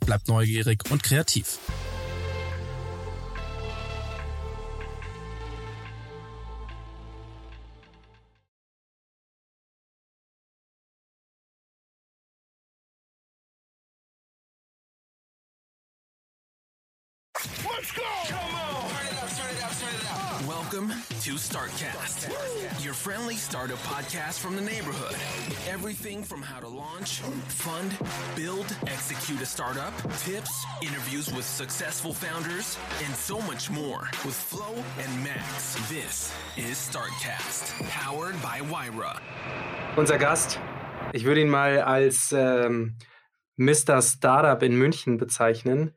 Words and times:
Bleib 0.00 0.28
neugierig 0.28 0.82
und 0.90 1.02
kreativ. 1.02 1.58
Welcome 20.48 20.88
to 20.88 21.34
StartCast, 21.34 22.84
your 22.84 22.94
friendly 22.94 23.36
startup 23.36 23.78
podcast 23.78 24.40
from 24.40 24.56
the 24.56 24.62
neighborhood. 24.62 25.14
Everything 25.68 26.24
from 26.24 26.42
how 26.42 26.58
to 26.58 26.66
launch, 26.66 27.20
fund, 27.46 27.96
build, 28.34 28.66
execute 28.88 29.40
a 29.40 29.46
startup, 29.46 29.92
tips, 30.18 30.64
interviews 30.80 31.32
with 31.32 31.44
successful 31.44 32.12
founders, 32.12 32.76
and 33.04 33.14
so 33.14 33.40
much 33.42 33.70
more 33.70 34.08
with 34.24 34.34
Flo 34.34 34.74
and 34.98 35.22
Max. 35.22 35.76
This 35.88 36.34
is 36.56 36.76
StartCast, 36.76 37.88
powered 37.90 38.34
by 38.42 38.60
Wyra. 38.62 39.20
Unser 39.96 40.18
Gast, 40.18 40.58
ich 41.12 41.24
würde 41.24 41.42
ihn 41.42 41.50
mal 41.50 41.82
als 41.82 42.32
ähm, 42.32 42.96
Mr. 43.56 44.02
Startup 44.02 44.60
in 44.64 44.76
München 44.76 45.18
bezeichnen. 45.18 45.94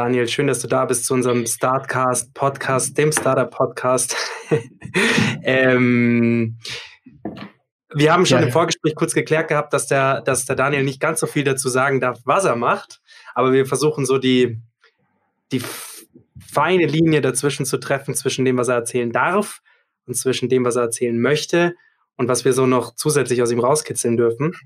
Daniel, 0.00 0.26
schön, 0.28 0.46
dass 0.46 0.60
du 0.60 0.66
da 0.66 0.86
bist 0.86 1.04
zu 1.04 1.12
unserem 1.12 1.44
Startcast 1.44 2.32
Podcast, 2.32 2.96
dem 2.96 3.12
Startup 3.12 3.50
Podcast. 3.50 4.16
ähm, 5.42 6.56
wir 7.94 8.10
haben 8.10 8.24
schon 8.24 8.38
ja, 8.38 8.46
im 8.46 8.50
Vorgespräch 8.50 8.94
kurz 8.94 9.12
geklärt 9.12 9.48
gehabt, 9.48 9.74
dass 9.74 9.88
der, 9.88 10.22
dass 10.22 10.46
der 10.46 10.56
Daniel 10.56 10.84
nicht 10.84 11.00
ganz 11.00 11.20
so 11.20 11.26
viel 11.26 11.44
dazu 11.44 11.68
sagen 11.68 12.00
darf, 12.00 12.18
was 12.24 12.46
er 12.46 12.56
macht, 12.56 13.02
aber 13.34 13.52
wir 13.52 13.66
versuchen 13.66 14.06
so 14.06 14.16
die, 14.16 14.58
die 15.52 15.60
feine 16.50 16.86
Linie 16.86 17.20
dazwischen 17.20 17.66
zu 17.66 17.76
treffen, 17.76 18.14
zwischen 18.14 18.46
dem, 18.46 18.56
was 18.56 18.68
er 18.68 18.76
erzählen 18.76 19.12
darf 19.12 19.60
und 20.06 20.14
zwischen 20.14 20.48
dem, 20.48 20.64
was 20.64 20.76
er 20.76 20.84
erzählen 20.84 21.20
möchte 21.20 21.74
und 22.16 22.26
was 22.26 22.46
wir 22.46 22.54
so 22.54 22.64
noch 22.64 22.94
zusätzlich 22.94 23.42
aus 23.42 23.52
ihm 23.52 23.60
rauskitzeln 23.60 24.16
dürfen. 24.16 24.56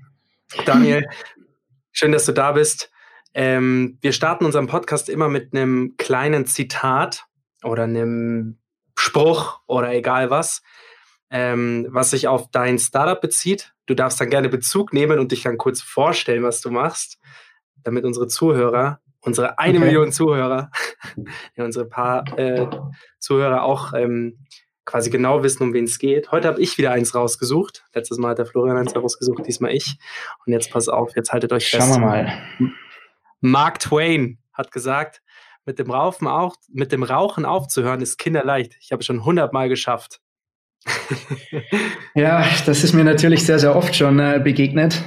Daniel, 0.65 1.05
schön, 1.91 2.13
dass 2.13 2.25
du 2.25 2.31
da 2.31 2.53
bist. 2.53 2.89
Ähm, 3.35 3.97
wir 3.99 4.13
starten 4.13 4.45
unseren 4.45 4.67
Podcast 4.67 5.09
immer 5.09 5.27
mit 5.27 5.53
einem 5.53 5.95
kleinen 5.97 6.45
Zitat 6.45 7.25
oder 7.63 7.83
einem 7.83 8.57
Spruch 8.97 9.59
oder 9.67 9.93
egal 9.93 10.29
was, 10.29 10.63
ähm, 11.29 11.85
was 11.89 12.11
sich 12.11 12.29
auf 12.29 12.49
dein 12.51 12.79
Startup 12.79 13.19
bezieht. 13.19 13.73
Du 13.87 13.93
darfst 13.93 14.21
dann 14.21 14.29
gerne 14.29 14.47
Bezug 14.47 14.93
nehmen 14.93 15.19
und 15.19 15.33
dich 15.33 15.43
dann 15.43 15.57
kurz 15.57 15.81
vorstellen, 15.81 16.43
was 16.43 16.61
du 16.61 16.71
machst, 16.71 17.19
damit 17.83 18.05
unsere 18.05 18.27
Zuhörer, 18.27 19.01
unsere 19.19 19.59
eine 19.59 19.79
okay. 19.79 19.85
Million 19.85 20.13
Zuhörer, 20.13 20.71
ja, 21.57 21.65
unsere 21.65 21.85
paar 21.85 22.23
äh, 22.39 22.67
Zuhörer 23.19 23.63
auch 23.63 23.91
ähm, 23.91 24.45
quasi 24.85 25.09
genau 25.09 25.43
wissen, 25.43 25.63
um 25.63 25.73
wen 25.73 25.83
es 25.83 25.99
geht. 25.99 26.31
Heute 26.31 26.47
habe 26.47 26.61
ich 26.61 26.77
wieder 26.77 26.91
eins 26.91 27.13
rausgesucht. 27.13 27.83
Letztes 27.93 28.17
Mal 28.17 28.29
hat 28.29 28.37
der 28.37 28.45
Florian 28.45 28.77
eins 28.77 28.95
rausgesucht, 28.95 29.45
diesmal 29.45 29.73
ich. 29.73 29.97
Und 30.45 30.53
jetzt 30.53 30.71
pass 30.71 30.87
auf, 30.87 31.13
jetzt 31.17 31.33
haltet 31.33 31.51
euch 31.51 31.69
fest. 31.69 31.85
Schauen 31.85 32.01
wir 32.01 32.07
mal. 32.07 32.33
Mark 33.49 33.79
Twain 33.79 34.37
hat 34.53 34.71
gesagt, 34.71 35.21
mit 35.65 35.79
dem, 35.79 35.89
Rauchen 35.89 36.27
auf, 36.27 36.53
mit 36.71 36.91
dem 36.91 37.03
Rauchen 37.03 37.45
aufzuhören 37.45 38.01
ist 38.01 38.17
kinderleicht. 38.17 38.77
Ich 38.79 38.91
habe 38.91 38.99
es 38.99 39.05
schon 39.05 39.25
hundertmal 39.25 39.69
geschafft. 39.69 40.19
ja, 42.15 42.45
das 42.65 42.83
ist 42.83 42.93
mir 42.93 43.03
natürlich 43.03 43.45
sehr, 43.45 43.57
sehr 43.57 43.75
oft 43.75 43.95
schon 43.95 44.19
äh, 44.19 44.39
begegnet 44.43 45.03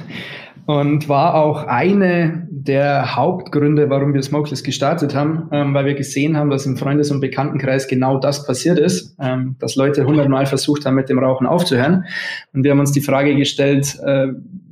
und 0.65 1.09
war 1.09 1.33
auch 1.33 1.63
eine 1.63 2.47
der 2.51 3.15
Hauptgründe, 3.15 3.89
warum 3.89 4.13
wir 4.13 4.21
Smokeless 4.21 4.63
gestartet 4.63 5.15
haben, 5.15 5.49
ähm, 5.51 5.73
weil 5.73 5.85
wir 5.85 5.95
gesehen 5.95 6.37
haben, 6.37 6.51
dass 6.51 6.65
im 6.65 6.77
Freundes- 6.77 7.09
und 7.09 7.21
Bekanntenkreis 7.21 7.87
genau 7.87 8.19
das 8.19 8.45
passiert 8.45 8.77
ist, 8.77 9.15
ähm, 9.19 9.55
dass 9.59 9.75
Leute 9.75 10.05
hundertmal 10.05 10.45
versucht 10.45 10.85
haben, 10.85 10.93
mit 10.93 11.09
dem 11.09 11.17
Rauchen 11.17 11.47
aufzuhören. 11.47 12.05
Und 12.53 12.63
wir 12.63 12.69
haben 12.71 12.79
uns 12.79 12.91
die 12.91 13.01
Frage 13.01 13.35
gestellt, 13.35 13.97
äh, 14.05 14.27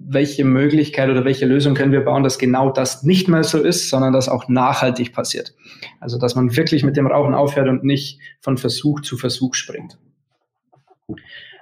welche 0.09 0.45
Möglichkeit 0.45 1.09
oder 1.09 1.25
welche 1.25 1.45
Lösung 1.45 1.75
können 1.75 1.91
wir 1.91 2.05
bauen, 2.05 2.23
dass 2.23 2.39
genau 2.39 2.71
das 2.71 3.03
nicht 3.03 3.27
mehr 3.27 3.43
so 3.43 3.59
ist, 3.59 3.89
sondern 3.89 4.13
dass 4.13 4.29
auch 4.29 4.47
nachhaltig 4.47 5.13
passiert. 5.13 5.53
Also 5.99 6.17
dass 6.17 6.35
man 6.35 6.55
wirklich 6.55 6.83
mit 6.83 6.95
dem 6.95 7.07
Rauchen 7.07 7.33
aufhört 7.33 7.67
und 7.67 7.83
nicht 7.83 8.19
von 8.39 8.57
Versuch 8.57 9.01
zu 9.01 9.17
Versuch 9.17 9.53
springt. 9.53 9.97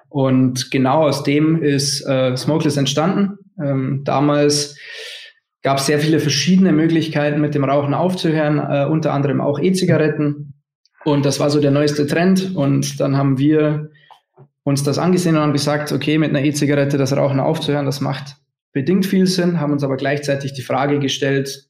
Und 0.10 0.72
genau 0.72 1.08
aus 1.08 1.24
dem 1.24 1.62
ist 1.62 2.06
äh, 2.08 2.38
Smokeless 2.38 2.78
entstanden. 2.78 3.38
Ähm, 3.62 4.02
damals 4.06 4.78
gab 5.64 5.80
es 5.80 5.88
sehr 5.88 6.00
viele 6.00 6.20
verschiedene 6.20 6.72
Möglichkeiten, 6.72 7.42
mit 7.42 7.56
dem 7.56 7.64
Rauchen 7.64 7.94
aufzuhören, 7.94 8.60
äh, 8.60 8.86
unter 8.86 9.12
anderem 9.12 9.42
auch 9.42 9.60
E-Zigaretten. 9.60 10.54
Und 11.04 11.26
das 11.26 11.40
war 11.40 11.50
so 11.50 11.60
der 11.60 11.72
neueste 11.72 12.06
Trend. 12.06 12.56
Und 12.56 13.00
dann 13.00 13.18
haben 13.18 13.40
wir 13.40 13.90
uns 14.66 14.84
das 14.84 14.98
angesehen 14.98 15.38
und 15.38 15.44
haben 15.44 15.54
gesagt, 15.54 15.94
okay, 15.94 16.18
mit 16.18 16.32
einer 16.32 16.44
E-Zigarette 16.44 16.98
das 16.98 17.16
Rauchen 17.16 17.40
aufzuhören, 17.40 17.86
das 17.86 18.02
macht 18.02 18.36
bedingt 18.74 19.06
viel 19.06 19.26
Sinn, 19.26 19.62
haben 19.62 19.72
uns 19.72 19.86
aber 19.86 19.96
gleichzeitig 19.96 20.52
die 20.52 20.62
Frage 20.62 21.00
gestellt, 21.00 21.70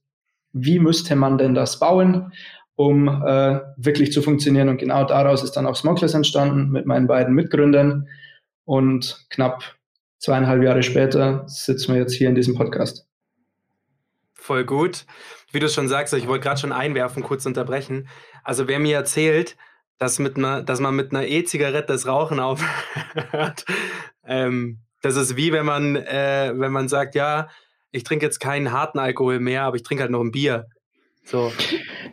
wie 0.54 0.80
müsste 0.80 1.16
man 1.16 1.38
denn 1.38 1.54
das 1.54 1.78
bauen, 1.78 2.34
um 2.76 3.08
äh, 3.08 3.60
wirklich 3.78 4.12
zu 4.12 4.24
funktionieren. 4.24 4.70
Und 4.70 4.78
genau 4.78 5.04
daraus 5.04 5.44
ist 5.44 5.52
dann 5.52 5.68
auch 5.68 5.76
Smokeless 5.76 6.16
entstanden 6.16 6.72
mit 6.72 6.88
meinen 6.88 7.06
beiden 7.06 7.36
Mitgründern. 7.36 8.08
Und 8.64 9.28
knapp 9.30 9.76
zweieinhalb 10.18 10.64
Jahre 10.64 10.82
später 10.82 11.44
sitzen 11.46 11.94
wir 11.94 12.02
jetzt 12.02 12.14
hier 12.14 12.28
in 12.28 12.34
diesem 12.34 12.56
Podcast. 12.56 13.06
Voll 14.34 14.66
gut. 14.66 15.06
Wie 15.52 15.60
du 15.60 15.70
schon 15.70 15.88
sagst, 15.88 16.12
ich 16.16 16.28
wollte 16.28 16.46
gerade 16.46 16.60
schon 16.60 16.72
einwerfen, 16.72 17.22
kurz 17.22 17.46
unterbrechen. 17.46 18.08
Also 18.44 18.68
wer 18.68 18.80
mir 18.80 18.96
erzählt, 18.96 19.58
dass, 19.98 20.20
mit 20.20 20.38
einer, 20.38 20.62
dass 20.62 20.80
man 20.80 20.96
mit 20.96 21.12
einer 21.12 21.26
E-Zigarette 21.26 21.94
das 21.94 22.08
Rauchen 22.08 22.40
aufhört, 22.42 23.66
ähm, 24.26 24.80
das 25.02 25.18
ist 25.18 25.38
wie 25.38 25.52
wenn 25.52 25.66
man, 25.66 25.96
äh, 25.96 26.52
wenn 26.56 26.72
man 26.72 26.88
sagt, 26.88 27.16
ja, 27.16 27.48
ich 27.92 28.04
trinke 28.04 28.26
jetzt 28.26 28.40
keinen 28.40 28.72
harten 28.72 29.00
Alkohol 29.00 29.40
mehr, 29.40 29.64
aber 29.64 29.76
ich 29.76 29.84
trinke 29.84 30.02
halt 30.02 30.12
noch 30.12 30.22
ein 30.22 30.32
Bier. 30.32 30.66
So. 31.24 31.52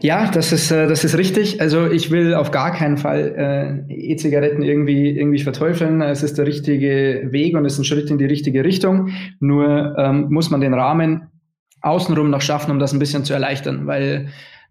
Ja, 0.01 0.31
das 0.31 0.53
ist, 0.53 0.71
äh, 0.71 0.87
das 0.87 1.05
ist 1.05 1.19
richtig. 1.19 1.61
Also 1.61 1.87
ich 1.87 2.11
will 2.11 2.35
auf 2.35 2.51
gar 2.51 2.73
keinen 2.73 2.97
Fall 2.97 3.85
äh, 3.89 3.95
E-Zigaretten 3.95 4.63
irgendwie, 4.63 5.11
irgendwie 5.11 5.43
verteufeln. 5.43 6.01
Es 6.01 6.23
ist 6.23 6.39
der 6.39 6.47
richtige 6.47 7.29
Weg 7.31 7.55
und 7.55 7.65
es 7.67 7.75
ist 7.75 7.81
ein 7.81 7.85
Schritt 7.85 8.11
in 8.11 8.19
die 8.19 8.25
richtige 8.25 8.65
Richtung. 8.65 9.11
Nur 9.39 9.97
ähm, 9.99 10.29
muss 10.31 10.51
man 10.51 10.63
den 10.63 10.73
Rahmen 10.73 11.29
außenrum 11.83 12.31
noch 12.31 12.41
schaffen, 12.41 12.71
um 12.71 12.79
das 12.79 12.93
ein 12.93 12.99
bisschen 12.99 13.25
zu 13.25 13.35
erleichtern, 13.35 13.87
weil 13.87 14.29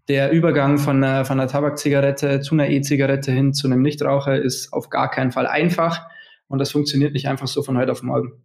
der 0.08 0.32
Übergang 0.32 0.78
von 0.78 1.02
einer, 1.02 1.24
von 1.24 1.38
einer 1.38 1.48
Tabakzigarette 1.48 2.40
zu 2.40 2.54
einer 2.54 2.68
E-Zigarette 2.68 3.30
hin 3.32 3.54
zu 3.54 3.66
einem 3.66 3.82
Nichtraucher 3.82 4.40
ist 4.40 4.72
auf 4.72 4.90
gar 4.90 5.10
keinen 5.10 5.32
Fall 5.32 5.46
einfach 5.46 6.06
und 6.48 6.58
das 6.58 6.72
funktioniert 6.72 7.12
nicht 7.12 7.28
einfach 7.28 7.46
so 7.46 7.62
von 7.62 7.78
heute 7.78 7.92
auf 7.92 8.02
morgen. 8.02 8.44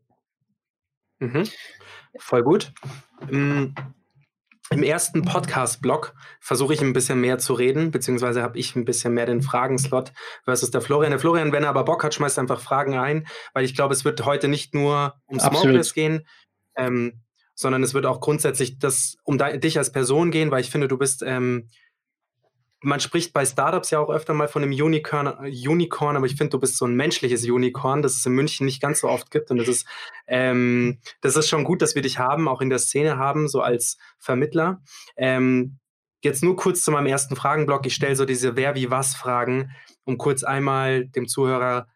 Mhm. 1.20 1.44
Voll 2.18 2.44
gut. 2.44 2.74
Im, 3.30 3.74
ersten 4.70 5.24
Podcast-Blog 5.24 6.14
versuche 6.40 6.74
ich 6.74 6.82
ein 6.82 6.94
bisschen 6.94 7.22
mehr 7.22 7.38
zu 7.38 7.54
reden, 7.54 7.92
beziehungsweise 7.92 8.44
habe 8.44 8.58
ich 8.60 8.76
ein 8.76 8.86
bisschen 8.86 9.14
mehr 9.14 9.26
den 9.26 9.42
Fragenslot 9.42 10.14
versus 10.44 10.72
der 10.72 10.82
Florian. 10.82 11.12
Der 11.12 11.20
Florian, 11.20 11.52
wenn 11.52 11.64
er 11.64 11.70
aber 11.70 11.86
Bock 11.86 12.04
hat, 12.04 12.14
schmeißt 12.14 12.38
einfach 12.38 12.60
Fragen 12.60 12.98
ein, 12.98 13.28
weil 13.54 13.66
ich 13.66 13.76
glaube, 13.76 13.94
es 13.94 14.06
wird 14.06 14.24
heute 14.26 14.48
nicht 14.48 14.74
nur 14.74 15.16
um 15.26 15.40
Smokeless 15.40 15.94
gehen. 15.94 16.28
Ähm, 16.76 17.24
sondern 17.58 17.82
es 17.82 17.96
wird 17.96 18.06
auch 18.06 18.22
grundsätzlich 18.22 18.78
das 18.78 19.18
um 19.24 19.40
dich 19.40 19.80
als 19.80 19.92
Person 19.92 20.30
gehen, 20.30 20.52
weil 20.52 20.62
ich 20.62 20.70
finde, 20.70 20.88
du 20.88 20.98
bist, 20.98 21.24
ähm, 21.26 21.70
man 22.82 23.00
spricht 23.00 23.34
bei 23.34 23.44
Startups 23.46 23.90
ja 23.90 24.00
auch 24.00 24.12
öfter 24.12 24.36
mal 24.36 24.48
von 24.48 24.62
einem 24.62 24.72
Unicorn, 24.72 25.28
Unicorn 25.40 26.16
aber 26.16 26.28
ich 26.28 26.36
finde, 26.36 26.52
du 26.52 26.60
bist 26.60 26.78
so 26.78 26.86
ein 26.86 26.96
menschliches 26.96 27.44
Unicorn, 27.44 28.04
das 28.04 28.16
es 28.16 28.26
in 28.28 28.34
München 28.34 28.68
nicht 28.68 28.80
ganz 28.80 29.00
so 29.00 29.10
oft 29.10 29.32
gibt 29.32 29.50
und 29.50 29.58
das 29.58 29.68
ist, 29.68 29.88
ähm, 30.28 31.00
das 31.22 31.36
ist 31.36 31.50
schon 31.50 31.64
gut, 31.64 31.82
dass 31.82 31.96
wir 31.96 32.04
dich 32.04 32.20
haben, 32.20 32.48
auch 32.48 32.62
in 32.62 32.70
der 32.70 32.78
Szene 32.78 33.18
haben, 33.18 33.48
so 33.48 33.62
als 33.62 33.98
Vermittler. 34.20 34.84
Ähm, 35.16 35.80
jetzt 36.22 36.44
nur 36.44 36.56
kurz 36.56 36.84
zu 36.84 36.92
meinem 36.92 37.08
ersten 37.08 37.36
Fragenblock. 37.36 37.88
Ich 37.88 37.96
stelle 37.96 38.16
so 38.16 38.26
diese 38.26 38.56
Wer, 38.56 38.76
wie, 38.76 38.92
was 38.92 39.16
Fragen, 39.16 39.72
um 40.04 40.20
kurz 40.20 40.44
einmal 40.44 41.08
dem 41.08 41.28
Zuhörer 41.28 41.88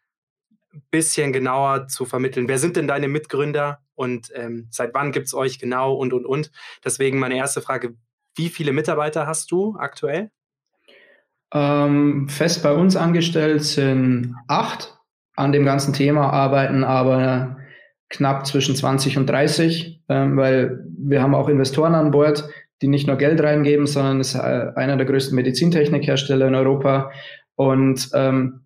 ein 0.74 0.81
bisschen 0.90 1.34
genauer 1.34 1.88
zu 1.88 2.06
vermitteln. 2.06 2.48
Wer 2.48 2.57
sind 2.57 2.78
denn 2.78 2.88
deine 2.88 3.07
Mitgründer? 3.07 3.80
Und 4.01 4.31
ähm, 4.33 4.68
seit 4.71 4.95
wann 4.95 5.12
gibt 5.12 5.27
es 5.27 5.36
euch 5.36 5.59
genau 5.59 5.94
und, 5.94 6.12
und, 6.12 6.25
und. 6.25 6.51
Deswegen 6.83 7.19
meine 7.19 7.38
erste 7.38 7.62
Frage, 7.62 7.94
wie 8.36 8.50
viele 8.50 8.74
Mitarbeiter 8.74 9.27
hast 9.27 9.51
du 9.51 9.75
aktuell? 9.77 10.31
Ähm, 11.53 12.27
fest 12.27 12.63
bei 12.63 12.74
uns 12.74 12.95
angestellt 12.95 13.63
sind 13.63 14.36
acht. 14.48 14.98
An 15.36 15.51
dem 15.51 15.65
ganzen 15.65 15.94
Thema 15.94 16.31
arbeiten 16.31 16.83
aber 16.83 17.57
knapp 18.09 18.48
zwischen 18.48 18.75
20 18.75 19.19
und 19.19 19.30
30, 19.30 20.04
ähm, 20.09 20.36
weil 20.36 20.83
wir 20.97 21.21
haben 21.21 21.36
auch 21.36 21.47
Investoren 21.47 21.94
an 21.94 22.09
Bord, 22.09 22.50
die 22.81 22.88
nicht 22.88 23.06
nur 23.06 23.18
Geld 23.18 23.39
reingeben, 23.42 23.86
sondern 23.86 24.19
ist 24.19 24.33
äh, 24.33 24.71
einer 24.75 24.97
der 24.97 25.06
größten 25.06 25.36
Medizintechnikhersteller 25.36 26.47
in 26.47 26.56
Europa. 26.56 27.12
Und 27.56 28.09
ähm, 28.15 28.62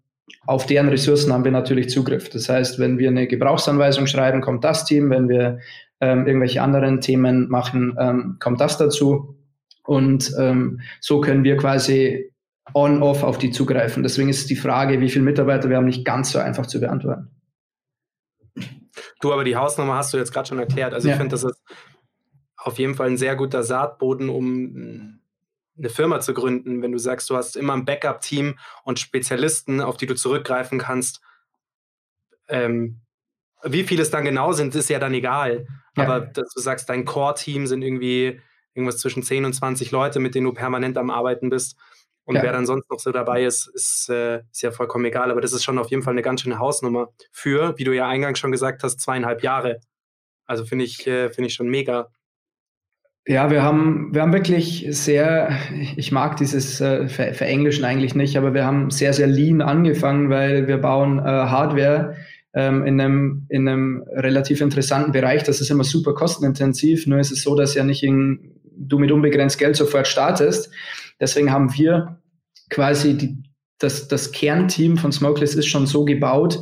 auf 0.47 0.65
deren 0.65 0.89
Ressourcen 0.89 1.33
haben 1.33 1.43
wir 1.43 1.51
natürlich 1.51 1.89
Zugriff. 1.89 2.29
Das 2.29 2.49
heißt, 2.49 2.79
wenn 2.79 2.97
wir 2.97 3.09
eine 3.09 3.27
Gebrauchsanweisung 3.27 4.07
schreiben, 4.07 4.41
kommt 4.41 4.63
das 4.63 4.85
Team. 4.85 5.09
Wenn 5.09 5.29
wir 5.29 5.59
ähm, 6.01 6.27
irgendwelche 6.27 6.61
anderen 6.61 7.01
Themen 7.01 7.49
machen, 7.49 7.95
ähm, 7.99 8.37
kommt 8.39 8.61
das 8.61 8.77
dazu. 8.77 9.37
Und 9.83 10.31
ähm, 10.39 10.81
so 10.99 11.21
können 11.21 11.43
wir 11.43 11.57
quasi 11.57 12.31
on-off 12.73 13.23
auf 13.23 13.37
die 13.37 13.51
zugreifen. 13.51 14.03
Deswegen 14.03 14.29
ist 14.29 14.49
die 14.49 14.55
Frage, 14.55 14.99
wie 14.99 15.09
viele 15.09 15.25
Mitarbeiter 15.25 15.69
wir 15.69 15.77
haben, 15.77 15.85
nicht 15.85 16.05
ganz 16.05 16.31
so 16.31 16.39
einfach 16.39 16.65
zu 16.65 16.79
beantworten. 16.79 17.29
Du, 19.21 19.31
aber 19.31 19.43
die 19.43 19.55
Hausnummer 19.55 19.95
hast 19.95 20.13
du 20.13 20.17
jetzt 20.17 20.33
gerade 20.33 20.47
schon 20.47 20.59
erklärt. 20.59 20.93
Also 20.93 21.07
ja. 21.07 21.13
ich 21.13 21.17
finde, 21.17 21.33
das 21.33 21.43
ist 21.43 21.61
auf 22.57 22.79
jeden 22.79 22.95
Fall 22.95 23.07
ein 23.07 23.17
sehr 23.17 23.35
guter 23.35 23.63
Saatboden, 23.63 24.29
um 24.29 25.19
eine 25.77 25.89
Firma 25.89 26.19
zu 26.19 26.33
gründen, 26.33 26.81
wenn 26.81 26.91
du 26.91 26.97
sagst, 26.97 27.29
du 27.29 27.35
hast 27.35 27.55
immer 27.57 27.73
ein 27.73 27.85
Backup-Team 27.85 28.57
und 28.83 28.99
Spezialisten, 28.99 29.81
auf 29.81 29.97
die 29.97 30.05
du 30.05 30.15
zurückgreifen 30.15 30.79
kannst. 30.79 31.21
Ähm, 32.47 33.01
wie 33.63 33.83
viele 33.83 34.01
es 34.01 34.11
dann 34.11 34.25
genau 34.25 34.53
sind, 34.53 34.75
ist 34.75 34.89
ja 34.89 34.99
dann 34.99 35.13
egal. 35.13 35.67
Ja. 35.97 36.03
Aber 36.03 36.21
dass 36.21 36.53
du 36.53 36.61
sagst, 36.61 36.89
dein 36.89 37.05
Core-Team 37.05 37.67
sind 37.67 37.81
irgendwie 37.81 38.41
irgendwas 38.73 38.99
zwischen 38.99 39.23
10 39.23 39.45
und 39.45 39.53
20 39.53 39.91
Leute, 39.91 40.19
mit 40.19 40.35
denen 40.35 40.45
du 40.45 40.53
permanent 40.53 40.97
am 40.97 41.09
Arbeiten 41.09 41.49
bist. 41.49 41.77
Und 42.25 42.35
ja. 42.35 42.43
wer 42.43 42.51
dann 42.51 42.65
sonst 42.65 42.89
noch 42.89 42.99
so 42.99 43.11
dabei 43.11 43.43
ist, 43.45 43.67
ist, 43.67 44.09
äh, 44.09 44.41
ist 44.51 44.61
ja 44.61 44.71
vollkommen 44.71 45.05
egal. 45.05 45.31
Aber 45.31 45.41
das 45.41 45.53
ist 45.53 45.63
schon 45.63 45.77
auf 45.77 45.89
jeden 45.89 46.03
Fall 46.03 46.13
eine 46.13 46.23
ganz 46.23 46.41
schöne 46.41 46.59
Hausnummer 46.59 47.09
für, 47.31 47.77
wie 47.77 47.83
du 47.83 47.93
ja 47.93 48.07
eingangs 48.07 48.39
schon 48.39 48.51
gesagt 48.51 48.83
hast, 48.83 48.99
zweieinhalb 48.99 49.43
Jahre. 49.43 49.79
Also 50.45 50.65
finde 50.65 50.85
ich, 50.85 51.05
äh, 51.07 51.29
finde 51.29 51.47
ich 51.47 51.53
schon 51.53 51.69
mega. 51.69 52.09
Ja, 53.27 53.49
wir 53.49 53.63
haben, 53.63 54.13
wir 54.13 54.21
haben 54.21 54.33
wirklich 54.33 54.85
sehr, 54.89 55.57
ich 55.97 56.11
mag 56.11 56.37
dieses 56.37 56.79
äh, 56.79 57.07
Ver 57.07 57.33
Verenglischen 57.33 57.83
eigentlich 57.83 58.13
nicht, 58.13 58.37
aber 58.37 58.53
wir 58.53 58.65
haben 58.65 58.91
sehr, 58.91 59.13
sehr 59.13 59.25
lean 59.25 59.61
angefangen, 59.63 60.29
weil 60.29 60.67
wir 60.67 60.77
bauen 60.77 61.17
äh, 61.17 61.23
Hardware 61.23 62.15
ähm, 62.53 62.85
in, 62.85 63.01
einem, 63.01 63.47
in 63.49 63.67
einem 63.67 64.03
relativ 64.11 64.61
interessanten 64.61 65.11
Bereich. 65.11 65.41
Das 65.41 65.59
ist 65.59 65.71
immer 65.71 65.83
super 65.83 66.13
kostenintensiv, 66.13 67.07
nur 67.07 67.17
ist 67.17 67.31
es 67.31 67.41
so, 67.41 67.55
dass 67.55 67.73
ja 67.73 67.83
nicht 67.83 68.03
in, 68.03 68.59
du 68.77 68.99
mit 68.99 69.11
unbegrenzt 69.11 69.57
Geld 69.57 69.75
sofort 69.75 70.07
startest. 70.07 70.69
Deswegen 71.19 71.51
haben 71.51 71.73
wir 71.75 72.19
quasi 72.69 73.17
die, 73.17 73.41
das, 73.79 74.07
das 74.07 74.33
Kernteam 74.33 74.97
von 74.97 75.11
Smokeless 75.11 75.55
ist 75.55 75.67
schon 75.67 75.87
so 75.87 76.05
gebaut, 76.05 76.59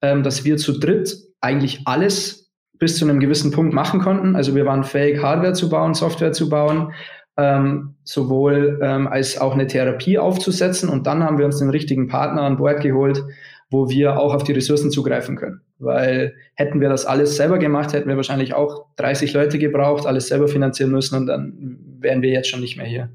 ähm, 0.00 0.22
dass 0.22 0.44
wir 0.46 0.56
zu 0.56 0.78
dritt 0.78 1.18
eigentlich 1.42 1.82
alles 1.84 2.37
bis 2.78 2.96
zu 2.96 3.04
einem 3.04 3.20
gewissen 3.20 3.50
Punkt 3.50 3.74
machen 3.74 4.00
konnten. 4.00 4.36
Also 4.36 4.54
wir 4.54 4.66
waren 4.66 4.84
fähig, 4.84 5.22
Hardware 5.22 5.52
zu 5.52 5.68
bauen, 5.68 5.94
Software 5.94 6.32
zu 6.32 6.48
bauen, 6.48 6.92
ähm, 7.36 7.94
sowohl 8.04 8.80
ähm, 8.82 9.06
als 9.06 9.40
auch 9.40 9.54
eine 9.54 9.66
Therapie 9.66 10.18
aufzusetzen. 10.18 10.88
Und 10.88 11.06
dann 11.06 11.22
haben 11.22 11.38
wir 11.38 11.46
uns 11.46 11.58
den 11.58 11.70
richtigen 11.70 12.08
Partner 12.08 12.42
an 12.42 12.56
Bord 12.56 12.80
geholt, 12.80 13.22
wo 13.70 13.88
wir 13.88 14.18
auch 14.18 14.34
auf 14.34 14.44
die 14.44 14.52
Ressourcen 14.52 14.90
zugreifen 14.90 15.36
können. 15.36 15.60
Weil 15.78 16.34
hätten 16.54 16.80
wir 16.80 16.88
das 16.88 17.06
alles 17.06 17.36
selber 17.36 17.58
gemacht, 17.58 17.92
hätten 17.92 18.08
wir 18.08 18.16
wahrscheinlich 18.16 18.54
auch 18.54 18.86
30 18.96 19.32
Leute 19.34 19.58
gebraucht, 19.58 20.06
alles 20.06 20.28
selber 20.28 20.48
finanzieren 20.48 20.90
müssen 20.90 21.16
und 21.16 21.26
dann 21.26 21.78
wären 22.00 22.22
wir 22.22 22.30
jetzt 22.30 22.48
schon 22.48 22.60
nicht 22.60 22.76
mehr 22.76 22.86
hier. 22.86 23.10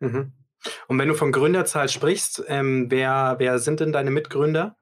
Mhm. 0.00 0.32
Und 0.88 0.98
wenn 0.98 1.08
du 1.08 1.14
von 1.14 1.32
Gründerzahl 1.32 1.88
sprichst, 1.88 2.44
ähm, 2.48 2.86
wer, 2.90 3.36
wer 3.38 3.58
sind 3.58 3.80
denn 3.80 3.92
deine 3.92 4.10
Mitgründer? 4.10 4.76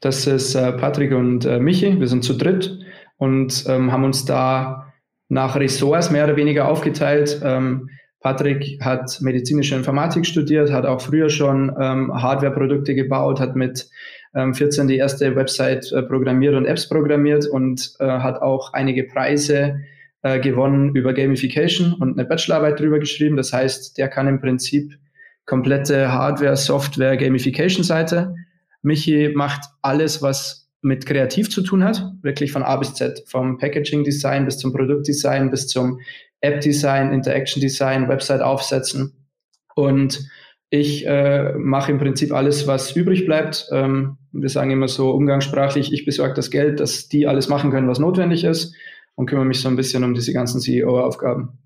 Das 0.00 0.26
ist 0.26 0.54
äh, 0.54 0.72
Patrick 0.72 1.12
und 1.12 1.44
äh, 1.44 1.58
Michi. 1.58 1.98
Wir 1.98 2.08
sind 2.08 2.24
zu 2.24 2.34
dritt 2.34 2.78
und 3.18 3.64
ähm, 3.68 3.92
haben 3.92 4.04
uns 4.04 4.24
da 4.24 4.92
nach 5.28 5.56
Ressorts 5.56 6.10
mehr 6.10 6.24
oder 6.24 6.36
weniger 6.36 6.68
aufgeteilt. 6.68 7.40
Ähm, 7.44 7.90
Patrick 8.20 8.80
hat 8.80 9.20
medizinische 9.20 9.76
Informatik 9.76 10.26
studiert, 10.26 10.72
hat 10.72 10.86
auch 10.86 11.00
früher 11.00 11.28
schon 11.28 11.74
ähm, 11.80 12.12
Hardware-Produkte 12.12 12.94
gebaut, 12.94 13.38
hat 13.38 13.54
mit 13.54 13.88
ähm, 14.34 14.54
14 14.54 14.88
die 14.88 14.96
erste 14.96 15.36
Website 15.36 15.92
äh, 15.92 16.02
programmiert 16.02 16.54
und 16.54 16.64
Apps 16.64 16.88
programmiert 16.88 17.46
und 17.46 17.94
äh, 18.00 18.06
hat 18.06 18.40
auch 18.42 18.72
einige 18.72 19.04
Preise 19.04 19.80
äh, 20.22 20.40
gewonnen 20.40 20.94
über 20.96 21.12
Gamification 21.12 21.92
und 21.92 22.18
eine 22.18 22.28
Bachelorarbeit 22.28 22.80
drüber 22.80 22.98
geschrieben. 22.98 23.36
Das 23.36 23.52
heißt, 23.52 23.98
der 23.98 24.08
kann 24.08 24.26
im 24.26 24.40
Prinzip 24.40 24.98
komplette 25.46 26.12
Hardware, 26.12 26.56
Software, 26.56 27.16
Gamification-Seite. 27.16 28.34
Michi 28.82 29.32
macht 29.34 29.64
alles, 29.82 30.22
was 30.22 30.67
mit 30.80 31.06
kreativ 31.06 31.50
zu 31.50 31.62
tun 31.62 31.84
hat, 31.84 32.12
wirklich 32.22 32.52
von 32.52 32.62
A 32.62 32.76
bis 32.76 32.94
Z, 32.94 33.24
vom 33.26 33.58
Packaging 33.58 34.04
Design 34.04 34.44
bis 34.44 34.58
zum 34.58 34.72
Produktdesign 34.72 35.50
bis 35.50 35.66
zum 35.66 36.00
App 36.40 36.60
Design, 36.60 37.12
Interaction 37.12 37.60
Design, 37.60 38.08
Website 38.08 38.42
aufsetzen. 38.42 39.26
Und 39.74 40.28
ich 40.70 41.06
äh, 41.06 41.52
mache 41.54 41.90
im 41.92 41.98
Prinzip 41.98 42.32
alles, 42.32 42.66
was 42.66 42.94
übrig 42.94 43.24
bleibt. 43.24 43.68
Ähm, 43.72 44.18
wir 44.32 44.48
sagen 44.48 44.70
immer 44.70 44.88
so 44.88 45.10
umgangssprachlich, 45.10 45.92
ich 45.92 46.04
besorge 46.04 46.34
das 46.34 46.50
Geld, 46.50 46.78
dass 46.80 47.08
die 47.08 47.26
alles 47.26 47.48
machen 47.48 47.70
können, 47.70 47.88
was 47.88 47.98
notwendig 47.98 48.44
ist 48.44 48.74
und 49.14 49.26
kümmere 49.26 49.46
mich 49.46 49.60
so 49.60 49.68
ein 49.68 49.76
bisschen 49.76 50.04
um 50.04 50.14
diese 50.14 50.32
ganzen 50.32 50.60
CEO-Aufgaben. 50.60 51.58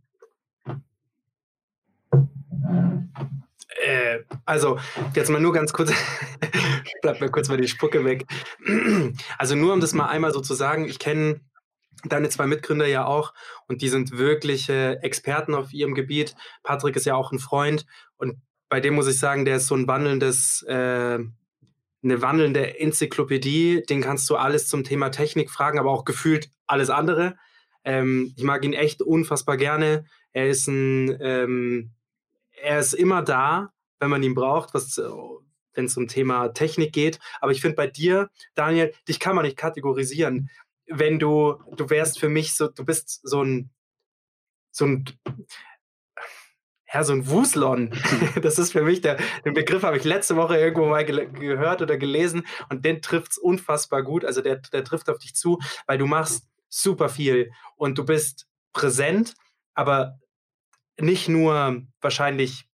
Äh, 3.82 4.20
also, 4.44 4.78
jetzt 5.14 5.30
mal 5.30 5.40
nur 5.40 5.52
ganz 5.52 5.72
kurz, 5.72 5.92
bleibt 7.02 7.20
mir 7.20 7.30
kurz 7.30 7.48
mal 7.48 7.56
die 7.56 7.68
Spucke 7.68 8.04
weg. 8.04 8.26
Also 9.38 9.56
nur 9.56 9.72
um 9.72 9.80
das 9.80 9.92
mal 9.92 10.06
einmal 10.06 10.32
so 10.32 10.40
zu 10.40 10.54
sagen, 10.54 10.86
ich 10.86 10.98
kenne 10.98 11.40
deine 12.04 12.28
zwei 12.28 12.46
Mitgründer 12.46 12.86
ja 12.86 13.04
auch 13.04 13.34
und 13.68 13.82
die 13.82 13.88
sind 13.88 14.16
wirkliche 14.16 15.02
Experten 15.02 15.54
auf 15.54 15.72
ihrem 15.72 15.94
Gebiet. 15.94 16.34
Patrick 16.62 16.96
ist 16.96 17.06
ja 17.06 17.14
auch 17.14 17.32
ein 17.32 17.38
Freund 17.38 17.86
und 18.16 18.36
bei 18.68 18.80
dem 18.80 18.94
muss 18.94 19.08
ich 19.08 19.18
sagen, 19.18 19.44
der 19.44 19.56
ist 19.56 19.66
so 19.66 19.74
ein 19.74 19.86
wandelndes, 19.86 20.62
äh, 20.66 21.18
eine 22.04 22.22
wandelnde 22.22 22.80
Enzyklopädie. 22.80 23.82
Den 23.88 24.00
kannst 24.00 24.30
du 24.30 24.36
alles 24.36 24.66
zum 24.66 24.84
Thema 24.84 25.10
Technik 25.10 25.50
fragen, 25.50 25.78
aber 25.78 25.90
auch 25.90 26.04
gefühlt 26.04 26.48
alles 26.66 26.88
andere. 26.88 27.36
Ähm, 27.84 28.32
ich 28.36 28.44
mag 28.44 28.64
ihn 28.64 28.72
echt 28.72 29.02
unfassbar 29.02 29.56
gerne. 29.56 30.06
Er 30.32 30.48
ist 30.48 30.68
ein, 30.68 31.16
ähm, 31.20 31.90
er 32.62 32.78
ist 32.78 32.92
immer 32.94 33.22
da, 33.22 33.72
wenn 33.98 34.10
man 34.10 34.22
ihn 34.22 34.34
braucht, 34.34 34.72
was 34.74 35.00
wenn 35.74 35.86
es 35.86 35.96
um 35.96 36.08
Thema 36.08 36.48
Technik 36.48 36.92
geht. 36.92 37.18
Aber 37.40 37.52
ich 37.52 37.60
finde 37.60 37.76
bei 37.76 37.86
dir, 37.86 38.30
Daniel, 38.54 38.92
dich 39.08 39.20
kann 39.20 39.34
man 39.34 39.44
nicht 39.44 39.56
kategorisieren. 39.56 40.50
Wenn 40.86 41.18
du, 41.18 41.54
du 41.76 41.88
wärst 41.90 42.18
für 42.18 42.28
mich 42.28 42.54
so, 42.54 42.68
du 42.68 42.84
bist 42.84 43.20
so 43.22 43.42
ein, 43.42 43.70
so 44.70 44.86
ein, 44.86 45.04
ja, 46.92 47.04
so 47.04 47.14
ein 47.14 47.26
Wuslon. 47.28 47.90
Das 48.42 48.58
ist 48.58 48.72
für 48.72 48.82
mich 48.82 49.00
der, 49.00 49.18
den 49.44 49.54
Begriff 49.54 49.82
habe 49.82 49.96
ich 49.96 50.04
letzte 50.04 50.36
Woche 50.36 50.58
irgendwo 50.58 50.86
mal 50.86 51.04
ge 51.04 51.26
gehört 51.26 51.80
oder 51.82 51.96
gelesen 51.96 52.46
und 52.68 52.84
den 52.84 53.00
trifft 53.00 53.32
es 53.32 53.38
unfassbar 53.38 54.02
gut. 54.02 54.24
Also 54.24 54.40
der, 54.40 54.56
der 54.56 54.84
trifft 54.84 55.08
auf 55.08 55.18
dich 55.18 55.34
zu, 55.34 55.58
weil 55.86 55.98
du 55.98 56.06
machst 56.06 56.48
super 56.68 57.08
viel 57.08 57.50
und 57.76 57.98
du 57.98 58.04
bist 58.04 58.46
präsent, 58.72 59.34
aber 59.74 60.18
nicht 60.98 61.28
nur 61.28 61.82
wahrscheinlich 62.00 62.68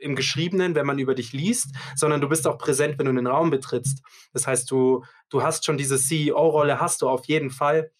im 0.00 0.16
Geschriebenen, 0.16 0.74
wenn 0.74 0.86
man 0.86 0.98
über 0.98 1.14
dich 1.14 1.32
liest, 1.32 1.74
sondern 1.96 2.20
du 2.20 2.28
bist 2.28 2.46
auch 2.46 2.58
präsent, 2.58 2.98
wenn 2.98 3.06
du 3.06 3.12
den 3.12 3.26
Raum 3.26 3.50
betrittst. 3.50 4.02
Das 4.32 4.46
heißt, 4.46 4.70
du, 4.70 5.04
du 5.28 5.42
hast 5.42 5.64
schon 5.64 5.76
diese 5.76 5.98
CEO-Rolle, 5.98 6.80
hast 6.80 7.02
du 7.02 7.08
auf 7.08 7.24
jeden 7.26 7.50
Fall. 7.50 7.90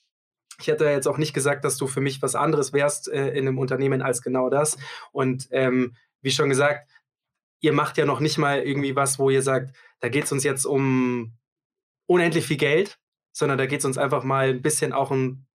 Ich 0.61 0.69
hätte 0.69 0.85
jetzt 0.87 1.07
auch 1.07 1.19
nicht 1.19 1.35
gesagt, 1.35 1.65
dass 1.65 1.77
du 1.77 1.87
für 1.87 2.01
mich 2.01 2.23
was 2.23 2.35
anderes 2.35 2.73
wärst 2.73 3.09
äh, 3.09 3.29
in 3.31 3.47
einem 3.47 3.59
Unternehmen 3.59 4.03
als 4.03 4.23
genau 4.23 4.49
das. 4.49 4.77
Und 5.13 5.49
ähm, 5.51 5.97
wie 6.21 6.31
schon 6.31 6.49
gesagt, 6.49 6.89
ihr 7.61 7.73
macht 7.73 7.97
ja 7.97 8.05
noch 8.05 8.21
nicht 8.21 8.39
mal 8.39 8.61
irgendwie 8.61 8.97
was, 8.97 9.19
wo 9.19 9.31
ihr 9.31 9.43
sagt, 9.43 9.75
da 10.01 10.09
geht 10.09 10.25
es 10.25 10.33
uns 10.33 10.45
jetzt 10.45 10.65
um 10.65 11.37
unendlich 12.07 12.47
viel 12.47 12.57
Geld, 12.57 12.99
sondern 13.33 13.59
da 13.59 13.67
geht 13.67 13.81
es 13.81 13.85
uns 13.85 13.99
einfach 13.99 14.25
mal 14.25 14.49
ein 14.49 14.63
bisschen 14.63 14.93
auch 14.93 15.11
um, 15.11 15.47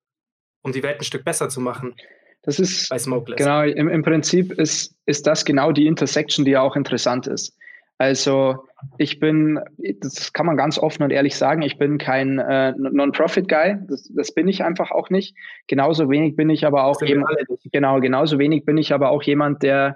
um 0.62 0.72
die 0.72 0.84
Welt 0.84 1.00
ein 1.00 1.06
Stück 1.06 1.26
besser 1.26 1.50
zu 1.50 1.60
machen. 1.60 1.96
Das 2.44 2.60
ist 2.60 2.90
bei 2.90 2.98
Smokeless. 2.98 3.38
Genau, 3.38 3.64
im, 3.64 3.88
im 3.88 4.04
Prinzip 4.04 4.52
ist, 4.54 4.96
ist 5.06 5.26
das 5.28 5.46
genau 5.46 5.72
die 5.72 5.88
Intersection, 5.88 6.46
die 6.46 6.52
ja 6.52 6.62
auch 6.62 6.76
interessant 6.76 7.28
ist. 7.28 7.58
Also 7.98 8.66
ich 8.98 9.20
bin, 9.20 9.60
das 9.78 10.34
kann 10.34 10.46
man 10.46 10.58
ganz 10.58 10.78
offen 10.78 11.04
und 11.04 11.12
ehrlich 11.12 11.38
sagen, 11.38 11.62
ich 11.62 11.78
bin 11.78 11.98
kein 11.98 12.40
äh, 12.40 12.74
Non-Profit-Guy. 12.78 13.78
Das, 13.88 14.12
das, 14.14 14.34
bin 14.34 14.48
ich 14.50 14.64
einfach 14.64 14.92
auch 14.92 15.10
nicht. 15.10 15.38
Genauso 15.68 16.10
wenig 16.10 16.36
bin 16.36 16.50
ich 16.50 16.66
aber 16.66 16.84
auch 16.84 17.02
jemand, 17.02 17.38
genau, 17.72 18.02
genauso 18.02 18.40
wenig 18.40 18.66
bin 18.66 18.78
ich 18.78 18.94
aber 18.94 19.10
auch 19.10 19.24
jemand, 19.24 19.64
der, 19.64 19.96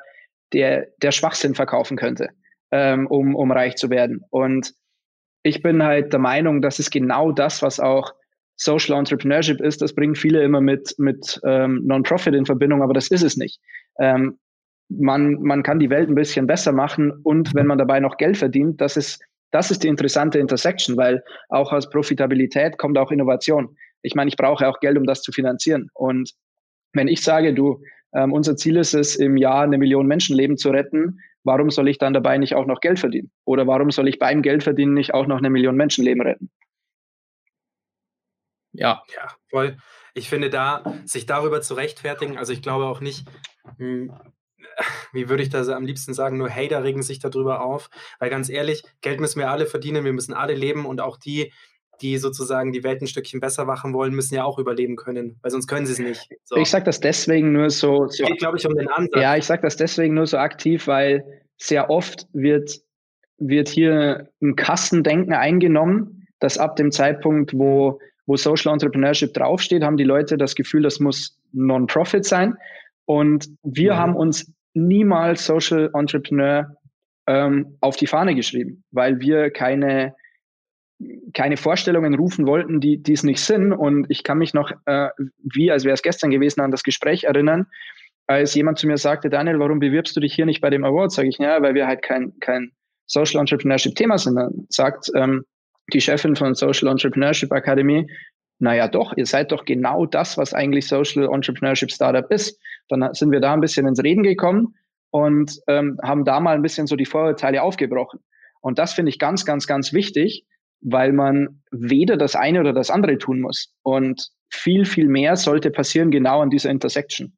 der, 0.54 0.88
der 1.02 1.12
Schwachsinn 1.12 1.54
verkaufen 1.54 1.98
könnte, 1.98 2.30
ähm, 2.72 3.08
um, 3.08 3.36
um 3.36 3.52
reich 3.52 3.76
zu 3.76 3.90
werden. 3.90 4.24
Und 4.30 4.74
ich 5.44 5.62
bin 5.62 5.84
halt 5.84 6.14
der 6.14 6.20
Meinung, 6.20 6.62
das 6.62 6.80
ist 6.80 6.92
genau 6.92 7.32
das, 7.34 7.62
was 7.62 7.80
auch 7.80 8.14
Social 8.58 8.98
Entrepreneurship 8.98 9.62
ist, 9.62 9.82
das 9.82 9.94
bringen 9.94 10.16
viele 10.16 10.44
immer 10.44 10.62
mit, 10.62 10.96
mit 10.98 11.40
ähm, 11.46 11.82
Non-Profit 11.86 12.34
in 12.34 12.46
Verbindung, 12.46 12.82
aber 12.82 12.94
das 12.94 13.10
ist 13.10 13.24
es 13.24 13.38
nicht. 13.38 13.60
Ähm, 14.00 14.38
man, 14.90 15.42
man 15.42 15.64
kann 15.64 15.80
die 15.80 15.90
Welt 15.90 16.10
ein 16.10 16.16
bisschen 16.16 16.48
besser 16.48 16.72
machen 16.72 17.12
und 17.24 17.54
wenn 17.54 17.68
man 17.68 17.78
dabei 17.78 18.00
noch 18.00 18.18
Geld 18.18 18.38
verdient, 18.38 18.82
das 18.82 18.98
ist, 18.98 19.22
das 19.52 19.70
ist 19.70 19.84
die 19.84 19.88
interessante 19.88 20.40
Intersection, 20.40 20.98
weil 20.98 21.24
auch 21.50 21.72
aus 21.72 21.90
Profitabilität 21.90 22.78
kommt 22.78 22.98
auch 22.98 23.12
Innovation. 23.12 23.76
Ich 24.02 24.16
meine, 24.16 24.30
ich 24.30 24.38
brauche 24.38 24.68
auch 24.68 24.80
Geld, 24.80 24.98
um 24.98 25.06
das 25.06 25.22
zu 25.22 25.32
finanzieren. 25.32 25.90
Und 25.94 26.34
wenn 26.94 27.08
ich 27.08 27.22
sage, 27.22 27.54
du, 27.54 27.82
ähm, 28.14 28.34
unser 28.34 28.56
Ziel 28.56 28.78
ist 28.78 28.94
es, 28.94 29.16
im 29.16 29.38
Jahr 29.38 29.64
eine 29.64 29.78
Million 29.78 30.08
Menschenleben 30.08 30.58
zu 30.58 30.70
retten, 30.70 31.20
warum 31.44 31.70
soll 31.70 31.90
ich 31.90 31.98
dann 31.98 32.14
dabei 32.14 32.38
nicht 32.38 32.56
auch 32.56 32.66
noch 32.66 32.82
Geld 32.82 33.00
verdienen? 33.00 33.32
Oder 33.46 33.68
warum 33.68 33.92
soll 33.92 34.08
ich 34.08 34.20
beim 34.20 34.42
Geld 34.42 34.64
verdienen 34.64 34.94
nicht 34.94 35.14
auch 35.14 35.28
noch 35.28 35.38
eine 35.38 35.50
Million 35.50 35.76
Menschenleben 35.76 36.22
retten? 36.22 36.50
Ja. 38.78 39.04
Ja, 39.14 39.32
voll. 39.50 39.78
Ich 40.14 40.30
finde 40.30 40.50
da, 40.50 40.84
sich 41.06 41.26
darüber 41.26 41.62
zu 41.62 41.74
rechtfertigen, 41.74 42.38
also 42.38 42.54
ich 42.54 42.62
glaube 42.62 42.86
auch 42.86 43.02
nicht, 43.02 43.28
hm, 43.78 44.14
wie 45.14 45.30
würde 45.30 45.44
ich 45.44 45.50
das 45.50 45.70
am 45.70 45.86
liebsten 45.86 46.14
sagen, 46.14 46.38
nur 46.38 46.50
Hater 46.50 46.84
regen 46.84 47.04
sich 47.04 47.20
darüber 47.20 47.62
auf, 47.62 47.90
weil 48.20 48.30
ganz 48.30 48.50
ehrlich, 48.50 48.84
Geld 49.02 49.20
müssen 49.20 49.40
wir 49.40 49.50
alle 49.50 49.66
verdienen, 49.66 50.06
wir 50.06 50.14
müssen 50.14 50.34
alle 50.34 50.54
leben 50.54 50.86
und 50.86 51.02
auch 51.02 51.18
die, 51.18 51.52
die 52.02 52.18
sozusagen 52.18 52.72
die 52.72 52.84
Welt 52.84 53.02
ein 53.02 53.08
Stückchen 53.08 53.40
besser 53.40 53.66
machen 53.66 53.94
wollen, 53.94 54.14
müssen 54.14 54.36
ja 54.36 54.44
auch 54.44 54.60
überleben 54.60 54.96
können, 54.96 55.40
weil 55.42 55.52
sonst 55.52 55.68
können 55.68 55.86
sie 55.86 55.94
es 55.94 56.00
nicht. 56.00 56.30
So. 56.44 56.56
Ich 56.58 56.70
sage 56.70 56.86
das 56.86 57.00
deswegen 57.00 57.54
nur 57.54 57.70
so. 57.70 58.08
so 58.08 58.26
geht, 58.26 58.38
glaube 58.38 58.58
ich, 58.58 58.68
um 58.68 58.76
den 58.76 58.88
Ansatz. 58.90 59.22
Ja, 59.22 59.36
ich 59.36 59.46
sage 59.46 59.64
das 59.64 59.78
deswegen 59.78 60.14
nur 60.14 60.28
so 60.28 60.38
aktiv, 60.38 60.88
weil 60.88 61.24
sehr 61.58 61.90
oft 61.90 62.28
wird, 62.34 62.82
wird 63.40 63.70
hier 63.70 64.30
ein 64.42 64.56
Kassendenken 64.56 65.34
eingenommen, 65.34 66.28
dass 66.40 66.58
ab 66.58 66.76
dem 66.76 66.92
Zeitpunkt, 66.92 67.54
wo 67.54 68.00
wo 68.28 68.36
Social 68.36 68.74
Entrepreneurship 68.74 69.34
draufsteht, 69.34 69.84
haben 69.84 69.98
die 69.98 70.04
Leute 70.04 70.38
das 70.38 70.54
Gefühl, 70.54 70.84
das 70.84 71.00
muss 71.00 71.40
Non-Profit 71.54 72.26
sein. 72.26 72.56
Und 73.06 73.48
wir 73.64 73.94
mhm. 73.94 73.98
haben 73.98 74.16
uns 74.16 74.54
niemals 74.74 75.46
Social 75.46 75.90
Entrepreneur 75.94 76.76
ähm, 77.26 77.78
auf 77.82 77.96
die 77.96 78.06
Fahne 78.06 78.36
geschrieben, 78.36 78.84
weil 78.92 79.20
wir 79.20 79.50
keine, 79.50 80.14
keine 81.34 81.58
Vorstellungen 81.58 82.14
rufen 82.16 82.46
wollten, 82.46 82.82
die, 82.82 83.02
es 83.12 83.24
nicht 83.24 83.40
sind. 83.40 83.72
Und 83.72 84.06
ich 84.10 84.24
kann 84.24 84.38
mich 84.38 84.54
noch, 84.54 84.72
äh, 84.86 85.10
wie 85.42 85.72
als 85.72 85.86
wäre 85.86 85.94
es 85.94 86.02
gestern 86.02 86.30
gewesen, 86.30 86.62
an 86.62 86.72
das 86.72 86.84
Gespräch 86.84 87.24
erinnern, 87.24 87.66
als 88.28 88.54
jemand 88.56 88.78
zu 88.78 88.88
mir 88.88 88.98
sagte, 88.98 89.30
Daniel, 89.30 89.60
warum 89.60 89.80
bewirbst 89.80 90.16
du 90.18 90.20
dich 90.20 90.34
hier 90.36 90.46
nicht 90.46 90.60
bei 90.60 90.70
dem 90.70 90.84
Award? 90.84 91.14
Sage 91.14 91.30
ich, 91.30 91.38
ja, 91.38 91.62
weil 91.62 91.76
wir 91.76 91.88
halt 91.88 92.02
kein, 92.02 92.34
kein 92.42 92.72
Social 93.06 93.40
Entrepreneurship 93.40 93.96
Thema 93.96 94.18
sind. 94.18 94.36
Dann 94.36 94.68
sagt 94.70 95.10
ähm, 95.16 95.46
die 95.94 96.02
Chefin 96.02 96.36
von 96.36 96.56
Social 96.56 96.90
Entrepreneurship 96.90 97.52
Academy, 97.52 98.08
naja 98.60 98.88
doch, 98.88 99.16
ihr 99.16 99.26
seid 99.26 99.52
doch 99.52 99.66
genau 99.66 100.06
das, 100.06 100.38
was 100.38 100.54
eigentlich 100.54 100.88
Social 100.88 101.30
Entrepreneurship 101.32 101.92
Startup 101.92 102.30
ist. 102.32 102.60
Dann 102.90 103.14
sind 103.14 103.32
wir 103.32 103.40
da 103.40 103.54
ein 103.54 103.62
bisschen 103.62 103.88
ins 103.88 104.04
Reden 104.04 104.24
gekommen 104.24 104.76
und 105.12 105.60
ähm, 105.68 106.00
haben 106.04 106.26
da 106.26 106.40
mal 106.40 106.56
ein 106.56 106.62
bisschen 106.62 106.88
so 106.88 106.96
die 106.96 107.06
Vorurteile 107.06 107.62
aufgebrochen. 107.62 108.20
Und 108.62 108.80
das 108.80 108.94
finde 108.94 109.10
ich 109.10 109.20
ganz, 109.20 109.46
ganz, 109.46 109.68
ganz 109.68 109.94
wichtig, 109.94 110.46
weil 110.82 111.14
man 111.14 111.62
weder 111.72 112.18
das 112.18 112.36
eine 112.36 112.60
oder 112.60 112.74
das 112.74 112.90
andere 112.90 113.18
tun 113.18 113.42
muss. 113.42 113.74
Und 113.84 114.30
viel, 114.50 114.86
viel 114.86 115.08
mehr 115.08 115.36
sollte 115.36 115.70
passieren 115.70 116.12
genau 116.12 116.42
an 116.42 116.50
dieser 116.50 116.70
Intersection. 116.70 117.38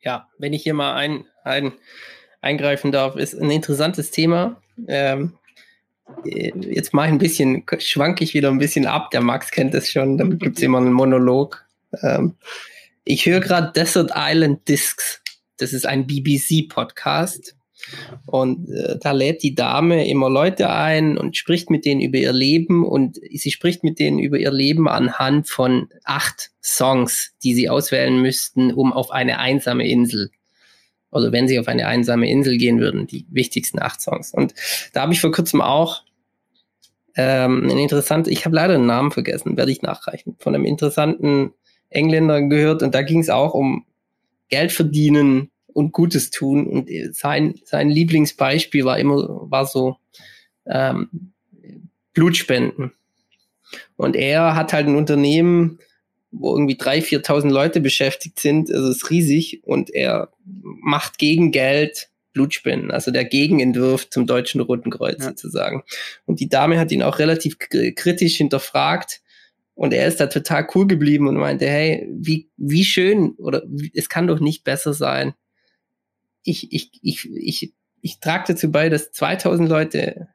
Ja, 0.00 0.28
wenn 0.38 0.52
ich 0.52 0.62
hier 0.62 0.74
mal 0.74 0.94
ein, 0.94 1.26
ein, 1.44 1.72
eingreifen 2.40 2.90
darf, 2.90 3.16
ist 3.16 3.34
ein 3.34 3.50
interessantes 3.50 4.10
Thema. 4.10 4.60
Ähm, 4.88 5.34
äh, 5.34 5.41
jetzt 6.24 6.94
mache 6.94 7.06
ich 7.06 7.12
ein 7.12 7.18
bisschen, 7.18 7.64
schwanke 7.78 8.24
ich 8.24 8.34
wieder 8.34 8.50
ein 8.50 8.58
bisschen 8.58 8.86
ab. 8.86 9.10
Der 9.10 9.20
Max 9.20 9.50
kennt 9.50 9.74
das 9.74 9.90
schon, 9.90 10.18
dann 10.18 10.38
gibt 10.38 10.58
es 10.58 10.62
immer 10.62 10.78
einen 10.78 10.92
Monolog. 10.92 11.64
Ähm, 12.02 12.36
ich 13.04 13.26
höre 13.26 13.40
gerade 13.40 13.72
Desert 13.72 14.12
Island 14.14 14.68
Discs. 14.68 15.22
Das 15.58 15.72
ist 15.72 15.86
ein 15.86 16.06
BBC-Podcast. 16.06 17.56
Und 18.26 18.70
äh, 18.70 18.96
da 19.00 19.10
lädt 19.10 19.42
die 19.42 19.56
Dame 19.56 20.08
immer 20.08 20.30
Leute 20.30 20.70
ein 20.70 21.18
und 21.18 21.36
spricht 21.36 21.68
mit 21.68 21.84
denen 21.84 22.00
über 22.00 22.18
ihr 22.18 22.32
Leben. 22.32 22.86
Und 22.86 23.18
sie 23.32 23.50
spricht 23.50 23.82
mit 23.82 23.98
denen 23.98 24.18
über 24.18 24.38
ihr 24.38 24.52
Leben 24.52 24.88
anhand 24.88 25.48
von 25.48 25.88
acht 26.04 26.50
Songs, 26.62 27.32
die 27.42 27.54
sie 27.54 27.68
auswählen 27.68 28.20
müssten, 28.20 28.72
um 28.72 28.92
auf 28.92 29.10
eine 29.10 29.38
einsame 29.38 29.88
Insel 29.88 30.30
oder 31.12 31.30
wenn 31.30 31.46
sie 31.46 31.58
auf 31.58 31.68
eine 31.68 31.86
einsame 31.86 32.28
Insel 32.28 32.56
gehen 32.56 32.80
würden, 32.80 33.06
die 33.06 33.26
wichtigsten 33.30 33.80
acht 33.80 34.00
Songs. 34.00 34.32
Und 34.32 34.54
da 34.92 35.02
habe 35.02 35.12
ich 35.12 35.20
vor 35.20 35.30
kurzem 35.30 35.60
auch 35.60 36.02
ähm, 37.14 37.68
ein 37.70 37.78
interessant, 37.78 38.26
ich 38.26 38.44
habe 38.44 38.56
leider 38.56 38.74
den 38.74 38.86
Namen 38.86 39.12
vergessen, 39.12 39.56
werde 39.56 39.70
ich 39.70 39.82
nachreichen, 39.82 40.36
von 40.38 40.54
einem 40.54 40.64
interessanten 40.64 41.52
Engländer 41.90 42.40
gehört 42.42 42.82
und 42.82 42.94
da 42.94 43.02
ging 43.02 43.20
es 43.20 43.28
auch 43.28 43.52
um 43.54 43.84
Geld 44.48 44.72
verdienen 44.72 45.50
und 45.66 45.92
Gutes 45.92 46.30
tun 46.30 46.66
und 46.66 46.90
sein, 47.14 47.54
sein 47.64 47.90
Lieblingsbeispiel 47.90 48.84
war 48.84 48.98
immer, 48.98 49.50
war 49.50 49.66
so 49.66 49.96
ähm, 50.66 51.32
Blutspenden. 52.14 52.92
Und 53.96 54.16
er 54.16 54.54
hat 54.54 54.72
halt 54.72 54.86
ein 54.86 54.96
Unternehmen, 54.96 55.78
wo 56.30 56.54
irgendwie 56.54 56.76
3.000, 56.76 57.24
4.000 57.24 57.50
Leute 57.50 57.80
beschäftigt 57.80 58.40
sind. 58.40 58.70
Also 58.70 58.88
es 58.88 58.96
ist 58.96 59.10
riesig 59.10 59.62
und 59.64 59.90
er 59.94 60.31
macht 60.44 61.18
gegen 61.18 61.52
Geld 61.52 62.08
Blutspenden, 62.32 62.90
also 62.90 63.10
der 63.10 63.24
Gegenentwurf 63.24 64.08
zum 64.08 64.26
Deutschen 64.26 64.60
Roten 64.60 64.90
Kreuz 64.90 65.18
ja. 65.18 65.26
sozusagen. 65.26 65.82
Und 66.24 66.40
die 66.40 66.48
Dame 66.48 66.78
hat 66.78 66.90
ihn 66.90 67.02
auch 67.02 67.18
relativ 67.18 67.58
kritisch 67.58 68.36
hinterfragt 68.36 69.20
und 69.74 69.92
er 69.92 70.06
ist 70.06 70.20
da 70.20 70.26
total 70.26 70.66
cool 70.74 70.86
geblieben 70.86 71.28
und 71.28 71.36
meinte, 71.36 71.66
hey, 71.68 72.08
wie, 72.10 72.48
wie 72.56 72.84
schön 72.84 73.32
oder 73.32 73.62
es 73.94 74.08
kann 74.08 74.26
doch 74.26 74.40
nicht 74.40 74.64
besser 74.64 74.94
sein, 74.94 75.34
ich, 76.42 76.72
ich, 76.72 76.90
ich, 77.02 77.30
ich, 77.32 77.74
ich 78.00 78.20
trage 78.20 78.44
dazu 78.48 78.70
bei, 78.70 78.88
dass 78.88 79.12
2000 79.12 79.68
Leute 79.68 80.28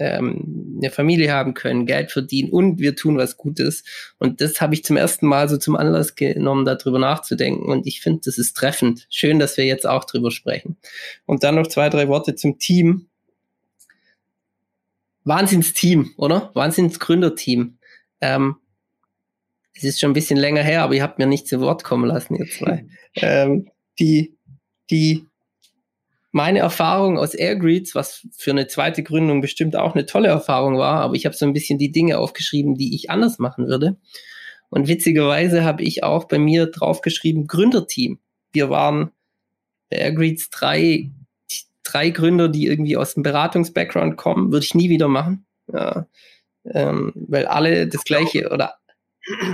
ähm, 0.00 0.78
eine 0.78 0.90
Familie 0.90 1.30
haben 1.30 1.54
können, 1.54 1.86
Geld 1.86 2.10
verdienen 2.10 2.50
und 2.50 2.80
wir 2.80 2.96
tun 2.96 3.18
was 3.18 3.36
Gutes. 3.36 3.84
Und 4.18 4.40
das 4.40 4.60
habe 4.60 4.74
ich 4.74 4.82
zum 4.82 4.96
ersten 4.96 5.26
Mal 5.26 5.48
so 5.48 5.58
zum 5.58 5.76
Anlass 5.76 6.14
genommen, 6.14 6.64
darüber 6.64 6.98
nachzudenken. 6.98 7.70
Und 7.70 7.86
ich 7.86 8.00
finde, 8.00 8.22
das 8.24 8.38
ist 8.38 8.56
treffend. 8.56 9.06
Schön, 9.10 9.38
dass 9.38 9.56
wir 9.56 9.66
jetzt 9.66 9.86
auch 9.86 10.04
drüber 10.04 10.30
sprechen. 10.30 10.78
Und 11.26 11.44
dann 11.44 11.54
noch 11.54 11.66
zwei, 11.66 11.90
drei 11.90 12.08
Worte 12.08 12.34
zum 12.34 12.58
Team. 12.58 13.06
Wahnsinnsteam, 15.24 16.12
oder? 16.16 16.50
Wahnsinnsgründerteam. 16.54 17.78
Ähm, 18.22 18.56
es 19.74 19.84
ist 19.84 20.00
schon 20.00 20.10
ein 20.10 20.14
bisschen 20.14 20.38
länger 20.38 20.62
her, 20.62 20.82
aber 20.82 20.94
ihr 20.94 21.02
habt 21.02 21.18
mir 21.18 21.26
nicht 21.26 21.46
zu 21.46 21.60
Wort 21.60 21.84
kommen 21.84 22.06
lassen, 22.06 22.36
ihr 22.36 22.46
zwei. 22.46 22.86
ähm, 23.16 23.70
die, 23.98 24.34
die 24.90 25.26
meine 26.32 26.60
Erfahrung 26.60 27.18
aus 27.18 27.34
Airgreets, 27.34 27.94
was 27.94 28.26
für 28.36 28.50
eine 28.52 28.68
zweite 28.68 29.02
Gründung 29.02 29.40
bestimmt 29.40 29.76
auch 29.76 29.94
eine 29.94 30.06
tolle 30.06 30.28
Erfahrung 30.28 30.78
war, 30.78 31.00
aber 31.00 31.14
ich 31.14 31.26
habe 31.26 31.34
so 31.34 31.44
ein 31.44 31.52
bisschen 31.52 31.78
die 31.78 31.90
Dinge 31.90 32.18
aufgeschrieben, 32.18 32.76
die 32.76 32.94
ich 32.94 33.10
anders 33.10 33.38
machen 33.38 33.66
würde. 33.66 33.96
Und 34.68 34.86
witzigerweise 34.86 35.64
habe 35.64 35.82
ich 35.82 36.04
auch 36.04 36.28
bei 36.28 36.38
mir 36.38 36.66
draufgeschrieben 36.66 37.48
Gründerteam. 37.48 38.20
Wir 38.52 38.70
waren 38.70 39.10
bei 39.90 39.96
Airgreets 39.96 40.50
drei, 40.50 41.10
drei 41.82 42.10
Gründer, 42.10 42.48
die 42.48 42.66
irgendwie 42.66 42.96
aus 42.96 43.14
dem 43.14 43.24
Beratungs-Background 43.24 44.16
kommen, 44.16 44.52
würde 44.52 44.64
ich 44.64 44.74
nie 44.74 44.88
wieder 44.88 45.08
machen. 45.08 45.44
Ja, 45.72 46.06
ähm, 46.64 47.12
weil 47.14 47.46
alle 47.46 47.88
das 47.88 48.04
gleiche 48.04 48.50
oder 48.50 48.74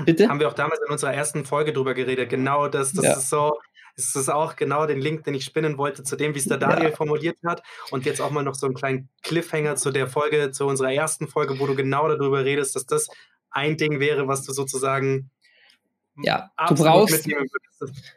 Bitte? 0.04 0.28
Haben 0.28 0.40
wir 0.40 0.48
auch 0.48 0.54
damals 0.54 0.80
in 0.86 0.92
unserer 0.92 1.12
ersten 1.12 1.44
Folge 1.44 1.72
drüber 1.72 1.94
geredet. 1.94 2.30
Genau 2.30 2.68
das, 2.68 2.92
das 2.92 3.04
ja. 3.04 3.12
ist 3.14 3.28
so, 3.28 3.58
ist 3.96 4.14
es 4.14 4.28
auch 4.28 4.56
genau 4.56 4.86
den 4.86 5.00
Link, 5.00 5.24
den 5.24 5.34
ich 5.34 5.44
spinnen 5.44 5.78
wollte, 5.78 6.02
zu 6.02 6.16
dem, 6.16 6.34
wie 6.34 6.38
es 6.38 6.46
der 6.46 6.58
Daniel 6.58 6.90
ja. 6.90 6.96
formuliert 6.96 7.38
hat. 7.44 7.62
Und 7.90 8.04
jetzt 8.04 8.20
auch 8.20 8.30
mal 8.30 8.42
noch 8.42 8.54
so 8.54 8.66
einen 8.66 8.74
kleinen 8.74 9.08
Cliffhanger 9.22 9.76
zu 9.76 9.90
der 9.90 10.06
Folge, 10.06 10.50
zu 10.52 10.66
unserer 10.66 10.92
ersten 10.92 11.28
Folge, 11.28 11.58
wo 11.58 11.66
du 11.66 11.74
genau 11.74 12.06
darüber 12.08 12.44
redest, 12.44 12.76
dass 12.76 12.86
das 12.86 13.08
ein 13.50 13.76
Ding 13.76 13.98
wäre, 14.00 14.28
was 14.28 14.44
du 14.44 14.52
sozusagen 14.52 15.30
ja, 16.22 16.50
du 16.68 16.74
brauchst. 16.74 17.26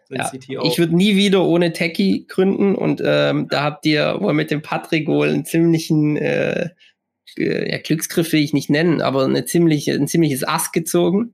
Ja, 0.10 0.32
ich 0.64 0.78
würde 0.78 0.96
nie 0.96 1.18
wieder 1.18 1.44
ohne 1.44 1.74
Techie 1.74 2.26
gründen 2.28 2.76
und 2.76 3.02
ähm, 3.04 3.48
da 3.50 3.64
habt 3.64 3.86
ihr 3.86 4.18
wohl 4.22 4.34
mit 4.34 4.52
dem 4.52 4.62
Patrick 4.62 5.08
wohl 5.08 5.28
einen 5.28 5.44
ziemlichen 5.44 6.16
äh, 6.16 6.70
ja, 7.36 7.78
Glücksgriff 7.78 8.32
will 8.32 8.42
ich 8.42 8.54
nicht 8.54 8.70
nennen, 8.70 9.02
aber 9.02 9.26
eine 9.26 9.46
ziemliche, 9.46 9.94
ein 9.94 10.08
ziemliches 10.08 10.48
Ass 10.48 10.72
gezogen. 10.72 11.34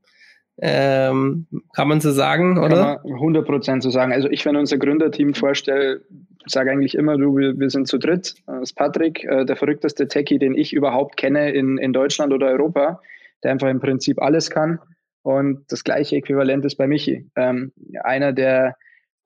Ähm, 0.58 1.46
kann 1.74 1.88
man 1.88 2.00
so 2.00 2.12
sagen, 2.12 2.58
oder? 2.58 3.00
Kann 3.02 3.10
man 3.10 3.34
100% 3.34 3.82
so 3.82 3.90
sagen. 3.90 4.12
Also 4.12 4.28
ich, 4.30 4.46
wenn 4.46 4.56
unser 4.56 4.78
Gründerteam 4.78 5.34
vorstelle, 5.34 6.02
sage 6.46 6.70
eigentlich 6.70 6.94
immer, 6.94 7.18
du, 7.18 7.36
wir, 7.36 7.58
wir 7.58 7.70
sind 7.70 7.88
zu 7.88 7.98
dritt. 7.98 8.36
Das 8.46 8.62
ist 8.62 8.74
Patrick, 8.74 9.24
äh, 9.24 9.44
der 9.44 9.56
verrückteste 9.56 10.08
Techie, 10.08 10.38
den 10.38 10.54
ich 10.54 10.72
überhaupt 10.72 11.16
kenne 11.16 11.50
in, 11.50 11.76
in 11.76 11.92
Deutschland 11.92 12.32
oder 12.32 12.46
Europa, 12.46 13.00
der 13.42 13.52
einfach 13.52 13.68
im 13.68 13.80
Prinzip 13.80 14.20
alles 14.20 14.50
kann. 14.50 14.78
Und 15.22 15.64
das 15.68 15.84
gleiche 15.84 16.16
Äquivalent 16.16 16.64
ist 16.64 16.76
bei 16.76 16.86
Michi. 16.86 17.28
Ähm, 17.36 17.72
einer 18.02 18.32
der 18.32 18.76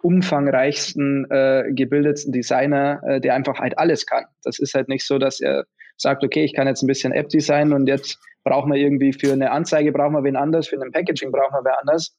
umfangreichsten, 0.03 1.31
äh, 1.31 1.65
gebildetsten 1.73 2.33
Designer, 2.33 3.03
äh, 3.07 3.21
der 3.21 3.35
einfach 3.35 3.59
halt 3.59 3.79
alles 3.79 4.07
kann. 4.07 4.25
Das 4.43 4.59
ist 4.59 4.75
halt 4.75 4.89
nicht 4.89 5.07
so, 5.07 5.19
dass 5.19 5.41
er 5.41 5.65
sagt, 6.01 6.25
okay, 6.25 6.45
ich 6.45 6.55
kann 6.55 6.67
jetzt 6.67 6.83
ein 6.83 6.87
bisschen 6.87 7.13
App-Design 7.13 7.73
und 7.73 7.87
jetzt 7.87 8.19
brauchen 8.45 8.73
wir 8.73 8.79
irgendwie 8.79 9.13
für 9.13 9.33
eine 9.33 9.51
Anzeige, 9.51 9.93
brauchen 9.93 10.15
wir 10.15 10.25
wen 10.25 10.37
anders, 10.37 10.69
für 10.69 10.81
ein 10.81 10.93
Packaging 10.93 11.31
brauchen 11.31 11.55
wir 11.55 11.65
wer 11.65 11.81
anders. 11.81 12.17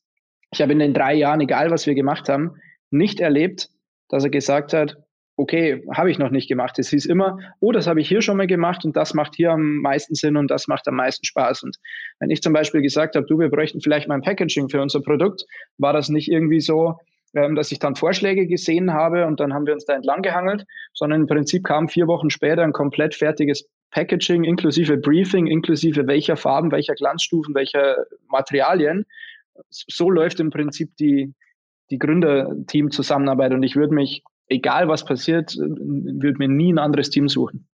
Ich 0.52 0.62
habe 0.62 0.74
in 0.74 0.80
den 0.80 0.94
drei 0.94 1.14
Jahren, 1.14 1.42
egal 1.42 1.72
was 1.72 1.88
wir 1.88 1.96
gemacht 1.96 2.30
haben, 2.30 2.56
nicht 2.92 3.20
erlebt, 3.20 3.70
dass 4.10 4.24
er 4.24 4.30
gesagt 4.30 4.74
hat, 4.74 4.98
okay, 5.38 5.84
habe 5.96 6.12
ich 6.12 6.20
noch 6.20 6.30
nicht 6.30 6.48
gemacht. 6.48 6.78
Es 6.78 6.90
hieß 6.90 7.06
immer, 7.06 7.40
oh, 7.60 7.72
das 7.72 7.88
habe 7.88 8.02
ich 8.02 8.08
hier 8.08 8.22
schon 8.22 8.38
mal 8.38 8.48
gemacht 8.48 8.86
und 8.86 8.96
das 8.96 9.14
macht 9.14 9.34
hier 9.36 9.52
am 9.52 9.78
meisten 9.78 10.14
Sinn 10.14 10.38
und 10.38 10.52
das 10.52 10.68
macht 10.68 10.88
am 10.88 10.96
meisten 10.96 11.26
Spaß. 11.26 11.64
Und 11.64 11.78
wenn 12.20 12.30
ich 12.30 12.42
zum 12.42 12.54
Beispiel 12.54 12.82
gesagt 12.82 13.16
habe, 13.16 13.26
du, 13.26 13.40
wir 13.40 13.50
bräuchten 13.50 13.82
vielleicht 13.82 14.08
mal 14.08 14.16
ein 14.16 14.22
Packaging 14.22 14.70
für 14.70 14.82
unser 14.82 15.02
Produkt, 15.02 15.46
war 15.78 15.94
das 15.94 16.10
nicht 16.10 16.30
irgendwie 16.30 16.60
so, 16.60 17.00
ähm, 17.34 17.56
dass 17.56 17.72
ich 17.72 17.80
dann 17.80 17.96
Vorschläge 17.96 18.48
gesehen 18.48 18.94
habe 18.94 19.26
und 19.26 19.40
dann 19.40 19.54
haben 19.54 19.66
wir 19.66 19.74
uns 19.74 19.86
da 19.86 19.94
entlang 19.94 20.22
gehangelt, 20.22 20.66
sondern 20.94 21.22
im 21.22 21.28
Prinzip 21.28 21.64
kam 21.64 21.88
vier 21.88 22.08
Wochen 22.08 22.30
später 22.30 22.64
ein 22.64 22.74
komplett 22.74 23.16
fertiges 23.16 23.70
Packaging 23.92 24.44
inklusive 24.44 24.98
Briefing, 24.98 25.48
inklusive 25.48 26.08
welcher 26.08 26.38
Farben, 26.38 26.72
welcher 26.72 26.96
Glanzstufen, 26.96 27.54
welcher 27.56 28.06
Materialien. 28.30 29.06
So 29.70 30.10
läuft 30.10 30.40
im 30.40 30.50
Prinzip 30.50 30.96
die, 30.98 31.34
die 31.90 32.00
Gründerteam-Zusammenarbeit 32.00 33.54
und 33.54 33.64
ich 33.64 33.76
würde 33.76 33.94
mich, 33.94 34.24
egal 34.48 34.88
was 34.88 35.06
passiert, 35.06 35.56
würde 35.58 36.38
mir 36.38 36.48
nie 36.48 36.74
ein 36.74 36.80
anderes 36.80 37.10
Team 37.10 37.28
suchen. 37.28 37.68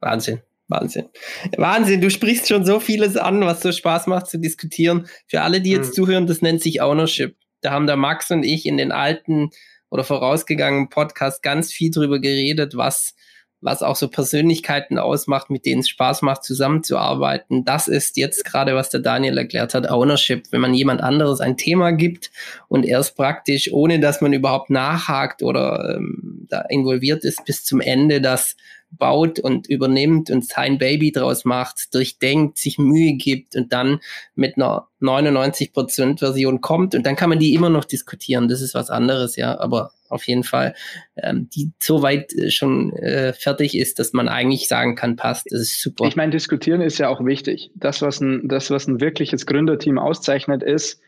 Wahnsinn. 0.00 0.40
Wahnsinn. 0.68 1.08
Wahnsinn, 1.56 2.02
du 2.02 2.10
sprichst 2.10 2.48
schon 2.48 2.64
so 2.64 2.78
vieles 2.78 3.16
an, 3.16 3.40
was 3.40 3.62
so 3.62 3.72
Spaß 3.72 4.06
macht 4.06 4.26
zu 4.26 4.38
diskutieren. 4.38 5.06
Für 5.26 5.40
alle, 5.40 5.62
die 5.62 5.70
jetzt 5.70 5.90
mhm. 5.90 5.94
zuhören, 5.94 6.26
das 6.26 6.42
nennt 6.42 6.60
sich 6.60 6.82
Ownership. 6.82 7.36
Da 7.60 7.70
haben 7.70 7.86
der 7.86 7.96
Max 7.96 8.30
und 8.30 8.44
ich 8.44 8.66
in 8.66 8.76
den 8.76 8.92
alten 8.92 9.50
oder 9.90 10.04
vorausgegangenen 10.04 10.88
Podcast 10.90 11.42
ganz 11.42 11.72
viel 11.72 11.90
drüber 11.90 12.20
geredet, 12.20 12.76
was 12.76 13.14
was 13.60 13.82
auch 13.82 13.96
so 13.96 14.08
Persönlichkeiten 14.08 14.98
ausmacht, 14.98 15.50
mit 15.50 15.66
denen 15.66 15.80
es 15.80 15.88
Spaß 15.88 16.22
macht, 16.22 16.44
zusammenzuarbeiten. 16.44 17.64
Das 17.64 17.88
ist 17.88 18.16
jetzt 18.16 18.44
gerade, 18.44 18.74
was 18.76 18.90
der 18.90 19.00
Daniel 19.00 19.36
erklärt 19.36 19.74
hat, 19.74 19.90
Ownership. 19.90 20.44
Wenn 20.52 20.60
man 20.60 20.74
jemand 20.74 21.02
anderes 21.02 21.40
ein 21.40 21.56
Thema 21.56 21.90
gibt 21.92 22.30
und 22.68 22.86
erst 22.86 23.16
praktisch, 23.16 23.72
ohne 23.72 23.98
dass 23.98 24.20
man 24.20 24.32
überhaupt 24.32 24.70
nachhakt 24.70 25.42
oder 25.42 25.96
ähm, 25.96 26.46
da 26.48 26.62
involviert 26.68 27.24
ist, 27.24 27.44
bis 27.44 27.64
zum 27.64 27.80
Ende 27.80 28.20
das 28.20 28.56
baut 28.90 29.38
und 29.38 29.68
übernimmt 29.68 30.30
und 30.30 30.46
sein 30.46 30.78
Baby 30.78 31.12
draus 31.12 31.44
macht, 31.44 31.94
durchdenkt, 31.94 32.58
sich 32.58 32.78
Mühe 32.78 33.14
gibt 33.14 33.54
und 33.54 33.72
dann 33.72 34.00
mit 34.34 34.56
einer 34.56 34.88
99% 35.00 36.18
Version 36.18 36.60
kommt 36.60 36.94
und 36.94 37.04
dann 37.04 37.16
kann 37.16 37.28
man 37.28 37.38
die 37.38 37.54
immer 37.54 37.70
noch 37.70 37.84
diskutieren. 37.84 38.48
Das 38.48 38.60
ist 38.60 38.74
was 38.74 38.90
anderes, 38.90 39.36
ja, 39.36 39.58
aber 39.58 39.92
auf 40.08 40.26
jeden 40.26 40.44
Fall, 40.44 40.74
ähm, 41.16 41.48
die 41.54 41.72
so 41.80 42.02
weit 42.02 42.32
äh, 42.32 42.50
schon 42.50 42.92
äh, 42.94 43.32
fertig 43.32 43.76
ist, 43.76 43.98
dass 43.98 44.12
man 44.12 44.28
eigentlich 44.28 44.68
sagen 44.68 44.94
kann, 44.94 45.16
passt, 45.16 45.46
das 45.50 45.60
ist 45.60 45.82
super. 45.82 46.06
Ich 46.06 46.16
meine, 46.16 46.32
diskutieren 46.32 46.80
ist 46.80 46.98
ja 46.98 47.08
auch 47.08 47.24
wichtig. 47.24 47.70
Das, 47.74 48.00
was 48.02 48.20
ein, 48.20 48.48
das, 48.48 48.70
was 48.70 48.86
ein 48.86 49.00
wirkliches 49.00 49.46
Gründerteam 49.46 49.98
auszeichnet, 49.98 50.62
ist, 50.62 51.00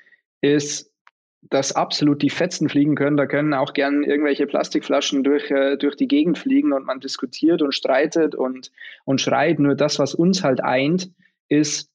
ist 0.42 0.89
dass 1.42 1.72
absolut 1.72 2.22
die 2.22 2.30
Fetzen 2.30 2.68
fliegen 2.68 2.94
können. 2.94 3.16
Da 3.16 3.26
können 3.26 3.54
auch 3.54 3.72
gern 3.72 4.02
irgendwelche 4.02 4.46
Plastikflaschen 4.46 5.24
durch, 5.24 5.50
äh, 5.50 5.76
durch 5.76 5.96
die 5.96 6.08
Gegend 6.08 6.38
fliegen 6.38 6.72
und 6.72 6.84
man 6.84 7.00
diskutiert 7.00 7.62
und 7.62 7.74
streitet 7.74 8.34
und, 8.34 8.70
und 9.04 9.20
schreit. 9.20 9.58
Nur 9.58 9.74
das, 9.74 9.98
was 9.98 10.14
uns 10.14 10.44
halt 10.44 10.62
eint, 10.62 11.10
ist, 11.48 11.90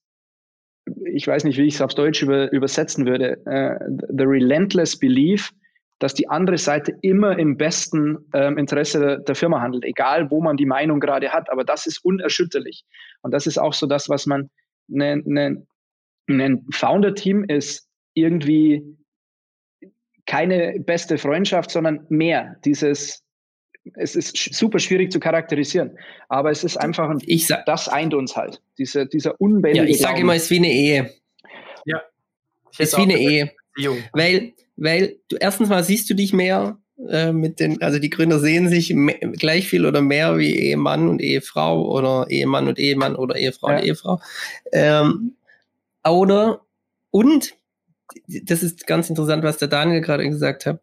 ich 1.05 1.27
weiß 1.27 1.43
nicht, 1.43 1.58
wie 1.58 1.65
ich 1.65 1.75
es 1.75 1.81
auf 1.81 1.93
Deutsch 1.93 2.23
über, 2.23 2.51
übersetzen 2.51 3.05
würde, 3.05 3.38
uh, 3.45 4.05
the 4.10 4.23
relentless 4.23 4.97
belief, 4.97 5.51
dass 5.99 6.13
die 6.13 6.27
andere 6.27 6.58
Seite 6.58 6.93
immer 7.01 7.39
im 7.39 7.58
besten 7.58 8.17
ähm, 8.34 8.58
Interesse 8.58 8.99
der, 8.99 9.17
der, 9.19 9.36
Firma 9.36 9.62
handelt, 9.62 9.86
egal 9.86 10.29
wo 10.29 10.41
man 10.41 10.58
die 10.58 10.65
Meinung 10.65 10.99
gerade 10.99 11.31
hat. 11.31 11.49
Aber 11.49 11.63
das 11.63 11.86
ist 11.86 12.03
unerschütterlich. 12.03 12.84
Und 13.21 13.31
das 13.31 13.47
ist 13.47 13.58
auch 13.58 13.73
so 13.73 13.88
das, 13.88 14.10
was 14.10 14.25
man, 14.25 14.49
ein 14.89 15.23
ne, 15.25 15.65
ne 16.27 16.62
Founder-Team 16.71 17.45
ist 17.45 17.88
irgendwie 18.13 18.84
keine 20.25 20.79
beste 20.79 21.17
Freundschaft, 21.17 21.71
sondern 21.71 22.05
mehr. 22.09 22.57
Dieses, 22.65 23.23
es 23.93 24.15
ist 24.15 24.38
super 24.53 24.79
schwierig 24.79 25.11
zu 25.11 25.19
charakterisieren, 25.19 25.97
aber 26.29 26.51
es 26.51 26.63
ist 26.63 26.77
einfach, 26.77 27.09
ein, 27.09 27.19
ich 27.25 27.47
sag, 27.47 27.65
das 27.65 27.88
eint 27.88 28.13
uns 28.13 28.35
halt. 28.35 28.61
Diese, 28.77 29.05
dieser 29.05 29.39
unbändige. 29.39 29.85
Ja, 29.85 29.89
ich 29.89 29.99
sage 29.99 30.21
immer, 30.21 30.35
es 30.35 30.43
ist 30.43 30.51
wie 30.51 30.57
eine 30.57 30.71
Ehe. 30.71 31.13
Ja. 31.85 32.01
Es 32.71 32.79
ist 32.79 32.97
wie 32.97 33.03
eine 33.03 33.17
Ehe. 33.17 33.51
Weil, 34.13 34.53
weil 34.75 35.17
du 35.29 35.38
erstens 35.38 35.69
mal 35.69 35.83
siehst 35.83 36.09
du 36.09 36.13
dich 36.13 36.33
mehr 36.33 36.77
äh, 37.09 37.33
mit 37.33 37.59
den, 37.59 37.81
also 37.81 37.99
die 37.99 38.09
Gründer 38.09 38.39
sehen 38.39 38.69
sich 38.69 38.93
mehr, 38.93 39.17
gleich 39.33 39.67
viel 39.67 39.85
oder 39.85 40.01
mehr 40.01 40.38
wie 40.38 40.55
Ehemann 40.55 41.09
und 41.09 41.21
Ehefrau 41.21 41.85
oder 41.91 42.27
Ehemann 42.29 42.67
und 42.67 42.79
Ehemann 42.79 43.15
oder 43.15 43.35
Ehefrau 43.35 43.69
ja. 43.69 43.77
und 43.77 43.83
Ehefrau. 43.83 44.21
Ähm, 44.71 45.35
oder 46.05 46.61
und 47.11 47.55
das 48.27 48.63
ist 48.63 48.87
ganz 48.87 49.09
interessant, 49.09 49.43
was 49.43 49.57
der 49.57 49.67
Daniel 49.67 50.01
gerade 50.01 50.27
gesagt 50.29 50.65
hat. 50.65 50.81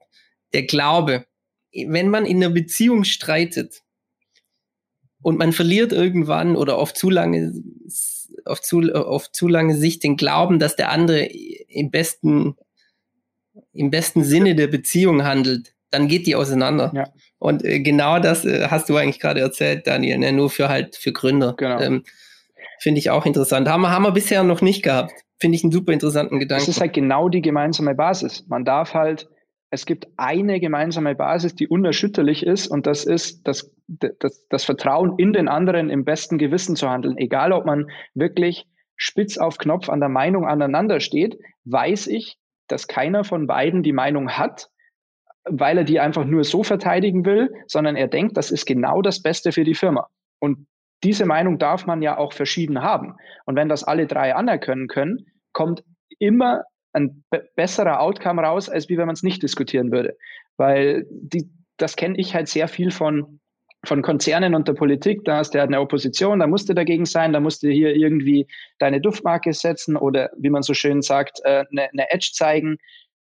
Der 0.52 0.64
Glaube, 0.64 1.26
wenn 1.72 2.08
man 2.08 2.26
in 2.26 2.38
einer 2.38 2.52
Beziehung 2.52 3.04
streitet 3.04 3.82
und 5.22 5.38
man 5.38 5.52
verliert 5.52 5.92
irgendwann 5.92 6.56
oder 6.56 6.76
auf 6.76 6.92
zu 6.94 7.10
lange, 7.10 7.52
auf 8.44 8.60
zu, 8.60 8.80
auf 8.92 9.30
zu 9.30 9.48
lange 9.48 9.76
Sicht 9.76 10.02
den 10.02 10.16
Glauben, 10.16 10.58
dass 10.58 10.76
der 10.76 10.90
andere 10.90 11.24
im 11.24 11.90
besten, 11.90 12.56
im 13.72 13.90
besten 13.90 14.24
Sinne 14.24 14.54
der 14.54 14.66
Beziehung 14.66 15.24
handelt, 15.24 15.74
dann 15.90 16.08
geht 16.08 16.26
die 16.26 16.36
auseinander. 16.36 16.92
Ja. 16.94 17.12
Und 17.38 17.64
äh, 17.64 17.80
genau 17.80 18.18
das 18.18 18.44
äh, 18.44 18.68
hast 18.68 18.88
du 18.88 18.96
eigentlich 18.96 19.20
gerade 19.20 19.40
erzählt, 19.40 19.86
Daniel, 19.86 20.18
ne? 20.18 20.32
nur 20.32 20.50
für 20.50 20.68
halt 20.68 20.96
für 20.96 21.12
Gründer. 21.12 21.54
Genau. 21.56 21.80
Ähm, 21.80 22.04
Finde 22.82 22.98
ich 22.98 23.10
auch 23.10 23.26
interessant. 23.26 23.68
Haben 23.68 23.82
wir, 23.82 23.90
haben 23.90 24.02
wir 24.02 24.12
bisher 24.12 24.42
noch 24.42 24.60
nicht 24.60 24.82
gehabt 24.82 25.12
finde 25.40 25.56
ich 25.56 25.64
einen 25.64 25.72
super 25.72 25.92
interessanten 25.92 26.38
Gedanken. 26.38 26.60
Das 26.60 26.68
ist 26.68 26.80
halt 26.80 26.92
genau 26.92 27.28
die 27.28 27.42
gemeinsame 27.42 27.96
Basis. 27.96 28.46
Man 28.46 28.64
darf 28.64 28.94
halt 28.94 29.28
es 29.72 29.86
gibt 29.86 30.06
eine 30.18 30.60
gemeinsame 30.60 31.14
Basis, 31.14 31.54
die 31.54 31.66
unerschütterlich 31.66 32.44
ist, 32.44 32.66
und 32.66 32.86
das 32.86 33.04
ist 33.06 33.48
das, 33.48 33.74
das, 33.88 34.46
das 34.50 34.64
Vertrauen 34.64 35.18
in 35.18 35.32
den 35.32 35.48
anderen 35.48 35.88
im 35.88 36.04
besten 36.04 36.36
Gewissen 36.36 36.76
zu 36.76 36.90
handeln. 36.90 37.16
Egal, 37.16 37.52
ob 37.52 37.64
man 37.64 37.86
wirklich 38.12 38.66
spitz 38.96 39.38
auf 39.38 39.56
Knopf 39.56 39.88
an 39.88 40.00
der 40.00 40.10
Meinung 40.10 40.46
aneinander 40.46 41.00
steht, 41.00 41.38
weiß 41.64 42.06
ich, 42.08 42.36
dass 42.68 42.86
keiner 42.86 43.24
von 43.24 43.46
beiden 43.46 43.82
die 43.82 43.94
Meinung 43.94 44.32
hat, 44.32 44.68
weil 45.44 45.78
er 45.78 45.84
die 45.84 46.00
einfach 46.00 46.26
nur 46.26 46.44
so 46.44 46.62
verteidigen 46.62 47.24
will, 47.24 47.50
sondern 47.66 47.96
er 47.96 48.08
denkt, 48.08 48.36
das 48.36 48.50
ist 48.50 48.66
genau 48.66 49.00
das 49.00 49.22
Beste 49.22 49.52
für 49.52 49.64
die 49.64 49.74
Firma. 49.74 50.06
Und 50.38 50.66
diese 51.04 51.26
Meinung 51.26 51.58
darf 51.58 51.86
man 51.86 52.02
ja 52.02 52.16
auch 52.16 52.32
verschieden 52.32 52.82
haben. 52.82 53.16
Und 53.44 53.56
wenn 53.56 53.68
das 53.68 53.84
alle 53.84 54.06
drei 54.06 54.34
anerkennen 54.34 54.88
können, 54.88 55.26
kommt 55.52 55.84
immer 56.18 56.64
ein 56.92 57.24
besserer 57.56 58.00
Outcome 58.00 58.42
raus, 58.42 58.68
als 58.68 58.88
wie 58.88 58.98
wenn 58.98 59.06
man 59.06 59.14
es 59.14 59.22
nicht 59.22 59.42
diskutieren 59.42 59.90
würde. 59.90 60.16
Weil 60.56 61.06
die, 61.10 61.48
das 61.78 61.96
kenne 61.96 62.18
ich 62.18 62.34
halt 62.34 62.48
sehr 62.48 62.68
viel 62.68 62.90
von, 62.90 63.40
von 63.84 64.02
Konzernen 64.02 64.54
und 64.54 64.68
der 64.68 64.74
Politik. 64.74 65.24
Da 65.24 65.38
hast 65.38 65.54
du 65.54 65.58
halt 65.58 65.68
eine 65.68 65.80
Opposition, 65.80 66.38
da 66.38 66.46
musst 66.46 66.68
du 66.68 66.74
dagegen 66.74 67.06
sein, 67.06 67.32
da 67.32 67.40
musst 67.40 67.62
du 67.62 67.68
hier 67.68 67.94
irgendwie 67.94 68.46
deine 68.78 69.00
Duftmarke 69.00 69.52
setzen 69.52 69.96
oder 69.96 70.30
wie 70.36 70.50
man 70.50 70.62
so 70.62 70.74
schön 70.74 71.02
sagt, 71.02 71.40
äh, 71.44 71.64
eine, 71.70 71.90
eine 71.90 72.10
Edge 72.10 72.30
zeigen. 72.34 72.76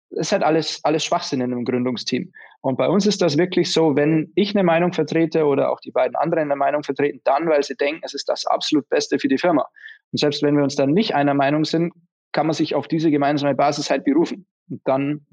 Das 0.10 0.28
ist 0.28 0.32
halt 0.32 0.44
alles, 0.44 0.80
alles 0.84 1.04
Schwachsinn 1.04 1.42
in 1.42 1.52
einem 1.52 1.66
Gründungsteam. 1.66 2.32
Und 2.62 2.78
bei 2.78 2.88
uns 2.88 3.06
ist 3.06 3.22
das 3.22 3.38
wirklich 3.38 3.72
so, 3.72 3.96
wenn 3.96 4.32
ich 4.36 4.56
eine 4.56 4.64
Meinung 4.64 4.92
vertrete 4.92 5.46
oder 5.46 5.72
auch 5.72 5.80
die 5.80 5.92
beiden 5.92 6.16
anderen 6.16 6.46
eine 6.46 6.56
Meinung 6.56 6.84
vertreten, 6.84 7.22
dann, 7.24 7.48
weil 7.48 7.64
sie 7.64 7.76
denken, 7.76 8.02
es 8.04 8.14
ist 8.14 8.28
das 8.28 8.46
absolut 8.46 8.90
Beste 8.90 9.20
für 9.20 9.28
die 9.28 9.38
Firma. 9.38 9.68
Und 10.12 10.20
selbst 10.20 10.42
wenn 10.42 10.56
wir 10.56 10.64
uns 10.64 10.76
dann 10.76 10.92
nicht 10.92 11.16
einer 11.16 11.34
Meinung 11.34 11.66
sind, 11.66 11.94
kann 12.32 12.48
man 12.48 12.54
sich 12.54 12.76
auf 12.76 12.88
diese 12.88 13.12
gemeinsame 13.12 13.56
Basis 13.56 13.90
halt 13.90 14.04
berufen. 14.04 14.46
Und 14.70 14.82
dann 14.86 15.26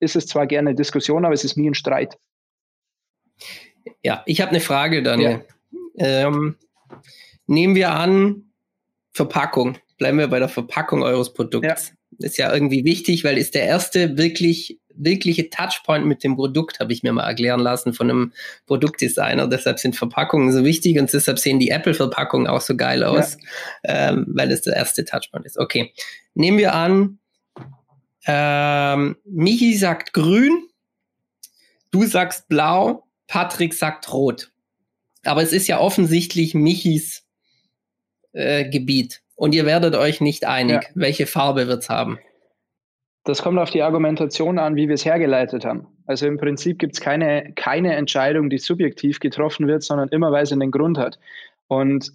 ist 0.00 0.16
es 0.16 0.26
zwar 0.26 0.46
gerne 0.46 0.74
Diskussion, 0.74 1.24
aber 1.24 1.34
es 1.34 1.44
ist 1.44 1.56
nie 1.56 1.68
ein 1.68 1.74
Streit. 1.74 2.16
Ja, 4.02 4.22
ich 4.26 4.40
habe 4.40 4.50
eine 4.50 4.60
Frage, 4.60 5.02
Daniel. 5.02 5.44
Ja. 5.94 6.28
Ähm, 6.28 6.56
nehmen 7.46 7.74
wir 7.74 7.92
an, 7.92 8.52
Verpackung. 9.12 9.78
Bleiben 9.98 10.18
wir 10.18 10.28
bei 10.28 10.38
der 10.38 10.48
Verpackung 10.48 11.02
eures 11.02 11.32
Produkts. 11.32 11.88
Ja. 11.88 11.94
Ist 12.18 12.38
ja 12.38 12.52
irgendwie 12.52 12.84
wichtig, 12.84 13.24
weil 13.24 13.38
ist 13.38 13.54
der 13.54 13.64
erste 13.64 14.16
wirklich 14.16 14.78
wirkliche 14.96 15.50
Touchpoint 15.50 16.06
mit 16.06 16.22
dem 16.24 16.36
Produkt, 16.36 16.80
habe 16.80 16.92
ich 16.92 17.02
mir 17.02 17.12
mal 17.12 17.26
erklären 17.26 17.60
lassen 17.60 17.92
von 17.92 18.10
einem 18.10 18.32
Produktdesigner. 18.66 19.48
Deshalb 19.48 19.78
sind 19.78 19.96
Verpackungen 19.96 20.52
so 20.52 20.64
wichtig 20.64 20.98
und 20.98 21.12
deshalb 21.12 21.38
sehen 21.38 21.58
die 21.58 21.70
Apple-Verpackungen 21.70 22.46
auch 22.46 22.60
so 22.60 22.76
geil 22.76 23.04
aus, 23.04 23.36
ja. 23.84 24.10
ähm, 24.10 24.26
weil 24.28 24.50
es 24.50 24.62
der 24.62 24.76
erste 24.76 25.04
Touchpoint 25.04 25.46
ist. 25.46 25.58
Okay, 25.58 25.92
nehmen 26.34 26.58
wir 26.58 26.74
an, 26.74 27.18
ähm, 28.26 29.16
Michi 29.24 29.76
sagt 29.76 30.12
grün, 30.12 30.68
du 31.90 32.04
sagst 32.06 32.48
blau, 32.48 33.04
Patrick 33.26 33.74
sagt 33.74 34.12
rot. 34.12 34.50
Aber 35.24 35.42
es 35.42 35.52
ist 35.52 35.66
ja 35.66 35.80
offensichtlich 35.80 36.54
Michis 36.54 37.24
äh, 38.32 38.68
Gebiet 38.68 39.23
und 39.34 39.54
ihr 39.54 39.66
werdet 39.66 39.94
euch 39.94 40.20
nicht 40.20 40.46
einig. 40.46 40.82
Ja. 40.82 40.90
Welche 40.94 41.26
Farbe 41.26 41.66
wird 41.66 41.82
es 41.82 41.90
haben? 41.90 42.18
Das 43.24 43.42
kommt 43.42 43.58
auf 43.58 43.70
die 43.70 43.82
Argumentation 43.82 44.58
an, 44.58 44.76
wie 44.76 44.88
wir 44.88 44.94
es 44.94 45.04
hergeleitet 45.04 45.64
haben. 45.64 45.86
Also 46.06 46.26
im 46.26 46.36
Prinzip 46.36 46.78
gibt 46.78 46.94
es 46.94 47.00
keine, 47.00 47.52
keine 47.54 47.94
Entscheidung, 47.94 48.50
die 48.50 48.58
subjektiv 48.58 49.18
getroffen 49.18 49.66
wird, 49.66 49.82
sondern 49.82 50.10
immer, 50.10 50.30
weil 50.30 50.44
sie 50.44 50.52
einen 50.52 50.70
Grund 50.70 50.98
hat. 50.98 51.18
Und 51.66 52.12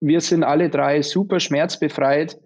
wir 0.00 0.20
sind 0.20 0.44
alle 0.44 0.70
drei 0.70 1.02
super 1.02 1.40
schmerzbefreit, 1.40 2.38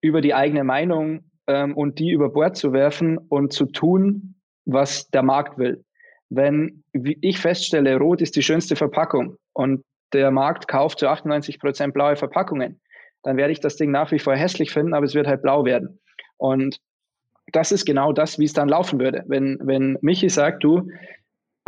über 0.00 0.20
die 0.20 0.34
eigene 0.34 0.62
Meinung 0.62 1.24
ähm, 1.48 1.76
und 1.76 1.98
die 1.98 2.10
über 2.10 2.28
Bord 2.28 2.56
zu 2.56 2.72
werfen 2.72 3.18
und 3.18 3.52
zu 3.52 3.66
tun, 3.66 4.36
was 4.64 5.08
der 5.10 5.22
Markt 5.22 5.58
will. 5.58 5.84
Wenn 6.30 6.84
ich 6.92 7.38
feststelle, 7.38 7.96
Rot 7.96 8.20
ist 8.20 8.36
die 8.36 8.42
schönste 8.42 8.76
Verpackung 8.76 9.36
und 9.54 9.82
der 10.12 10.30
Markt 10.30 10.68
kauft 10.68 11.00
zu 11.00 11.08
98 11.08 11.58
Prozent 11.58 11.94
blaue 11.94 12.16
Verpackungen, 12.16 12.80
dann 13.22 13.36
werde 13.36 13.52
ich 13.52 13.60
das 13.60 13.76
Ding 13.76 13.90
nach 13.90 14.10
wie 14.12 14.18
vor 14.18 14.34
hässlich 14.34 14.72
finden, 14.72 14.94
aber 14.94 15.06
es 15.06 15.14
wird 15.14 15.26
halt 15.26 15.42
blau 15.42 15.64
werden. 15.64 16.00
Und 16.36 16.80
das 17.52 17.72
ist 17.72 17.84
genau 17.84 18.12
das, 18.12 18.38
wie 18.38 18.44
es 18.44 18.52
dann 18.52 18.68
laufen 18.68 19.00
würde. 19.00 19.24
Wenn, 19.26 19.58
wenn 19.62 19.98
Michi 20.00 20.28
sagt, 20.28 20.62
du, 20.64 20.88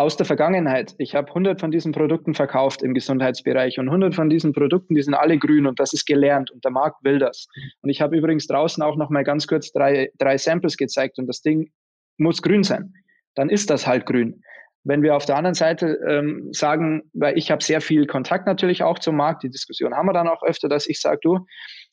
aus 0.00 0.16
der 0.16 0.24
Vergangenheit, 0.24 0.94
ich 0.96 1.14
habe 1.14 1.28
100 1.28 1.60
von 1.60 1.70
diesen 1.70 1.92
Produkten 1.92 2.32
verkauft 2.32 2.82
im 2.82 2.94
Gesundheitsbereich 2.94 3.78
und 3.78 3.88
100 3.88 4.14
von 4.14 4.30
diesen 4.30 4.54
Produkten, 4.54 4.94
die 4.94 5.02
sind 5.02 5.12
alle 5.12 5.36
grün 5.36 5.66
und 5.66 5.78
das 5.78 5.92
ist 5.92 6.06
gelernt 6.06 6.50
und 6.50 6.64
der 6.64 6.70
Markt 6.70 7.04
will 7.04 7.18
das. 7.18 7.48
Und 7.82 7.90
ich 7.90 8.00
habe 8.00 8.16
übrigens 8.16 8.46
draußen 8.46 8.82
auch 8.82 8.96
noch 8.96 9.10
mal 9.10 9.24
ganz 9.24 9.46
kurz 9.46 9.72
drei, 9.72 10.10
drei 10.18 10.38
Samples 10.38 10.78
gezeigt 10.78 11.18
und 11.18 11.26
das 11.26 11.42
Ding 11.42 11.70
muss 12.16 12.40
grün 12.40 12.64
sein. 12.64 12.94
Dann 13.34 13.50
ist 13.50 13.68
das 13.68 13.86
halt 13.86 14.06
grün. 14.06 14.42
Wenn 14.84 15.02
wir 15.02 15.14
auf 15.14 15.26
der 15.26 15.36
anderen 15.36 15.54
Seite 15.54 15.98
ähm, 16.08 16.48
sagen, 16.52 17.02
weil 17.12 17.36
ich 17.36 17.50
habe 17.50 17.62
sehr 17.62 17.80
viel 17.80 18.06
Kontakt 18.06 18.46
natürlich 18.46 18.82
auch 18.82 18.98
zum 18.98 19.16
Markt, 19.16 19.42
die 19.42 19.50
Diskussion 19.50 19.94
haben 19.94 20.06
wir 20.06 20.14
dann 20.14 20.28
auch 20.28 20.42
öfter, 20.42 20.68
dass 20.68 20.86
ich 20.86 21.00
sage, 21.00 21.18
du, 21.22 21.46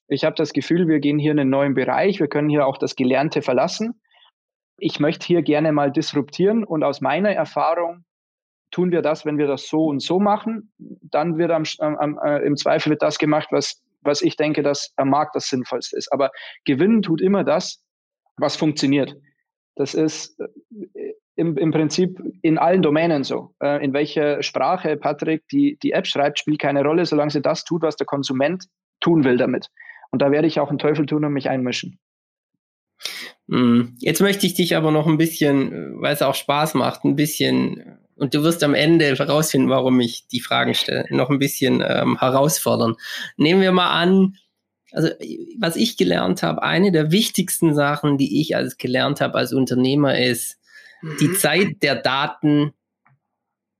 ich 0.08 0.24
habe 0.24 0.36
das 0.36 0.54
Gefühl, 0.54 0.88
wir 0.88 1.00
gehen 1.00 1.20
hier 1.20 1.32
in 1.32 1.40
einen 1.40 1.50
neuen 1.50 1.74
Bereich, 1.74 2.20
wir 2.20 2.28
können 2.28 2.50
hier 2.50 2.66
auch 2.66 2.78
das 2.78 2.96
Gelernte 2.96 3.42
verlassen. 3.42 4.02
Ich 4.78 5.00
möchte 5.00 5.26
hier 5.26 5.42
gerne 5.42 5.72
mal 5.72 5.92
disruptieren 5.92 6.64
und 6.64 6.84
aus 6.84 7.02
meiner 7.02 7.32
Erfahrung 7.32 8.06
tun 8.72 8.92
wir 8.92 9.02
das, 9.02 9.26
wenn 9.26 9.38
wir 9.38 9.48
das 9.48 9.68
so 9.68 9.86
und 9.86 10.02
so 10.02 10.20
machen, 10.20 10.72
dann 10.78 11.38
wird 11.38 11.52
am, 11.52 11.64
am, 11.80 12.20
äh, 12.24 12.40
im 12.46 12.56
Zweifel 12.56 12.92
wird 12.92 13.02
das 13.02 13.18
gemacht, 13.18 13.48
was, 13.52 13.82
was 14.02 14.22
ich 14.22 14.36
denke, 14.36 14.64
dass 14.64 14.94
am 14.98 15.10
Markt 15.10 15.36
das 15.36 15.48
Sinnvollste 15.48 15.98
ist. 15.98 16.12
Aber 16.12 16.32
gewinnen 16.66 17.02
tut 17.02 17.22
immer 17.22 17.44
das, 17.44 17.84
was 18.38 18.56
funktioniert. 18.56 19.16
Das 19.76 19.94
ist 19.94 20.40
äh, 20.40 21.07
im, 21.38 21.56
im 21.56 21.72
Prinzip 21.72 22.22
in 22.42 22.58
allen 22.58 22.82
Domänen 22.82 23.24
so. 23.24 23.54
Äh, 23.62 23.84
in 23.84 23.94
welcher 23.94 24.44
Sprache 24.44 24.98
Patrick 24.98 25.48
die, 25.50 25.78
die 25.82 25.92
App 25.92 26.08
schreibt, 26.08 26.40
spielt 26.40 26.60
keine 26.60 26.84
Rolle, 26.84 27.06
solange 27.06 27.32
sie 27.32 27.42
das 27.42 27.64
tut, 27.64 27.84
was 27.84 27.96
der 27.96 28.08
Konsument 28.08 28.66
tun 29.00 29.24
will 29.24 29.38
damit. 29.38 29.70
Und 30.10 30.22
da 30.22 30.32
werde 30.32 30.48
ich 30.48 30.60
auch 30.60 30.70
einen 30.70 30.80
Teufel 30.80 31.06
tun 31.06 31.24
und 31.24 31.34
mich 31.34 31.50
einmischen. 31.50 32.00
Hm. 33.50 33.96
Jetzt 34.00 34.22
möchte 34.22 34.48
ich 34.48 34.56
dich 34.56 34.76
aber 34.76 34.92
noch 34.92 35.06
ein 35.06 35.18
bisschen, 35.18 36.02
weil 36.02 36.14
es 36.14 36.24
auch 36.24 36.36
Spaß 36.36 36.74
macht, 36.74 37.06
ein 37.06 37.16
bisschen, 37.16 38.00
und 38.16 38.34
du 38.34 38.42
wirst 38.42 38.64
am 38.64 38.74
Ende 38.74 39.16
herausfinden, 39.16 39.70
warum 39.70 40.00
ich 40.00 40.28
die 40.28 40.42
Fragen 40.42 40.74
stelle, 40.74 41.06
noch 41.12 41.30
ein 41.30 41.40
bisschen 41.40 41.84
ähm, 41.88 42.20
herausfordern. 42.20 42.96
Nehmen 43.38 43.62
wir 43.62 43.72
mal 43.72 43.92
an, 43.92 44.38
also 44.92 45.10
was 45.60 45.76
ich 45.76 45.98
gelernt 45.98 46.42
habe, 46.42 46.64
eine 46.64 46.92
der 46.92 47.12
wichtigsten 47.12 47.76
Sachen, 47.76 48.18
die 48.18 48.42
ich 48.42 48.56
als 48.56 48.78
gelernt 48.78 49.22
habe 49.22 49.38
als 49.38 49.54
Unternehmer 49.54 50.18
ist, 50.18 50.57
die 51.20 51.30
mhm. 51.30 51.36
Zeit 51.36 51.68
der 51.82 51.96
Daten 51.96 52.74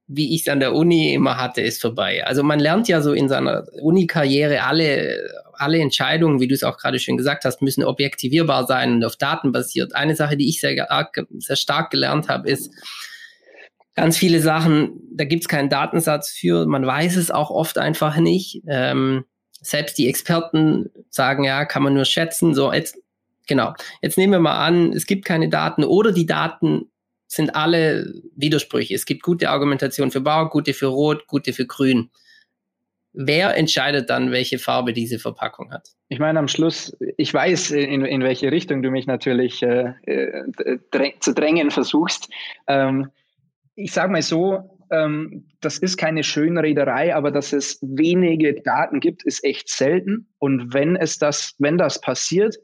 wie 0.08 0.34
ich 0.34 0.42
es 0.42 0.48
an 0.48 0.62
der 0.62 0.74
Uni 0.74 1.14
immer 1.14 1.38
hatte, 1.38 1.62
ist 1.62 1.82
vorbei. 1.82 2.26
Also 2.26 2.42
man 2.42 2.60
lernt 2.60 2.88
ja 2.88 3.02
so 3.02 3.12
in 3.12 3.28
seiner 3.28 3.66
Uni-Karriere 3.82 4.64
alle, 4.64 5.20
alle 5.54 5.80
Entscheidungen, 5.80 6.40
wie 6.40 6.48
du 6.48 6.56
es 6.56 6.64
auch 6.64 6.78
gerade 6.78 6.98
schön 6.98 7.18
gesagt 7.18 7.44
hast, 7.44 7.62
müssen 7.62 7.84
objektivierbar 7.84 8.66
sein 8.66 8.94
und 8.94 9.04
auf 9.04 9.18
Daten 9.18 9.52
basiert. 9.52 9.94
Eine 9.96 10.16
Sache, 10.16 10.38
die 10.38 10.48
ich 10.48 10.62
sehr, 10.62 10.88
sehr 11.40 11.56
stark 11.58 11.92
gelernt 11.92 12.30
habe, 12.30 12.50
ist, 12.50 12.72
ganz 13.96 14.16
viele 14.16 14.42
Sachen, 14.42 15.02
da 15.12 15.26
gibt 15.26 15.44
es 15.44 15.48
keinen 15.48 15.70
Datensatz 15.70 16.30
für, 16.30 16.68
man 16.68 16.86
weiß 16.86 17.18
es 17.18 17.32
auch 17.32 17.50
oft 17.50 17.80
einfach 17.80 18.18
nicht. 18.18 18.62
Ähm, 18.68 19.26
selbst 19.60 19.98
die 19.98 20.08
Experten 20.08 20.92
sagen, 21.10 21.44
ja, 21.44 21.66
kann 21.66 21.82
man 21.82 21.96
nur 21.96 22.06
schätzen. 22.06 22.54
So, 22.54 22.72
jetzt, 22.72 22.96
genau. 23.48 23.74
Jetzt 24.04 24.18
nehmen 24.18 24.34
wir 24.34 24.40
mal 24.40 24.64
an, 24.64 24.94
es 24.94 25.08
gibt 25.08 25.26
keine 25.26 25.50
Daten 25.50 25.84
oder 25.84 26.12
die 26.12 26.28
Daten 26.28 26.92
sind 27.28 27.56
alle 27.56 28.14
Widersprüche. 28.36 28.96
Es 28.96 29.06
gibt 29.06 29.22
gute 29.22 29.50
Argumentation 29.50 30.12
für 30.12 30.22
Blau, 30.22 30.48
gute 30.48 30.74
für 30.74 30.88
Rot, 30.88 31.28
gute 31.28 31.54
für 31.54 31.66
Grün. 31.66 32.10
Wer 33.14 33.58
entscheidet 33.58 34.10
dann, 34.10 34.32
welche 34.32 34.60
Farbe 34.60 34.94
diese 34.94 35.20
Verpackung 35.20 35.72
hat? 35.72 35.90
Ich 36.08 36.20
meine, 36.20 36.40
am 36.40 36.48
Schluss, 36.48 36.96
ich 37.18 37.34
weiß, 37.34 37.72
in, 37.72 38.06
in 38.06 38.22
welche 38.22 38.52
Richtung 38.52 38.82
du 38.82 38.92
mich 38.92 39.08
natürlich 39.08 39.64
äh, 39.64 39.94
äh 40.06 40.78
dräng, 40.92 41.14
zu 41.20 41.34
drängen 41.34 41.72
versuchst. 41.72 42.30
Ähm, 42.68 43.10
ich 43.76 43.92
sage 43.92 44.12
mal 44.12 44.22
so, 44.22 44.78
ähm, 44.92 45.46
das 45.62 45.80
ist 45.80 45.98
keine 45.98 46.24
Schönrederei, 46.24 47.16
aber 47.16 47.32
dass 47.32 47.54
es 47.54 47.80
wenige 47.82 48.62
Daten 48.62 49.00
gibt, 49.00 49.24
ist 49.24 49.44
echt 49.44 49.70
selten. 49.70 50.28
Und 50.40 50.74
wenn 50.74 50.96
es 50.96 51.18
das, 51.18 51.56
wenn 51.60 51.78
das 51.78 52.00
passiert, 52.00 52.56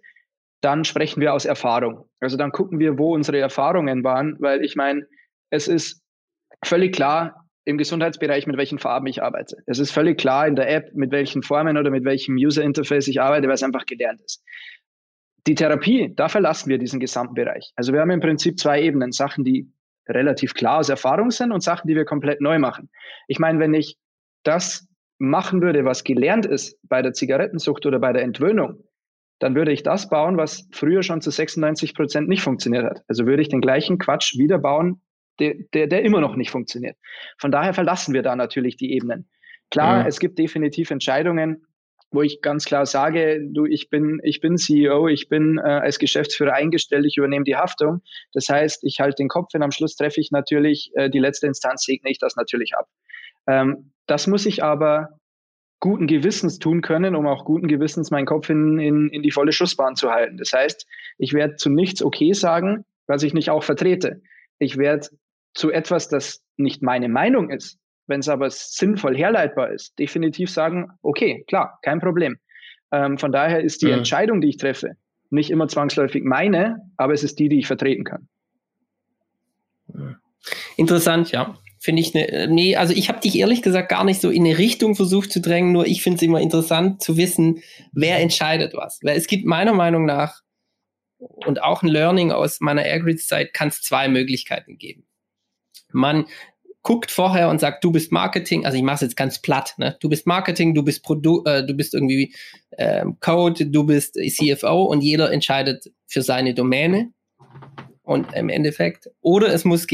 dann 0.64 0.86
sprechen 0.86 1.20
wir 1.20 1.34
aus 1.34 1.46
Erfahrung. 1.46 2.06
Also 2.22 2.38
dann 2.38 2.52
gucken 2.52 2.80
wir, 2.80 2.98
wo 2.98 3.14
unsere 3.14 3.40
Erfahrungen 3.40 4.04
waren, 4.04 4.38
weil 4.40 4.64
ich 4.64 4.76
meine, 4.76 5.06
es 5.50 5.68
ist 5.68 6.02
völlig 6.64 6.94
klar 6.96 7.48
im 7.66 7.78
Gesundheitsbereich, 7.78 8.48
mit 8.48 8.58
welchen 8.58 8.80
Farben 8.80 9.08
ich 9.08 9.22
arbeite. 9.22 9.58
Es 9.66 9.80
ist 9.80 9.92
völlig 9.92 10.18
klar 10.18 10.48
in 10.48 10.56
der 10.56 10.70
App, 10.70 10.94
mit 10.94 11.12
welchen 11.12 11.44
Formen 11.44 11.78
oder 11.78 11.92
mit 11.92 12.06
welchem 12.06 12.36
User 12.36 12.64
Interface 12.64 13.08
ich 13.08 13.22
arbeite, 13.22 13.48
weil 13.48 13.56
es 13.56 13.64
einfach 13.64 13.86
gelernt 13.86 14.22
ist. 14.22 14.42
Die 15.48 15.56
Therapie, 15.56 16.14
da 16.16 16.30
verlassen 16.30 16.70
wir 16.70 16.78
diesen 16.78 17.02
gesamten 17.02 17.34
Bereich. 17.34 17.74
Also 17.76 17.92
wir 17.92 18.00
haben 18.00 18.12
im 18.12 18.22
Prinzip 18.22 18.58
zwei 18.58 18.82
Ebenen, 18.82 19.12
Sachen, 19.12 19.44
die 19.44 19.70
relativ 20.08 20.54
klar 20.54 20.80
aus 20.80 20.90
Erfahrung 20.90 21.32
sind 21.32 21.52
und 21.52 21.62
Sachen, 21.62 21.88
die 21.88 21.96
wir 21.96 22.06
komplett 22.06 22.40
neu 22.40 22.60
machen. 22.60 22.90
Ich 23.28 23.40
meine, 23.40 23.60
wenn 23.60 23.74
ich 23.74 23.98
das 24.44 24.88
machen 25.18 25.62
würde, 25.62 25.84
was 25.84 26.06
gelernt 26.06 26.46
ist 26.46 26.78
bei 26.84 27.02
der 27.02 27.14
Zigarettensucht 27.14 27.86
oder 27.86 28.00
bei 28.00 28.14
der 28.14 28.24
Entwöhnung, 28.24 28.84
dann 29.44 29.56
würde 29.56 29.74
ich 29.74 29.84
das 29.84 30.08
bauen, 30.08 30.38
was 30.38 30.70
früher 30.72 31.04
schon 31.04 31.20
zu 31.20 31.30
96 31.30 31.94
Prozent 31.96 32.30
nicht 32.30 32.42
funktioniert 32.42 32.86
hat. 32.86 33.02
Also 33.10 33.26
würde 33.26 33.42
ich 33.42 33.50
den 33.50 33.60
gleichen 33.60 33.98
Quatsch 33.98 34.38
wieder 34.38 34.58
bauen, 34.58 35.02
der, 35.42 35.56
der, 35.74 35.88
der 35.88 36.04
immer 36.04 36.22
noch 36.22 36.38
nicht 36.38 36.50
funktioniert. 36.50 36.96
Von 37.38 37.52
daher 37.52 37.74
verlassen 37.74 38.14
wir 38.14 38.22
da 38.24 38.38
natürlich 38.38 38.78
die 38.78 38.94
Ebenen. 38.94 39.28
Klar, 39.70 40.04
ja. 40.04 40.08
es 40.08 40.22
gibt 40.22 40.40
definitiv 40.40 40.92
Entscheidungen, 40.92 41.66
wo 42.10 42.22
ich 42.22 42.42
ganz 42.42 42.64
klar 42.64 42.86
sage, 42.86 43.42
du, 43.52 43.66
ich 43.66 43.90
bin, 43.90 44.22
ich 44.24 44.40
bin 44.40 44.56
CEO, 44.56 45.10
ich 45.10 45.28
bin 45.28 45.58
äh, 45.58 45.68
als 45.68 46.00
Geschäftsführer 46.00 46.54
eingestellt, 46.54 47.06
ich 47.06 47.18
übernehme 47.18 47.44
die 47.44 47.58
Haftung. 47.58 48.02
Das 48.32 48.48
heißt, 48.48 48.86
ich 48.86 49.02
halte 49.02 49.18
den 49.18 49.28
Kopf 49.28 49.54
und 49.54 49.62
am 49.62 49.72
Schluss 49.72 49.98
treffe 49.98 50.22
ich 50.22 50.32
natürlich 50.32 50.92
äh, 50.96 51.10
die 51.10 51.20
letzte 51.20 51.48
Instanz, 51.48 51.84
segne 51.84 52.10
ich 52.10 52.20
das 52.20 52.38
natürlich 52.38 52.76
ab. 52.78 52.88
Ähm, 53.46 53.92
das 54.06 54.28
muss 54.28 54.46
ich 54.46 54.64
aber 54.64 55.20
guten 55.84 56.08
Gewissens 56.08 56.60
tun 56.60 56.82
können, 56.82 57.14
um 57.14 57.28
auch 57.28 57.44
guten 57.44 57.68
Gewissens 57.68 58.10
meinen 58.10 58.26
Kopf 58.26 58.50
in, 58.50 58.80
in, 58.80 59.10
in 59.10 59.22
die 59.22 59.32
volle 59.32 59.52
Schussbahn 59.52 59.98
zu 59.98 60.12
halten. 60.12 60.38
Das 60.38 60.54
heißt, 60.54 60.88
ich 61.18 61.34
werde 61.34 61.58
zu 61.58 61.70
nichts 61.70 62.02
okay 62.02 62.32
sagen, 62.32 62.86
was 63.06 63.22
ich 63.22 63.34
nicht 63.34 63.50
auch 63.50 63.66
vertrete. 63.66 64.22
Ich 64.60 64.78
werde 64.78 65.10
zu 65.54 65.72
etwas, 65.72 66.08
das 66.08 66.42
nicht 66.56 66.84
meine 66.84 67.10
Meinung 67.10 67.50
ist, 67.50 67.80
wenn 68.08 68.22
es 68.22 68.30
aber 68.30 68.50
sinnvoll 68.50 69.18
herleitbar 69.18 69.74
ist, 69.74 70.00
definitiv 70.00 70.50
sagen, 70.50 70.88
okay, 71.02 71.44
klar, 71.50 71.80
kein 71.82 72.00
Problem. 72.00 72.38
Ähm, 72.94 73.18
von 73.18 73.34
daher 73.34 73.62
ist 73.62 73.82
die 73.82 73.90
ja. 73.90 73.98
Entscheidung, 73.98 74.40
die 74.40 74.48
ich 74.48 74.58
treffe, 74.58 74.92
nicht 75.32 75.52
immer 75.52 75.68
zwangsläufig 75.68 76.24
meine, 76.24 76.78
aber 76.96 77.12
es 77.12 77.26
ist 77.26 77.40
die, 77.40 77.50
die 77.50 77.60
ich 77.60 77.68
vertreten 77.68 78.06
kann. 78.06 78.30
Interessant, 80.78 81.34
ja 81.34 81.58
finde 81.84 82.02
ich 82.02 82.16
äh, 82.16 82.48
nee, 82.48 82.78
also 82.78 82.94
ich 82.94 83.10
habe 83.10 83.20
dich 83.20 83.38
ehrlich 83.38 83.62
gesagt 83.62 83.90
gar 83.90 84.06
nicht 84.06 84.22
so 84.22 84.30
in 84.30 84.46
eine 84.46 84.58
Richtung 84.58 84.96
versucht 84.96 85.32
zu 85.34 85.42
drängen, 85.42 85.74
nur 85.74 85.86
ich 85.86 86.02
finde 86.02 86.16
es 86.16 86.22
immer 86.22 86.40
interessant 86.40 87.04
zu 87.04 87.18
wissen, 87.18 87.62
wer 87.92 88.20
entscheidet 88.20 88.74
was. 88.74 89.00
Weil 89.04 89.18
es 89.18 89.28
gibt 89.28 89.46
meiner 89.46 89.74
Meinung 89.74 90.06
nach 90.06 90.42
und 91.18 91.62
auch 91.62 91.84
ein 91.84 91.90
Learning 91.90 92.32
aus 92.32 92.62
meiner 92.62 92.86
Airgrid-Zeit 92.86 93.54
kann 93.54 93.68
es 93.68 93.82
zwei 93.82 94.08
Möglichkeiten 94.08 94.78
geben. 94.78 95.06
Man 95.92 96.26
guckt 96.84 97.12
vorher 97.12 97.50
und 97.50 97.60
sagt, 97.60 97.84
du 97.84 97.92
bist 97.92 98.14
Marketing, 98.14 98.66
also 98.66 98.78
ich 98.78 98.84
mache 98.84 98.96
es 98.96 99.02
jetzt 99.02 99.18
ganz 99.18 99.42
platt, 99.42 99.74
ne? 99.78 99.98
Du 100.00 100.08
bist 100.08 100.26
Marketing, 100.26 100.74
du 100.74 100.84
bist 100.84 101.04
Produ 101.04 101.44
äh, 101.46 101.66
du 101.66 101.74
bist 101.74 101.94
irgendwie 101.94 102.34
äh, 102.72 103.04
Code, 103.20 103.66
du 103.66 103.86
bist 103.86 104.16
CFO 104.16 104.84
und 104.84 105.02
jeder 105.02 105.32
entscheidet 105.34 105.92
für 106.08 106.22
seine 106.22 106.54
Domäne 106.54 107.12
und 108.04 108.34
im 108.34 108.50
Endeffekt. 108.50 109.10
Oder 109.22 109.54
es 109.54 109.66
muss, 109.66 109.88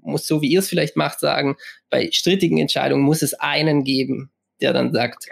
muss, 0.00 0.26
so 0.26 0.42
wie 0.42 0.48
ihr 0.48 0.58
es 0.58 0.68
vielleicht 0.68 0.96
macht, 0.96 1.20
sagen, 1.20 1.56
bei 1.90 2.10
strittigen 2.10 2.58
Entscheidungen 2.58 3.02
muss 3.02 3.22
es 3.22 3.34
einen 3.34 3.84
geben, 3.84 4.30
der 4.60 4.72
dann 4.72 4.92
sagt, 4.92 5.28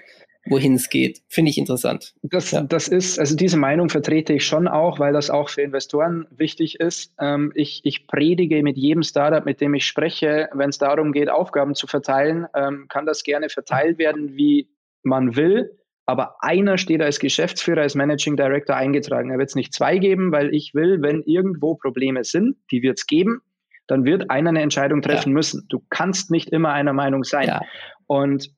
wohin 0.46 0.74
es 0.74 0.88
geht. 0.88 1.20
Finde 1.29 1.50
ich 1.50 1.59
interessant. 1.59 2.14
Das, 2.22 2.50
ja. 2.53 2.62
das 2.62 2.88
ist, 2.88 3.18
also 3.18 3.37
diese 3.37 3.57
Meinung 3.57 3.88
vertrete 3.88 4.33
ich 4.33 4.46
schon 4.46 4.68
auch, 4.68 4.98
weil 4.98 5.12
das 5.12 5.31
auch 5.31 5.48
für 5.50 5.62
Investoren 5.62 6.26
wichtig 6.31 6.81
ist. 6.81 7.12
Ähm, 7.20 7.53
ich, 7.55 7.83
ich 7.85 8.07
predige 8.07 8.62
mit 8.62 8.76
jedem 8.76 9.03
Startup, 9.03 9.44
mit 9.44 9.61
dem 9.61 9.74
ich 9.74 9.85
spreche, 9.85 10.48
wenn 10.55 10.70
es 10.70 10.79
darum 10.79 11.12
geht, 11.12 11.29
Aufgaben 11.29 11.74
zu 11.74 11.87
verteilen, 11.87 12.46
ähm, 12.55 12.87
kann 12.88 13.07
das 13.07 13.22
gerne 13.22 13.48
verteilt 13.48 13.98
werden, 13.98 14.37
wie 14.37 14.68
man 15.03 15.37
will 15.37 15.79
aber 16.06 16.36
einer 16.40 16.78
steht 16.78 17.02
als 17.02 17.20
Geschäftsführer, 17.20 17.82
als 17.82 17.94
Managing 17.94 18.36
Director 18.36 18.76
eingetragen. 18.76 19.30
Er 19.30 19.38
wird 19.38 19.50
es 19.50 19.54
nicht 19.54 19.72
zwei 19.72 19.98
geben, 19.98 20.32
weil 20.32 20.54
ich 20.54 20.74
will, 20.74 21.02
wenn 21.02 21.22
irgendwo 21.22 21.76
Probleme 21.76 22.24
sind, 22.24 22.56
die 22.70 22.82
wird 22.82 22.98
es 22.98 23.06
geben, 23.06 23.42
dann 23.86 24.04
wird 24.04 24.30
einer 24.30 24.50
eine 24.50 24.62
Entscheidung 24.62 25.02
treffen 25.02 25.30
ja. 25.30 25.34
müssen. 25.34 25.66
Du 25.68 25.82
kannst 25.90 26.30
nicht 26.30 26.50
immer 26.50 26.72
einer 26.72 26.92
Meinung 26.92 27.24
sein. 27.24 27.48
Ja. 27.48 27.60
Und 28.06 28.50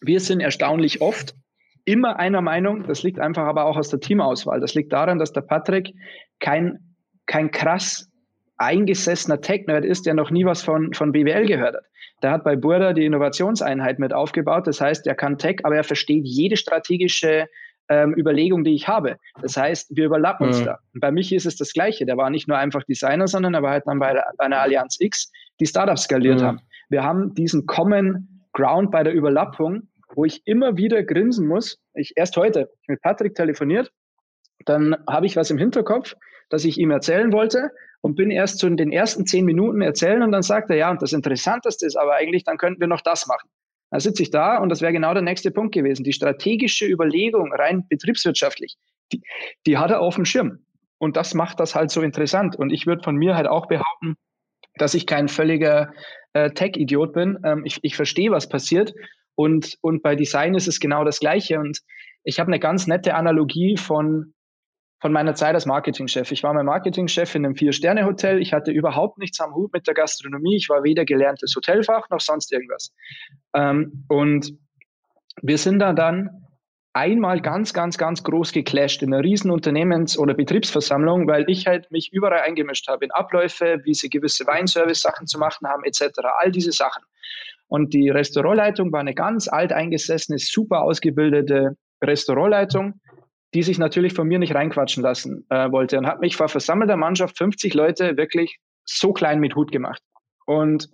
wir 0.00 0.20
sind 0.20 0.40
erstaunlich 0.40 1.00
oft 1.00 1.34
immer 1.84 2.18
einer 2.18 2.40
Meinung. 2.40 2.86
Das 2.86 3.02
liegt 3.02 3.18
einfach 3.18 3.44
aber 3.44 3.64
auch 3.64 3.76
aus 3.76 3.90
der 3.90 4.00
Teamauswahl. 4.00 4.60
Das 4.60 4.74
liegt 4.74 4.92
daran, 4.92 5.18
dass 5.18 5.32
der 5.32 5.42
Patrick 5.42 5.92
kein, 6.40 6.78
kein 7.26 7.50
krass 7.50 8.08
eingesessener 8.58 9.40
Tech-Nerd 9.40 9.84
ist, 9.84 10.06
der 10.06 10.14
noch 10.14 10.30
nie 10.30 10.44
was 10.44 10.62
von, 10.62 10.92
von 10.94 11.12
BWL 11.12 11.46
gehört 11.46 11.76
hat. 11.76 11.84
Der 12.22 12.30
hat 12.30 12.44
bei 12.44 12.56
Burda 12.56 12.92
die 12.92 13.04
Innovationseinheit 13.04 13.98
mit 13.98 14.12
aufgebaut. 14.12 14.66
Das 14.66 14.80
heißt, 14.80 15.06
er 15.06 15.14
kann 15.14 15.38
Tech, 15.38 15.60
aber 15.64 15.76
er 15.76 15.84
versteht 15.84 16.24
jede 16.24 16.56
strategische 16.56 17.48
ähm, 17.88 18.14
Überlegung, 18.16 18.64
die 18.64 18.74
ich 18.74 18.86
habe. 18.86 19.16
Das 19.40 19.56
heißt, 19.56 19.94
wir 19.96 20.06
überlappen 20.06 20.46
mhm. 20.46 20.52
uns 20.52 20.64
da. 20.64 20.78
Und 20.94 21.00
bei 21.00 21.10
Michi 21.10 21.34
ist 21.34 21.46
es 21.46 21.56
das 21.56 21.72
Gleiche. 21.72 22.06
Der 22.06 22.16
war 22.16 22.30
nicht 22.30 22.48
nur 22.48 22.56
einfach 22.56 22.84
Designer, 22.84 23.26
sondern 23.26 23.54
er 23.54 23.62
war 23.62 23.72
halt 23.72 23.86
dann 23.86 23.98
bei, 23.98 24.14
bei 24.38 24.44
einer 24.44 24.60
Allianz 24.60 24.96
X, 25.00 25.30
die 25.60 25.66
Startups 25.66 26.04
skaliert 26.04 26.40
mhm. 26.40 26.44
haben. 26.44 26.60
Wir 26.88 27.02
haben 27.02 27.34
diesen 27.34 27.66
Common 27.66 28.28
Ground 28.52 28.90
bei 28.90 29.02
der 29.02 29.14
Überlappung, 29.14 29.88
wo 30.14 30.24
ich 30.24 30.42
immer 30.46 30.76
wieder 30.76 31.02
grinsen 31.02 31.48
muss. 31.48 31.78
Ich 31.94 32.12
erst 32.16 32.36
heute 32.36 32.70
mit 32.86 33.00
Patrick 33.00 33.34
telefoniert, 33.34 33.90
dann 34.66 34.96
habe 35.08 35.26
ich 35.26 35.36
was 35.36 35.50
im 35.50 35.58
Hinterkopf, 35.58 36.14
das 36.50 36.64
ich 36.64 36.78
ihm 36.78 36.90
erzählen 36.90 37.32
wollte 37.32 37.70
und 38.02 38.16
bin 38.16 38.30
erst 38.30 38.58
zu 38.58 38.68
den 38.68 38.92
ersten 38.92 39.26
zehn 39.26 39.44
Minuten 39.44 39.80
erzählen 39.80 40.22
und 40.22 40.32
dann 40.32 40.42
sagt 40.42 40.70
er, 40.70 40.76
ja, 40.76 40.90
und 40.90 41.00
das 41.00 41.12
Interessanteste 41.12 41.86
ist 41.86 41.96
aber 41.96 42.14
eigentlich, 42.14 42.44
dann 42.44 42.58
könnten 42.58 42.80
wir 42.80 42.88
noch 42.88 43.00
das 43.00 43.26
machen. 43.26 43.48
Dann 43.90 44.00
sitze 44.00 44.22
ich 44.22 44.30
da 44.30 44.58
und 44.58 44.68
das 44.68 44.80
wäre 44.80 44.92
genau 44.92 45.14
der 45.14 45.22
nächste 45.22 45.50
Punkt 45.50 45.74
gewesen. 45.74 46.02
Die 46.02 46.12
strategische 46.12 46.86
Überlegung, 46.86 47.52
rein 47.52 47.86
betriebswirtschaftlich, 47.88 48.76
die, 49.12 49.22
die 49.66 49.78
hat 49.78 49.90
er 49.90 50.00
auf 50.00 50.16
dem 50.16 50.24
Schirm. 50.24 50.64
Und 50.98 51.16
das 51.16 51.34
macht 51.34 51.60
das 51.60 51.74
halt 51.74 51.90
so 51.90 52.00
interessant. 52.00 52.56
Und 52.56 52.70
ich 52.70 52.86
würde 52.86 53.02
von 53.02 53.16
mir 53.16 53.36
halt 53.36 53.46
auch 53.46 53.66
behaupten, 53.66 54.16
dass 54.76 54.94
ich 54.94 55.06
kein 55.06 55.28
völliger 55.28 55.92
äh, 56.32 56.50
Tech-Idiot 56.50 57.12
bin. 57.12 57.38
Ähm, 57.44 57.64
ich, 57.64 57.78
ich 57.82 57.96
verstehe, 57.96 58.30
was 58.30 58.48
passiert. 58.48 58.94
Und, 59.34 59.76
und 59.80 60.02
bei 60.02 60.16
Design 60.16 60.54
ist 60.54 60.68
es 60.68 60.80
genau 60.80 61.04
das 61.04 61.20
Gleiche. 61.20 61.58
Und 61.58 61.80
ich 62.24 62.40
habe 62.40 62.48
eine 62.48 62.60
ganz 62.60 62.86
nette 62.86 63.14
Analogie 63.14 63.76
von 63.76 64.32
von 65.02 65.12
meiner 65.12 65.34
Zeit 65.34 65.56
als 65.56 65.66
Marketingchef. 65.66 66.30
Ich 66.30 66.44
war 66.44 66.54
mein 66.54 66.64
Marketingchef 66.64 67.34
in 67.34 67.44
einem 67.44 67.56
Vier-Sterne-Hotel. 67.56 68.40
Ich 68.40 68.52
hatte 68.52 68.70
überhaupt 68.70 69.18
nichts 69.18 69.40
am 69.40 69.52
Hut 69.52 69.72
mit 69.72 69.88
der 69.88 69.94
Gastronomie. 69.94 70.54
Ich 70.54 70.68
war 70.68 70.84
weder 70.84 71.04
gelerntes 71.04 71.56
Hotelfach 71.56 72.08
noch 72.08 72.20
sonst 72.20 72.52
irgendwas. 72.52 72.94
Ähm, 73.52 74.04
und 74.08 74.52
wir 75.42 75.58
sind 75.58 75.80
da 75.80 75.92
dann 75.92 76.46
einmal 76.92 77.40
ganz, 77.40 77.74
ganz, 77.74 77.98
ganz 77.98 78.22
groß 78.22 78.52
geclasht 78.52 79.02
in 79.02 79.12
einer 79.12 79.24
riesen 79.24 79.50
Unternehmens- 79.50 80.16
oder 80.16 80.34
Betriebsversammlung, 80.34 81.26
weil 81.26 81.50
ich 81.50 81.66
halt 81.66 81.90
mich 81.90 82.12
überall 82.12 82.42
eingemischt 82.42 82.86
habe 82.86 83.04
in 83.04 83.10
Abläufe, 83.10 83.80
wie 83.82 83.94
sie 83.94 84.08
gewisse 84.08 84.46
Weinservice-Sachen 84.46 85.26
zu 85.26 85.36
machen 85.36 85.66
haben, 85.66 85.82
etc. 85.82 86.20
All 86.38 86.52
diese 86.52 86.70
Sachen. 86.70 87.02
Und 87.66 87.92
die 87.92 88.08
Restaurantleitung 88.08 88.92
war 88.92 89.00
eine 89.00 89.14
ganz 89.14 89.48
alteingesessene, 89.48 90.38
super 90.38 90.82
ausgebildete 90.82 91.76
Restaurantleitung 92.00 93.00
die 93.54 93.62
sich 93.62 93.78
natürlich 93.78 94.14
von 94.14 94.28
mir 94.28 94.38
nicht 94.38 94.54
reinquatschen 94.54 95.02
lassen 95.02 95.46
äh, 95.50 95.70
wollte 95.70 95.98
und 95.98 96.06
hat 96.06 96.20
mich 96.20 96.36
vor 96.36 96.48
versammelter 96.48 96.96
Mannschaft 96.96 97.36
50 97.36 97.74
Leute 97.74 98.16
wirklich 98.16 98.58
so 98.84 99.12
klein 99.12 99.40
mit 99.40 99.54
Hut 99.54 99.70
gemacht. 99.72 100.02
Und 100.46 100.88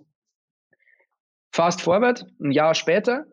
fast 1.51 1.81
forward, 1.81 2.25
ein 2.39 2.51
Jahr 2.51 2.75
später, 2.75 3.25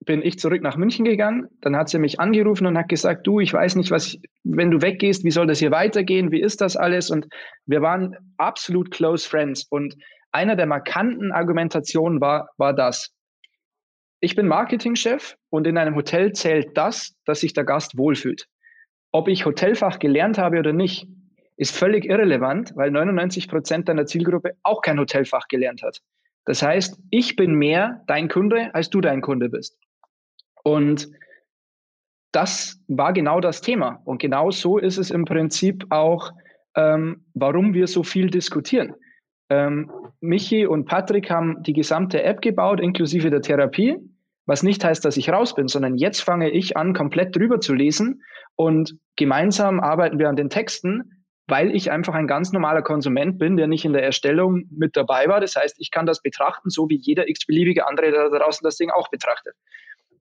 bin 0.00 0.22
ich 0.22 0.38
zurück 0.38 0.62
nach 0.62 0.76
München 0.76 1.04
gegangen. 1.04 1.48
Dann 1.60 1.76
hat 1.76 1.88
sie 1.88 1.98
mich 1.98 2.20
angerufen 2.20 2.66
und 2.66 2.76
hat 2.76 2.88
gesagt, 2.88 3.26
du, 3.26 3.40
ich 3.40 3.52
weiß 3.52 3.76
nicht, 3.76 3.90
was, 3.90 4.18
wenn 4.44 4.70
du 4.70 4.82
weggehst, 4.82 5.24
wie 5.24 5.30
soll 5.30 5.46
das 5.46 5.58
hier 5.58 5.70
weitergehen? 5.70 6.30
Wie 6.30 6.40
ist 6.40 6.60
das 6.60 6.76
alles? 6.76 7.10
Und 7.10 7.26
wir 7.64 7.82
waren 7.82 8.14
absolut 8.36 8.90
close 8.90 9.28
friends. 9.28 9.66
Und 9.68 9.96
einer 10.32 10.54
der 10.54 10.66
markanten 10.66 11.32
Argumentationen 11.32 12.20
war, 12.20 12.50
war 12.56 12.74
das. 12.74 13.10
Ich 14.20 14.36
bin 14.36 14.46
Marketingchef 14.46 15.36
und 15.50 15.66
in 15.66 15.78
einem 15.78 15.94
Hotel 15.94 16.32
zählt 16.32 16.76
das, 16.76 17.14
dass 17.24 17.40
sich 17.40 17.52
der 17.52 17.64
Gast 17.64 17.96
wohlfühlt. 17.96 18.46
Ob 19.12 19.28
ich 19.28 19.46
Hotelfach 19.46 19.98
gelernt 19.98 20.38
habe 20.38 20.58
oder 20.58 20.72
nicht, 20.72 21.08
ist 21.56 21.76
völlig 21.76 22.04
irrelevant, 22.04 22.72
weil 22.76 22.90
99 22.90 23.48
Prozent 23.48 23.88
deiner 23.88 24.06
Zielgruppe 24.06 24.56
auch 24.62 24.82
kein 24.82 24.98
Hotelfach 24.98 25.48
gelernt 25.48 25.82
hat. 25.82 26.02
Das 26.44 26.62
heißt, 26.62 27.00
ich 27.10 27.34
bin 27.36 27.54
mehr 27.54 28.02
dein 28.06 28.28
Kunde, 28.28 28.74
als 28.74 28.90
du 28.90 29.00
dein 29.00 29.20
Kunde 29.20 29.48
bist. 29.48 29.78
Und 30.62 31.08
das 32.32 32.80
war 32.88 33.12
genau 33.12 33.40
das 33.40 33.62
Thema. 33.62 34.02
Und 34.04 34.18
genau 34.18 34.50
so 34.50 34.78
ist 34.78 34.98
es 34.98 35.10
im 35.10 35.24
Prinzip 35.24 35.86
auch, 35.90 36.32
ähm, 36.76 37.24
warum 37.34 37.72
wir 37.72 37.86
so 37.86 38.02
viel 38.02 38.28
diskutieren. 38.28 38.94
Ähm, 39.48 39.90
Michi 40.20 40.66
und 40.66 40.84
Patrick 40.84 41.30
haben 41.30 41.62
die 41.62 41.72
gesamte 41.72 42.22
App 42.22 42.42
gebaut, 42.42 42.80
inklusive 42.80 43.30
der 43.30 43.42
Therapie, 43.42 43.96
was 44.46 44.62
nicht 44.62 44.84
heißt, 44.84 45.04
dass 45.04 45.16
ich 45.16 45.30
raus 45.30 45.54
bin, 45.54 45.68
sondern 45.68 45.96
jetzt 45.96 46.20
fange 46.20 46.50
ich 46.50 46.76
an, 46.76 46.94
komplett 46.94 47.34
drüber 47.36 47.60
zu 47.60 47.74
lesen 47.74 48.22
und 48.54 48.96
gemeinsam 49.16 49.80
arbeiten 49.80 50.18
wir 50.18 50.28
an 50.28 50.36
den 50.36 50.50
Texten, 50.50 51.24
weil 51.48 51.74
ich 51.74 51.90
einfach 51.90 52.14
ein 52.14 52.26
ganz 52.26 52.52
normaler 52.52 52.82
Konsument 52.82 53.38
bin, 53.38 53.56
der 53.56 53.66
nicht 53.66 53.84
in 53.84 53.92
der 53.92 54.02
Erstellung 54.02 54.64
mit 54.70 54.96
dabei 54.96 55.26
war. 55.28 55.40
Das 55.40 55.54
heißt, 55.54 55.76
ich 55.78 55.90
kann 55.90 56.06
das 56.06 56.22
betrachten, 56.22 56.70
so 56.70 56.88
wie 56.88 56.96
jeder 56.96 57.28
x-beliebige 57.28 57.86
andere 57.86 58.10
da 58.10 58.28
draußen 58.28 58.64
das 58.64 58.76
Ding 58.76 58.90
auch 58.90 59.08
betrachtet. 59.10 59.54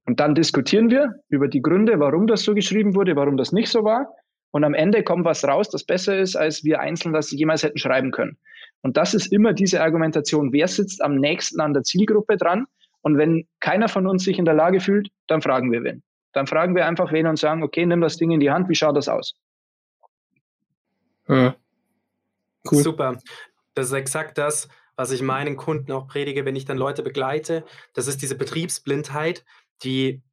Und 0.05 0.19
dann 0.19 0.35
diskutieren 0.35 0.91
wir 0.91 1.15
über 1.29 1.47
die 1.47 1.61
Gründe, 1.61 1.99
warum 1.99 2.27
das 2.27 2.43
so 2.43 2.53
geschrieben 2.53 2.93
wurde, 2.93 3.15
warum 3.15 3.37
das 3.37 3.51
nicht 3.51 3.69
so 3.69 3.83
war. 3.83 4.07
Und 4.51 4.63
am 4.63 4.75
Ende 4.75 5.03
kommt 5.03 5.25
was 5.25 5.43
raus, 5.43 5.69
das 5.69 5.83
besser 5.83 6.17
ist, 6.17 6.35
als 6.35 6.63
wir 6.63 6.79
einzeln 6.79 7.11
das 7.11 7.31
jemals 7.31 7.63
hätten 7.63 7.79
schreiben 7.79 8.11
können. 8.11 8.37
Und 8.81 8.97
das 8.97 9.15
ist 9.15 9.33
immer 9.33 9.53
diese 9.53 9.81
Argumentation, 9.81 10.53
wer 10.53 10.67
sitzt 10.67 11.03
am 11.03 11.15
nächsten 11.15 11.59
an 11.59 11.73
der 11.73 11.83
Zielgruppe 11.83 12.37
dran? 12.37 12.67
Und 13.05 13.19
wenn 13.19 13.47
keiner 13.59 13.87
von 13.87 14.07
uns 14.07 14.23
sich 14.23 14.39
in 14.39 14.45
der 14.45 14.55
Lage 14.55 14.79
fühlt, 14.79 15.09
dann 15.27 15.43
fragen 15.43 15.71
wir 15.71 15.83
wen. 15.83 16.01
Dann 16.33 16.47
fragen 16.47 16.75
wir 16.75 16.87
einfach 16.87 17.11
wen 17.11 17.27
und 17.27 17.37
sagen, 17.37 17.61
okay, 17.61 17.85
nimm 17.85 18.01
das 18.01 18.17
Ding 18.17 18.31
in 18.31 18.39
die 18.39 18.49
Hand, 18.49 18.67
wie 18.67 18.73
schaut 18.73 18.97
das 18.97 19.07
aus? 19.07 19.35
Hm. 21.25 21.53
Cool. 22.69 22.81
Super. 22.81 23.19
Das 23.75 23.85
ist 23.85 23.93
exakt 23.93 24.39
das, 24.39 24.69
was 24.95 25.11
ich 25.11 25.21
meinen 25.21 25.55
Kunden 25.55 25.91
auch 25.91 26.07
predige, 26.07 26.45
wenn 26.45 26.55
ich 26.55 26.65
dann 26.65 26.79
Leute 26.79 27.03
begleite. 27.03 27.63
Das 27.93 28.07
ist 28.07 28.23
diese 28.23 28.35
Betriebsblindheit, 28.35 29.45
die, 29.83 30.23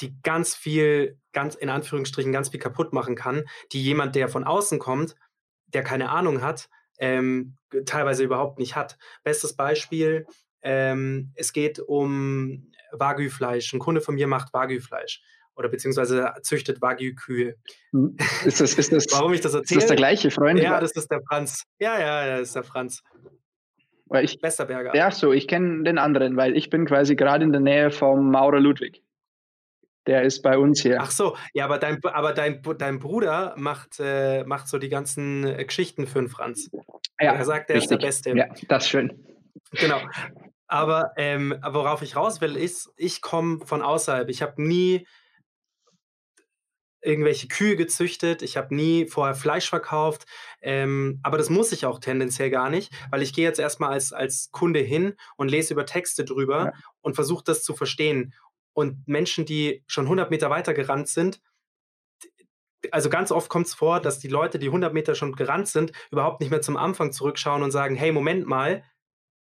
die 0.00 0.14
ganz 0.22 0.54
viel, 0.54 1.18
ganz 1.32 1.56
in 1.56 1.70
Anführungsstrichen, 1.70 2.30
ganz 2.30 2.50
viel 2.50 2.60
kaputt 2.60 2.92
machen 2.92 3.16
kann, 3.16 3.42
die 3.72 3.82
jemand, 3.82 4.14
der 4.14 4.28
von 4.28 4.44
außen 4.44 4.78
kommt, 4.78 5.16
der 5.66 5.82
keine 5.82 6.10
Ahnung 6.10 6.40
hat, 6.40 6.68
ähm, 6.98 7.56
teilweise 7.84 8.22
überhaupt 8.22 8.60
nicht 8.60 8.76
hat. 8.76 8.96
Bestes 9.24 9.56
Beispiel, 9.56 10.24
ähm, 10.62 11.32
es 11.34 11.52
geht 11.52 11.78
um 11.78 12.70
Wagyu-Fleisch. 12.92 13.72
Ein 13.72 13.78
Kunde 13.78 14.00
von 14.00 14.14
mir 14.14 14.26
macht 14.26 14.52
Wagyu-Fleisch 14.52 15.22
oder 15.54 15.68
beziehungsweise 15.68 16.32
züchtet 16.42 16.80
Wagyu-Kühe. 16.80 17.56
Hm. 17.92 18.16
Ist 18.44 18.60
das, 18.60 18.74
ist 18.74 18.92
das, 18.92 19.06
Warum 19.12 19.32
ich 19.32 19.40
das 19.40 19.54
erzähle? 19.54 19.78
Ist 19.78 19.84
das 19.84 19.88
der 19.88 19.96
gleiche 19.96 20.30
Freund? 20.30 20.60
Ja, 20.60 20.80
das 20.80 20.92
ist 20.92 21.10
der 21.10 21.22
Franz. 21.22 21.64
Ja, 21.78 21.98
ja, 22.00 22.38
das 22.38 22.48
ist 22.48 22.56
der 22.56 22.64
Franz. 22.64 23.02
Weil 24.06 24.24
ich, 24.24 24.42
Westerberger. 24.42 24.94
Ja, 24.94 25.10
so, 25.10 25.32
ich 25.32 25.48
kenne 25.48 25.84
den 25.84 25.98
anderen, 25.98 26.36
weil 26.36 26.56
ich 26.56 26.68
bin 26.70 26.84
quasi 26.84 27.16
gerade 27.16 27.44
in 27.44 27.52
der 27.52 27.60
Nähe 27.60 27.90
vom 27.90 28.30
Maurer 28.30 28.60
Ludwig. 28.60 29.02
Der 30.06 30.22
ist 30.22 30.42
bei 30.42 30.58
uns 30.58 30.82
hier. 30.82 30.98
Ach 31.00 31.10
so, 31.10 31.36
ja, 31.54 31.64
aber 31.64 31.78
dein, 31.78 32.02
aber 32.04 32.32
dein, 32.32 32.60
dein 32.78 32.98
Bruder 32.98 33.54
macht, 33.56 34.00
äh, 34.00 34.42
macht 34.44 34.66
so 34.68 34.78
die 34.78 34.88
ganzen 34.88 35.44
äh, 35.44 35.64
Geschichten 35.64 36.06
für 36.06 36.18
den 36.18 36.28
Franz. 36.28 36.70
Ja, 37.20 37.34
er 37.34 37.44
sagt, 37.44 37.70
er 37.70 37.76
richtig. 37.76 37.84
ist 37.84 37.90
der 37.90 38.06
Beste. 38.06 38.36
Ja, 38.36 38.48
das 38.68 38.84
ist 38.84 38.90
schön. 38.90 39.24
Genau. 39.70 40.00
Aber 40.72 41.12
ähm, 41.18 41.54
worauf 41.62 42.00
ich 42.00 42.16
raus 42.16 42.40
will, 42.40 42.56
ist, 42.56 42.90
ich 42.96 43.20
komme 43.20 43.58
von 43.66 43.82
außerhalb. 43.82 44.30
Ich 44.30 44.40
habe 44.40 44.62
nie 44.62 45.06
irgendwelche 47.02 47.46
Kühe 47.46 47.76
gezüchtet, 47.76 48.40
ich 48.40 48.56
habe 48.56 48.74
nie 48.74 49.06
vorher 49.06 49.34
Fleisch 49.34 49.68
verkauft, 49.68 50.24
ähm, 50.62 51.20
aber 51.22 51.36
das 51.36 51.50
muss 51.50 51.72
ich 51.72 51.84
auch 51.84 51.98
tendenziell 51.98 52.48
gar 52.48 52.70
nicht, 52.70 52.90
weil 53.10 53.20
ich 53.20 53.34
gehe 53.34 53.44
jetzt 53.44 53.58
erstmal 53.60 53.90
als, 53.90 54.14
als 54.14 54.50
Kunde 54.50 54.80
hin 54.80 55.14
und 55.36 55.50
lese 55.50 55.74
über 55.74 55.84
Texte 55.84 56.24
drüber 56.24 56.64
ja. 56.64 56.72
und 57.02 57.16
versuche 57.16 57.44
das 57.44 57.62
zu 57.62 57.74
verstehen. 57.74 58.32
Und 58.72 59.06
Menschen, 59.06 59.44
die 59.44 59.84
schon 59.86 60.06
100 60.06 60.30
Meter 60.30 60.48
weiter 60.48 60.72
gerannt 60.72 61.08
sind, 61.08 61.42
also 62.90 63.10
ganz 63.10 63.30
oft 63.30 63.50
kommt 63.50 63.66
es 63.66 63.74
vor, 63.74 64.00
dass 64.00 64.20
die 64.20 64.28
Leute, 64.28 64.58
die 64.58 64.68
100 64.68 64.94
Meter 64.94 65.14
schon 65.16 65.32
gerannt 65.32 65.68
sind, 65.68 65.92
überhaupt 66.10 66.40
nicht 66.40 66.48
mehr 66.48 66.62
zum 66.62 66.78
Anfang 66.78 67.12
zurückschauen 67.12 67.62
und 67.62 67.72
sagen, 67.72 67.94
hey, 67.94 68.10
Moment 68.10 68.46
mal, 68.46 68.82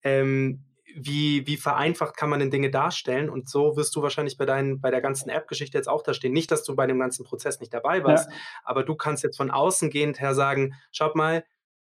ähm, 0.03 0.63
wie, 0.95 1.45
wie 1.47 1.57
vereinfacht 1.57 2.17
kann 2.17 2.29
man 2.29 2.39
denn 2.39 2.51
Dinge 2.51 2.69
darstellen? 2.69 3.29
Und 3.29 3.49
so 3.49 3.75
wirst 3.75 3.95
du 3.95 4.01
wahrscheinlich 4.01 4.37
bei, 4.37 4.45
deinen, 4.45 4.79
bei 4.81 4.91
der 4.91 5.01
ganzen 5.01 5.29
App-Geschichte 5.29 5.77
jetzt 5.77 5.87
auch 5.87 6.03
da 6.03 6.13
stehen. 6.13 6.33
Nicht, 6.33 6.51
dass 6.51 6.63
du 6.63 6.75
bei 6.75 6.87
dem 6.87 6.99
ganzen 6.99 7.25
Prozess 7.25 7.59
nicht 7.59 7.73
dabei 7.73 8.03
warst, 8.03 8.29
ja. 8.29 8.37
aber 8.63 8.83
du 8.83 8.95
kannst 8.95 9.23
jetzt 9.23 9.37
von 9.37 9.51
außen 9.51 9.89
gehend 9.89 10.19
her 10.19 10.33
sagen, 10.33 10.73
schaut 10.91 11.15
mal, 11.15 11.43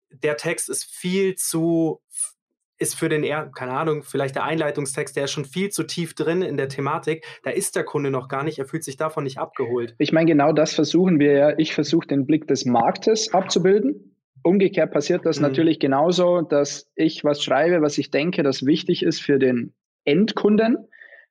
der 0.09 0.37
Text 0.37 0.69
ist 0.69 0.85
viel 0.85 1.35
zu, 1.35 2.01
ist 2.77 2.95
für 2.95 3.09
den, 3.09 3.23
keine 3.53 3.73
Ahnung, 3.73 4.03
vielleicht 4.03 4.35
der 4.35 4.43
Einleitungstext, 4.43 5.15
der 5.15 5.25
ist 5.25 5.31
schon 5.31 5.45
viel 5.45 5.69
zu 5.69 5.83
tief 5.83 6.15
drin 6.15 6.41
in 6.41 6.57
der 6.57 6.69
Thematik. 6.69 7.25
Da 7.43 7.49
ist 7.49 7.75
der 7.75 7.83
Kunde 7.83 8.09
noch 8.09 8.29
gar 8.29 8.43
nicht, 8.43 8.59
er 8.59 8.65
fühlt 8.65 8.83
sich 8.83 8.97
davon 8.97 9.25
nicht 9.25 9.37
abgeholt. 9.37 9.95
Ich 9.97 10.11
meine, 10.11 10.27
genau 10.27 10.53
das 10.53 10.73
versuchen 10.73 11.19
wir 11.19 11.33
ja. 11.33 11.53
Ich 11.57 11.73
versuche 11.73 12.07
den 12.07 12.25
Blick 12.25 12.47
des 12.47 12.65
Marktes 12.65 13.33
abzubilden 13.33 14.16
Umgekehrt 14.47 14.91
passiert 14.91 15.25
das 15.25 15.39
mhm. 15.39 15.47
natürlich 15.47 15.77
genauso, 15.77 16.39
dass 16.41 16.89
ich 16.95 17.25
was 17.25 17.43
schreibe, 17.43 17.81
was 17.81 17.97
ich 17.97 18.11
denke, 18.11 18.43
das 18.43 18.65
wichtig 18.65 19.03
ist 19.03 19.21
für 19.21 19.39
den 19.39 19.73
Endkunden. 20.05 20.77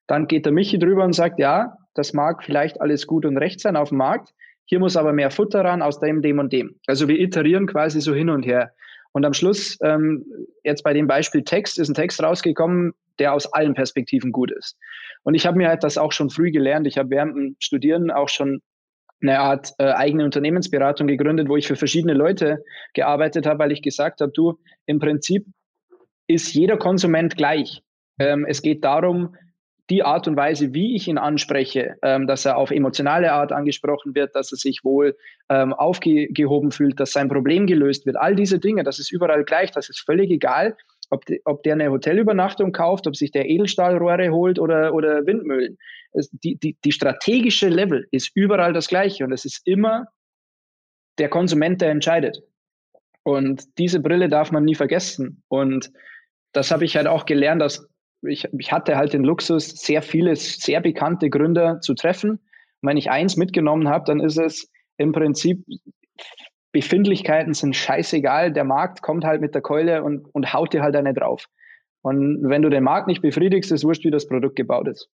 Dann 0.06 0.26
geht 0.26 0.44
der 0.44 0.52
Michi 0.52 0.78
drüber 0.78 1.02
und 1.02 1.14
sagt, 1.14 1.38
ja, 1.38 1.78
das 1.94 2.12
mag 2.12 2.44
vielleicht 2.44 2.78
alles 2.82 3.06
gut 3.06 3.24
und 3.24 3.38
recht 3.38 3.60
sein 3.60 3.74
auf 3.74 3.88
dem 3.88 3.98
Markt. 3.98 4.34
Hier 4.66 4.80
muss 4.80 4.98
aber 4.98 5.14
mehr 5.14 5.30
Futter 5.30 5.64
ran 5.64 5.80
aus 5.80 5.98
dem, 5.98 6.20
dem 6.20 6.38
und 6.38 6.52
dem. 6.52 6.78
Also 6.86 7.08
wir 7.08 7.18
iterieren 7.18 7.66
quasi 7.66 8.02
so 8.02 8.14
hin 8.14 8.28
und 8.28 8.44
her. 8.44 8.72
Und 9.12 9.24
am 9.24 9.32
Schluss, 9.32 9.78
ähm, 9.82 10.26
jetzt 10.62 10.82
bei 10.82 10.92
dem 10.92 11.06
Beispiel 11.06 11.42
Text, 11.42 11.78
ist 11.78 11.88
ein 11.88 11.94
Text 11.94 12.22
rausgekommen, 12.22 12.92
der 13.18 13.32
aus 13.32 13.50
allen 13.50 13.72
Perspektiven 13.72 14.30
gut 14.30 14.50
ist. 14.50 14.76
Und 15.22 15.34
ich 15.34 15.46
habe 15.46 15.56
mir 15.56 15.68
halt 15.68 15.84
das 15.84 15.96
auch 15.96 16.12
schon 16.12 16.28
früh 16.28 16.50
gelernt. 16.50 16.86
Ich 16.86 16.98
habe 16.98 17.08
während 17.08 17.34
dem 17.34 17.56
Studieren 17.60 18.10
auch 18.10 18.28
schon 18.28 18.60
eine 19.22 19.40
Art 19.40 19.72
äh, 19.78 19.84
eigene 19.84 20.24
Unternehmensberatung 20.24 21.06
gegründet, 21.06 21.48
wo 21.48 21.56
ich 21.56 21.66
für 21.66 21.76
verschiedene 21.76 22.14
Leute 22.14 22.62
gearbeitet 22.94 23.46
habe, 23.46 23.60
weil 23.60 23.72
ich 23.72 23.82
gesagt 23.82 24.20
habe, 24.20 24.32
du, 24.32 24.58
im 24.86 24.98
Prinzip 24.98 25.46
ist 26.26 26.52
jeder 26.52 26.76
Konsument 26.76 27.36
gleich. 27.36 27.82
Ähm, 28.18 28.44
es 28.48 28.62
geht 28.62 28.84
darum, 28.84 29.34
die 29.88 30.02
Art 30.02 30.26
und 30.26 30.36
Weise, 30.36 30.74
wie 30.74 30.96
ich 30.96 31.06
ihn 31.06 31.18
anspreche, 31.18 31.96
ähm, 32.02 32.26
dass 32.26 32.44
er 32.44 32.56
auf 32.56 32.70
emotionale 32.70 33.32
Art 33.32 33.52
angesprochen 33.52 34.14
wird, 34.14 34.34
dass 34.34 34.50
er 34.52 34.58
sich 34.58 34.80
wohl 34.82 35.16
ähm, 35.48 35.72
aufgehoben 35.72 36.72
fühlt, 36.72 36.98
dass 36.98 37.12
sein 37.12 37.28
Problem 37.28 37.66
gelöst 37.66 38.04
wird. 38.04 38.16
All 38.16 38.34
diese 38.34 38.58
Dinge, 38.58 38.82
das 38.82 38.98
ist 38.98 39.12
überall 39.12 39.44
gleich, 39.44 39.70
das 39.70 39.88
ist 39.88 40.00
völlig 40.00 40.30
egal, 40.30 40.76
ob, 41.10 41.24
die, 41.26 41.40
ob 41.44 41.62
der 41.62 41.74
eine 41.74 41.90
Hotelübernachtung 41.90 42.72
kauft, 42.72 43.06
ob 43.06 43.14
sich 43.14 43.30
der 43.30 43.48
Edelstahlrohre 43.48 44.30
holt 44.30 44.58
oder, 44.58 44.92
oder 44.92 45.24
Windmühlen 45.24 45.78
die, 46.12 46.56
die, 46.56 46.76
die 46.84 46.92
strategische 46.92 47.68
Level 47.68 48.06
ist 48.10 48.30
überall 48.34 48.72
das 48.72 48.88
gleiche 48.88 49.24
und 49.24 49.32
es 49.32 49.44
ist 49.44 49.66
immer 49.66 50.06
der 51.18 51.28
Konsument, 51.28 51.80
der 51.80 51.90
entscheidet. 51.90 52.42
Und 53.22 53.64
diese 53.78 54.00
Brille 54.00 54.28
darf 54.28 54.52
man 54.52 54.64
nie 54.64 54.74
vergessen. 54.74 55.42
Und 55.48 55.90
das 56.52 56.70
habe 56.70 56.84
ich 56.84 56.96
halt 56.96 57.06
auch 57.06 57.26
gelernt, 57.26 57.60
dass 57.60 57.88
ich, 58.22 58.48
ich 58.58 58.72
hatte 58.72 58.96
halt 58.96 59.12
den 59.12 59.24
Luxus, 59.24 59.68
sehr 59.70 60.02
viele, 60.02 60.36
sehr 60.36 60.80
bekannte 60.80 61.28
Gründer 61.28 61.80
zu 61.80 61.94
treffen. 61.94 62.30
Und 62.30 62.88
wenn 62.88 62.96
ich 62.96 63.10
eins 63.10 63.36
mitgenommen 63.36 63.88
habe, 63.88 64.04
dann 64.06 64.20
ist 64.20 64.38
es 64.38 64.70
im 64.96 65.12
Prinzip, 65.12 65.64
Befindlichkeiten 66.72 67.54
sind 67.54 67.74
scheißegal. 67.74 68.52
Der 68.52 68.64
Markt 68.64 69.02
kommt 69.02 69.24
halt 69.24 69.40
mit 69.40 69.54
der 69.54 69.62
Keule 69.62 70.02
und, 70.02 70.26
und 70.34 70.52
haut 70.52 70.72
dir 70.72 70.82
halt 70.82 70.94
eine 70.94 71.14
drauf. 71.14 71.46
Und 72.02 72.48
wenn 72.48 72.62
du 72.62 72.68
den 72.68 72.84
Markt 72.84 73.08
nicht 73.08 73.22
befriedigst, 73.22 73.72
ist 73.72 73.84
wurscht, 73.84 74.04
wie 74.04 74.10
das 74.10 74.28
Produkt 74.28 74.56
gebaut 74.56 74.86
ist. 74.86 75.08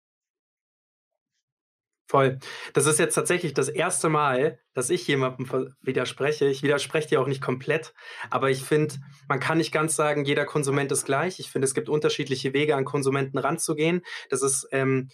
Voll. 2.10 2.40
Das 2.72 2.86
ist 2.86 2.98
jetzt 2.98 3.14
tatsächlich 3.14 3.54
das 3.54 3.68
erste 3.68 4.08
Mal, 4.08 4.58
dass 4.74 4.90
ich 4.90 5.06
jemandem 5.06 5.76
widerspreche. 5.80 6.46
Ich 6.46 6.64
widerspreche 6.64 7.06
dir 7.06 7.20
auch 7.20 7.28
nicht 7.28 7.40
komplett, 7.40 7.94
aber 8.30 8.50
ich 8.50 8.64
finde, 8.64 8.96
man 9.28 9.38
kann 9.38 9.58
nicht 9.58 9.70
ganz 9.70 9.94
sagen, 9.94 10.24
jeder 10.24 10.44
Konsument 10.44 10.90
ist 10.90 11.04
gleich. 11.04 11.38
Ich 11.38 11.52
finde, 11.52 11.66
es 11.66 11.74
gibt 11.74 11.88
unterschiedliche 11.88 12.52
Wege, 12.52 12.74
an 12.74 12.84
Konsumenten 12.84 13.38
ranzugehen. 13.38 14.02
Das 14.28 14.42
ist, 14.42 14.66
ähm, 14.72 15.08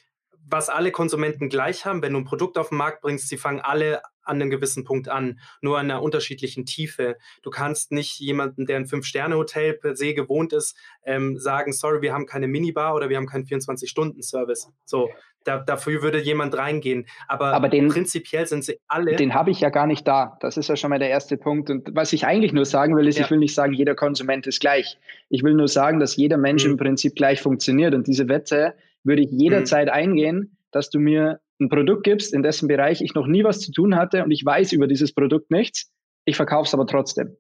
was 0.49 0.71
alle 0.71 0.91
Konsumenten 0.91 1.51
gleich 1.51 1.85
haben. 1.85 2.01
Wenn 2.01 2.15
du 2.15 2.21
ein 2.21 2.25
Produkt 2.25 2.57
auf 2.57 2.71
den 2.71 2.79
Markt 2.79 3.03
bringst, 3.03 3.29
sie 3.29 3.37
fangen 3.37 3.61
alle 3.61 4.01
an 4.27 4.41
einem 4.41 4.51
gewissen 4.51 4.85
Punkt 4.85 5.09
an, 5.09 5.41
nur 5.61 5.79
an 5.79 5.91
einer 5.91 6.03
unterschiedlichen 6.03 6.67
Tiefe. 6.67 7.17
Du 7.43 7.51
kannst 7.51 7.93
nicht 7.93 8.19
jemanden, 8.19 8.67
der 8.67 8.77
ein 8.77 8.87
Fünf-Sterne-Hotel 8.87 9.75
per 9.75 9.97
se 9.97 10.15
gewohnt 10.15 10.53
ist, 10.53 10.77
ähm, 11.05 11.39
sagen, 11.39 11.73
sorry, 11.73 12.03
wir 12.03 12.13
haben 12.13 12.27
keine 12.27 12.49
Minibar 12.49 12.95
oder 12.95 13.09
wir 13.09 13.17
haben 13.17 13.27
keinen 13.27 13.45
24-Stunden-Service. 13.45 14.69
So, 14.85 15.09
da, 15.47 15.59
dafür 15.59 16.03
würde 16.03 16.21
jemand 16.21 16.57
reingehen. 16.57 17.07
Aber, 17.29 17.53
Aber 17.55 17.69
den, 17.69 17.89
prinzipiell 17.89 18.47
sind 18.47 18.65
sie 18.65 18.81
alle. 18.89 19.17
Den 19.17 19.35
habe 19.35 19.51
ich 19.51 19.61
ja 19.61 19.71
gar 19.71 19.87
nicht 19.87 20.07
da. 20.07 20.37
Das 20.41 20.57
ist 20.57 20.69
ja 20.69 20.77
schon 20.77 20.91
mal 20.91 20.99
der 20.99 21.11
erste 21.11 21.37
Punkt. 21.37 21.71
Und 21.71 21.91
was 21.93 22.13
ich 22.13 22.27
eigentlich 22.27 22.53
nur 22.53 22.65
sagen 22.65 22.97
will, 22.97 23.07
ist, 23.07 23.19
ja. 23.19 23.25
ich 23.25 23.31
will 23.31 23.39
nicht 23.39 23.55
sagen, 23.55 23.73
jeder 23.73 23.95
Konsument 23.95 24.47
ist 24.47 24.61
gleich. 24.61 24.99
Ich 25.29 25.43
will 25.43 25.55
nur 25.55 25.69
sagen, 25.69 26.01
dass 26.01 26.17
jeder 26.17 26.37
Mensch 26.37 26.65
mhm. 26.65 26.73
im 26.73 26.77
Prinzip 26.77 27.15
gleich 27.15 27.41
funktioniert. 27.41 27.95
Und 27.95 28.07
diese 28.07 28.29
Wette 28.29 28.75
würde 29.05 29.23
ich 29.23 29.31
jederzeit 29.31 29.87
mhm. 29.87 29.93
eingehen, 29.93 30.57
dass 30.73 30.91
du 30.91 30.99
mir 30.99 31.41
ein 31.61 31.69
Produkt 31.69 32.05
gibst, 32.05 32.35
in 32.35 32.43
dessen 32.43 32.69
Bereich 32.69 33.01
ich 33.01 33.15
noch 33.15 33.27
nie 33.27 33.45
was 33.45 33.61
zu 33.61 33.73
tun 33.73 33.97
hatte 33.97 34.25
und 34.25 34.31
ich 34.31 34.45
weiß 34.45 34.73
über 34.73 34.87
dieses 34.87 35.13
Produkt 35.13 35.51
nichts, 35.51 35.91
ich 36.25 36.37
verkaufe 36.37 36.67
es 36.67 36.75
aber 36.75 36.87
trotzdem. 36.87 37.37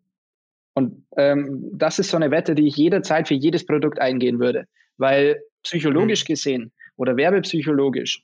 Und 0.74 1.06
ähm, 1.16 1.70
das 1.72 1.98
ist 1.98 2.10
so 2.10 2.16
eine 2.16 2.30
Wette, 2.30 2.54
die 2.54 2.66
ich 2.66 2.76
jederzeit 2.76 3.28
für 3.28 3.34
jedes 3.34 3.64
Produkt 3.64 4.00
eingehen 4.00 4.38
würde, 4.38 4.66
weil 4.98 5.40
psychologisch 5.62 6.24
mhm. 6.24 6.26
gesehen 6.26 6.72
oder 6.96 7.16
werbepsychologisch 7.16 8.22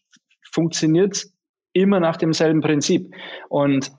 funktioniert 0.53 1.25
immer 1.73 2.01
nach 2.01 2.17
demselben 2.17 2.61
Prinzip. 2.61 3.15
Und 3.49 3.91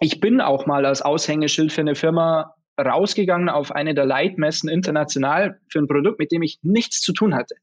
ich 0.00 0.20
bin 0.20 0.40
auch 0.40 0.66
mal 0.66 0.86
als 0.86 1.02
Aushängeschild 1.02 1.70
für 1.70 1.82
eine 1.82 1.94
Firma 1.94 2.54
rausgegangen 2.80 3.48
auf 3.48 3.72
eine 3.72 3.94
der 3.94 4.06
Leitmessen 4.06 4.68
international 4.68 5.60
für 5.68 5.78
ein 5.78 5.86
Produkt, 5.86 6.18
mit 6.18 6.32
dem 6.32 6.42
ich 6.42 6.58
nichts 6.62 7.00
zu 7.00 7.12
tun 7.12 7.34
hatte. 7.34 7.54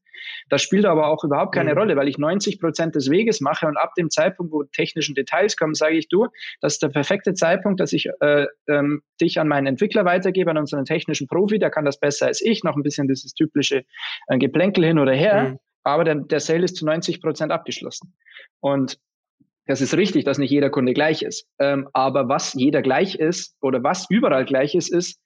Das 0.48 0.62
spielt 0.62 0.84
aber 0.84 1.08
auch 1.08 1.24
überhaupt 1.24 1.54
keine 1.54 1.72
mhm. 1.72 1.78
Rolle, 1.78 1.96
weil 1.96 2.08
ich 2.08 2.18
90 2.18 2.60
Prozent 2.60 2.94
des 2.94 3.10
Weges 3.10 3.40
mache 3.40 3.66
und 3.66 3.76
ab 3.76 3.94
dem 3.96 4.10
Zeitpunkt, 4.10 4.52
wo 4.52 4.64
technischen 4.64 5.14
Details 5.14 5.56
kommen, 5.56 5.74
sage 5.74 5.96
ich 5.96 6.08
du, 6.08 6.28
das 6.60 6.74
ist 6.74 6.82
der 6.82 6.88
perfekte 6.88 7.34
Zeitpunkt, 7.34 7.80
dass 7.80 7.92
ich 7.92 8.08
äh, 8.20 8.46
ähm, 8.68 9.02
dich 9.20 9.38
an 9.38 9.48
meinen 9.48 9.66
Entwickler 9.66 10.04
weitergebe, 10.04 10.50
an 10.50 10.58
unseren 10.58 10.84
technischen 10.84 11.26
Profi, 11.26 11.58
der 11.58 11.70
kann 11.70 11.84
das 11.84 11.98
besser 11.98 12.26
als 12.26 12.40
ich, 12.40 12.64
noch 12.64 12.76
ein 12.76 12.82
bisschen 12.82 13.08
dieses 13.08 13.34
typische 13.34 13.84
äh, 14.28 14.38
Geplänkel 14.38 14.84
hin 14.84 14.98
oder 14.98 15.12
her, 15.12 15.50
mhm. 15.50 15.58
aber 15.84 16.04
der, 16.04 16.16
der 16.16 16.40
Sale 16.40 16.64
ist 16.64 16.76
zu 16.76 16.84
90 16.86 17.20
Prozent 17.20 17.52
abgeschlossen. 17.52 18.14
Und 18.60 18.98
das 19.66 19.80
ist 19.80 19.96
richtig, 19.96 20.24
dass 20.24 20.38
nicht 20.38 20.50
jeder 20.50 20.68
Kunde 20.68 20.94
gleich 20.94 21.22
ist. 21.22 21.46
Ähm, 21.60 21.88
aber 21.92 22.28
was 22.28 22.54
jeder 22.54 22.82
gleich 22.82 23.14
ist 23.14 23.56
oder 23.60 23.82
was 23.84 24.06
überall 24.10 24.44
gleich 24.44 24.74
ist, 24.74 24.92
ist, 24.92 25.20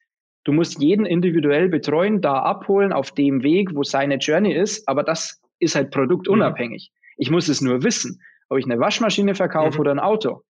du 0.45 0.53
musst 0.53 0.81
jeden 0.81 1.07
individuell 1.07 1.69
betreuen, 1.69 2.21
da 2.21 2.41
abholen 2.41 2.93
auf 2.93 3.11
dem 3.13 3.43
Weg, 3.43 3.75
wo 3.75 3.83
seine 3.83 4.17
Journey 4.17 4.55
ist. 4.55 4.87
Aber 4.89 5.03
das 5.03 5.41
ist 5.59 5.75
halt 5.75 5.91
produktunabhängig. 5.91 6.91
Mhm. 6.93 7.15
Ich 7.17 7.31
muss 7.31 7.49
es 7.49 7.61
nur 7.61 7.83
wissen. 7.83 8.21
ob 8.49 8.59
ich 8.59 8.67
eine 8.67 8.79
Waschmaschine 8.79 9.35
verkaufe 9.35 9.77
mhm. 9.77 9.81
oder 9.81 9.91
ein 9.93 10.01
Auto. 10.01 10.43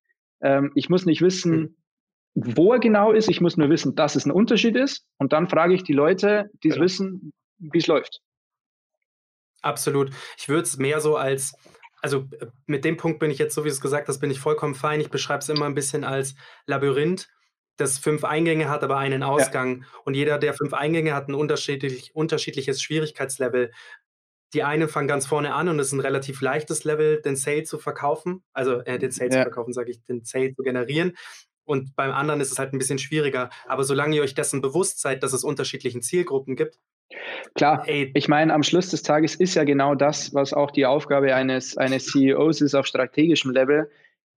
Ähm, 0.42 0.72
ich 0.74 0.88
muss 0.88 1.06
nicht 1.06 1.22
wissen, 1.22 1.76
mhm. 2.34 2.56
wo 2.56 2.72
er 2.72 2.80
genau 2.80 3.12
ist. 3.12 3.28
Ich 3.28 3.40
muss 3.40 3.56
nur 3.56 3.70
wissen, 3.70 3.94
dass 3.94 4.16
es 4.16 4.26
ein 4.26 4.32
Unterschied 4.32 4.76
ist. 4.76 5.06
Und 5.18 5.32
dann 5.32 5.48
frage 5.48 5.74
ich 5.74 5.84
die 5.84 5.92
Leute, 5.92 6.50
die 6.62 6.68
es 6.68 6.74
genau. 6.74 6.84
wissen, 6.84 7.32
wie 7.58 7.78
es 7.78 7.86
läuft. 7.86 8.20
Absolut. 9.62 10.10
Ich 10.36 10.48
würde 10.48 10.62
es 10.62 10.76
mehr 10.76 11.00
so 11.00 11.16
als, 11.16 11.54
also 12.02 12.26
äh, 12.38 12.46
mit 12.66 12.84
dem 12.84 12.96
Punkt 12.96 13.20
bin 13.20 13.30
ich 13.30 13.38
jetzt, 13.38 13.54
so 13.54 13.64
wie 13.64 13.68
du 13.68 13.74
es 13.74 13.80
gesagt 13.80 14.08
hast, 14.08 14.18
bin 14.18 14.30
ich 14.30 14.40
vollkommen 14.40 14.74
fein. 14.74 15.00
Ich 15.00 15.10
beschreibe 15.10 15.38
es 15.38 15.48
immer 15.48 15.66
ein 15.66 15.74
bisschen 15.74 16.04
als 16.04 16.34
Labyrinth, 16.66 17.28
das 17.76 17.98
fünf 17.98 18.24
Eingänge 18.24 18.68
hat, 18.68 18.82
aber 18.82 18.98
einen 18.98 19.22
Ausgang. 19.22 19.80
Ja. 19.80 19.86
Und 20.04 20.14
jeder 20.14 20.38
der 20.38 20.54
fünf 20.54 20.72
Eingänge 20.72 21.14
hat 21.14 21.28
ein 21.28 21.34
unterschiedlich, 21.34 22.14
unterschiedliches 22.14 22.80
Schwierigkeitslevel. 22.82 23.72
Die 24.52 24.62
einen 24.62 24.88
fangen 24.88 25.08
ganz 25.08 25.26
vorne 25.26 25.54
an 25.54 25.68
und 25.68 25.80
es 25.80 25.88
ist 25.88 25.92
ein 25.92 26.00
relativ 26.00 26.40
leichtes 26.40 26.84
Level, 26.84 27.20
den 27.22 27.34
Sale 27.34 27.64
zu 27.64 27.78
verkaufen, 27.78 28.44
also 28.52 28.80
äh, 28.80 28.98
den 28.98 29.10
Sale 29.10 29.30
ja. 29.30 29.38
zu 29.38 29.42
verkaufen, 29.42 29.72
sage 29.72 29.90
ich, 29.90 30.04
den 30.04 30.24
Sale 30.24 30.54
zu 30.54 30.62
generieren. 30.62 31.16
Und 31.64 31.96
beim 31.96 32.12
anderen 32.12 32.40
ist 32.40 32.52
es 32.52 32.58
halt 32.58 32.72
ein 32.72 32.78
bisschen 32.78 32.98
schwieriger. 32.98 33.50
Aber 33.66 33.84
solange 33.84 34.14
ihr 34.16 34.22
euch 34.22 34.34
dessen 34.34 34.60
bewusst 34.60 35.00
seid, 35.00 35.22
dass 35.22 35.32
es 35.32 35.42
unterschiedlichen 35.42 36.02
Zielgruppen 36.02 36.56
gibt, 36.56 36.78
Klar, 37.54 37.86
Ey. 37.86 38.10
ich 38.14 38.28
meine, 38.28 38.52
am 38.52 38.62
Schluss 38.62 38.90
des 38.90 39.02
Tages 39.02 39.34
ist 39.36 39.54
ja 39.54 39.64
genau 39.64 39.94
das, 39.94 40.34
was 40.34 40.52
auch 40.52 40.70
die 40.70 40.86
Aufgabe 40.86 41.34
eines, 41.34 41.76
eines 41.76 42.06
CEOs 42.06 42.60
ist 42.60 42.74
auf 42.74 42.86
strategischem 42.86 43.52
Level. 43.52 43.90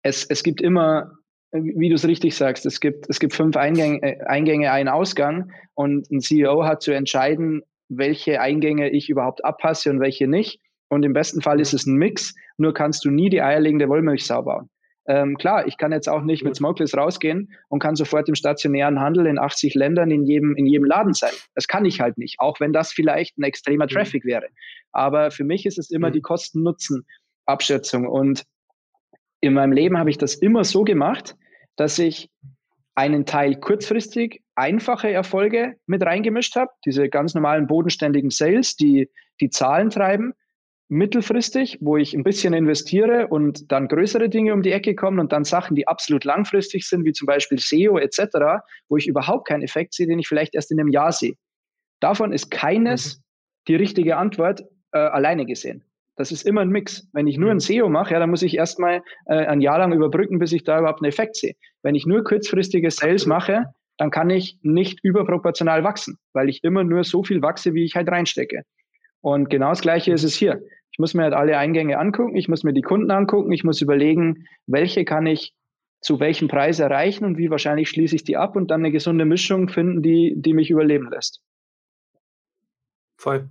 Es, 0.04 0.26
es 0.26 0.44
gibt 0.44 0.62
immer, 0.62 1.18
wie 1.52 1.90
du 1.90 1.96
es 1.96 2.08
richtig 2.08 2.36
sagst, 2.36 2.66
es 2.66 2.80
gibt, 2.80 3.10
es 3.10 3.20
gibt 3.20 3.34
fünf 3.34 3.56
Eingänge, 3.56 4.02
äh, 4.04 4.24
Eingänge, 4.26 4.72
einen 4.72 4.90
Ausgang 4.90 5.52
und 5.76 6.10
ein 6.12 6.20
CEO 6.20 6.64
hat 6.66 6.82
zu 6.82 6.92
entscheiden, 6.92 7.62
welche 7.90 8.42
Eingänge 8.42 8.90
ich 8.90 9.10
überhaupt 9.10 9.46
abpasse 9.46 9.90
und 9.90 10.00
welche 10.00 10.28
nicht. 10.28 10.60
Und 10.90 11.04
im 11.04 11.14
besten 11.14 11.42
Fall 11.42 11.60
ist 11.60 11.74
es 11.74 11.86
ein 11.86 11.96
Mix, 11.96 12.34
nur 12.58 12.74
kannst 12.74 13.06
du 13.06 13.12
nie 13.12 13.30
die 13.30 13.42
eierlegende 13.42 13.90
Wollmilchsau 13.90 14.44
bauen. 14.44 14.70
Ähm, 15.10 15.38
klar, 15.38 15.66
ich 15.68 15.78
kann 15.78 15.94
jetzt 15.94 16.10
auch 16.10 16.22
nicht 16.22 16.44
mit 16.44 16.58
Smokeless 16.58 16.96
rausgehen 16.96 17.54
und 17.70 17.80
kann 17.80 17.96
sofort 17.96 18.28
im 18.28 18.36
stationären 18.36 19.00
Handel 19.00 19.26
in 19.26 19.40
80 19.40 19.74
Ländern 19.74 20.12
in 20.12 20.26
jedem, 20.26 20.56
in 20.58 20.66
jedem 20.66 20.86
Laden 20.86 21.14
sein. 21.14 21.32
Das 21.56 21.68
kann 21.68 21.86
ich 21.86 22.02
halt 22.02 22.18
nicht, 22.18 22.40
auch 22.40 22.60
wenn 22.60 22.74
das 22.74 22.92
vielleicht 22.92 23.38
ein 23.38 23.44
extremer 23.44 23.86
mhm. 23.86 23.90
Traffic 23.90 24.26
wäre. 24.26 24.48
Aber 24.92 25.32
für 25.32 25.46
mich 25.46 25.66
ist 25.66 25.78
es 25.78 25.92
immer 25.92 26.10
mhm. 26.10 26.14
die 26.14 26.22
Kosten-Nutzen-Abschätzung. 26.22 28.06
Und 28.06 28.44
in 29.42 29.54
meinem 29.54 29.72
Leben 29.72 29.98
habe 29.98 30.10
ich 30.10 30.18
das 30.18 30.36
immer 30.36 30.64
so 30.64 30.84
gemacht, 30.84 31.36
dass 31.76 32.00
ich 32.00 32.30
einen 32.96 33.26
Teil 33.26 33.56
kurzfristig 33.56 34.42
einfache 34.56 35.12
Erfolge 35.12 35.76
mit 35.86 36.04
reingemischt 36.04 36.56
habe, 36.56 36.72
diese 36.86 37.10
ganz 37.10 37.36
normalen 37.36 37.68
bodenständigen 37.68 38.32
Sales, 38.32 38.76
die 38.76 39.10
die 39.40 39.50
Zahlen 39.50 39.92
treiben 39.92 40.34
mittelfristig, 40.90 41.78
wo 41.82 41.98
ich 41.98 42.14
ein 42.14 42.24
bisschen 42.24 42.54
investiere 42.54 43.28
und 43.28 43.72
dann 43.72 43.88
größere 43.88 44.30
Dinge 44.30 44.54
um 44.54 44.62
die 44.62 44.72
Ecke 44.72 44.96
kommen 44.96 45.20
und 45.20 45.32
dann 45.32 45.44
Sachen, 45.44 45.76
die 45.76 45.88
absolut 45.88 46.24
langfristig 46.24 46.88
sind, 46.88 47.04
wie 47.04 47.12
zum 47.12 47.26
Beispiel 47.26 47.60
SEO 47.60 47.98
etc., 47.98 48.62
wo 48.88 48.98
ich 48.98 49.08
überhaupt 49.08 49.48
keinen 49.48 49.64
Effekt 49.64 49.94
sehe, 49.94 50.08
den 50.08 50.20
ich 50.20 50.28
vielleicht 50.28 50.56
erst 50.56 50.72
in 50.72 50.80
einem 50.80 50.90
Jahr 50.90 51.12
sehe. 51.12 51.36
Davon 52.00 52.32
ist 52.32 52.52
keines 52.52 53.18
mhm. 53.18 53.22
die 53.68 53.76
richtige 53.76 54.18
Antwort 54.18 54.62
äh, 54.94 55.00
alleine 55.00 55.46
gesehen. 55.46 55.84
Das 56.18 56.32
ist 56.32 56.46
immer 56.46 56.62
ein 56.62 56.70
Mix. 56.70 57.08
Wenn 57.14 57.28
ich 57.28 57.38
nur 57.38 57.52
ein 57.52 57.58
mhm. 57.58 57.62
SEO 57.62 57.90
mache, 57.90 58.14
ja, 58.14 58.20
dann 58.20 58.32
muss 58.32 58.42
ich 58.42 58.58
erstmal 58.58 59.04
äh, 59.28 59.46
ein 59.46 59.62
Jahr 59.62 59.80
lang 59.80 59.94
überbrücken, 59.94 60.40
bis 60.40 60.52
ich 60.52 60.64
da 60.64 60.80
überhaupt 60.80 61.02
einen 61.02 61.10
Effekt 61.10 61.38
sehe. 61.38 61.54
Wenn 61.84 61.96
ich 61.96 62.06
nur 62.06 62.24
kurzfristige 62.24 62.92
Sales 62.92 63.26
mache, 63.28 63.66
dann 63.98 64.12
kann 64.12 64.30
ich 64.30 64.58
nicht 64.62 65.00
überproportional 65.04 65.84
wachsen, 65.84 66.18
weil 66.34 66.50
ich 66.50 66.64
immer 66.64 66.84
nur 66.84 67.04
so 67.04 67.24
viel 67.24 67.42
wachse, 67.42 67.74
wie 67.74 67.86
ich 67.86 67.96
halt 67.96 68.10
reinstecke. 68.10 68.64
Und 69.22 69.50
genau 69.50 69.70
das 69.70 69.82
Gleiche 69.82 70.12
ist 70.12 70.24
es 70.24 70.36
hier. 70.36 70.62
Ich 70.92 71.00
muss 71.00 71.14
mir 71.14 71.24
halt 71.24 71.34
alle 71.34 71.58
Eingänge 71.58 71.98
angucken, 72.00 72.36
ich 72.36 72.48
muss 72.48 72.64
mir 72.64 72.74
die 72.74 72.82
Kunden 72.82 73.12
angucken, 73.12 73.52
ich 73.52 73.64
muss 73.64 73.82
überlegen, 73.82 74.48
welche 74.66 75.06
kann 75.06 75.28
ich 75.28 75.54
zu 76.02 76.20
welchem 76.20 76.48
Preis 76.48 76.80
erreichen 76.80 77.26
und 77.26 77.38
wie 77.38 77.50
wahrscheinlich 77.50 77.90
schließe 77.90 78.16
ich 78.16 78.24
die 78.24 78.38
ab 78.38 78.56
und 78.56 78.72
dann 78.72 78.82
eine 78.82 78.92
gesunde 78.92 79.26
Mischung 79.26 79.68
finden, 79.70 80.02
die, 80.02 80.34
die 80.38 80.54
mich 80.54 80.70
überleben 80.70 81.10
lässt. 81.10 81.42
Voll. 83.18 83.50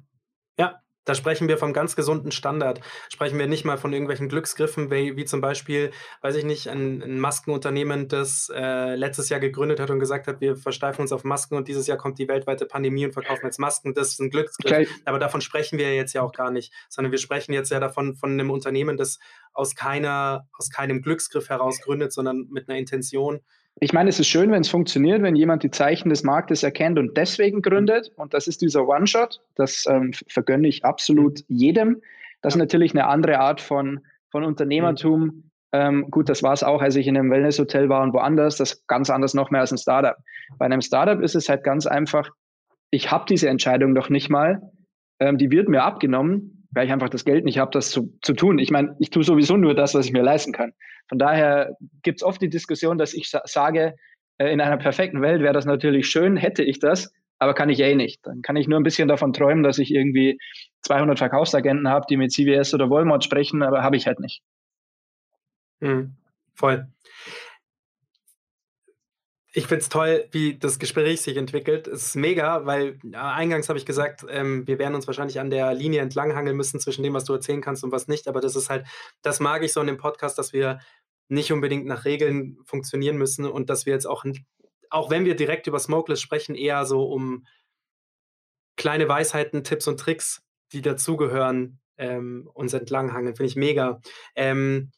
Ja, 0.58 0.80
da 1.06 1.14
sprechen 1.14 1.48
wir 1.48 1.56
vom 1.56 1.72
ganz 1.72 1.96
gesunden 1.96 2.32
Standard. 2.32 2.80
Sprechen 3.08 3.38
wir 3.38 3.46
nicht 3.46 3.64
mal 3.64 3.78
von 3.78 3.92
irgendwelchen 3.92 4.28
Glücksgriffen, 4.28 4.90
wie, 4.90 5.16
wie 5.16 5.24
zum 5.24 5.40
Beispiel, 5.40 5.92
weiß 6.20 6.34
ich 6.34 6.44
nicht, 6.44 6.68
ein, 6.68 7.00
ein 7.00 7.20
Maskenunternehmen, 7.20 8.08
das 8.08 8.50
äh, 8.54 8.96
letztes 8.96 9.28
Jahr 9.28 9.40
gegründet 9.40 9.80
hat 9.80 9.88
und 9.90 10.00
gesagt 10.00 10.26
hat, 10.26 10.40
wir 10.40 10.56
versteifen 10.56 11.02
uns 11.02 11.12
auf 11.12 11.24
Masken 11.24 11.56
und 11.56 11.68
dieses 11.68 11.86
Jahr 11.86 11.96
kommt 11.96 12.18
die 12.18 12.28
weltweite 12.28 12.66
Pandemie 12.66 13.06
und 13.06 13.12
verkaufen 13.12 13.46
jetzt 13.46 13.58
Masken. 13.58 13.94
Das 13.94 14.08
ist 14.08 14.20
ein 14.20 14.30
Glücksgriff. 14.30 14.72
Okay. 14.72 14.88
Aber 15.04 15.20
davon 15.20 15.40
sprechen 15.40 15.78
wir 15.78 15.94
jetzt 15.94 16.12
ja 16.12 16.22
auch 16.22 16.32
gar 16.32 16.50
nicht, 16.50 16.72
sondern 16.88 17.12
wir 17.12 17.18
sprechen 17.18 17.52
jetzt 17.52 17.70
ja 17.70 17.78
davon 17.78 18.16
von 18.16 18.32
einem 18.32 18.50
Unternehmen, 18.50 18.96
das 18.96 19.18
aus 19.54 19.76
keiner, 19.76 20.48
aus 20.58 20.70
keinem 20.70 21.02
Glücksgriff 21.02 21.48
heraus 21.48 21.80
gründet, 21.80 22.12
sondern 22.12 22.48
mit 22.50 22.68
einer 22.68 22.78
Intention, 22.78 23.40
ich 23.80 23.92
meine, 23.92 24.08
es 24.08 24.18
ist 24.18 24.28
schön, 24.28 24.50
wenn 24.50 24.62
es 24.62 24.70
funktioniert, 24.70 25.22
wenn 25.22 25.36
jemand 25.36 25.62
die 25.62 25.70
Zeichen 25.70 26.08
des 26.08 26.22
Marktes 26.22 26.62
erkennt 26.62 26.98
und 26.98 27.16
deswegen 27.16 27.60
gründet. 27.60 28.10
Und 28.16 28.32
das 28.32 28.46
ist 28.46 28.62
dieser 28.62 28.88
One-Shot. 28.88 29.42
Das 29.54 29.84
ähm, 29.86 30.12
vergönne 30.28 30.66
ich 30.66 30.84
absolut 30.84 31.40
jedem. 31.48 32.00
Das 32.40 32.54
ist 32.54 32.58
natürlich 32.58 32.92
eine 32.92 33.06
andere 33.06 33.38
Art 33.38 33.60
von, 33.60 34.00
von 34.30 34.44
Unternehmertum. 34.44 35.50
Ähm, 35.72 36.10
gut, 36.10 36.30
das 36.30 36.42
war 36.42 36.54
es 36.54 36.62
auch, 36.62 36.80
als 36.80 36.96
ich 36.96 37.06
in 37.06 37.18
einem 37.18 37.30
Wellnesshotel 37.30 37.90
war 37.90 38.02
und 38.02 38.14
woanders. 38.14 38.56
Das 38.56 38.72
ist 38.72 38.86
ganz 38.86 39.10
anders 39.10 39.34
noch 39.34 39.50
mehr 39.50 39.60
als 39.60 39.72
ein 39.72 39.78
Startup. 39.78 40.16
Bei 40.58 40.64
einem 40.64 40.80
Startup 40.80 41.20
ist 41.20 41.34
es 41.34 41.50
halt 41.50 41.62
ganz 41.62 41.86
einfach, 41.86 42.30
ich 42.90 43.10
habe 43.10 43.26
diese 43.28 43.50
Entscheidung 43.50 43.94
doch 43.94 44.08
nicht 44.08 44.30
mal. 44.30 44.62
Ähm, 45.20 45.36
die 45.36 45.50
wird 45.50 45.68
mir 45.68 45.82
abgenommen, 45.82 46.55
weil 46.76 46.86
ich 46.86 46.92
einfach 46.92 47.08
das 47.08 47.24
Geld 47.24 47.46
nicht 47.46 47.58
habe, 47.58 47.70
das 47.72 47.90
zu, 47.90 48.16
zu 48.20 48.34
tun. 48.34 48.58
Ich 48.58 48.70
meine, 48.70 48.94
ich 48.98 49.08
tue 49.08 49.24
sowieso 49.24 49.56
nur 49.56 49.74
das, 49.74 49.94
was 49.94 50.04
ich 50.04 50.12
mir 50.12 50.22
leisten 50.22 50.52
kann. 50.52 50.74
Von 51.08 51.18
daher 51.18 51.74
gibt 52.02 52.20
es 52.20 52.22
oft 52.22 52.40
die 52.42 52.50
Diskussion, 52.50 52.98
dass 52.98 53.14
ich 53.14 53.30
sage, 53.30 53.94
äh, 54.36 54.52
in 54.52 54.60
einer 54.60 54.76
perfekten 54.76 55.22
Welt 55.22 55.40
wäre 55.40 55.54
das 55.54 55.64
natürlich 55.64 56.06
schön, 56.06 56.36
hätte 56.36 56.62
ich 56.62 56.78
das, 56.78 57.14
aber 57.38 57.54
kann 57.54 57.70
ich 57.70 57.80
eh 57.80 57.94
nicht. 57.94 58.20
Dann 58.26 58.42
kann 58.42 58.56
ich 58.56 58.68
nur 58.68 58.78
ein 58.78 58.82
bisschen 58.82 59.08
davon 59.08 59.32
träumen, 59.32 59.62
dass 59.62 59.78
ich 59.78 59.90
irgendwie 59.90 60.38
200 60.82 61.18
Verkaufsagenten 61.18 61.88
habe, 61.88 62.04
die 62.10 62.18
mit 62.18 62.30
CVS 62.30 62.74
oder 62.74 62.90
Walmart 62.90 63.24
sprechen, 63.24 63.62
aber 63.62 63.82
habe 63.82 63.96
ich 63.96 64.06
halt 64.06 64.20
nicht. 64.20 64.42
Mhm, 65.80 66.14
voll. 66.54 66.88
Ich 69.58 69.68
finde 69.68 69.80
es 69.80 69.88
toll, 69.88 70.28
wie 70.32 70.58
das 70.58 70.78
Gespräch 70.78 71.22
sich 71.22 71.38
entwickelt. 71.38 71.86
Es 71.88 72.08
ist 72.08 72.14
mega, 72.14 72.66
weil 72.66 72.98
ja, 73.02 73.32
eingangs 73.32 73.70
habe 73.70 73.78
ich 73.78 73.86
gesagt, 73.86 74.26
ähm, 74.28 74.66
wir 74.66 74.78
werden 74.78 74.94
uns 74.94 75.06
wahrscheinlich 75.06 75.40
an 75.40 75.48
der 75.48 75.72
Linie 75.72 76.02
entlanghangeln 76.02 76.54
müssen 76.54 76.78
zwischen 76.78 77.02
dem, 77.02 77.14
was 77.14 77.24
du 77.24 77.32
erzählen 77.32 77.62
kannst 77.62 77.82
und 77.82 77.90
was 77.90 78.06
nicht. 78.06 78.28
Aber 78.28 78.42
das 78.42 78.54
ist 78.54 78.68
halt, 78.68 78.86
das 79.22 79.40
mag 79.40 79.62
ich 79.62 79.72
so 79.72 79.80
in 79.80 79.86
dem 79.86 79.96
Podcast, 79.96 80.36
dass 80.36 80.52
wir 80.52 80.80
nicht 81.28 81.52
unbedingt 81.52 81.86
nach 81.86 82.04
Regeln 82.04 82.58
funktionieren 82.66 83.16
müssen 83.16 83.46
und 83.46 83.70
dass 83.70 83.86
wir 83.86 83.94
jetzt 83.94 84.04
auch, 84.04 84.26
auch 84.90 85.08
wenn 85.08 85.24
wir 85.24 85.34
direkt 85.34 85.66
über 85.66 85.78
Smokeless 85.78 86.20
sprechen, 86.20 86.54
eher 86.54 86.84
so 86.84 87.04
um 87.04 87.46
kleine 88.76 89.08
Weisheiten, 89.08 89.64
Tipps 89.64 89.88
und 89.88 89.98
Tricks, 89.98 90.42
die 90.72 90.82
dazugehören, 90.82 91.80
ähm, 91.96 92.46
uns 92.52 92.74
entlanghangeln. 92.74 93.34
Finde 93.34 93.48
ich 93.48 93.56
mega. 93.56 94.02
Ähm, 94.34 94.90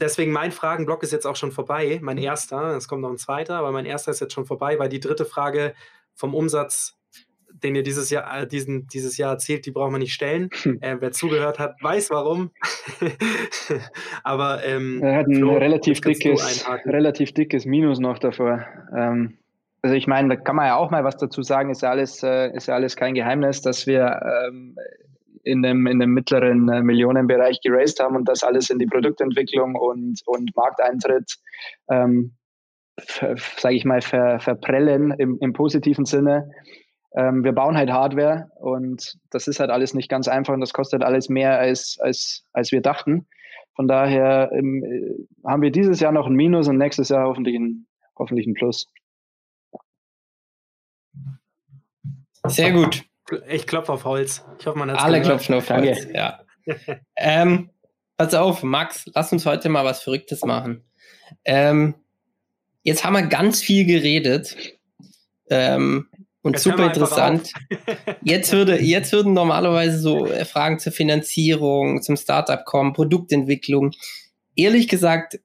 deswegen 0.00 0.32
mein 0.32 0.52
Fragenblock 0.52 1.02
ist 1.02 1.12
jetzt 1.12 1.26
auch 1.26 1.36
schon 1.36 1.52
vorbei, 1.52 1.98
mein 2.02 2.18
erster. 2.18 2.76
Es 2.76 2.88
kommt 2.88 3.02
noch 3.02 3.10
ein 3.10 3.18
zweiter, 3.18 3.56
aber 3.56 3.72
mein 3.72 3.86
erster 3.86 4.10
ist 4.10 4.20
jetzt 4.20 4.32
schon 4.32 4.46
vorbei, 4.46 4.78
weil 4.78 4.88
die 4.88 5.00
dritte 5.00 5.24
Frage 5.24 5.74
vom 6.14 6.34
Umsatz, 6.34 6.98
den 7.62 7.74
ihr 7.74 7.82
dieses 7.82 8.10
Jahr, 8.10 8.42
äh, 8.42 8.46
diesen, 8.46 8.86
dieses 8.86 9.16
Jahr 9.18 9.32
erzählt, 9.32 9.66
die 9.66 9.70
brauchen 9.70 9.92
wir 9.92 9.98
nicht 9.98 10.14
stellen. 10.14 10.50
Hm. 10.62 10.78
Äh, 10.80 10.96
wer 11.00 11.12
zugehört 11.12 11.58
hat, 11.58 11.76
weiß 11.82 12.10
warum. 12.10 12.50
aber 14.24 14.64
ähm, 14.64 15.02
er 15.02 15.16
hat 15.16 15.26
ein 15.26 15.36
Flo, 15.36 15.56
relativ 15.56 16.00
dickes, 16.00 16.64
relativ 16.86 17.32
dickes 17.32 17.66
Minus 17.66 17.98
noch 17.98 18.18
davor. 18.18 18.66
Ähm, 18.96 19.38
also 19.82 19.96
ich 19.96 20.06
meine, 20.06 20.36
da 20.36 20.36
kann 20.36 20.56
man 20.56 20.66
ja 20.66 20.76
auch 20.76 20.90
mal 20.90 21.04
was 21.04 21.16
dazu 21.16 21.42
sagen, 21.42 21.70
ist 21.70 21.82
ja 21.82 21.90
alles, 21.90 22.22
äh, 22.22 22.54
ist 22.54 22.68
ja 22.68 22.74
alles 22.74 22.96
kein 22.96 23.14
Geheimnis, 23.14 23.62
dass 23.62 23.86
wir 23.86 24.20
ähm, 24.48 24.76
in 25.42 25.62
dem, 25.62 25.86
in 25.86 25.98
dem 25.98 26.10
mittleren 26.10 26.68
äh, 26.68 26.82
Millionenbereich 26.82 27.60
geraced 27.62 28.00
haben 28.00 28.16
und 28.16 28.28
das 28.28 28.42
alles 28.42 28.70
in 28.70 28.78
die 28.78 28.86
Produktentwicklung 28.86 29.74
und, 29.74 30.20
und 30.26 30.54
Markteintritt, 30.56 31.36
ähm, 31.90 32.36
sage 33.56 33.74
ich 33.74 33.84
mal, 33.84 34.02
ver, 34.02 34.40
verprellen 34.40 35.12
im, 35.18 35.38
im 35.40 35.52
positiven 35.52 36.04
Sinne. 36.04 36.50
Ähm, 37.14 37.44
wir 37.44 37.52
bauen 37.52 37.76
halt 37.76 37.90
Hardware 37.90 38.50
und 38.56 39.18
das 39.30 39.48
ist 39.48 39.60
halt 39.60 39.70
alles 39.70 39.94
nicht 39.94 40.08
ganz 40.08 40.28
einfach 40.28 40.54
und 40.54 40.60
das 40.60 40.72
kostet 40.72 41.02
alles 41.02 41.28
mehr, 41.28 41.58
als, 41.58 41.98
als, 42.00 42.44
als 42.52 42.72
wir 42.72 42.80
dachten. 42.80 43.26
Von 43.74 43.88
daher 43.88 44.50
ähm, 44.52 45.26
haben 45.46 45.62
wir 45.62 45.70
dieses 45.70 46.00
Jahr 46.00 46.12
noch 46.12 46.26
ein 46.26 46.34
Minus 46.34 46.68
und 46.68 46.78
nächstes 46.78 47.08
Jahr 47.08 47.26
hoffentlich 47.26 47.56
ein, 47.56 47.86
hoffentlich 48.18 48.46
ein 48.46 48.54
Plus. 48.54 48.90
Sehr 52.46 52.72
gut. 52.72 53.04
Ich 53.48 53.66
klopfe 53.66 53.92
auf 53.92 54.04
Holz. 54.04 54.44
Ich 54.58 54.66
hoffe, 54.66 54.78
man 54.78 54.90
hat 54.90 55.00
Alle 55.00 55.20
gehört. 55.20 55.40
klopfen 55.40 55.54
auf 55.54 55.70
Holz, 55.70 56.06
ja. 56.12 56.40
ähm, 57.16 57.70
pass 58.16 58.34
auf, 58.34 58.62
Max, 58.62 59.04
lass 59.14 59.32
uns 59.32 59.46
heute 59.46 59.68
mal 59.68 59.84
was 59.84 60.02
Verrücktes 60.02 60.44
machen. 60.44 60.84
Ähm, 61.44 61.94
jetzt 62.82 63.04
haben 63.04 63.14
wir 63.14 63.22
ganz 63.22 63.60
viel 63.60 63.86
geredet. 63.86 64.56
Ähm, 65.50 66.08
und 66.42 66.54
jetzt 66.54 66.64
super 66.64 66.86
interessant. 66.86 67.52
jetzt 68.22 68.52
würde, 68.52 68.80
jetzt 68.80 69.12
würden 69.12 69.32
normalerweise 69.32 69.98
so 69.98 70.26
äh, 70.26 70.44
Fragen 70.44 70.78
zur 70.78 70.92
Finanzierung, 70.92 72.02
zum 72.02 72.16
Startup 72.16 72.64
kommen, 72.64 72.92
Produktentwicklung. 72.92 73.92
ehrlich 74.56 74.88
gesagt, 74.88 75.38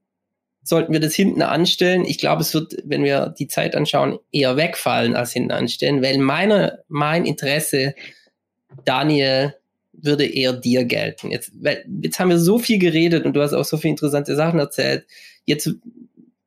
sollten 0.68 0.91
wir 0.91 0.99
das 0.99 1.15
hinten 1.15 1.41
anstellen. 1.41 2.03
Ich 2.05 2.18
glaube, 2.18 2.41
es 2.41 2.53
wird, 2.53 2.76
wenn 2.84 3.03
wir 3.03 3.34
die 3.38 3.47
Zeit 3.47 3.76
anschauen, 3.76 4.20
eher 4.32 4.57
wegfallen 4.57 5.15
als 5.15 5.32
hinten 5.32 5.51
anstellen, 5.51 6.01
weil 6.01 6.18
meine, 6.18 6.84
mein 6.89 7.26
Interesse, 7.26 7.95
Daniel, 8.84 9.55
würde 9.93 10.26
eher 10.26 10.53
dir 10.53 10.86
gelten. 10.86 11.32
Jetzt, 11.32 11.51
weil, 11.63 11.86
jetzt 12.01 12.20
haben 12.20 12.30
wir 12.30 12.38
so 12.38 12.59
viel 12.59 12.80
geredet 12.80 13.26
und 13.26 13.34
du 13.34 13.41
hast 13.41 13.53
auch 13.53 13.65
so 13.65 13.78
viele 13.78 13.91
interessante 13.91 14.36
Sachen 14.36 14.59
erzählt. 14.59 15.05
Jetzt 15.45 15.72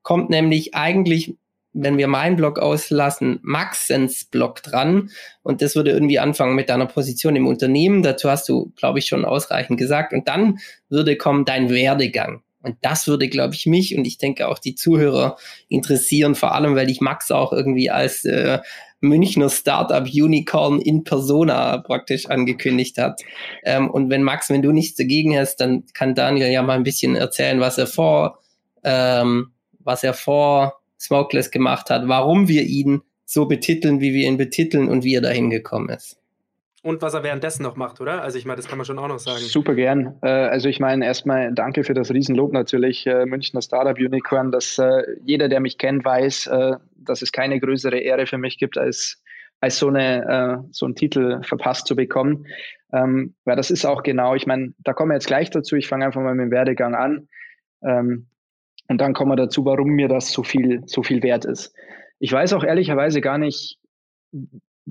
kommt 0.03 0.31
nämlich 0.31 0.75
eigentlich, 0.75 1.35
wenn 1.73 1.99
wir 1.99 2.07
meinen 2.07 2.37
Blog 2.37 2.59
auslassen, 2.59 3.39
Maxens 3.43 4.25
Blog 4.25 4.62
dran. 4.62 5.11
Und 5.43 5.62
das 5.62 5.77
würde 5.77 5.91
irgendwie 5.91 6.18
anfangen 6.18 6.55
mit 6.55 6.68
deiner 6.68 6.87
Position 6.87 7.37
im 7.37 7.47
Unternehmen. 7.47 8.03
Dazu 8.03 8.31
hast 8.31 8.49
du, 8.49 8.73
glaube 8.77 8.99
ich, 8.99 9.07
schon 9.07 9.25
ausreichend 9.25 9.79
gesagt. 9.79 10.12
Und 10.12 10.29
dann 10.29 10.59
würde 10.89 11.16
kommen 11.16 11.45
dein 11.45 11.71
Werdegang. 11.71 12.43
Und 12.62 12.76
das 12.82 13.06
würde, 13.06 13.28
glaube 13.28 13.54
ich, 13.54 13.66
mich 13.66 13.96
und 13.96 14.06
ich 14.06 14.18
denke 14.18 14.48
auch 14.48 14.58
die 14.58 14.74
Zuhörer 14.74 15.36
interessieren, 15.68 16.34
vor 16.34 16.54
allem, 16.54 16.76
weil 16.76 16.90
ich 16.90 17.00
Max 17.00 17.30
auch 17.30 17.52
irgendwie 17.52 17.90
als 17.90 18.24
äh, 18.24 18.58
Münchner 19.00 19.48
Startup 19.48 20.06
Unicorn 20.06 20.80
in 20.80 21.04
Persona 21.04 21.78
praktisch 21.78 22.26
angekündigt 22.26 22.98
hat. 22.98 23.20
Ähm, 23.64 23.90
und 23.90 24.11
wenn 24.11 24.22
Max, 24.22 24.50
wenn 24.50 24.62
du 24.62 24.72
nichts 24.72 24.96
dagegen 24.96 25.38
hast, 25.38 25.56
dann 25.56 25.84
kann 25.94 26.14
Daniel 26.14 26.50
ja 26.50 26.62
mal 26.62 26.76
ein 26.76 26.82
bisschen 26.82 27.16
erzählen, 27.16 27.61
was 27.61 27.78
er 27.78 27.86
vor, 27.86 28.40
ähm, 28.84 29.52
was 29.78 30.04
er 30.04 30.12
vor 30.12 30.80
Smokeless 30.98 31.50
gemacht 31.50 31.88
hat, 31.88 32.08
warum 32.08 32.48
wir 32.48 32.64
ihn 32.64 33.00
so 33.24 33.46
betiteln, 33.46 34.00
wie 34.00 34.12
wir 34.12 34.28
ihn 34.28 34.36
betiteln 34.36 34.88
und 34.88 35.02
wie 35.02 35.14
er 35.14 35.22
dahin 35.22 35.48
gekommen 35.48 35.88
ist. 35.88 36.20
Und 36.83 37.03
was 37.03 37.12
er 37.12 37.22
währenddessen 37.22 37.62
noch 37.62 37.76
macht, 37.76 38.01
oder? 38.01 38.22
Also 38.22 38.39
ich 38.39 38.47
meine, 38.47 38.57
das 38.57 38.66
kann 38.66 38.78
man 38.78 38.87
schon 38.87 38.99
auch 38.99 39.09
noch 39.09 39.18
sagen. 39.18 39.41
Super 39.41 39.74
gern. 39.74 40.18
Äh, 40.22 40.28
also 40.28 40.68
ich 40.68 40.81
meine, 40.81 41.05
erstmal 41.05 41.53
danke 41.53 41.85
für 41.85 41.93
das 41.93 42.11
Riesenlob 42.11 42.53
natürlich, 42.53 43.07
äh, 43.07 43.26
Münchner 43.26 43.61
Startup 43.61 43.99
Unicorn, 43.99 44.51
dass 44.51 44.78
äh, 44.78 45.03
jeder, 45.22 45.49
der 45.51 45.61
mich 45.61 45.76
kennt, 45.76 46.05
weiß, 46.05 46.51
dass 46.97 47.22
es 47.22 47.33
keine 47.33 47.61
größere 47.61 47.99
Ehre 47.99 48.26
für 48.26 48.39
mich 48.39 48.57
gibt, 48.57 48.78
als, 48.78 49.22
als 49.61 49.78
so, 49.78 49.89
eine, 49.89 50.64
so 50.70 50.87
einen 50.87 50.95
Titel 50.95 51.43
verpasst 51.43 51.87
zu 51.87 51.97
bekommen. 51.97 52.47
Ähm, 52.93 53.35
weil 53.45 53.57
das 53.57 53.70
ist 53.70 53.85
auch 53.85 54.03
genau, 54.03 54.35
ich 54.35 54.47
meine, 54.47 54.74
da 54.78 54.93
kommen 54.93 55.11
wir 55.11 55.14
jetzt 55.14 55.26
gleich 55.26 55.51
dazu, 55.51 55.76
ich 55.76 55.89
fange 55.89 56.07
einfach 56.07 56.20
mal 56.20 56.35
mit 56.35 56.47
dem 56.47 56.51
Werdegang 56.51 56.95
an. 56.95 57.28
Ähm, 57.83 58.26
und 58.89 59.01
dann 59.01 59.14
kommen 59.14 59.31
wir 59.31 59.37
dazu, 59.37 59.64
warum 59.64 59.91
mir 59.91 60.09
das 60.09 60.33
so 60.33 60.43
viel, 60.43 60.83
so 60.87 61.03
viel 61.03 61.22
wert 61.22 61.45
ist. 61.45 61.72
Ich 62.18 62.33
weiß 62.33 62.53
auch 62.53 62.64
ehrlicherweise 62.64 63.20
gar 63.20 63.39
nicht, 63.39 63.78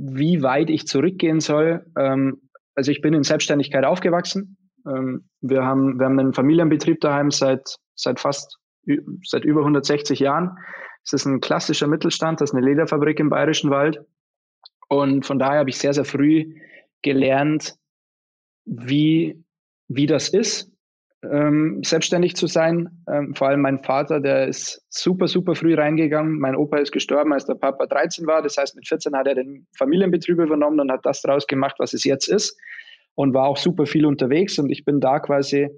wie 0.01 0.41
weit 0.41 0.69
ich 0.69 0.87
zurückgehen 0.87 1.39
soll. 1.39 1.85
Ähm, 1.97 2.41
also 2.75 2.91
ich 2.91 3.01
bin 3.01 3.13
in 3.13 3.23
Selbstständigkeit 3.23 3.83
aufgewachsen. 3.83 4.57
Ähm, 4.87 5.29
wir, 5.41 5.63
haben, 5.63 5.99
wir 5.99 6.05
haben 6.05 6.19
einen 6.19 6.33
Familienbetrieb 6.33 7.01
daheim 7.01 7.31
seit, 7.31 7.75
seit 7.95 8.19
fast 8.19 8.59
seit 9.23 9.45
über 9.45 9.61
160 9.61 10.19
Jahren. 10.19 10.57
Es 11.03 11.13
ist 11.13 11.25
ein 11.25 11.41
klassischer 11.41 11.87
Mittelstand, 11.87 12.41
das 12.41 12.51
ist 12.51 12.55
eine 12.55 12.65
Lederfabrik 12.65 13.19
im 13.19 13.29
Bayerischen 13.29 13.69
Wald. 13.69 13.99
Und 14.87 15.25
von 15.25 15.39
daher 15.39 15.59
habe 15.59 15.69
ich 15.69 15.77
sehr, 15.77 15.93
sehr 15.93 16.05
früh 16.05 16.55
gelernt, 17.01 17.75
wie, 18.65 19.43
wie 19.87 20.07
das 20.07 20.29
ist, 20.29 20.71
ähm, 21.23 21.81
selbstständig 21.83 22.35
zu 22.35 22.47
sein. 22.47 23.03
Ähm, 23.09 23.35
vor 23.35 23.49
allem 23.49 23.61
mein 23.61 23.83
Vater, 23.83 24.19
der 24.19 24.47
ist 24.47 24.85
super, 24.89 25.27
super 25.27 25.55
früh 25.55 25.75
reingegangen. 25.75 26.39
Mein 26.39 26.55
Opa 26.55 26.77
ist 26.77 26.91
gestorben, 26.91 27.33
als 27.33 27.45
der 27.45 27.55
Papa 27.55 27.85
13 27.85 28.25
war. 28.25 28.41
Das 28.41 28.57
heißt, 28.57 28.75
mit 28.75 28.87
14 28.87 29.15
hat 29.15 29.27
er 29.27 29.35
den 29.35 29.67
Familienbetrieb 29.77 30.39
übernommen 30.39 30.79
und 30.79 30.91
hat 30.91 31.05
das 31.05 31.21
daraus 31.21 31.47
gemacht, 31.47 31.75
was 31.79 31.93
es 31.93 32.03
jetzt 32.03 32.27
ist. 32.27 32.57
Und 33.15 33.33
war 33.33 33.47
auch 33.47 33.57
super 33.57 33.85
viel 33.85 34.05
unterwegs. 34.05 34.57
Und 34.59 34.69
ich 34.69 34.85
bin 34.85 35.01
da 35.01 35.19
quasi 35.19 35.69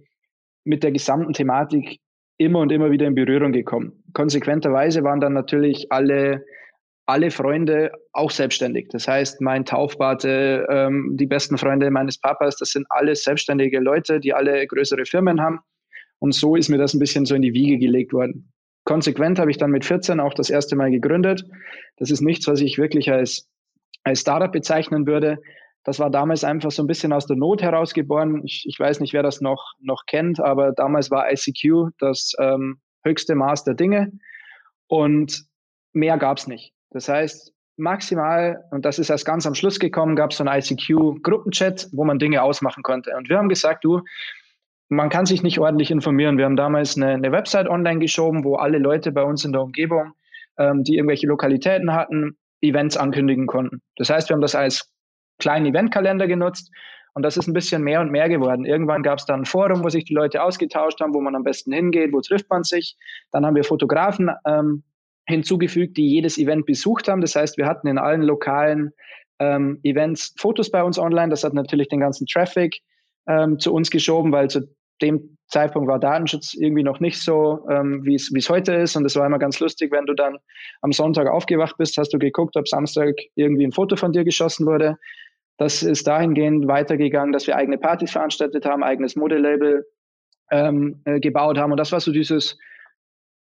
mit 0.64 0.84
der 0.84 0.92
gesamten 0.92 1.34
Thematik 1.34 2.00
immer 2.38 2.60
und 2.60 2.72
immer 2.72 2.92
wieder 2.92 3.08
in 3.08 3.16
Berührung 3.16 3.52
gekommen. 3.52 4.04
Konsequenterweise 4.14 5.04
waren 5.04 5.20
dann 5.20 5.34
natürlich 5.34 5.92
alle 5.92 6.44
alle 7.12 7.30
Freunde 7.30 7.92
auch 8.14 8.32
selbstständig. 8.32 8.88
Das 8.90 9.06
heißt, 9.06 9.42
mein 9.42 9.66
Taufpate, 9.66 10.66
ähm, 10.70 11.18
die 11.18 11.26
besten 11.26 11.58
Freunde 11.58 11.92
meines 11.92 12.18
Papas, 12.18 12.56
das 12.56 12.70
sind 12.70 12.88
alles 12.90 13.26
selbstständige 13.26 13.80
Leute, 13.80 14.22
die 14.22 14.34
alle 14.34 14.66
größere 14.66 15.06
Firmen 15.06 15.42
haben. 15.42 15.60
Und 16.20 16.34
so 16.34 16.56
ist 16.56 16.70
mir 16.70 16.78
das 16.78 16.94
ein 16.94 17.00
bisschen 17.00 17.26
so 17.26 17.36
in 17.36 17.42
die 17.42 17.54
Wiege 17.54 17.78
gelegt 17.78 18.14
worden. 18.14 18.54
Konsequent 18.86 19.40
habe 19.40 19.52
ich 19.52 19.58
dann 19.58 19.72
mit 19.72 19.84
14 19.84 20.22
auch 20.22 20.34
das 20.34 20.50
erste 20.50 20.78
Mal 20.78 20.90
gegründet. 20.90 21.44
Das 21.98 22.12
ist 22.12 22.22
nichts, 22.22 22.48
was 22.48 22.62
ich 22.62 22.78
wirklich 22.78 23.12
als, 23.12 23.50
als 24.06 24.22
Startup 24.22 24.52
bezeichnen 24.52 25.06
würde. 25.06 25.38
Das 25.84 26.00
war 26.00 26.12
damals 26.12 26.46
einfach 26.46 26.72
so 26.72 26.82
ein 26.82 26.88
bisschen 26.88 27.12
aus 27.12 27.28
der 27.28 27.36
Not 27.36 27.62
herausgeboren. 27.62 28.42
Ich, 28.46 28.64
ich 28.66 28.80
weiß 28.80 29.02
nicht, 29.02 29.12
wer 29.12 29.24
das 29.24 29.42
noch, 29.42 29.74
noch 29.82 30.06
kennt, 30.08 30.40
aber 30.40 30.72
damals 30.72 31.12
war 31.12 31.30
ICQ 31.30 31.90
das 32.00 32.32
ähm, 32.40 32.80
höchste 33.04 33.36
Maß 33.36 33.66
der 33.66 33.74
Dinge. 33.74 34.14
Und 34.88 35.44
mehr 35.92 36.18
gab 36.18 36.38
es 36.38 36.48
nicht. 36.48 36.74
Das 36.92 37.10
heißt, 37.10 37.54
maximal, 37.78 38.64
und 38.72 38.86
das 38.86 39.00
ist 39.00 39.10
erst 39.10 39.26
ganz 39.26 39.46
am 39.48 39.56
Schluss 39.56 39.80
gekommen, 39.80 40.16
gab 40.16 40.32
es 40.32 40.38
so 40.38 40.46
einen 40.46 40.62
ICQ-Gruppenchat, 40.62 41.90
wo 41.92 42.04
man 42.04 42.20
Dinge 42.20 42.44
ausmachen 42.44 42.84
konnte. 42.84 43.16
Und 43.18 43.30
wir 43.30 43.38
haben 43.38 43.50
gesagt, 43.50 43.84
du, 43.84 44.02
man 44.90 45.10
kann 45.10 45.26
sich 45.26 45.42
nicht 45.42 45.60
ordentlich 45.60 45.90
informieren. 45.90 46.38
Wir 46.38 46.46
haben 46.46 46.58
damals 46.58 46.98
eine, 46.98 47.14
eine 47.14 47.32
Website 47.32 47.68
online 47.68 48.00
geschoben, 48.00 48.44
wo 48.44 48.56
alle 48.56 48.78
Leute 48.78 49.12
bei 49.12 49.24
uns 49.24 49.46
in 49.46 49.54
der 49.54 49.62
Umgebung, 49.62 50.14
ähm, 50.58 50.84
die 50.84 50.96
irgendwelche 50.96 51.28
Lokalitäten 51.28 51.94
hatten, 51.94 52.38
Events 52.62 52.98
ankündigen 52.98 53.48
konnten. 53.48 53.82
Das 53.96 54.10
heißt, 54.10 54.30
wir 54.30 54.36
haben 54.36 54.42
das 54.42 54.54
als 54.54 54.92
kleinen 55.40 55.66
Eventkalender 55.66 56.28
genutzt 56.28 56.72
und 57.14 57.24
das 57.24 57.38
ist 57.38 57.48
ein 57.48 57.54
bisschen 57.54 57.84
mehr 57.84 58.02
und 58.02 58.12
mehr 58.12 58.30
geworden. 58.30 58.66
Irgendwann 58.66 59.02
gab 59.02 59.20
es 59.20 59.26
dann 59.26 59.42
ein 59.42 59.46
Forum, 59.46 59.84
wo 59.84 59.90
sich 59.90 60.06
die 60.06 60.14
Leute 60.14 60.44
ausgetauscht 60.44 61.02
haben, 61.02 61.14
wo 61.14 61.22
man 61.22 61.36
am 61.36 61.44
besten 61.44 61.72
hingeht, 61.72 62.14
wo 62.14 62.22
trifft 62.22 62.50
man 62.50 62.64
sich. 62.64 62.98
Dann 63.32 63.46
haben 63.46 63.56
wir 63.56 63.64
Fotografen 63.64 64.30
ähm, 64.46 64.84
hinzugefügt, 65.28 65.98
die 65.98 66.08
jedes 66.08 66.38
Event 66.38 66.66
besucht 66.66 67.08
haben. 67.08 67.22
Das 67.22 67.36
heißt, 67.36 67.58
wir 67.58 67.66
hatten 67.66 67.88
in 67.88 67.98
allen 67.98 68.22
lokalen 68.22 68.92
ähm, 69.40 69.80
Events 69.84 70.34
Fotos 70.38 70.72
bei 70.72 70.84
uns 70.84 71.00
online. 71.00 71.30
Das 71.30 71.44
hat 71.44 71.54
natürlich 71.54 71.88
den 71.90 72.00
ganzen 72.00 72.28
Traffic 72.28 72.80
ähm, 73.28 73.60
zu 73.60 73.74
uns 73.74 73.90
geschoben, 73.92 74.32
weil 74.32 74.50
zu 74.50 74.68
dem 75.02 75.38
Zeitpunkt 75.48 75.90
war 75.90 76.00
Datenschutz 76.00 76.54
irgendwie 76.54 76.84
noch 76.84 77.00
nicht 77.00 77.20
so, 77.22 77.68
ähm, 77.70 78.06
wie 78.06 78.16
es 78.16 78.50
heute 78.50 78.74
ist. 78.74 78.96
Und 78.96 79.06
es 79.06 79.16
war 79.16 79.26
immer 79.26 79.40
ganz 79.40 79.60
lustig, 79.60 79.92
wenn 79.92 80.06
du 80.06 80.14
dann 80.14 80.38
am 80.82 80.92
Sonntag 80.92 81.28
aufgewacht 81.28 81.78
bist, 81.78 81.98
hast 81.98 82.14
du 82.14 82.20
geguckt, 82.20 82.56
ob 82.56 82.68
Samstag 82.68 83.16
irgendwie 83.36 83.66
ein 83.66 83.72
Foto 83.72 83.96
von 83.96 84.14
dir 84.14 84.24
geschossen 84.24 84.66
wurde. 84.66 84.98
Das 85.58 85.84
ist 85.84 86.08
dahingehend 86.08 86.68
weitergegangen, 86.68 87.34
dass 87.34 87.48
wir 87.48 87.56
eigene 87.56 87.78
Partys 87.78 88.12
veranstaltet 88.12 88.66
haben, 88.66 88.84
eigenes 88.84 89.16
Modelabel 89.16 89.86
ähm, 90.52 91.02
äh, 91.06 91.20
gebaut 91.20 91.58
haben. 91.58 91.72
Und 91.72 91.78
das 91.78 91.92
war 91.92 92.00
so 92.00 92.12
dieses 92.12 92.58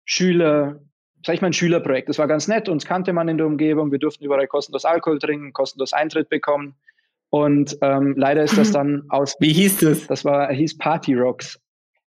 Schüler, 0.06 0.82
sag 1.26 1.36
ich 1.36 1.42
mal, 1.42 1.48
ein 1.48 1.54
Schülerprojekt. 1.54 2.10
Das 2.10 2.20
war 2.20 2.28
ganz 2.28 2.48
nett, 2.48 2.70
uns 2.70 2.86
kannte 2.86 3.14
man 3.14 3.28
in 3.28 3.38
der 3.38 3.48
Umgebung, 3.48 3.92
wir 3.92 4.00
durften 4.00 4.24
überall 4.24 4.48
kostenlos 4.48 4.86
Alkohol 4.86 5.20
trinken, 5.20 5.54
kostenlos 5.54 5.94
Eintritt 5.94 6.30
bekommen. 6.30 6.76
Und 7.30 7.78
ähm, 7.82 8.16
leider 8.18 8.44
ist 8.44 8.58
das 8.58 8.72
dann 8.74 9.04
aus. 9.10 9.36
Wie 9.40 9.54
hieß 9.54 9.80
das? 9.80 10.08
Das 10.08 10.26
war, 10.26 10.52
hieß 10.52 10.78
Party 10.78 11.14
Rocks 11.14 11.60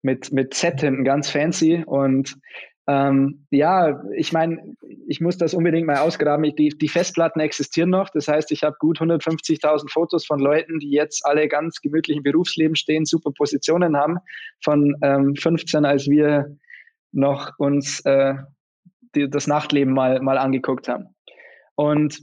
mit, 0.03 0.33
mit 0.33 0.55
Z 0.55 0.81
hinten, 0.81 1.05
ganz 1.05 1.31
fancy. 1.31 1.85
Und 1.85 2.37
ähm, 2.87 3.47
ja, 3.51 4.03
ich 4.17 4.33
meine, 4.33 4.75
ich 5.07 5.21
muss 5.21 5.37
das 5.37 5.55
unbedingt 5.55 5.87
mal 5.87 5.99
ausgraben. 5.99 6.45
Ich, 6.45 6.55
die, 6.55 6.71
die 6.71 6.89
Festplatten 6.89 7.41
existieren 7.41 7.91
noch. 7.91 8.09
Das 8.11 8.29
heißt, 8.29 8.51
ich 8.53 8.63
habe 8.63 8.77
gut 8.79 9.01
150.000 9.01 9.91
Fotos 9.91 10.25
von 10.25 10.41
Leuten, 10.41 10.79
die 10.79 10.91
jetzt 10.91 11.25
alle 11.27 11.49
ganz 11.49 11.81
gemütlich 11.81 12.17
im 12.17 12.23
Berufsleben 12.23 12.77
stehen, 12.77 13.05
super 13.05 13.31
Positionen 13.33 13.97
haben, 13.97 14.19
von 14.65 14.97
ähm, 15.03 15.37
15, 15.37 15.85
als 15.85 16.09
wir 16.09 16.57
noch 17.13 17.53
uns 17.59 18.01
äh, 18.07 18.35
die, 19.15 19.29
das 19.29 19.47
Nachtleben 19.47 19.93
mal, 19.93 20.21
mal 20.21 20.39
angeguckt 20.39 20.89
haben. 20.89 21.15
Und 21.75 22.21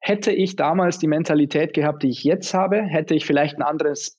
hätte 0.00 0.32
ich 0.32 0.56
damals 0.56 0.98
die 0.98 1.06
Mentalität 1.06 1.72
gehabt, 1.72 2.02
die 2.02 2.10
ich 2.10 2.24
jetzt 2.24 2.52
habe, 2.52 2.82
hätte 2.82 3.14
ich 3.14 3.24
vielleicht 3.24 3.56
ein 3.56 3.62
anderes 3.62 4.18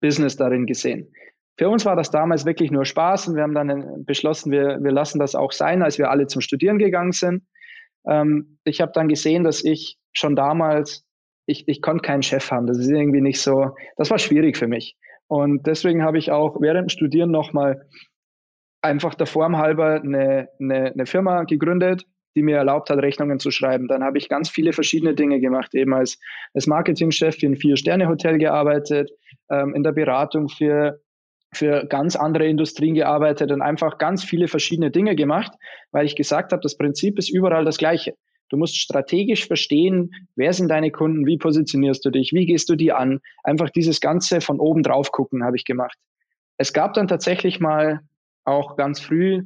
Business 0.00 0.36
darin 0.36 0.66
gesehen. 0.66 1.12
Für 1.58 1.68
uns 1.68 1.84
war 1.84 1.96
das 1.96 2.10
damals 2.10 2.44
wirklich 2.44 2.70
nur 2.70 2.84
Spaß 2.84 3.28
und 3.28 3.36
wir 3.36 3.42
haben 3.42 3.54
dann 3.54 4.04
beschlossen, 4.04 4.50
wir, 4.50 4.78
wir 4.80 4.92
lassen 4.92 5.18
das 5.18 5.34
auch 5.34 5.52
sein, 5.52 5.82
als 5.82 5.98
wir 5.98 6.10
alle 6.10 6.26
zum 6.26 6.42
Studieren 6.42 6.78
gegangen 6.78 7.12
sind. 7.12 7.44
Ähm, 8.06 8.58
ich 8.64 8.80
habe 8.80 8.92
dann 8.94 9.08
gesehen, 9.08 9.44
dass 9.44 9.64
ich 9.64 9.98
schon 10.12 10.36
damals, 10.36 11.04
ich, 11.46 11.66
ich 11.66 11.80
konnte 11.80 12.02
keinen 12.02 12.22
Chef 12.22 12.50
haben. 12.50 12.66
Das 12.66 12.78
ist 12.78 12.88
irgendwie 12.90 13.20
nicht 13.20 13.40
so, 13.40 13.74
das 13.96 14.10
war 14.10 14.18
schwierig 14.18 14.56
für 14.56 14.68
mich. 14.68 14.96
Und 15.28 15.66
deswegen 15.66 16.02
habe 16.02 16.18
ich 16.18 16.30
auch 16.30 16.60
während 16.60 16.90
dem 16.90 16.94
Studieren 16.94 17.30
nochmal 17.30 17.86
einfach 18.86 19.14
der 19.14 19.26
Form 19.26 19.56
halber 19.56 20.00
eine, 20.02 20.48
eine, 20.60 20.92
eine 20.92 21.06
Firma 21.06 21.44
gegründet, 21.44 22.04
die 22.36 22.42
mir 22.42 22.56
erlaubt 22.56 22.90
hat, 22.90 22.98
Rechnungen 22.98 23.38
zu 23.40 23.50
schreiben. 23.50 23.88
Dann 23.88 24.04
habe 24.04 24.18
ich 24.18 24.28
ganz 24.28 24.50
viele 24.50 24.72
verschiedene 24.72 25.14
Dinge 25.14 25.40
gemacht, 25.40 25.74
eben 25.74 25.94
als, 25.94 26.18
als 26.54 26.66
Marketingchef 26.66 27.36
für 27.36 27.46
ein 27.46 27.56
Vier-Sterne-Hotel 27.56 28.38
gearbeitet, 28.38 29.10
ähm, 29.50 29.74
in 29.74 29.82
der 29.82 29.92
Beratung 29.92 30.48
für, 30.48 31.00
für 31.52 31.86
ganz 31.86 32.14
andere 32.14 32.46
Industrien 32.46 32.94
gearbeitet 32.94 33.50
und 33.52 33.62
einfach 33.62 33.98
ganz 33.98 34.22
viele 34.22 34.48
verschiedene 34.48 34.90
Dinge 34.90 35.16
gemacht, 35.16 35.52
weil 35.92 36.04
ich 36.04 36.14
gesagt 36.14 36.52
habe, 36.52 36.60
das 36.62 36.76
Prinzip 36.76 37.18
ist 37.18 37.30
überall 37.30 37.64
das 37.64 37.78
gleiche. 37.78 38.14
Du 38.48 38.56
musst 38.56 38.76
strategisch 38.76 39.46
verstehen, 39.46 40.12
wer 40.36 40.52
sind 40.52 40.68
deine 40.68 40.90
Kunden, 40.90 41.26
wie 41.26 41.38
positionierst 41.38 42.04
du 42.04 42.10
dich, 42.10 42.32
wie 42.32 42.46
gehst 42.46 42.68
du 42.68 42.76
die 42.76 42.92
an. 42.92 43.20
Einfach 43.42 43.70
dieses 43.70 44.00
Ganze 44.00 44.40
von 44.40 44.60
oben 44.60 44.82
drauf 44.82 45.10
gucken 45.10 45.42
habe 45.42 45.56
ich 45.56 45.64
gemacht. 45.64 45.98
Es 46.58 46.72
gab 46.72 46.94
dann 46.94 47.08
tatsächlich 47.08 47.60
mal 47.60 48.00
auch 48.46 48.76
ganz 48.76 49.00
früh 49.00 49.44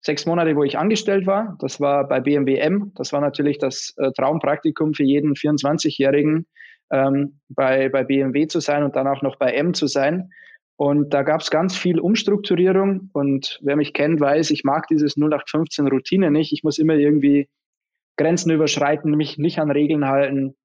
sechs 0.00 0.26
Monate, 0.26 0.56
wo 0.56 0.64
ich 0.64 0.78
angestellt 0.78 1.26
war. 1.26 1.56
Das 1.60 1.80
war 1.80 2.08
bei 2.08 2.20
BMW 2.20 2.56
M. 2.56 2.92
Das 2.96 3.12
war 3.12 3.20
natürlich 3.20 3.58
das 3.58 3.94
äh, 3.98 4.10
Traumpraktikum 4.12 4.94
für 4.94 5.04
jeden 5.04 5.34
24-Jährigen, 5.34 6.46
ähm, 6.90 7.40
bei, 7.48 7.88
bei 7.90 8.04
BMW 8.04 8.46
zu 8.46 8.60
sein 8.60 8.82
und 8.82 8.96
dann 8.96 9.06
auch 9.06 9.22
noch 9.22 9.36
bei 9.36 9.52
M 9.52 9.74
zu 9.74 9.86
sein. 9.86 10.30
Und 10.76 11.12
da 11.12 11.22
gab 11.22 11.42
es 11.42 11.50
ganz 11.50 11.76
viel 11.76 12.00
Umstrukturierung. 12.00 13.10
Und 13.12 13.60
wer 13.62 13.76
mich 13.76 13.92
kennt, 13.92 14.18
weiß, 14.18 14.50
ich 14.50 14.64
mag 14.64 14.86
dieses 14.88 15.16
0815 15.16 15.86
Routine 15.88 16.30
nicht. 16.30 16.52
Ich 16.52 16.64
muss 16.64 16.78
immer 16.78 16.94
irgendwie 16.94 17.48
Grenzen 18.16 18.50
überschreiten, 18.50 19.14
mich 19.14 19.36
nicht 19.36 19.58
an 19.58 19.70
Regeln 19.70 20.06
halten 20.06 20.56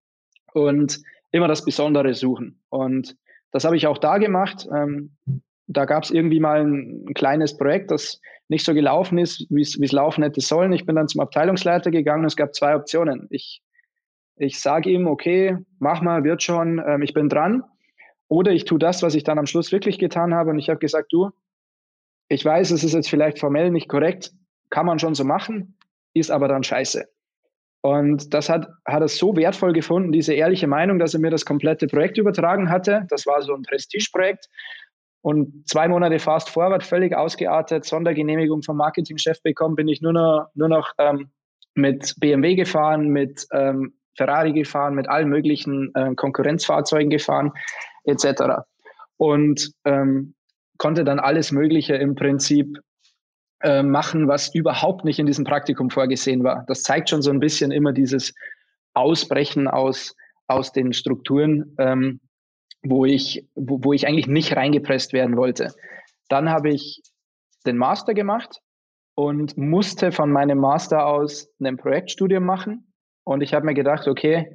und 0.54 1.02
immer 1.32 1.50
das 1.50 1.66
Besondere 1.66 2.14
suchen. 2.14 2.62
Und 2.70 3.18
das 3.52 3.66
habe 3.66 3.76
ich 3.76 3.88
auch 3.88 3.98
da 3.98 4.18
gemacht. 4.18 4.68
Ähm, 4.74 5.18
da 5.68 5.86
gab 5.86 6.04
es 6.04 6.12
irgendwie 6.12 6.40
mal 6.40 6.62
ein, 6.62 7.06
ein, 7.08 7.14
kleines 7.14 7.58
Projekt, 7.58 7.92
das 7.92 8.22
nicht 8.48 8.66
so 8.66 8.74
gelaufen 8.74 9.18
ist, 9.18 9.48
wie 9.50 9.62
es 9.62 9.92
laufen 9.92 10.24
hätte 10.24 10.42
sollen. 10.42 10.74
Ich 10.74 10.86
bin 10.86 10.96
dann 10.96 11.08
zum 11.08 11.22
Abteilungsleiter 11.22 11.92
gegangen 11.92 12.22
und 12.22 12.28
es 12.28 12.36
gab 12.36 12.54
zwei 12.54 12.76
Optionen. 12.76 13.28
Ich, 13.32 13.62
ich 14.36 14.60
sage 14.60 14.92
ihm, 14.92 15.08
okay, 15.08 15.58
mach 15.80 16.02
mal, 16.02 16.24
wird 16.24 16.44
schon, 16.44 16.82
ähm, 16.86 17.02
ich 17.02 17.14
bin 17.14 17.30
dran. 17.30 17.64
Oder 18.28 18.52
ich 18.52 18.66
tue 18.66 18.80
das, 18.80 19.02
was 19.04 19.16
ich 19.16 19.24
dann 19.24 19.40
am 19.40 19.46
Schluss 19.46 19.72
wirklich 19.72 19.98
getan 19.98 20.34
habe. 20.34 20.52
Und 20.52 20.60
ich 20.60 20.70
habe 20.70 20.80
gesagt, 20.80 21.12
du, 21.12 21.32
ich 22.28 22.44
weiß, 22.44 22.72
es 22.72 22.84
ist 22.84 22.94
jetzt 22.94 23.10
vielleicht 23.10 23.40
formell 23.40 23.72
nicht 23.72 23.88
korrekt, 23.88 24.32
kann 24.70 24.86
man 24.86 25.00
schon 25.00 25.16
so 25.16 25.24
machen, 25.24 25.78
ist 26.14 26.32
aber 26.32 26.48
dann 26.48 26.64
scheiße. 26.64 27.08
Und 27.82 28.34
das 28.34 28.50
hat, 28.50 28.68
hat 28.86 29.02
er 29.02 29.08
so 29.08 29.36
wertvoll 29.36 29.72
gefunden, 29.72 30.12
diese 30.12 30.34
ehrliche 30.34 30.66
Meinung, 30.66 30.98
dass 30.98 31.14
er 31.14 31.20
mir 31.20 31.30
das 31.30 31.46
komplette 31.46 31.86
Projekt 31.86 32.18
übertragen 32.18 32.70
hatte. 32.70 33.06
Das 33.10 33.28
war 33.28 33.44
so 33.44 33.54
ein 33.54 33.62
Prestigeprojekt. 33.62 34.50
Und 35.26 35.68
zwei 35.68 35.88
Monate 35.88 36.20
fast 36.20 36.52
forward, 36.52 36.84
völlig 36.84 37.16
ausgeartet, 37.16 37.84
Sondergenehmigung 37.84 38.62
vom 38.62 38.78
Marketingchef 38.78 39.42
bekommen, 39.42 39.76
bin 39.76 39.88
ich 39.88 40.00
nur 40.00 40.14
noch, 40.14 40.50
nur 40.54 40.70
noch 40.70 40.92
ähm, 41.00 41.32
mit 41.74 42.14
BMW 42.20 42.54
gefahren, 42.54 43.08
mit 43.08 43.48
ähm, 43.52 43.96
Ferrari 44.16 44.54
gefahren, 44.54 44.94
mit 44.94 45.10
allen 45.10 45.28
möglichen 45.28 45.90
äh, 45.96 46.14
Konkurrenzfahrzeugen 46.14 47.10
gefahren, 47.10 47.54
etc. 48.04 48.62
Und 49.18 49.72
ähm, 49.84 50.36
konnte 50.78 51.04
dann 51.04 51.18
alles 51.18 51.52
Mögliche 51.52 51.96
im 51.96 52.14
Prinzip 52.14 52.78
äh, 53.64 53.82
machen, 53.82 54.28
was 54.28 54.54
überhaupt 54.54 55.06
nicht 55.06 55.18
in 55.18 55.26
diesem 55.26 55.44
Praktikum 55.44 55.90
vorgesehen 55.90 56.44
war. 56.44 56.66
Das 56.68 56.84
zeigt 56.84 57.10
schon 57.10 57.24
so 57.24 57.32
ein 57.32 57.40
bisschen 57.40 57.72
immer 57.72 57.94
dieses 57.94 58.32
Ausbrechen 58.94 59.68
aus, 59.68 60.16
aus 60.46 60.72
den 60.72 60.94
Strukturen, 60.94 61.76
ähm, 61.80 62.20
wo 62.86 63.06
ich, 63.06 63.48
wo, 63.56 63.84
wo 63.84 63.94
ich 63.94 64.08
eigentlich 64.08 64.28
nicht 64.28 64.56
reingepresst 64.56 65.14
werden 65.14 65.38
wollte. 65.38 65.74
Dann 66.30 66.50
habe 66.50 66.70
ich 66.70 67.02
den 67.66 67.78
Master 67.78 68.14
gemacht 68.14 68.62
und 69.16 69.58
musste 69.58 70.12
von 70.12 70.32
meinem 70.32 70.60
Master 70.60 71.06
aus 71.06 71.50
ein 71.62 71.78
Projektstudium 71.78 72.44
machen. 72.44 72.94
Und 73.24 73.42
ich 73.42 73.54
habe 73.54 73.66
mir 73.66 73.74
gedacht, 73.74 74.08
okay, 74.08 74.52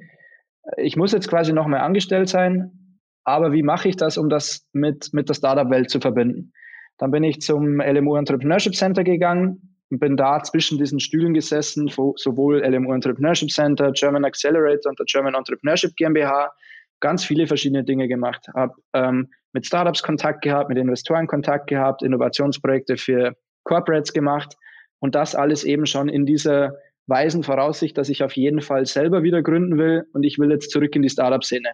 ich 0.77 0.97
muss 0.97 1.13
jetzt 1.13 1.29
quasi 1.29 1.53
nochmal 1.53 1.81
angestellt 1.81 2.29
sein, 2.29 2.99
aber 3.25 3.53
wie 3.53 3.63
mache 3.63 3.89
ich 3.89 3.97
das, 3.97 4.17
um 4.17 4.29
das 4.29 4.67
mit, 4.73 5.11
mit 5.13 5.29
der 5.29 5.35
Startup-Welt 5.35 5.91
zu 5.91 6.01
verbinden? 6.01 6.53
Dann 6.99 7.11
bin 7.11 7.25
ich 7.25 7.41
zum 7.41 7.81
LMU 7.81 8.17
Entrepreneurship 8.17 8.75
Center 8.75 9.03
gegangen 9.03 9.77
und 9.91 9.99
bin 9.99 10.17
da 10.17 10.43
zwischen 10.43 10.79
diesen 10.79 11.01
Stühlen 11.01 11.35
gesessen, 11.35 11.89
sowohl 11.89 12.63
LMU 12.63 12.93
Entrepreneurship 12.93 13.51
Center, 13.51 13.91
German 13.93 14.25
Accelerator 14.25 14.91
und 14.91 14.99
der 14.99 15.07
German 15.07 15.35
Entrepreneurship 15.35 15.97
GmbH 15.97 16.53
ganz 17.01 17.25
viele 17.25 17.47
verschiedene 17.47 17.85
Dinge 17.85 18.09
gemacht, 18.09 18.47
habe 18.55 18.75
ähm, 18.93 19.29
mit 19.53 19.67
Startups 19.67 20.03
Kontakt 20.03 20.43
gehabt, 20.43 20.69
mit 20.69 20.79
Investoren 20.79 21.27
Kontakt 21.27 21.67
gehabt, 21.67 22.03
Innovationsprojekte 22.03 22.97
für 22.97 23.35
Corporates 23.65 24.13
gemacht 24.13 24.57
und 25.01 25.15
das 25.15 25.35
alles 25.35 25.65
eben 25.65 25.87
schon 25.87 26.09
in 26.09 26.27
dieser 26.27 26.75
weisen 27.07 27.43
Voraussicht, 27.43 27.99
dass 27.99 28.09
ich 28.09 28.23
auf 28.23 28.37
jeden 28.37 28.61
Fall 28.61 28.87
selber 28.87 29.23
wieder 29.23 29.43
gründen 29.43 29.79
will 29.79 30.07
und 30.13 30.23
ich 30.23 30.39
will 30.39 30.51
jetzt 30.51 30.71
zurück 30.71 30.95
in 30.95 31.03
die 31.03 31.09
Startup-Szene. 31.09 31.71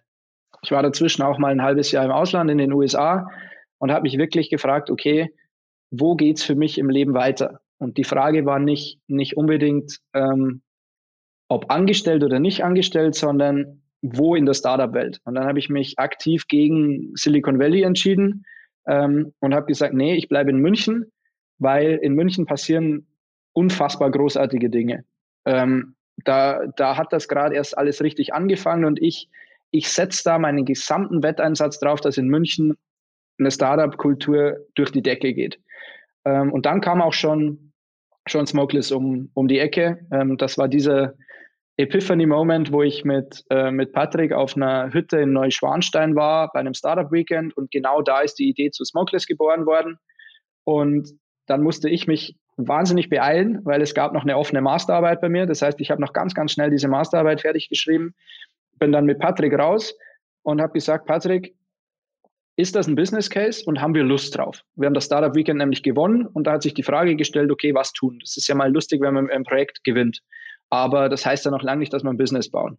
Ich 0.62 0.70
war 0.70 0.82
dazwischen 0.82 1.22
auch 1.22 1.38
mal 1.38 1.52
ein 1.52 1.62
halbes 1.62 1.92
Jahr 1.92 2.04
im 2.04 2.10
Ausland 2.10 2.50
in 2.50 2.58
den 2.58 2.72
USA 2.72 3.28
und 3.78 3.92
habe 3.92 4.02
mich 4.02 4.16
wirklich 4.16 4.48
gefragt, 4.48 4.90
okay, 4.90 5.32
wo 5.90 6.16
geht's 6.16 6.42
für 6.42 6.54
mich 6.54 6.78
im 6.78 6.88
Leben 6.88 7.14
weiter? 7.14 7.60
Und 7.78 7.98
die 7.98 8.04
Frage 8.04 8.46
war 8.46 8.58
nicht, 8.58 9.00
nicht 9.06 9.36
unbedingt, 9.36 9.98
ähm, 10.14 10.62
ob 11.48 11.70
angestellt 11.70 12.24
oder 12.24 12.40
nicht 12.40 12.64
angestellt, 12.64 13.14
sondern 13.14 13.82
wo 14.02 14.34
in 14.34 14.46
der 14.46 14.54
Startup-Welt. 14.54 15.20
Und 15.24 15.34
dann 15.34 15.46
habe 15.46 15.58
ich 15.58 15.68
mich 15.68 15.98
aktiv 15.98 16.46
gegen 16.48 17.12
Silicon 17.14 17.58
Valley 17.58 17.82
entschieden 17.82 18.44
ähm, 18.86 19.32
und 19.40 19.54
habe 19.54 19.66
gesagt, 19.66 19.94
nee, 19.94 20.14
ich 20.14 20.28
bleibe 20.28 20.50
in 20.50 20.58
München, 20.58 21.10
weil 21.58 21.98
in 22.02 22.14
München 22.14 22.46
passieren 22.46 23.06
unfassbar 23.52 24.10
großartige 24.10 24.70
Dinge. 24.70 25.04
Ähm, 25.44 25.94
da, 26.24 26.66
da 26.76 26.96
hat 26.96 27.12
das 27.12 27.28
gerade 27.28 27.54
erst 27.54 27.76
alles 27.76 28.02
richtig 28.02 28.34
angefangen 28.34 28.84
und 28.84 29.00
ich, 29.02 29.28
ich 29.70 29.88
setze 29.88 30.22
da 30.24 30.38
meinen 30.38 30.64
gesamten 30.64 31.22
Wetteinsatz 31.22 31.78
drauf, 31.78 32.00
dass 32.00 32.18
in 32.18 32.28
München 32.28 32.74
eine 33.38 33.50
Startup-Kultur 33.50 34.58
durch 34.74 34.92
die 34.92 35.02
Decke 35.02 35.34
geht. 35.34 35.58
Ähm, 36.24 36.52
und 36.52 36.66
dann 36.66 36.80
kam 36.80 37.02
auch 37.02 37.12
schon, 37.12 37.72
schon 38.26 38.46
Smokeless 38.46 38.92
um, 38.92 39.30
um 39.34 39.48
die 39.48 39.58
Ecke. 39.58 40.06
Ähm, 40.10 40.36
das 40.36 40.58
war 40.58 40.68
dieser 40.68 41.14
Epiphany-Moment, 41.78 42.72
wo 42.72 42.82
ich 42.82 43.04
mit, 43.04 43.44
äh, 43.50 43.70
mit 43.70 43.92
Patrick 43.92 44.32
auf 44.32 44.56
einer 44.56 44.92
Hütte 44.92 45.18
in 45.18 45.32
Neuschwanstein 45.32 46.16
war, 46.16 46.50
bei 46.52 46.60
einem 46.60 46.74
Startup-Weekend 46.74 47.56
und 47.56 47.70
genau 47.70 48.00
da 48.00 48.20
ist 48.20 48.38
die 48.38 48.48
Idee 48.48 48.70
zu 48.70 48.84
Smokeless 48.84 49.26
geboren 49.26 49.66
worden. 49.66 49.98
Und 50.64 51.10
dann 51.46 51.62
musste 51.62 51.88
ich 51.88 52.06
mich 52.06 52.36
wahnsinnig 52.56 53.10
beeilen, 53.10 53.60
weil 53.64 53.82
es 53.82 53.94
gab 53.94 54.14
noch 54.14 54.22
eine 54.22 54.38
offene 54.38 54.62
Masterarbeit 54.62 55.20
bei 55.20 55.28
mir. 55.28 55.46
Das 55.46 55.60
heißt, 55.60 55.80
ich 55.80 55.90
habe 55.90 56.00
noch 56.00 56.14
ganz, 56.14 56.34
ganz 56.34 56.52
schnell 56.52 56.70
diese 56.70 56.88
Masterarbeit 56.88 57.42
fertig 57.42 57.68
geschrieben, 57.68 58.14
bin 58.78 58.92
dann 58.92 59.04
mit 59.04 59.18
Patrick 59.18 59.52
raus 59.58 59.94
und 60.42 60.62
habe 60.62 60.72
gesagt, 60.72 61.06
Patrick, 61.06 61.54
ist 62.58 62.74
das 62.74 62.86
ein 62.86 62.96
Business 62.96 63.28
Case 63.28 63.62
und 63.66 63.82
haben 63.82 63.94
wir 63.94 64.02
Lust 64.02 64.36
drauf? 64.36 64.62
Wir 64.76 64.86
haben 64.86 64.94
das 64.94 65.04
Startup 65.04 65.34
Weekend 65.34 65.58
nämlich 65.58 65.82
gewonnen 65.82 66.26
und 66.26 66.46
da 66.46 66.52
hat 66.52 66.62
sich 66.62 66.72
die 66.72 66.82
Frage 66.82 67.14
gestellt, 67.14 67.50
okay, 67.50 67.74
was 67.74 67.92
tun? 67.92 68.18
Das 68.22 68.38
ist 68.38 68.48
ja 68.48 68.54
mal 68.54 68.72
lustig, 68.72 69.02
wenn 69.02 69.12
man 69.12 69.28
ein 69.28 69.44
Projekt 69.44 69.84
gewinnt. 69.84 70.22
Aber 70.70 71.08
das 71.08 71.24
heißt 71.24 71.44
ja 71.44 71.50
noch 71.50 71.62
lange 71.62 71.80
nicht, 71.80 71.92
dass 71.92 72.02
wir 72.02 72.10
ein 72.10 72.16
Business 72.16 72.50
bauen. 72.50 72.78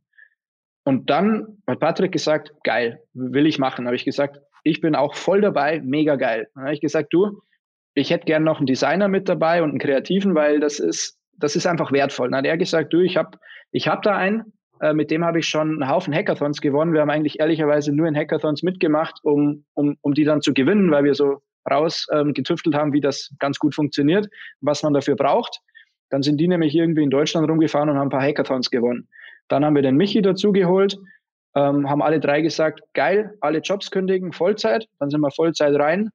Und 0.83 1.09
dann 1.09 1.59
hat 1.67 1.79
Patrick 1.79 2.11
gesagt, 2.11 2.53
geil, 2.63 3.01
will 3.13 3.45
ich 3.45 3.59
machen. 3.59 3.85
Habe 3.85 3.95
ich 3.95 4.05
gesagt, 4.05 4.39
ich 4.63 4.81
bin 4.81 4.95
auch 4.95 5.15
voll 5.15 5.41
dabei, 5.41 5.81
mega 5.81 6.15
geil. 6.15 6.47
Dann 6.53 6.65
habe 6.65 6.73
ich 6.73 6.81
gesagt, 6.81 7.13
du, 7.13 7.41
ich 7.93 8.09
hätte 8.09 8.25
gern 8.25 8.43
noch 8.43 8.57
einen 8.57 8.67
Designer 8.67 9.07
mit 9.07 9.27
dabei 9.27 9.63
und 9.63 9.69
einen 9.71 9.79
Kreativen, 9.79 10.35
weil 10.35 10.59
das 10.59 10.79
ist, 10.79 11.19
das 11.33 11.55
ist 11.55 11.65
einfach 11.65 11.91
wertvoll. 11.91 12.29
Dann 12.29 12.39
hat 12.39 12.45
er 12.45 12.57
gesagt, 12.57 12.93
du, 12.93 12.99
ich 12.99 13.17
habe 13.17 13.37
ich 13.71 13.87
hab 13.87 14.01
da 14.03 14.15
einen, 14.15 14.53
äh, 14.79 14.93
mit 14.93 15.11
dem 15.11 15.25
habe 15.25 15.39
ich 15.39 15.47
schon 15.47 15.81
einen 15.81 15.89
Haufen 15.89 16.13
Hackathons 16.13 16.61
gewonnen. 16.61 16.93
Wir 16.93 17.01
haben 17.01 17.09
eigentlich 17.09 17.39
ehrlicherweise 17.39 17.91
nur 17.91 18.07
in 18.07 18.15
Hackathons 18.15 18.63
mitgemacht, 18.63 19.19
um, 19.23 19.65
um, 19.73 19.97
um 20.01 20.13
die 20.13 20.23
dann 20.23 20.41
zu 20.41 20.53
gewinnen, 20.53 20.91
weil 20.91 21.03
wir 21.03 21.15
so 21.15 21.41
raus 21.69 22.07
ähm, 22.11 22.33
haben, 22.73 22.93
wie 22.93 23.01
das 23.01 23.33
ganz 23.39 23.59
gut 23.59 23.75
funktioniert, 23.75 24.27
was 24.61 24.83
man 24.83 24.93
dafür 24.93 25.15
braucht. 25.15 25.59
Dann 26.09 26.23
sind 26.23 26.37
die 26.37 26.47
nämlich 26.47 26.75
irgendwie 26.75 27.03
in 27.03 27.09
Deutschland 27.09 27.49
rumgefahren 27.49 27.89
und 27.89 27.97
haben 27.97 28.07
ein 28.07 28.11
paar 28.11 28.21
Hackathons 28.21 28.69
gewonnen. 28.69 29.07
Dann 29.47 29.63
haben 29.65 29.75
wir 29.75 29.81
den 29.81 29.95
Michi 29.95 30.21
dazu 30.21 30.51
geholt, 30.51 30.97
ähm, 31.55 31.89
haben 31.89 32.01
alle 32.01 32.19
drei 32.19 32.41
gesagt, 32.41 32.81
geil, 32.93 33.35
alle 33.41 33.59
Jobs 33.59 33.91
kündigen, 33.91 34.31
Vollzeit. 34.31 34.87
Dann 34.99 35.09
sind 35.09 35.21
wir 35.21 35.31
Vollzeit 35.31 35.75
rein, 35.75 36.09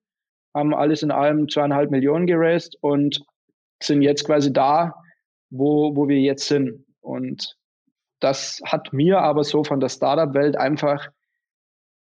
haben 0.54 0.74
alles 0.74 1.02
in 1.02 1.10
allem 1.10 1.48
zweieinhalb 1.48 1.90
Millionen 1.90 2.26
geraced 2.26 2.76
und 2.80 3.22
sind 3.82 4.02
jetzt 4.02 4.24
quasi 4.24 4.52
da, 4.52 4.94
wo, 5.50 5.96
wo 5.96 6.08
wir 6.08 6.20
jetzt 6.20 6.46
sind. 6.46 6.84
Und 7.00 7.56
das 8.20 8.60
hat 8.64 8.92
mir 8.92 9.18
aber 9.20 9.44
so 9.44 9.64
von 9.64 9.80
der 9.80 9.88
Startup-Welt 9.88 10.56
einfach 10.56 11.08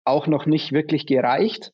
auch 0.05 0.27
noch 0.27 0.47
nicht 0.47 0.73
wirklich 0.73 1.07
gereicht. 1.07 1.73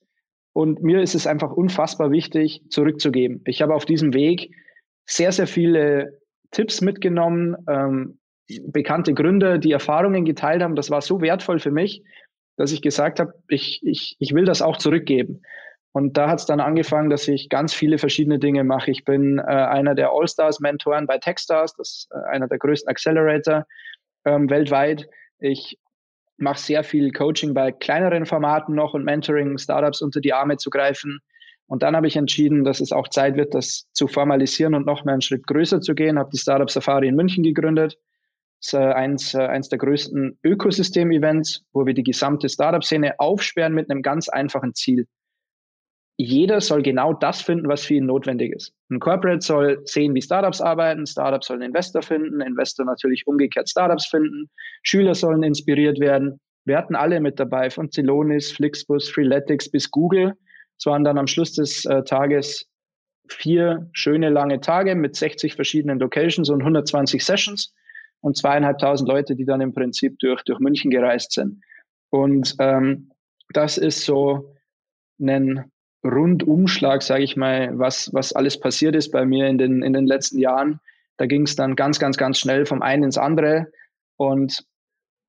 Und 0.53 0.83
mir 0.83 1.01
ist 1.01 1.15
es 1.15 1.27
einfach 1.27 1.53
unfassbar 1.53 2.11
wichtig, 2.11 2.63
zurückzugeben. 2.69 3.43
Ich 3.47 3.63
habe 3.63 3.75
auf 3.75 3.85
diesem 3.85 4.13
Weg 4.13 4.55
sehr, 5.07 5.33
sehr 5.33 5.47
viele 5.47 6.21
Tipps 6.51 6.81
mitgenommen, 6.81 7.57
ähm, 7.69 8.19
bekannte 8.67 9.15
Gründer, 9.15 9.59
die 9.59 9.73
Erfahrungen 9.73 10.25
geteilt 10.25 10.63
haben. 10.63 10.77
Das 10.77 10.91
war 10.91 11.01
so 11.01 11.21
wertvoll 11.21 11.59
für 11.59 11.71
mich, 11.71 12.03
dass 12.57 12.73
ich 12.73 12.83
gesagt 12.83 13.21
habe, 13.21 13.33
ich, 13.49 13.81
ich, 13.83 14.17
ich 14.19 14.35
will 14.35 14.45
das 14.45 14.63
auch 14.63 14.77
zurückgeben. 14.77 15.43
Und 15.93 16.17
da 16.17 16.29
hat 16.29 16.41
es 16.41 16.47
dann 16.47 16.61
angefangen, 16.61 17.11
dass 17.11 17.29
ich 17.29 17.51
ganz 17.51 17.75
viele 17.75 17.99
verschiedene 17.99 18.39
Dinge 18.39 18.65
mache. 18.65 18.91
Ich 18.91 19.05
bin 19.05 19.39
äh, 19.39 19.43
einer 19.43 19.95
der 19.95 20.11
All-Stars-Mentoren 20.11 21.07
bei 21.07 21.19
Techstars, 21.19 21.75
das 21.77 21.89
ist 21.89 22.09
äh, 22.13 22.31
einer 22.31 22.49
der 22.49 22.59
größten 22.59 22.89
Accelerator 22.89 23.67
ähm, 24.25 24.49
weltweit. 24.49 25.07
Ich 25.39 25.79
mache 26.39 26.59
sehr 26.59 26.83
viel 26.83 27.13
Coaching 27.13 27.53
bei 27.53 27.73
kleineren 27.73 28.25
Formaten 28.25 28.75
noch 28.75 28.95
und 28.95 29.05
Mentoring, 29.05 29.59
Startups 29.59 30.01
unter 30.01 30.21
die 30.21 30.33
Arme 30.33 30.57
zu 30.57 30.71
greifen. 30.71 31.21
Und 31.73 31.83
dann 31.83 31.97
habe 31.97 32.07
ich 32.07 32.17
entschieden, 32.17 32.65
dass 32.65 32.81
es 32.81 32.93
auch 32.93 33.09
Zeit 33.09 33.39
wird, 33.39 33.55
das 33.55 33.89
zu 33.95 34.07
formalisieren 34.07 34.75
und 34.75 34.85
noch 34.85 35.07
mehr 35.07 35.15
einen 35.15 35.23
Schritt 35.23 35.47
größer 35.47 35.81
zu 35.81 35.95
gehen. 35.95 36.19
Habe 36.19 36.29
die 36.31 36.37
Startup 36.37 36.71
Safari 36.71 37.09
in 37.09 37.17
München 37.17 37.43
gegründet. 37.43 37.97
Das 38.61 38.67
ist 38.67 38.75
äh, 38.75 38.93
eins, 38.93 39.33
äh, 39.33 39.39
eins 39.39 39.71
der 39.71 39.79
größten 39.79 40.39
Ökosystem-Events, 40.45 41.65
wo 41.73 41.87
wir 41.87 41.95
die 41.95 42.03
gesamte 42.03 42.51
Startup-Szene 42.51 43.19
aufsperren 43.19 43.73
mit 43.73 43.91
einem 43.91 44.03
ganz 44.03 44.29
einfachen 44.29 44.75
Ziel. 44.75 45.07
jeder 46.19 46.61
soll 46.61 46.83
genau 46.83 47.15
das 47.15 47.41
finden, 47.41 47.69
was 47.69 47.87
für 47.87 47.95
ihn 47.95 48.05
notwendig 48.05 48.53
ist. 48.53 48.75
Ein 48.91 49.01
Corporate 49.01 49.41
soll 49.41 49.81
sehen, 49.87 50.15
wie 50.15 50.21
Startups 50.21 50.61
arbeiten, 50.61 51.07
Startups 51.07 51.47
sollen 51.47 51.63
Investor 51.63 52.03
finden, 52.03 52.43
Investor 52.43 52.85
natürlich 52.85 53.27
umgekehrt 53.27 53.71
Startups 53.71 54.09
finden, 54.09 54.51
Schüler 54.83 55.15
sollen 55.15 55.43
inspiriert 55.43 56.01
werden. 56.01 56.39
Wir 56.67 56.77
hatten 56.77 56.97
alle 56.97 57.19
mit 57.19 57.41
dabei, 57.41 57.71
von 57.71 57.91
Celonis, 57.91 58.53
Flixbus, 58.53 59.09
Freeletics 59.09 59.71
bis 59.71 59.91
Google. 59.91 60.35
Es 60.83 60.87
waren 60.87 61.05
dann 61.05 61.17
am 61.17 61.29
Schluss 61.29 61.53
des 61.53 61.85
äh, 61.85 62.03
Tages 62.03 62.69
vier 63.29 63.89
schöne 63.93 64.31
lange 64.31 64.61
Tage 64.61 64.97
mit 64.97 65.15
60 65.15 65.55
verschiedenen 65.55 66.01
Locations 66.01 66.51
und 66.51 66.61
120 66.61 67.25
Sessions 67.25 67.73
und 68.21 68.37
zweieinhalbtausend 68.37 69.09
Leute, 69.09 69.37
die 69.37 69.45
dann 69.45 69.61
im 69.61 69.73
Prinzip 69.73 70.19
durch, 70.19 70.43
durch 70.43 70.59
München 70.59 70.91
gereist 70.91 71.35
sind. 71.35 71.63
Und 72.11 72.57
ähm, 72.59 73.13
das 73.53 73.79
ist 73.79 74.05
so 74.05 74.57
ein 75.21 75.71
Rundumschlag, 76.05 77.03
sage 77.03 77.23
ich 77.23 77.37
mal, 77.37 77.79
was, 77.79 78.13
was 78.13 78.33
alles 78.33 78.59
passiert 78.59 78.97
ist 78.97 79.13
bei 79.13 79.25
mir 79.25 79.47
in 79.47 79.59
den, 79.59 79.85
in 79.85 79.93
den 79.93 80.09
letzten 80.09 80.41
Jahren. 80.41 80.81
Da 81.17 81.27
ging 81.27 81.43
es 81.43 81.55
dann 81.55 81.77
ganz, 81.77 82.01
ganz, 82.01 82.17
ganz 82.17 82.39
schnell 82.39 82.67
vom 82.67 82.83
einen 82.83 83.05
ins 83.05 83.19
andere. 83.19 83.69
Und 84.17 84.65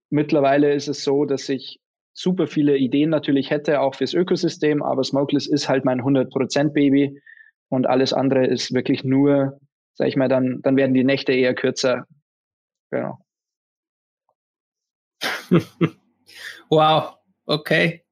mittlerweile 0.09 0.73
ist 0.73 0.87
es 0.87 1.03
so, 1.03 1.25
dass 1.25 1.47
ich 1.47 1.79
super 2.13 2.47
viele 2.47 2.77
Ideen 2.77 3.09
natürlich 3.09 3.49
hätte, 3.49 3.81
auch 3.81 3.95
fürs 3.95 4.13
Ökosystem, 4.13 4.83
aber 4.83 5.03
Smokeless 5.03 5.47
ist 5.47 5.67
halt 5.67 5.83
mein 5.85 6.01
100%-Baby 6.01 7.19
und 7.69 7.87
alles 7.87 8.13
andere 8.13 8.45
ist 8.45 8.73
wirklich 8.73 9.03
nur, 9.03 9.59
sag 9.93 10.07
ich 10.07 10.15
mal, 10.15 10.29
dann, 10.29 10.61
dann 10.61 10.75
werden 10.75 10.93
die 10.93 11.03
Nächte 11.03 11.33
eher 11.33 11.55
kürzer. 11.55 12.05
Genau. 12.91 13.17
wow, 16.69 17.15
okay. 17.45 18.03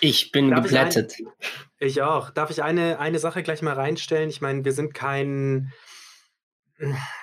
Ich 0.00 0.32
bin 0.32 0.50
Darf 0.50 0.64
geplättet. 0.64 1.14
Ich, 1.18 1.26
ein, 1.26 1.32
ich, 1.78 2.02
auch. 2.02 2.30
Darf 2.30 2.50
ich 2.50 2.62
eine, 2.62 2.98
eine 2.98 3.18
Sache 3.18 3.42
gleich 3.42 3.62
mal 3.62 3.74
reinstellen? 3.74 4.30
Ich 4.30 4.40
meine, 4.40 4.64
wir 4.64 4.72
sind 4.72 4.94
kein, 4.94 5.72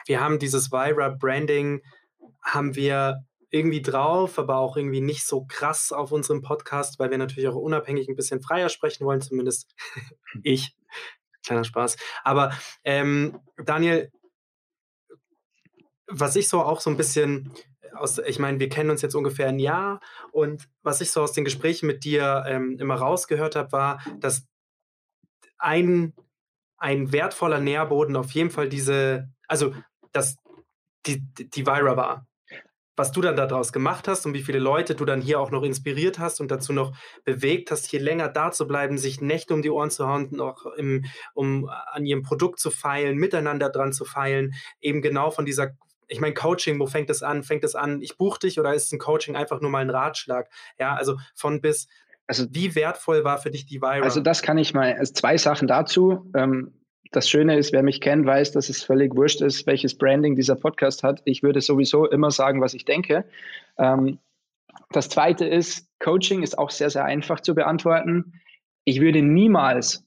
wir 0.06 0.22
haben 0.22 0.40
dieses 0.40 0.72
Vira-Branding, 0.72 1.82
haben 2.42 2.76
wir 2.76 3.26
irgendwie 3.50 3.82
drauf, 3.82 4.40
aber 4.40 4.58
auch 4.58 4.76
irgendwie 4.76 5.02
nicht 5.02 5.26
so 5.26 5.46
krass 5.46 5.92
auf 5.92 6.12
unserem 6.12 6.42
Podcast, 6.42 7.00
weil 7.00 7.12
wir 7.12 7.18
natürlich 7.18 7.48
auch 7.48 7.56
unabhängig 7.56 8.08
ein 8.10 8.16
bisschen 8.16 8.42
freier 8.42 8.70
sprechen 8.70 9.06
wollen, 9.06 9.22
zumindest 9.22 9.74
ich. 10.44 10.76
Kleiner 11.46 11.64
Spaß. 11.64 11.96
Aber 12.24 12.52
ähm, 12.84 13.40
Daniel, 13.58 14.12
was 16.08 16.36
ich 16.36 16.50
so 16.50 16.62
auch 16.62 16.82
so 16.82 16.90
ein 16.90 16.98
bisschen 16.98 17.54
aus, 17.94 18.18
ich 18.20 18.38
meine, 18.38 18.60
wir 18.60 18.70
kennen 18.70 18.90
uns 18.90 19.02
jetzt 19.02 19.16
ungefähr 19.16 19.48
ein 19.48 19.60
Jahr 19.60 20.02
und 20.32 20.68
was 20.84 21.00
ich 21.00 21.12
so 21.12 21.22
aus 21.22 21.32
den 21.32 21.46
Gesprächen 21.46 21.88
mit 21.88 22.04
dir 22.04 22.44
ähm, 22.48 22.78
immer 22.80 22.96
rausgehört 22.96 23.56
habe, 23.56 23.72
war, 23.72 24.02
dass 24.20 24.46
ein, 25.58 26.14
ein 26.78 27.14
wertvoller 27.14 27.60
Nährboden 27.60 28.18
auf 28.18 28.32
jeden 28.32 28.50
Fall 28.50 28.68
diese, 28.68 29.30
also 29.48 29.74
dass 30.12 30.36
die, 31.06 31.22
die 31.34 31.66
Vira 31.66 31.96
war 31.96 32.27
was 32.98 33.12
du 33.12 33.22
dann 33.22 33.36
daraus 33.36 33.72
gemacht 33.72 34.08
hast 34.08 34.26
und 34.26 34.34
wie 34.34 34.42
viele 34.42 34.60
Leute 34.60 34.96
du 34.96 35.06
dann 35.06 35.22
hier 35.22 35.40
auch 35.40 35.52
noch 35.52 35.64
inspiriert 35.64 36.20
hast 36.20 36.42
und 36.42 36.52
dazu 36.52 36.74
noch 36.74 36.94
bewegt 37.24 37.72
hast, 37.72 37.86
hier 37.86 38.02
länger 38.02 38.28
da 38.28 38.52
zu 38.52 38.68
bleiben, 38.68 38.98
sich 38.98 39.22
Nächte 39.22 39.54
um 39.54 39.62
die 39.62 39.70
Ohren 39.70 39.92
zu 39.92 40.08
hauen, 40.08 40.30
noch 40.32 40.66
im, 40.66 41.06
um 41.34 41.70
an 41.70 42.06
ihrem 42.06 42.24
Produkt 42.24 42.60
zu 42.60 42.72
feilen, 42.72 43.18
miteinander 43.18 43.70
dran 43.70 43.94
zu 43.94 44.04
feilen, 44.04 44.56
eben 44.82 45.02
genau 45.02 45.32
von 45.32 45.46
dieser 45.46 45.78
ich 46.10 46.22
meine, 46.22 46.34
Coaching, 46.34 46.80
wo 46.80 46.88
fängt 46.88 47.10
es 47.10 47.22
an? 47.22 47.44
Fängt 47.44 47.66
es 47.66 47.76
an, 47.76 48.02
ich 48.02 48.18
buche 48.18 48.40
dich 48.40 48.62
oder 48.62 48.74
ist 48.74 48.94
ein 48.94 49.00
Coaching 49.00 49.36
einfach 49.36 49.60
nur 49.60 49.70
mal 49.70 49.80
ein 49.80 49.90
Ratschlag? 49.90 50.50
Ja, 50.80 50.96
also 50.96 51.18
von 51.36 51.60
bis. 51.60 51.88
Also, 52.28 52.46
wie 52.52 52.76
wertvoll 52.76 53.26
war 53.26 53.40
für 53.40 53.52
dich 53.52 53.66
die 53.66 53.82
Vira? 53.82 54.04
Also, 54.04 54.22
das 54.22 54.42
kann 54.42 54.58
ich 54.58 54.74
mal, 54.74 54.94
also 54.94 55.14
zwei 55.14 55.38
Sachen 55.38 55.68
dazu. 55.68 56.32
Ähm, 56.34 56.74
das 57.12 57.30
Schöne 57.30 57.58
ist, 57.58 57.74
wer 57.74 57.84
mich 57.84 58.02
kennt, 58.02 58.26
weiß, 58.26 58.52
dass 58.52 58.70
es 58.70 58.84
völlig 58.84 59.16
wurscht 59.16 59.42
ist, 59.42 59.66
welches 59.68 59.98
Branding 59.98 60.36
dieser 60.36 60.56
Podcast 60.56 61.04
hat. 61.04 61.22
Ich 61.26 61.44
würde 61.44 61.62
sowieso 61.62 62.06
immer 62.08 62.32
sagen, 62.32 62.62
was 62.62 62.74
ich 62.74 62.86
denke. 62.86 63.26
Ähm, 63.78 64.20
das 64.92 65.10
zweite 65.10 65.46
ist, 65.46 65.88
Coaching 66.00 66.44
ist 66.44 66.58
auch 66.58 66.70
sehr, 66.70 66.90
sehr 66.90 67.06
einfach 67.06 67.40
zu 67.40 67.56
beantworten. 67.56 68.34
Ich 68.86 69.02
würde 69.02 69.22
niemals, 69.22 70.06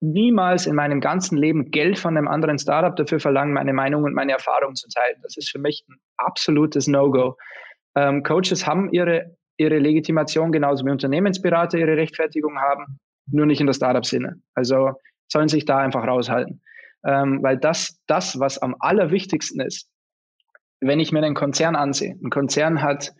niemals 0.00 0.66
in 0.66 0.74
meinem 0.74 1.00
ganzen 1.00 1.38
Leben 1.38 1.70
Geld 1.70 1.98
von 1.98 2.16
einem 2.16 2.28
anderen 2.28 2.58
Startup 2.58 2.94
dafür 2.94 3.20
verlangen, 3.20 3.54
meine 3.54 3.72
Meinung 3.72 4.04
und 4.04 4.14
meine 4.14 4.32
Erfahrung 4.32 4.74
zu 4.74 4.88
teilen. 4.88 5.16
Das 5.22 5.36
ist 5.36 5.50
für 5.50 5.58
mich 5.58 5.84
ein 5.88 5.96
absolutes 6.18 6.86
No-Go. 6.86 7.36
Ähm, 7.94 8.22
Coaches 8.22 8.66
haben 8.66 8.92
ihre, 8.92 9.36
ihre 9.56 9.78
Legitimation, 9.78 10.52
genauso 10.52 10.84
wie 10.84 10.90
Unternehmensberater 10.90 11.78
ihre 11.78 11.96
Rechtfertigung 11.96 12.58
haben, 12.58 12.98
nur 13.30 13.46
nicht 13.46 13.60
in 13.60 13.66
der 13.66 13.74
Startup-Sinne. 13.74 14.40
Also 14.54 14.92
sollen 15.28 15.48
sich 15.48 15.64
da 15.64 15.78
einfach 15.78 16.06
raushalten. 16.06 16.60
Ähm, 17.06 17.42
weil 17.42 17.56
das, 17.58 18.00
das, 18.06 18.40
was 18.40 18.58
am 18.58 18.74
allerwichtigsten 18.80 19.60
ist, 19.60 19.88
wenn 20.80 21.00
ich 21.00 21.12
mir 21.12 21.22
einen 21.22 21.34
Konzern 21.34 21.76
ansehe, 21.76 22.16
ein 22.22 22.30
Konzern 22.30 22.82
hat 22.82 23.12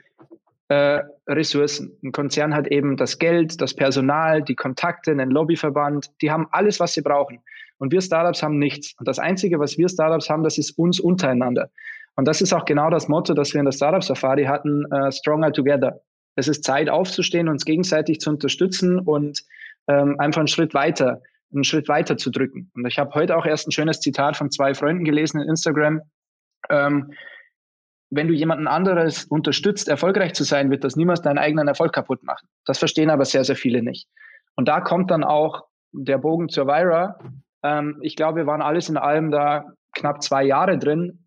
äh, 0.69 1.03
Ressourcen, 1.27 1.97
ein 2.03 2.13
Konzern 2.13 2.55
hat 2.55 2.69
eben 2.69 2.97
das 2.97 3.19
Geld, 3.19 3.61
das 3.61 3.75
Personal, 3.75 4.43
die 4.43 4.55
Kontakte, 4.55 5.11
einen 5.11 5.31
Lobbyverband, 5.31 6.11
die 6.21 6.31
haben 6.31 6.47
alles, 6.51 6.81
was 6.81 6.95
sie 6.95 7.03
brauchen. 7.03 7.41
Und 7.79 7.93
wir 7.93 8.01
Startups 8.01 8.43
haben 8.43 8.59
nichts. 8.59 8.95
Und 8.99 9.07
das 9.07 9.19
Einzige, 9.19 9.59
was 9.59 9.79
wir 9.79 9.89
Startups 9.89 10.29
haben, 10.29 10.43
das 10.43 10.59
ist 10.59 10.73
uns 10.73 11.01
untereinander. 11.01 11.71
Und 12.17 12.27
das 12.27 12.41
ist 12.41 12.53
auch 12.53 12.65
genau 12.65 12.91
das 12.91 13.09
Motto, 13.09 13.33
das 13.35 13.55
wir 13.55 13.61
in 13.61 13.65
der 13.65 13.73
Startup 13.73 14.03
Safari 14.03 14.45
hatten, 14.45 14.85
uh, 14.93 15.11
Stronger 15.13 15.53
Together. 15.53 16.01
Es 16.35 16.49
ist 16.49 16.65
Zeit 16.65 16.89
aufzustehen, 16.89 17.49
uns 17.49 17.65
gegenseitig 17.65 18.21
zu 18.21 18.31
unterstützen 18.31 18.99
und 18.99 19.45
ähm, 19.87 20.19
einfach 20.19 20.41
einen 20.41 20.49
Schritt 20.49 20.75
weiter 20.75 21.23
einen 21.53 21.65
Schritt 21.65 21.89
weiter 21.89 22.17
zu 22.17 22.31
drücken. 22.31 22.71
Und 22.75 22.87
ich 22.87 22.99
habe 22.99 23.15
heute 23.15 23.37
auch 23.37 23.47
erst 23.47 23.69
ein 23.69 23.73
schönes 23.73 24.01
Zitat 24.01 24.37
von 24.37 24.51
zwei 24.51 24.75
Freunden 24.75 25.05
gelesen 25.05 25.41
in 25.41 25.49
Instagram. 25.49 26.03
Ähm, 26.71 27.13
wenn 28.11 28.29
du 28.29 28.35
jemanden 28.35 28.67
anderes 28.67 29.25
unterstützt, 29.25 29.89
erfolgreich 29.89 30.35
zu 30.35 30.45
sein, 30.45 30.71
wird 30.71 30.85
das 30.85 30.97
niemals 30.97 31.23
deinen 31.23 31.39
eigenen 31.39 31.69
Erfolg 31.69 31.93
kaputt 31.93 32.23
machen. 32.23 32.49
Das 32.65 32.79
verstehen 32.79 33.11
aber 33.11 33.25
sehr, 33.25 33.45
sehr 33.45 33.57
viele 33.57 33.83
nicht. 33.83 34.09
Und 34.57 34.69
da 34.69 34.81
kommt 34.81 35.11
dann 35.11 35.25
auch 35.25 35.65
der 35.93 36.19
Bogen 36.19 36.49
zur 36.49 36.67
Vira. 36.67 37.19
Ähm, 37.63 37.99
ich 38.03 38.17
glaube, 38.17 38.41
wir 38.41 38.47
waren 38.47 38.63
alles 38.63 38.89
in 38.89 38.97
allem 38.97 39.31
da 39.31 39.65
knapp 39.93 40.23
zwei 40.23 40.45
Jahre 40.45 40.79
drin. 40.79 41.25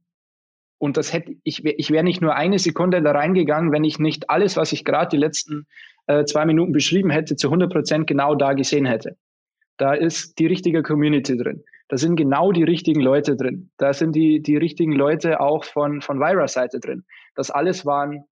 Und 0.77 0.97
das 0.97 1.13
hätte 1.13 1.35
ich, 1.43 1.63
ich 1.63 1.91
wäre 1.91 2.03
nicht 2.03 2.21
nur 2.21 2.35
eine 2.35 2.57
Sekunde 2.57 3.01
da 3.03 3.11
reingegangen, 3.11 3.71
wenn 3.71 3.83
ich 3.83 3.99
nicht 3.99 4.29
alles, 4.31 4.57
was 4.57 4.71
ich 4.71 4.83
gerade 4.83 5.09
die 5.09 5.17
letzten 5.17 5.67
äh, 6.07 6.25
zwei 6.25 6.45
Minuten 6.45 6.71
beschrieben 6.71 7.11
hätte, 7.11 7.35
zu 7.35 7.47
100 7.47 7.71
Prozent 7.71 8.07
genau 8.07 8.33
da 8.33 8.53
gesehen 8.53 8.85
hätte. 8.85 9.15
Da 9.81 9.95
ist 9.95 10.37
die 10.37 10.45
richtige 10.45 10.83
Community 10.83 11.35
drin. 11.35 11.63
Da 11.87 11.97
sind 11.97 12.15
genau 12.15 12.51
die 12.51 12.63
richtigen 12.63 13.01
Leute 13.01 13.35
drin. 13.35 13.71
Da 13.77 13.93
sind 13.93 14.15
die, 14.15 14.39
die 14.39 14.55
richtigen 14.55 14.91
Leute 14.91 15.39
auch 15.39 15.65
von, 15.65 16.01
von 16.01 16.19
Vira-Seite 16.19 16.79
drin. 16.79 17.03
Das 17.33 17.49
alles 17.49 17.83
waren, 17.83 18.25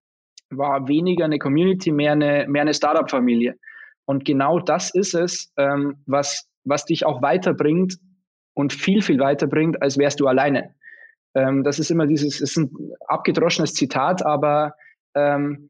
war 0.50 0.86
weniger 0.86 1.24
eine 1.24 1.40
Community, 1.40 1.90
mehr 1.90 2.12
eine, 2.12 2.46
mehr 2.48 2.62
eine 2.62 2.72
Startup-Familie. 2.72 3.56
Und 4.04 4.24
genau 4.24 4.60
das 4.60 4.94
ist 4.94 5.12
es, 5.12 5.52
ähm, 5.56 5.96
was, 6.06 6.48
was 6.62 6.84
dich 6.84 7.04
auch 7.04 7.20
weiterbringt 7.20 7.96
und 8.54 8.72
viel, 8.72 9.02
viel 9.02 9.18
weiterbringt, 9.18 9.82
als 9.82 9.98
wärst 9.98 10.20
du 10.20 10.28
alleine. 10.28 10.76
Ähm, 11.34 11.64
das 11.64 11.80
ist 11.80 11.90
immer 11.90 12.06
dieses, 12.06 12.40
ist 12.40 12.58
ein 12.58 12.70
abgedroschenes 13.08 13.74
Zitat, 13.74 14.24
aber 14.24 14.74
ähm, 15.16 15.69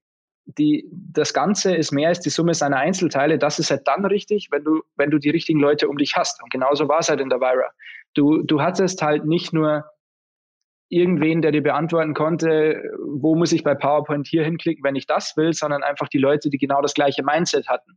die, 0.58 0.88
das 0.92 1.34
Ganze 1.34 1.74
ist 1.74 1.92
mehr 1.92 2.08
als 2.08 2.20
die 2.20 2.30
Summe 2.30 2.54
seiner 2.54 2.78
Einzelteile. 2.78 3.38
Das 3.38 3.58
ist 3.58 3.70
halt 3.70 3.86
dann 3.86 4.04
richtig, 4.04 4.48
wenn 4.50 4.64
du, 4.64 4.82
wenn 4.96 5.10
du 5.10 5.18
die 5.18 5.30
richtigen 5.30 5.60
Leute 5.60 5.88
um 5.88 5.98
dich 5.98 6.16
hast. 6.16 6.42
Und 6.42 6.50
genauso 6.50 6.88
war 6.88 7.00
es 7.00 7.08
halt 7.08 7.20
in 7.20 7.28
der 7.28 7.40
Vira. 7.40 7.70
Du, 8.14 8.42
du 8.42 8.60
hattest 8.60 9.02
halt 9.02 9.24
nicht 9.24 9.52
nur 9.52 9.84
irgendwen, 10.88 11.40
der 11.40 11.52
dir 11.52 11.62
beantworten 11.62 12.14
konnte, 12.14 12.82
wo 13.06 13.36
muss 13.36 13.52
ich 13.52 13.62
bei 13.62 13.74
PowerPoint 13.74 14.26
hier 14.26 14.44
hinklicken, 14.44 14.82
wenn 14.82 14.96
ich 14.96 15.06
das 15.06 15.36
will, 15.36 15.52
sondern 15.52 15.82
einfach 15.82 16.08
die 16.08 16.18
Leute, 16.18 16.50
die 16.50 16.58
genau 16.58 16.82
das 16.82 16.94
gleiche 16.94 17.22
Mindset 17.22 17.68
hatten. 17.68 17.96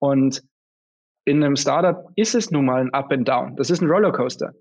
Und 0.00 0.42
in 1.24 1.42
einem 1.42 1.54
Startup 1.54 2.10
ist 2.16 2.34
es 2.34 2.50
nun 2.50 2.64
mal 2.64 2.80
ein 2.80 2.92
Up 2.92 3.12
and 3.12 3.28
Down. 3.28 3.56
Das 3.56 3.70
ist 3.70 3.80
ein 3.80 3.88
Rollercoaster. 3.88 4.52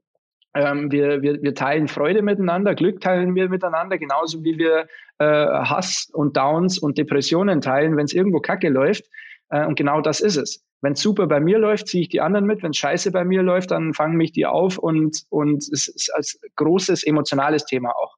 Ähm, 0.53 0.91
wir, 0.91 1.21
wir, 1.21 1.41
wir 1.41 1.55
teilen 1.55 1.87
Freude 1.87 2.21
miteinander, 2.21 2.75
Glück 2.75 2.99
teilen 2.99 3.35
wir 3.35 3.47
miteinander, 3.47 3.97
genauso 3.97 4.43
wie 4.43 4.57
wir 4.57 4.87
äh, 5.19 5.25
Hass 5.25 6.09
und 6.13 6.35
Downs 6.35 6.77
und 6.77 6.97
Depressionen 6.97 7.61
teilen, 7.61 7.95
wenn 7.95 8.05
es 8.05 8.13
irgendwo 8.13 8.39
kacke 8.39 8.69
läuft. 8.69 9.05
Äh, 9.49 9.65
und 9.65 9.75
genau 9.75 10.01
das 10.01 10.19
ist 10.19 10.35
es. 10.35 10.63
Wenn 10.81 10.95
super 10.95 11.27
bei 11.27 11.39
mir 11.39 11.59
läuft, 11.59 11.87
ziehe 11.87 12.01
ich 12.01 12.09
die 12.09 12.21
anderen 12.21 12.45
mit. 12.45 12.63
Wenn 12.63 12.73
scheiße 12.73 13.11
bei 13.11 13.23
mir 13.23 13.43
läuft, 13.43 13.71
dann 13.71 13.93
fangen 13.93 14.17
mich 14.17 14.31
die 14.31 14.45
auf 14.45 14.77
und, 14.77 15.23
und 15.29 15.63
es 15.71 15.87
ist 15.87 16.11
als 16.13 16.39
großes 16.55 17.03
emotionales 17.03 17.65
Thema 17.65 17.91
auch. 17.91 18.17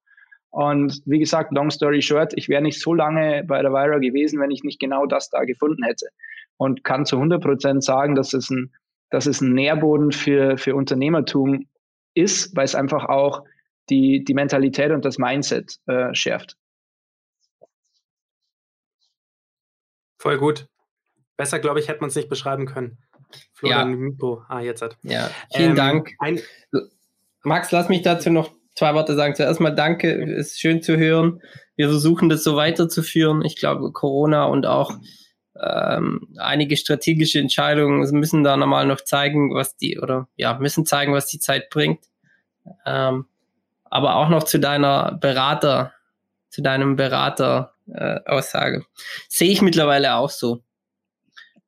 Und 0.49 1.01
wie 1.05 1.19
gesagt, 1.19 1.51
long 1.51 1.71
story 1.71 2.01
short, 2.01 2.33
ich 2.35 2.47
wäre 2.47 2.61
nicht 2.61 2.79
so 2.79 2.93
lange 2.93 3.43
bei 3.45 3.61
der 3.61 3.71
Vira 3.71 3.97
gewesen, 3.97 4.39
wenn 4.39 4.51
ich 4.51 4.63
nicht 4.63 4.79
genau 4.79 5.05
das 5.05 5.29
da 5.29 5.43
gefunden 5.43 5.83
hätte. 5.83 6.07
Und 6.57 6.83
kann 6.83 7.05
zu 7.05 7.17
100 7.17 7.41
Prozent 7.41 7.83
sagen, 7.83 8.15
dass 8.15 8.33
es 8.33 8.49
ein, 8.49 8.71
dass 9.09 9.25
es 9.25 9.41
ein 9.41 9.53
Nährboden 9.53 10.11
für, 10.11 10.57
für 10.57 10.75
Unternehmertum 10.75 11.65
ist, 12.13 12.55
weil 12.55 12.65
es 12.65 12.75
einfach 12.75 13.05
auch 13.05 13.43
die, 13.89 14.23
die 14.23 14.33
Mentalität 14.33 14.91
und 14.91 15.05
das 15.05 15.17
Mindset 15.17 15.79
äh, 15.87 16.13
schärft. 16.13 16.57
Voll 20.17 20.37
gut. 20.37 20.67
Besser, 21.35 21.59
glaube 21.59 21.79
ich, 21.79 21.87
hätte 21.87 21.99
man 21.99 22.09
es 22.09 22.15
nicht 22.15 22.29
beschreiben 22.29 22.65
können. 22.65 22.97
Florian 23.53 23.89
ja. 23.89 23.95
Mikro. 23.95 24.43
Ah, 24.47 24.61
jetzt 24.61 24.81
hat. 24.81 24.97
Ja, 25.03 25.29
vielen 25.53 25.71
ähm, 25.71 25.75
Dank. 25.75 26.15
Max, 27.43 27.71
lass 27.71 27.89
mich 27.89 28.03
dazu 28.03 28.29
noch 28.29 28.51
zwei 28.75 28.93
Worte 28.93 29.15
sagen. 29.15 29.35
Zuerst 29.35 29.59
mal 29.59 29.71
danke, 29.71 30.11
ist 30.11 30.59
schön 30.59 30.81
zu 30.81 30.97
hören. 30.97 31.41
Wir 31.75 31.89
versuchen 31.89 32.29
das 32.29 32.43
so 32.43 32.55
weiterzuführen. 32.55 33.43
Ich 33.43 33.57
glaube, 33.57 33.91
Corona 33.91 34.45
und 34.45 34.65
auch 34.65 34.93
ähm, 35.61 36.27
einige 36.37 36.77
strategische 36.77 37.39
Entscheidungen 37.39 37.99
müssen 38.11 38.43
da 38.43 38.57
nochmal 38.57 38.85
noch 38.87 39.01
zeigen, 39.01 39.53
was 39.53 39.77
die, 39.77 39.99
oder 39.99 40.27
ja, 40.35 40.57
müssen 40.57 40.85
zeigen, 40.85 41.13
was 41.13 41.27
die 41.27 41.39
Zeit 41.39 41.69
bringt. 41.69 42.05
Ähm, 42.85 43.25
aber 43.85 44.15
auch 44.15 44.29
noch 44.29 44.43
zu 44.43 44.59
deiner 44.59 45.13
Berater, 45.13 45.93
zu 46.49 46.61
deinem 46.61 46.95
Berater-Aussage. 46.95 48.77
Äh, 48.77 49.01
Sehe 49.29 49.51
ich 49.51 49.61
mittlerweile 49.61 50.15
auch 50.15 50.31
so. 50.31 50.63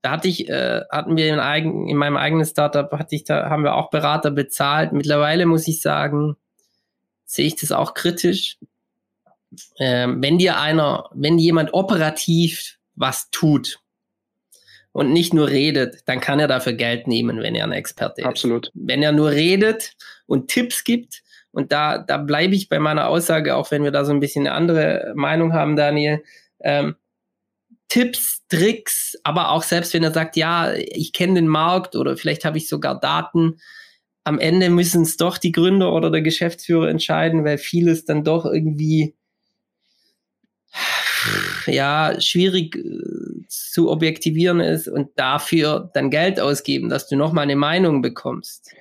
Da 0.02 0.12
hatte 0.12 0.28
ich, 0.28 0.50
äh, 0.50 0.82
hatten 0.92 1.18
wir 1.18 1.32
in, 1.34 1.40
eigen, 1.40 1.88
in 1.88 1.98
meinem 1.98 2.18
eigenen 2.18 2.46
Startup, 2.46 2.92
hatte 2.92 3.16
ich 3.16 3.24
da, 3.24 3.50
haben 3.50 3.64
wir 3.64 3.76
auch 3.76 3.90
Berater 3.90 4.32
bezahlt. 4.32 4.94
Mittlerweile 4.94 5.46
muss 5.46 5.68
ich 5.68 5.82
sagen, 5.82 6.36
sehe 7.26 7.48
ich 7.48 7.56
das 7.56 7.72
auch 7.72 7.94
kritisch. 7.94 8.58
Ähm, 9.80 10.22
wenn 10.22 10.38
dir 10.38 10.60
einer, 10.60 11.10
wenn 11.14 11.38
jemand 11.38 11.74
operativ 11.74 12.75
was 12.96 13.30
tut 13.30 13.80
und 14.92 15.12
nicht 15.12 15.34
nur 15.34 15.50
redet, 15.50 16.04
dann 16.06 16.20
kann 16.20 16.40
er 16.40 16.48
dafür 16.48 16.74
Geld 16.74 17.08
nehmen, 17.08 17.42
wenn 17.42 17.56
er 17.56 17.66
ein 17.66 17.72
Experte 17.72 18.22
ist. 18.22 18.28
Absolut. 18.28 18.72
Wenn 18.74 19.04
er 19.04 19.12
nur 19.12 19.32
redet 19.32 19.94
und 20.26 20.50
Tipps 20.50 20.84
gibt, 20.84 21.22
und 21.52 21.72
da, 21.72 22.00
da 22.00 22.18
bleibe 22.18 22.54
ich 22.54 22.68
bei 22.68 22.80
meiner 22.80 23.08
Aussage, 23.08 23.56
auch 23.56 23.72
wenn 23.72 23.84
wir 23.84 23.92
da 23.92 24.04
so 24.04 24.12
ein 24.12 24.20
bisschen 24.20 24.46
eine 24.46 24.56
andere 24.56 25.14
Meinung 25.16 25.54
haben, 25.54 25.78
Daniel. 25.78 26.22
Ähm, 26.60 26.96
Tipps, 27.88 28.46
Tricks, 28.50 29.16
aber 29.24 29.52
auch 29.52 29.64
selbst 29.64 29.94
wenn 29.94 30.04
er 30.04 30.12
sagt, 30.12 30.36
ja, 30.36 30.74
ich 30.74 31.14
kenne 31.14 31.36
den 31.36 31.48
Markt 31.48 31.96
oder 31.96 32.18
vielleicht 32.18 32.44
habe 32.44 32.58
ich 32.58 32.68
sogar 32.68 33.00
Daten, 33.00 33.62
am 34.26 34.40
Ende 34.40 34.70
müssen 34.70 35.04
es 35.04 35.18
doch 35.18 35.38
die 35.38 35.52
Gründer 35.52 35.94
oder 35.94 36.12
der 36.12 36.22
Geschäftsführer 36.22 36.90
entscheiden, 36.90 37.46
weil 37.46 37.58
vieles 37.58 38.06
dann 38.06 38.24
doch 38.24 38.46
irgendwie 38.46 39.16
ja 41.68 42.20
schwierig 42.20 42.76
äh, 42.76 43.46
zu 43.48 43.90
objektivieren 43.90 44.60
ist 44.60 44.88
und 44.88 45.10
dafür 45.16 45.90
dann 45.94 46.10
Geld 46.10 46.40
ausgeben, 46.40 46.90
dass 46.90 47.08
du 47.08 47.16
noch 47.16 47.34
mal 47.34 47.42
eine 47.42 47.56
Meinung 47.56 48.02
bekommst. 48.02 48.74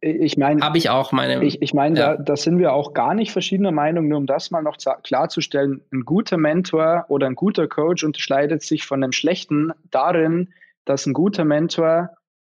Ich 0.00 0.36
meine, 0.36 0.62
habe 0.62 0.76
ich 0.76 0.90
auch 0.90 1.12
meine. 1.12 1.42
Ich, 1.42 1.62
ich 1.62 1.72
meine, 1.72 1.98
ja. 1.98 2.16
da, 2.16 2.22
da, 2.22 2.36
sind 2.36 2.58
wir 2.58 2.74
auch 2.74 2.92
gar 2.92 3.14
nicht 3.14 3.32
verschiedener 3.32 3.72
Meinung. 3.72 4.08
Nur 4.08 4.18
um 4.18 4.26
das 4.26 4.50
mal 4.50 4.62
noch 4.62 4.76
klarzustellen: 5.02 5.80
Ein 5.92 6.02
guter 6.02 6.36
Mentor 6.36 7.06
oder 7.08 7.26
ein 7.26 7.34
guter 7.34 7.68
Coach 7.68 8.04
unterscheidet 8.04 8.62
sich 8.62 8.84
von 8.84 9.02
einem 9.02 9.12
schlechten 9.12 9.72
darin, 9.90 10.52
dass 10.84 11.06
ein 11.06 11.14
guter 11.14 11.46
Mentor 11.46 12.10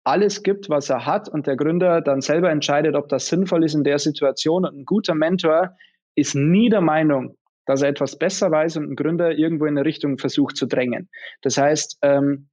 alles 0.02 0.42
gibt, 0.42 0.68
was 0.70 0.90
er 0.90 1.06
hat 1.06 1.28
und 1.28 1.46
der 1.46 1.56
Gründer 1.56 2.00
dann 2.00 2.20
selber 2.20 2.50
entscheidet, 2.50 2.96
ob 2.96 3.08
das 3.08 3.28
sinnvoll 3.28 3.64
ist 3.64 3.74
in 3.74 3.84
der 3.84 4.00
Situation. 4.00 4.64
Und 4.64 4.78
ein 4.78 4.84
guter 4.84 5.14
Mentor 5.14 5.76
ist 6.16 6.34
nie 6.34 6.68
der 6.68 6.80
Meinung, 6.80 7.36
dass 7.66 7.82
er 7.82 7.88
etwas 7.88 8.18
besser 8.18 8.50
weiß 8.50 8.76
und 8.76 8.90
ein 8.90 8.96
Gründer 8.96 9.32
irgendwo 9.32 9.66
in 9.66 9.76
eine 9.76 9.84
Richtung 9.84 10.18
versucht 10.18 10.56
zu 10.56 10.66
drängen. 10.66 11.08
Das 11.42 11.58
heißt, 11.58 11.98
ähm, 12.02 12.48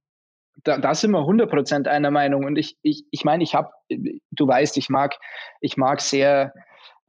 da, 0.62 0.78
da 0.78 0.94
sind 0.94 1.10
wir 1.12 1.20
100% 1.20 1.88
einer 1.88 2.10
Meinung. 2.10 2.44
Und 2.44 2.56
ich, 2.56 2.76
ich, 2.82 3.04
ich 3.10 3.24
meine, 3.24 3.42
ich 3.42 3.54
habe, 3.54 3.70
du 3.88 4.46
weißt, 4.46 4.76
ich 4.76 4.88
mag, 4.88 5.16
ich 5.60 5.76
mag 5.76 6.00
sehr 6.00 6.52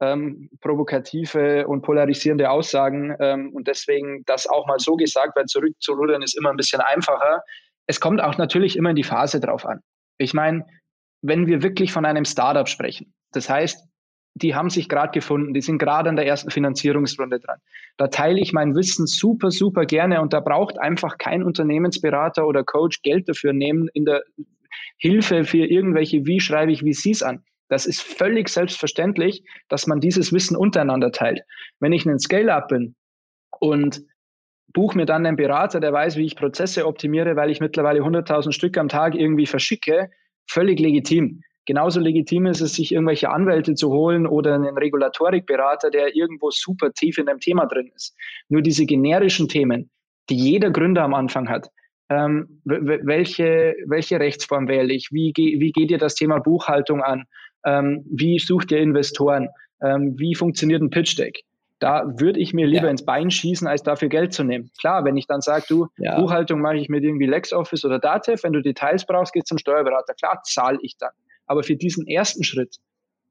ähm, 0.00 0.50
provokative 0.60 1.66
und 1.66 1.82
polarisierende 1.82 2.50
Aussagen 2.50 3.16
ähm, 3.20 3.52
und 3.54 3.66
deswegen 3.66 4.24
das 4.26 4.46
auch 4.46 4.66
mal 4.66 4.78
so 4.78 4.96
gesagt, 4.96 5.36
weil 5.36 5.46
zurückzurudern 5.46 6.22
ist 6.22 6.36
immer 6.36 6.50
ein 6.50 6.56
bisschen 6.56 6.80
einfacher. 6.80 7.42
Es 7.86 8.00
kommt 8.00 8.20
auch 8.20 8.36
natürlich 8.36 8.76
immer 8.76 8.90
in 8.90 8.96
die 8.96 9.04
Phase 9.04 9.40
drauf 9.40 9.64
an. 9.64 9.80
Ich 10.18 10.34
meine, 10.34 10.66
wenn 11.22 11.46
wir 11.46 11.62
wirklich 11.62 11.92
von 11.92 12.04
einem 12.04 12.24
Startup 12.24 12.68
sprechen, 12.68 13.14
das 13.32 13.48
heißt, 13.48 13.86
die 14.36 14.54
haben 14.54 14.68
sich 14.68 14.90
gerade 14.90 15.12
gefunden, 15.12 15.54
die 15.54 15.62
sind 15.62 15.78
gerade 15.78 16.10
an 16.10 16.16
der 16.16 16.26
ersten 16.26 16.50
Finanzierungsrunde 16.50 17.40
dran. 17.40 17.58
Da 17.96 18.08
teile 18.08 18.38
ich 18.38 18.52
mein 18.52 18.74
Wissen 18.74 19.06
super, 19.06 19.50
super 19.50 19.86
gerne 19.86 20.20
und 20.20 20.34
da 20.34 20.40
braucht 20.40 20.78
einfach 20.78 21.16
kein 21.16 21.42
Unternehmensberater 21.42 22.46
oder 22.46 22.62
Coach 22.62 23.00
Geld 23.00 23.30
dafür 23.30 23.54
nehmen 23.54 23.88
in 23.94 24.04
der 24.04 24.22
Hilfe 24.98 25.44
für 25.44 25.64
irgendwelche, 25.64 26.26
wie 26.26 26.40
schreibe 26.40 26.70
ich 26.70 26.82
VCs 26.82 27.22
an. 27.22 27.44
Das 27.68 27.86
ist 27.86 28.02
völlig 28.02 28.50
selbstverständlich, 28.50 29.42
dass 29.68 29.86
man 29.86 30.00
dieses 30.00 30.34
Wissen 30.34 30.54
untereinander 30.54 31.12
teilt. 31.12 31.40
Wenn 31.80 31.94
ich 31.94 32.04
ein 32.04 32.18
Scale-Up 32.18 32.68
bin 32.68 32.94
und 33.58 34.02
buche 34.74 34.98
mir 34.98 35.06
dann 35.06 35.24
einen 35.24 35.36
Berater, 35.36 35.80
der 35.80 35.94
weiß, 35.94 36.18
wie 36.18 36.26
ich 36.26 36.36
Prozesse 36.36 36.86
optimiere, 36.86 37.36
weil 37.36 37.50
ich 37.50 37.60
mittlerweile 37.60 38.00
100.000 38.00 38.52
Stück 38.52 38.76
am 38.76 38.88
Tag 38.88 39.14
irgendwie 39.14 39.46
verschicke, 39.46 40.10
völlig 40.46 40.78
legitim. 40.78 41.40
Genauso 41.66 42.00
legitim 42.00 42.46
ist 42.46 42.60
es, 42.60 42.74
sich 42.74 42.92
irgendwelche 42.92 43.28
Anwälte 43.28 43.74
zu 43.74 43.90
holen 43.90 44.26
oder 44.26 44.54
einen 44.54 44.78
Regulatorikberater, 44.78 45.90
der 45.90 46.14
irgendwo 46.14 46.50
super 46.50 46.92
tief 46.92 47.18
in 47.18 47.28
einem 47.28 47.40
Thema 47.40 47.66
drin 47.66 47.90
ist. 47.94 48.16
Nur 48.48 48.62
diese 48.62 48.86
generischen 48.86 49.48
Themen, 49.48 49.90
die 50.30 50.36
jeder 50.36 50.70
Gründer 50.70 51.02
am 51.02 51.14
Anfang 51.14 51.48
hat, 51.48 51.68
ähm, 52.08 52.60
welche, 52.64 53.74
welche 53.86 54.20
Rechtsform 54.20 54.68
wähle 54.68 54.94
ich? 54.94 55.08
Wie, 55.10 55.32
wie 55.36 55.72
geht 55.72 55.90
ihr 55.90 55.98
das 55.98 56.14
Thema 56.14 56.38
Buchhaltung 56.38 57.02
an? 57.02 57.24
Ähm, 57.64 58.04
wie 58.08 58.38
sucht 58.38 58.70
ihr 58.70 58.78
Investoren? 58.78 59.48
Ähm, 59.82 60.14
wie 60.16 60.36
funktioniert 60.36 60.82
ein 60.82 60.90
Pitch 60.90 61.18
Deck? 61.18 61.42
Da 61.80 62.04
würde 62.18 62.40
ich 62.40 62.54
mir 62.54 62.66
lieber 62.66 62.84
ja. 62.84 62.90
ins 62.90 63.04
Bein 63.04 63.30
schießen, 63.30 63.66
als 63.66 63.82
dafür 63.82 64.08
Geld 64.08 64.32
zu 64.32 64.44
nehmen. 64.44 64.70
Klar, 64.80 65.04
wenn 65.04 65.16
ich 65.16 65.26
dann 65.26 65.40
sage, 65.40 65.64
du, 65.68 65.88
ja. 65.98 66.18
Buchhaltung 66.18 66.60
mache 66.60 66.76
ich 66.76 66.88
mit 66.88 67.04
irgendwie 67.04 67.26
LexOffice 67.26 67.84
oder 67.84 67.98
Datev, 67.98 68.44
wenn 68.44 68.52
du 68.52 68.62
Details 68.62 69.04
brauchst, 69.04 69.34
geh 69.34 69.42
zum 69.42 69.58
Steuerberater. 69.58 70.14
Klar, 70.14 70.40
zahle 70.44 70.78
ich 70.80 70.96
dann. 70.96 71.12
Aber 71.46 71.62
für 71.62 71.76
diesen 71.76 72.06
ersten 72.06 72.44
Schritt 72.44 72.76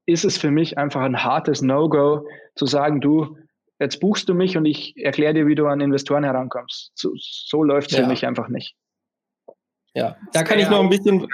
ist 0.06 0.24
es 0.24 0.38
für 0.38 0.50
mich 0.50 0.78
einfach 0.78 1.02
ein 1.02 1.22
hartes 1.22 1.62
No-Go 1.62 2.26
zu 2.54 2.66
sagen, 2.66 3.00
du, 3.00 3.36
jetzt 3.78 4.00
buchst 4.00 4.28
du 4.28 4.34
mich 4.34 4.56
und 4.56 4.64
ich 4.64 4.96
erkläre 4.96 5.34
dir, 5.34 5.46
wie 5.46 5.54
du 5.54 5.66
an 5.66 5.80
Investoren 5.80 6.24
herankommst. 6.24 6.92
So, 6.94 7.12
so 7.16 7.62
läuft 7.62 7.90
es 7.90 7.98
ja. 7.98 8.04
für 8.04 8.08
mich 8.08 8.26
einfach 8.26 8.48
nicht. 8.48 8.74
Ja, 9.94 10.16
da 10.32 10.42
kann 10.42 10.58
ich 10.58 10.68
noch 10.68 10.80
ein 10.80 10.90
bisschen. 10.90 11.26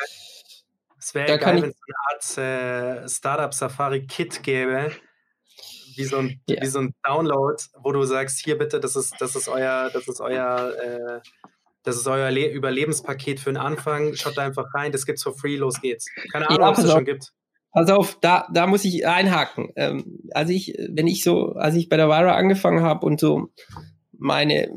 Es 0.98 1.14
wäre 1.14 1.36
geil, 1.38 1.62
wenn 1.62 1.70
es 1.70 2.38
eine 2.38 2.94
Art 2.94 3.02
äh, 3.04 3.08
Startup-Safari-Kit 3.08 4.44
gäbe, 4.44 4.92
wie 5.96 6.04
so, 6.04 6.18
ein, 6.18 6.40
ja. 6.48 6.62
wie 6.62 6.66
so 6.66 6.78
ein 6.78 6.94
Download, 7.02 7.60
wo 7.82 7.90
du 7.90 8.04
sagst, 8.04 8.38
hier 8.38 8.56
bitte, 8.56 8.78
das 8.78 8.94
ist, 8.94 9.14
das 9.18 9.34
ist 9.34 9.48
euer, 9.48 9.90
das 9.92 10.06
ist 10.06 10.20
euer 10.20 10.72
äh, 10.80 11.20
das 11.82 11.96
ist 11.96 12.06
euer 12.06 12.30
Le 12.30 12.50
Überlebenspaket 12.50 13.40
für 13.40 13.50
den 13.50 13.56
Anfang. 13.56 14.14
Schaut 14.14 14.36
da 14.36 14.42
einfach 14.42 14.72
rein, 14.74 14.92
das 14.92 15.06
gibt's 15.06 15.22
for 15.22 15.36
free, 15.36 15.56
los 15.56 15.80
geht's. 15.80 16.06
Keine 16.32 16.48
Ahnung, 16.48 16.60
ja, 16.62 16.68
ob 16.68 16.76
es 16.76 16.84
das 16.84 16.92
schon 16.92 17.04
gibt. 17.04 17.32
Pass 17.72 17.90
auf, 17.90 18.18
da, 18.20 18.46
da 18.52 18.66
muss 18.66 18.84
ich 18.84 19.06
einhaken. 19.06 19.70
Ähm, 19.76 20.20
als 20.32 20.50
ich, 20.50 20.74
wenn 20.90 21.06
ich 21.06 21.24
so, 21.24 21.52
als 21.54 21.74
ich 21.74 21.88
bei 21.88 21.96
der 21.96 22.08
Vira 22.08 22.34
angefangen 22.34 22.82
habe 22.82 23.06
und 23.06 23.18
so 23.18 23.50
meine, 24.22 24.70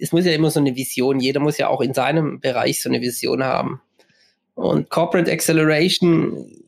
es 0.00 0.12
muss 0.12 0.26
ja 0.26 0.32
immer 0.32 0.50
so 0.50 0.60
eine 0.60 0.76
Vision, 0.76 1.20
jeder 1.20 1.40
muss 1.40 1.58
ja 1.58 1.68
auch 1.68 1.80
in 1.80 1.94
seinem 1.94 2.40
Bereich 2.40 2.82
so 2.82 2.88
eine 2.88 3.00
Vision 3.00 3.42
haben. 3.42 3.80
Und 4.54 4.90
Corporate 4.90 5.30
Acceleration 5.32 6.62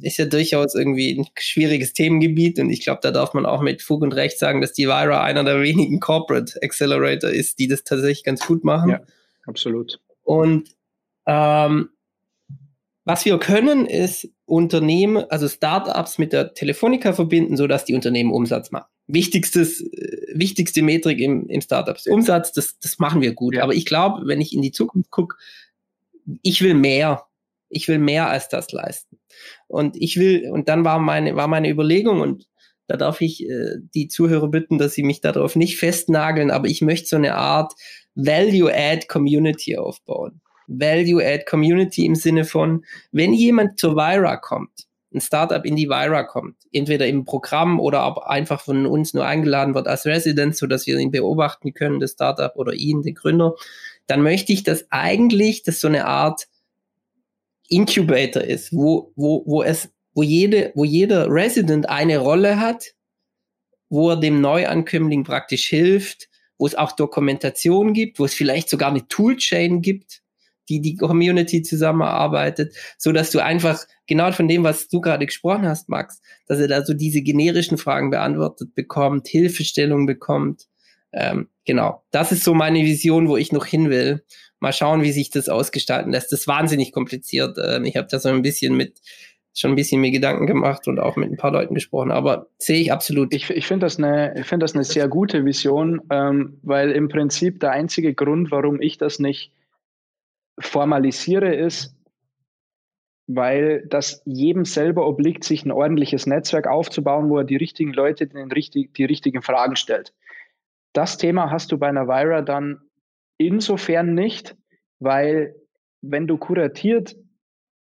ist 0.00 0.18
ja 0.18 0.26
durchaus 0.26 0.74
irgendwie 0.74 1.18
ein 1.18 1.26
schwieriges 1.38 1.92
Themengebiet 1.92 2.58
und 2.58 2.70
ich 2.70 2.82
glaube, 2.82 3.00
da 3.02 3.10
darf 3.10 3.34
man 3.34 3.46
auch 3.46 3.62
mit 3.62 3.82
Fug 3.82 4.02
und 4.02 4.12
Recht 4.12 4.38
sagen, 4.38 4.60
dass 4.60 4.72
die 4.72 4.86
Vira 4.86 5.22
einer 5.22 5.44
der 5.44 5.62
wenigen 5.62 6.00
Corporate 6.00 6.58
Accelerator 6.62 7.30
ist, 7.30 7.58
die 7.58 7.68
das 7.68 7.84
tatsächlich 7.84 8.24
ganz 8.24 8.46
gut 8.46 8.64
machen. 8.64 8.90
Ja, 8.90 9.00
absolut. 9.46 10.00
Und 10.22 10.70
ähm, 11.26 11.90
was 13.04 13.24
wir 13.24 13.38
können, 13.38 13.86
ist 13.86 14.28
Unternehmen, 14.46 15.24
also 15.30 15.48
Startups 15.48 16.18
mit 16.18 16.32
der 16.32 16.54
Telefonica 16.54 17.12
verbinden, 17.12 17.56
sodass 17.56 17.84
die 17.84 17.94
Unternehmen 17.94 18.32
Umsatz 18.32 18.72
machen. 18.72 18.88
Wichtigstes, 19.06 19.80
äh, 19.80 20.32
wichtigste 20.34 20.82
Metrik 20.82 21.20
im, 21.20 21.48
im 21.48 21.60
Startups. 21.60 22.08
Umsatz, 22.08 22.52
das, 22.52 22.80
das 22.80 22.98
machen 22.98 23.20
wir 23.20 23.32
gut. 23.32 23.54
Ja. 23.54 23.62
Aber 23.62 23.74
ich 23.74 23.86
glaube, 23.86 24.26
wenn 24.26 24.40
ich 24.40 24.52
in 24.52 24.60
die 24.60 24.72
Zukunft 24.72 25.10
gucke, 25.10 25.36
ich 26.42 26.62
will 26.62 26.74
mehr. 26.74 27.26
Ich 27.68 27.86
will 27.86 27.98
mehr 27.98 28.28
als 28.28 28.48
das 28.48 28.72
leisten. 28.72 29.18
Und 29.68 29.96
ich 29.96 30.18
will, 30.18 30.50
und 30.50 30.68
dann 30.68 30.84
war 30.84 30.98
meine, 30.98 31.36
war 31.36 31.48
meine 31.48 31.70
Überlegung 31.70 32.20
und 32.20 32.46
da 32.88 32.96
darf 32.96 33.20
ich 33.20 33.48
äh, 33.48 33.76
die 33.94 34.08
Zuhörer 34.08 34.48
bitten, 34.48 34.78
dass 34.78 34.94
sie 34.94 35.02
mich 35.02 35.20
darauf 35.20 35.56
nicht 35.56 35.76
festnageln, 35.76 36.50
aber 36.50 36.68
ich 36.68 36.82
möchte 36.82 37.08
so 37.08 37.16
eine 37.16 37.34
Art 37.34 37.72
Value-Add-Community 38.14 39.76
aufbauen. 39.76 40.40
Value-Add-Community 40.68 42.06
im 42.06 42.14
Sinne 42.14 42.44
von, 42.44 42.84
wenn 43.12 43.32
jemand 43.32 43.78
zur 43.78 43.96
Vira 43.96 44.36
kommt, 44.36 44.86
ein 45.12 45.20
Startup 45.20 45.64
in 45.64 45.76
die 45.76 45.88
Vira 45.88 46.24
kommt, 46.24 46.56
entweder 46.72 47.06
im 47.06 47.24
Programm 47.24 47.80
oder 47.80 48.00
aber 48.00 48.28
einfach 48.28 48.60
von 48.60 48.86
uns 48.86 49.14
nur 49.14 49.24
eingeladen 49.24 49.74
wird 49.74 49.88
als 49.88 50.06
Resident, 50.06 50.56
so 50.56 50.66
dass 50.66 50.86
wir 50.86 50.98
ihn 50.98 51.10
beobachten 51.10 51.74
können, 51.74 52.00
das 52.00 52.12
Startup 52.12 52.54
oder 52.56 52.72
ihn, 52.74 53.02
den 53.02 53.14
Gründer, 53.14 53.54
dann 54.06 54.22
möchte 54.22 54.52
ich, 54.52 54.62
dass 54.62 54.86
eigentlich 54.90 55.62
das 55.62 55.80
so 55.80 55.88
eine 55.88 56.06
Art 56.06 56.46
Incubator 57.68 58.42
ist, 58.42 58.72
wo, 58.72 59.12
wo, 59.16 59.42
wo 59.46 59.62
es, 59.62 59.90
wo 60.14 60.22
jede, 60.22 60.72
wo 60.74 60.84
jeder 60.84 61.28
Resident 61.28 61.88
eine 61.88 62.18
Rolle 62.18 62.60
hat, 62.60 62.94
wo 63.88 64.10
er 64.10 64.16
dem 64.16 64.40
Neuankömmling 64.40 65.24
praktisch 65.24 65.66
hilft, 65.66 66.28
wo 66.58 66.66
es 66.66 66.74
auch 66.74 66.92
Dokumentation 66.92 67.92
gibt, 67.92 68.18
wo 68.18 68.24
es 68.24 68.34
vielleicht 68.34 68.68
sogar 68.68 68.90
eine 68.90 69.06
Toolchain 69.08 69.82
gibt, 69.82 70.22
die 70.68 70.80
die 70.80 70.96
Community 70.96 71.62
zusammenarbeitet, 71.62 72.74
so 72.98 73.12
dass 73.12 73.30
du 73.30 73.38
einfach 73.38 73.84
genau 74.06 74.32
von 74.32 74.48
dem, 74.48 74.64
was 74.64 74.88
du 74.88 75.00
gerade 75.00 75.26
gesprochen 75.26 75.66
hast, 75.66 75.88
Max, 75.88 76.20
dass 76.46 76.58
er 76.58 76.68
da 76.68 76.84
so 76.84 76.94
diese 76.94 77.22
generischen 77.22 77.78
Fragen 77.78 78.10
beantwortet 78.10 78.74
bekommt, 78.74 79.28
Hilfestellung 79.28 80.06
bekommt. 80.06 80.66
Ähm, 81.16 81.48
genau, 81.64 82.04
das 82.10 82.30
ist 82.30 82.44
so 82.44 82.54
meine 82.54 82.80
Vision, 82.80 83.28
wo 83.28 83.36
ich 83.36 83.50
noch 83.50 83.64
hin 83.64 83.90
will. 83.90 84.24
Mal 84.60 84.72
schauen, 84.72 85.02
wie 85.02 85.12
sich 85.12 85.30
das 85.30 85.48
ausgestalten 85.48 86.12
lässt. 86.12 86.30
Das 86.30 86.40
ist 86.40 86.48
wahnsinnig 86.48 86.92
kompliziert. 86.92 87.58
Ähm, 87.62 87.84
ich 87.84 87.96
habe 87.96 88.08
da 88.10 88.18
so 88.18 88.28
ein 88.28 88.42
bisschen 88.42 88.76
mit 88.76 89.00
schon 89.54 89.72
ein 89.72 89.76
bisschen 89.76 90.02
mir 90.02 90.10
Gedanken 90.10 90.46
gemacht 90.46 90.86
und 90.86 90.98
auch 91.00 91.16
mit 91.16 91.30
ein 91.30 91.38
paar 91.38 91.50
Leuten 91.50 91.74
gesprochen, 91.74 92.10
aber 92.10 92.48
sehe 92.58 92.78
ich 92.78 92.92
absolut. 92.92 93.32
Ich, 93.32 93.48
ich 93.48 93.66
finde 93.66 93.86
das, 93.86 93.96
eine, 93.96 94.44
find 94.44 94.62
das 94.62 94.74
eine 94.74 94.84
sehr 94.84 95.08
gute 95.08 95.46
Vision, 95.46 96.02
ähm, 96.10 96.58
weil 96.62 96.90
im 96.92 97.08
Prinzip 97.08 97.60
der 97.60 97.72
einzige 97.72 98.12
Grund, 98.12 98.50
warum 98.50 98.82
ich 98.82 98.98
das 98.98 99.18
nicht 99.18 99.52
formalisiere, 100.58 101.54
ist, 101.54 101.96
weil 103.26 103.86
das 103.88 104.22
jedem 104.26 104.66
selber 104.66 105.06
obliegt, 105.06 105.42
sich 105.42 105.64
ein 105.64 105.72
ordentliches 105.72 106.26
Netzwerk 106.26 106.66
aufzubauen, 106.66 107.30
wo 107.30 107.38
er 107.38 107.44
die 107.44 107.56
richtigen 107.56 107.92
Leute 107.92 108.26
den 108.26 108.52
richtig, 108.52 108.94
die 108.94 109.06
richtigen 109.06 109.40
Fragen 109.40 109.76
stellt. 109.76 110.12
Das 110.96 111.18
Thema 111.18 111.50
hast 111.50 111.72
du 111.72 111.78
bei 111.78 111.88
einer 111.88 112.08
Vira 112.08 112.40
dann 112.40 112.80
insofern 113.36 114.14
nicht, 114.14 114.56
weil 114.98 115.54
wenn 116.00 116.26
du 116.26 116.38
kuratiert 116.38 117.16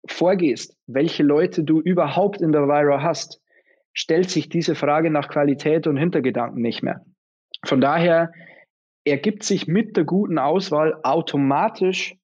vorgehst, 0.08 0.76
welche 0.88 1.22
Leute 1.22 1.62
du 1.62 1.80
überhaupt 1.80 2.40
in 2.40 2.50
der 2.50 2.62
Vira 2.62 3.02
hast, 3.02 3.40
stellt 3.92 4.28
sich 4.28 4.48
diese 4.48 4.74
Frage 4.74 5.10
nach 5.12 5.28
Qualität 5.28 5.86
und 5.86 5.96
Hintergedanken 5.96 6.60
nicht 6.60 6.82
mehr. 6.82 7.06
Von 7.64 7.80
daher 7.80 8.32
ergibt 9.04 9.44
sich 9.44 9.68
mit 9.68 9.96
der 9.96 10.02
guten 10.02 10.38
Auswahl 10.38 10.98
automatisch 11.04 12.16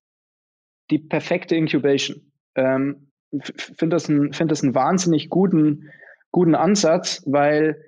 die 0.91 0.99
perfekte 0.99 1.55
Incubation. 1.55 2.33
Ähm, 2.57 3.13
finde 3.41 3.95
das, 3.95 4.07
find 4.07 4.51
das 4.51 4.65
einen 4.65 4.75
wahnsinnig 4.75 5.31
guten, 5.31 5.93
guten 6.33 6.57
Ansatz, 6.57 7.23
weil 7.25 7.81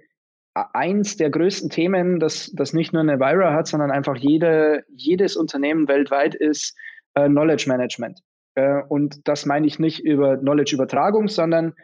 eins 0.55 1.17
der 1.17 1.31
größten 1.31 1.71
Themen, 1.71 2.21
das, 2.21 2.53
das 2.55 2.73
nicht 2.73 2.93
nur 2.93 3.03
eine 3.03 3.19
Vira 3.19 3.53
hat, 3.53 3.67
sondern 3.67 3.91
einfach 3.91 4.17
jede, 4.17 4.85
jedes 4.95 5.37
Unternehmen 5.37 5.89
weltweit 5.89 6.35
ist 6.35 6.77
äh, 7.15 7.27
Knowledge 7.29 7.65
Management. 7.69 8.21
Äh, 8.55 8.83
und 8.89 9.27
das 9.27 9.47
meine 9.47 9.67
ich 9.67 9.79
nicht 9.79 10.01
über 10.01 10.37
Knowledge-Übertragung, 10.37 11.29
sondern 11.29 11.75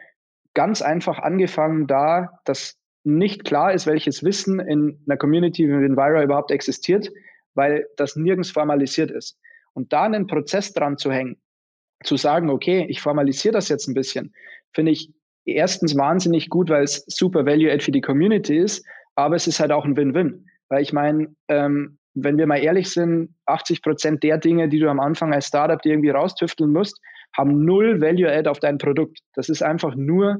ganz 0.53 0.81
einfach 0.81 1.19
angefangen 1.19 1.87
da, 1.87 2.39
dass 2.45 2.77
nicht 3.03 3.43
klar 3.43 3.73
ist, 3.73 3.87
welches 3.87 4.23
Wissen 4.23 4.59
in 4.59 5.03
einer 5.07 5.17
Community 5.17 5.67
wie 5.67 5.85
Envira 5.85 6.23
überhaupt 6.23 6.51
existiert, 6.51 7.09
weil 7.55 7.87
das 7.97 8.15
nirgends 8.15 8.51
formalisiert 8.51 9.11
ist. 9.11 9.37
Und 9.73 9.91
da 9.91 10.03
einen 10.03 10.27
Prozess 10.27 10.73
dran 10.73 10.97
zu 10.97 11.11
hängen, 11.11 11.41
zu 12.03 12.15
sagen, 12.15 12.49
okay, 12.49 12.85
ich 12.89 13.01
formalisiere 13.01 13.53
das 13.53 13.69
jetzt 13.69 13.87
ein 13.87 13.93
bisschen, 13.93 14.33
finde 14.73 14.91
ich 14.91 15.11
erstens 15.45 15.97
wahnsinnig 15.97 16.49
gut, 16.49 16.69
weil 16.69 16.83
es 16.83 17.03
super 17.07 17.45
Value-Add 17.45 17.83
für 17.83 17.91
die 17.91 18.01
Community 18.01 18.57
ist, 18.57 18.85
aber 19.15 19.35
es 19.35 19.47
ist 19.47 19.59
halt 19.59 19.71
auch 19.71 19.85
ein 19.85 19.97
Win-Win. 19.97 20.45
Weil 20.69 20.81
ich 20.81 20.93
meine, 20.93 21.35
ähm, 21.47 21.97
wenn 22.13 22.37
wir 22.37 22.47
mal 22.47 22.57
ehrlich 22.57 22.89
sind, 22.89 23.35
80 23.45 23.81
Prozent 23.81 24.23
der 24.23 24.37
Dinge, 24.37 24.69
die 24.69 24.79
du 24.79 24.89
am 24.89 24.99
Anfang 24.99 25.33
als 25.33 25.47
Startup 25.47 25.81
dir 25.81 25.93
irgendwie 25.93 26.09
raustüfteln 26.09 26.71
musst, 26.71 26.99
haben 27.35 27.63
null 27.63 28.01
Value-Add 28.01 28.49
auf 28.49 28.59
dein 28.59 28.77
Produkt. 28.77 29.19
Das 29.33 29.49
ist 29.49 29.61
einfach 29.61 29.95
nur 29.95 30.37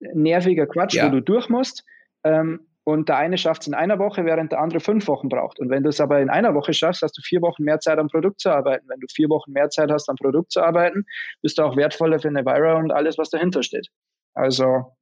nerviger 0.00 0.66
Quatsch, 0.66 0.94
ja. 0.94 1.06
wo 1.06 1.10
du 1.10 1.22
durch 1.22 1.48
musst. 1.48 1.84
Ähm, 2.24 2.66
und 2.84 3.08
der 3.08 3.16
eine 3.16 3.36
schafft 3.36 3.62
es 3.62 3.68
in 3.68 3.74
einer 3.74 3.98
Woche, 3.98 4.24
während 4.24 4.52
der 4.52 4.60
andere 4.60 4.78
fünf 4.78 5.08
Wochen 5.08 5.28
braucht. 5.28 5.58
Und 5.58 5.70
wenn 5.70 5.82
du 5.82 5.88
es 5.88 6.00
aber 6.00 6.20
in 6.20 6.30
einer 6.30 6.54
Woche 6.54 6.72
schaffst, 6.72 7.02
hast 7.02 7.18
du 7.18 7.22
vier 7.22 7.42
Wochen 7.42 7.64
mehr 7.64 7.80
Zeit 7.80 7.98
am 7.98 8.06
Produkt 8.06 8.40
zu 8.40 8.50
arbeiten. 8.50 8.86
Wenn 8.88 9.00
du 9.00 9.08
vier 9.12 9.28
Wochen 9.28 9.50
mehr 9.50 9.70
Zeit 9.70 9.90
hast, 9.90 10.08
am 10.08 10.14
Produkt 10.14 10.52
zu 10.52 10.62
arbeiten, 10.62 11.04
bist 11.42 11.58
du 11.58 11.62
auch 11.62 11.76
wertvoller 11.76 12.20
für 12.20 12.28
eine 12.28 12.44
Vira 12.44 12.78
und 12.78 12.92
alles, 12.92 13.18
was 13.18 13.30
dahinter 13.30 13.64
steht. 13.64 13.88
Also 14.36 14.96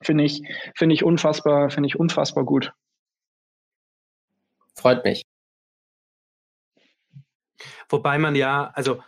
finde 0.00 0.24
ich, 0.24 0.42
finde 0.74 0.94
ich 0.94 1.04
unfassbar, 1.04 1.70
finde 1.70 1.88
ich 1.88 1.98
unfassbar 1.98 2.44
gut. 2.44 2.72
Freut 4.74 5.04
mich. 5.04 5.22
Wobei 7.88 8.18
man 8.18 8.34
ja, 8.34 8.70
also 8.74 9.02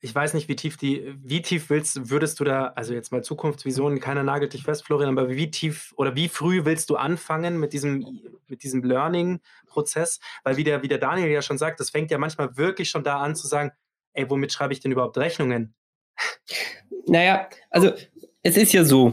ich 0.00 0.14
weiß 0.14 0.34
nicht, 0.34 0.48
wie 0.48 0.56
tief 0.56 0.76
die, 0.76 1.16
wie 1.24 1.42
tief 1.42 1.70
willst, 1.70 2.10
würdest 2.10 2.38
du 2.38 2.44
da, 2.44 2.68
also 2.76 2.94
jetzt 2.94 3.10
mal 3.10 3.24
Zukunftsvisionen, 3.24 3.98
keiner 3.98 4.22
nagelt 4.22 4.52
dich 4.52 4.62
fest, 4.62 4.84
Florian, 4.84 5.18
aber 5.18 5.30
wie 5.30 5.50
tief 5.50 5.92
oder 5.96 6.14
wie 6.14 6.28
früh 6.28 6.64
willst 6.64 6.90
du 6.90 6.96
anfangen 6.96 7.58
mit 7.58 7.72
diesem, 7.72 8.20
mit 8.46 8.62
diesem 8.62 8.84
Learning-Prozess? 8.84 10.20
Weil 10.44 10.56
wie 10.56 10.64
der, 10.64 10.82
wie 10.82 10.88
der 10.88 10.98
Daniel 10.98 11.30
ja 11.30 11.42
schon 11.42 11.58
sagt, 11.58 11.80
das 11.80 11.90
fängt 11.90 12.10
ja 12.10 12.18
manchmal 12.18 12.56
wirklich 12.56 12.90
schon 12.90 13.02
da 13.02 13.18
an 13.18 13.34
zu 13.34 13.48
sagen, 13.48 13.72
ey, 14.12 14.30
womit 14.30 14.52
schreibe 14.52 14.74
ich 14.74 14.80
denn 14.80 14.92
überhaupt 14.92 15.18
Rechnungen? 15.18 15.74
Naja, 17.06 17.48
also 17.70 17.92
es 18.46 18.56
ist 18.56 18.72
ja 18.72 18.84
so, 18.84 19.12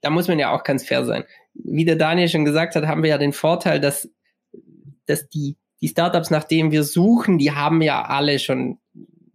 da 0.00 0.10
muss 0.10 0.28
man 0.28 0.38
ja 0.38 0.54
auch 0.54 0.64
ganz 0.64 0.86
fair 0.86 1.04
sein. 1.04 1.24
Wie 1.54 1.84
der 1.84 1.96
Daniel 1.96 2.28
schon 2.28 2.44
gesagt 2.44 2.74
hat, 2.74 2.86
haben 2.86 3.02
wir 3.02 3.10
ja 3.10 3.18
den 3.18 3.32
Vorteil, 3.32 3.80
dass, 3.80 4.08
dass 5.06 5.28
die 5.28 5.56
die 5.84 5.88
Startups, 5.88 6.30
nach 6.30 6.44
denen 6.44 6.70
wir 6.70 6.82
suchen, 6.82 7.36
die 7.36 7.52
haben 7.52 7.82
ja 7.82 8.06
alle 8.06 8.38
schon, 8.38 8.78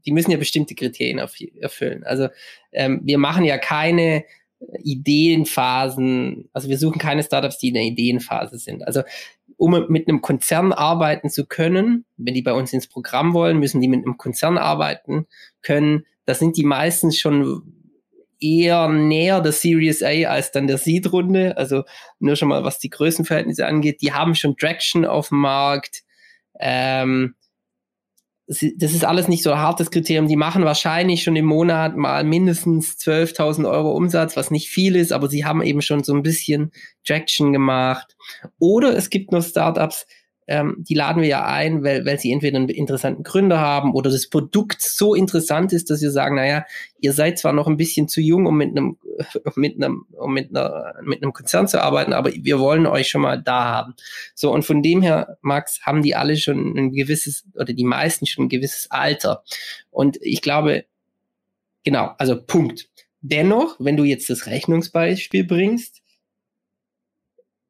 die 0.03 0.11
müssen 0.11 0.31
ja 0.31 0.37
bestimmte 0.37 0.73
Kriterien 0.73 1.19
erfüllen. 1.19 2.03
Also 2.03 2.29
ähm, 2.71 3.01
wir 3.03 3.19
machen 3.19 3.45
ja 3.45 3.59
keine 3.59 4.25
Ideenphasen, 4.83 6.49
also 6.51 6.67
wir 6.67 6.79
suchen 6.79 6.97
keine 6.97 7.21
Startups, 7.21 7.59
die 7.59 7.67
in 7.67 7.75
der 7.75 7.83
Ideenphase 7.83 8.57
sind. 8.57 8.81
Also 8.87 9.03
um 9.57 9.85
mit 9.89 10.07
einem 10.07 10.21
Konzern 10.21 10.73
arbeiten 10.73 11.29
zu 11.29 11.45
können, 11.45 12.05
wenn 12.17 12.33
die 12.33 12.41
bei 12.41 12.53
uns 12.53 12.73
ins 12.73 12.87
Programm 12.87 13.35
wollen, 13.35 13.59
müssen 13.59 13.79
die 13.79 13.87
mit 13.87 14.03
einem 14.03 14.17
Konzern 14.17 14.57
arbeiten 14.57 15.27
können. 15.61 16.07
Das 16.25 16.39
sind 16.39 16.57
die 16.57 16.63
meistens 16.63 17.19
schon 17.19 17.78
eher 18.39 18.87
näher 18.89 19.41
der 19.41 19.51
Series 19.51 20.03
A 20.03 20.29
als 20.29 20.51
dann 20.51 20.67
der 20.67 20.77
Seed-Runde. 20.77 21.57
Also 21.57 21.83
nur 22.19 22.35
schon 22.35 22.49
mal, 22.49 22.63
was 22.63 22.79
die 22.79 22.89
Größenverhältnisse 22.89 23.65
angeht. 23.65 24.01
Die 24.01 24.13
haben 24.13 24.35
schon 24.35 24.57
Traction 24.57 25.05
auf 25.05 25.29
dem 25.29 25.39
Markt. 25.39 26.03
Ähm, 26.59 27.35
das 28.49 28.63
ist 28.63 29.05
alles 29.05 29.27
nicht 29.27 29.43
so 29.43 29.51
ein 29.51 29.59
hartes 29.59 29.91
Kriterium. 29.91 30.27
Die 30.27 30.35
machen 30.35 30.65
wahrscheinlich 30.65 31.21
schon 31.21 31.35
im 31.35 31.45
Monat 31.45 31.95
mal 31.95 32.23
mindestens 32.23 32.97
12.000 32.97 33.69
Euro 33.69 33.91
Umsatz, 33.91 34.35
was 34.35 34.49
nicht 34.49 34.69
viel 34.69 34.95
ist, 34.95 35.11
aber 35.11 35.29
sie 35.29 35.45
haben 35.45 35.61
eben 35.61 35.83
schon 35.83 36.03
so 36.03 36.15
ein 36.15 36.23
bisschen 36.23 36.71
Traction 37.05 37.53
gemacht. 37.53 38.15
Oder 38.57 38.97
es 38.97 39.11
gibt 39.11 39.31
noch 39.31 39.43
Startups, 39.43 40.07
ähm, 40.49 40.77
die 40.79 40.95
laden 40.95 41.21
wir 41.21 41.29
ja 41.29 41.45
ein, 41.45 41.83
weil, 41.83 42.07
weil 42.07 42.19
sie 42.19 42.31
entweder 42.31 42.57
einen 42.57 42.69
interessanten 42.69 43.21
Gründer 43.21 43.59
haben 43.59 43.93
oder 43.93 44.09
das 44.09 44.27
Produkt 44.27 44.81
so 44.81 45.13
interessant 45.13 45.73
ist, 45.73 45.91
dass 45.91 46.01
wir 46.01 46.09
sagen, 46.09 46.37
naja, 46.37 46.65
ihr 46.99 47.13
seid 47.13 47.37
zwar 47.37 47.53
noch 47.53 47.67
ein 47.67 47.77
bisschen 47.77 48.07
zu 48.07 48.19
jung, 48.19 48.47
um 48.47 48.57
mit 48.57 48.71
einem, 48.71 48.97
mit 49.55 49.75
einem, 49.75 50.07
um 50.17 50.33
mit 50.33 50.49
einer, 50.49 50.95
mit 51.03 51.21
einem 51.21 51.33
Konzern 51.33 51.67
zu 51.67 51.83
arbeiten, 51.83 52.13
aber 52.13 52.31
wir 52.33 52.57
wollen 52.57 52.87
euch 52.87 53.09
schon 53.09 53.21
mal 53.21 53.39
da 53.39 53.65
haben. 53.65 53.93
So, 54.33 54.51
und 54.51 54.65
von 54.65 54.81
dem 54.81 55.03
her, 55.03 55.37
Max, 55.41 55.81
haben 55.83 56.01
die 56.01 56.15
alle 56.15 56.35
schon 56.35 56.75
ein 56.75 56.91
gewisses, 56.93 57.45
oder 57.53 57.71
die 57.71 57.83
meisten 57.83 58.25
schon 58.25 58.45
ein 58.45 58.49
gewisses 58.49 58.89
Alter. 58.89 59.43
Und 59.91 60.17
ich 60.19 60.41
glaube, 60.41 60.85
genau, 61.83 62.15
also 62.17 62.41
Punkt. 62.41 62.89
Dennoch, 63.21 63.75
wenn 63.77 63.97
du 63.97 64.03
jetzt 64.03 64.31
das 64.31 64.47
Rechnungsbeispiel 64.47 65.43
bringst, 65.43 65.98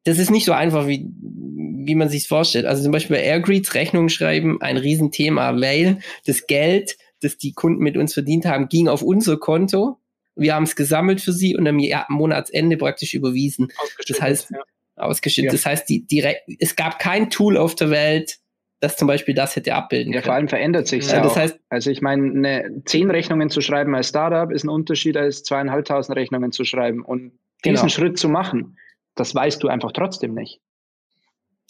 das 0.03 0.17
ist 0.17 0.31
nicht 0.31 0.45
so 0.45 0.53
einfach, 0.53 0.87
wie, 0.87 1.05
wie 1.19 1.95
man 1.95 2.09
sich 2.09 2.27
vorstellt. 2.27 2.65
Also 2.65 2.83
zum 2.83 2.91
Beispiel 2.91 3.17
bei 3.17 3.23
Airgreets 3.23 3.73
Rechnungen 3.73 4.09
schreiben, 4.09 4.61
ein 4.61 4.77
Riesenthema, 4.77 5.59
weil 5.59 5.99
das 6.25 6.47
Geld, 6.47 6.97
das 7.21 7.37
die 7.37 7.53
Kunden 7.53 7.83
mit 7.83 7.97
uns 7.97 8.13
verdient 8.13 8.45
haben, 8.45 8.69
ging 8.69 8.87
auf 8.87 9.01
unser 9.01 9.37
Konto. 9.37 9.99
Wir 10.35 10.55
haben 10.55 10.63
es 10.63 10.75
gesammelt 10.75 11.19
für 11.21 11.33
sie 11.33 11.55
und 11.55 11.67
am 11.67 11.81
Monatsende 12.09 12.77
praktisch 12.77 13.13
überwiesen. 13.13 13.71
Das 14.07 14.21
heißt, 14.21 14.51
ja. 14.51 14.59
ausgeschüttet. 14.95 15.51
Ja. 15.51 15.57
Das 15.57 15.65
heißt, 15.65 15.89
die, 15.89 16.05
die, 16.05 16.23
es 16.59 16.75
gab 16.75 16.99
kein 16.99 17.29
Tool 17.29 17.57
auf 17.57 17.75
der 17.75 17.89
Welt, 17.89 18.39
das 18.79 18.95
zum 18.95 19.07
Beispiel 19.09 19.33
das 19.33 19.57
hätte 19.57 19.75
abbilden 19.75 20.13
können. 20.13 20.21
Ja, 20.21 20.25
vor 20.25 20.33
allem 20.33 20.47
verändert 20.47 20.87
sich 20.87 21.05
ja, 21.11 21.21
das 21.21 21.35
heißt, 21.35 21.59
Also 21.67 21.91
ich 21.91 22.01
meine, 22.01 22.31
eine, 22.31 22.81
zehn 22.85 23.11
Rechnungen 23.11 23.49
zu 23.49 23.59
schreiben 23.59 23.93
als 23.93 24.09
Startup 24.09 24.49
ist 24.51 24.63
ein 24.63 24.69
Unterschied 24.69 25.17
als 25.17 25.43
zweieinhalbtausend 25.43 26.17
Rechnungen 26.17 26.53
zu 26.53 26.63
schreiben. 26.63 27.03
Und 27.03 27.33
diesen 27.65 27.75
genau. 27.75 27.89
Schritt 27.89 28.17
zu 28.17 28.29
machen, 28.29 28.77
das 29.19 29.35
weißt 29.35 29.61
du 29.61 29.67
einfach 29.67 29.91
trotzdem 29.91 30.33
nicht. 30.33 30.61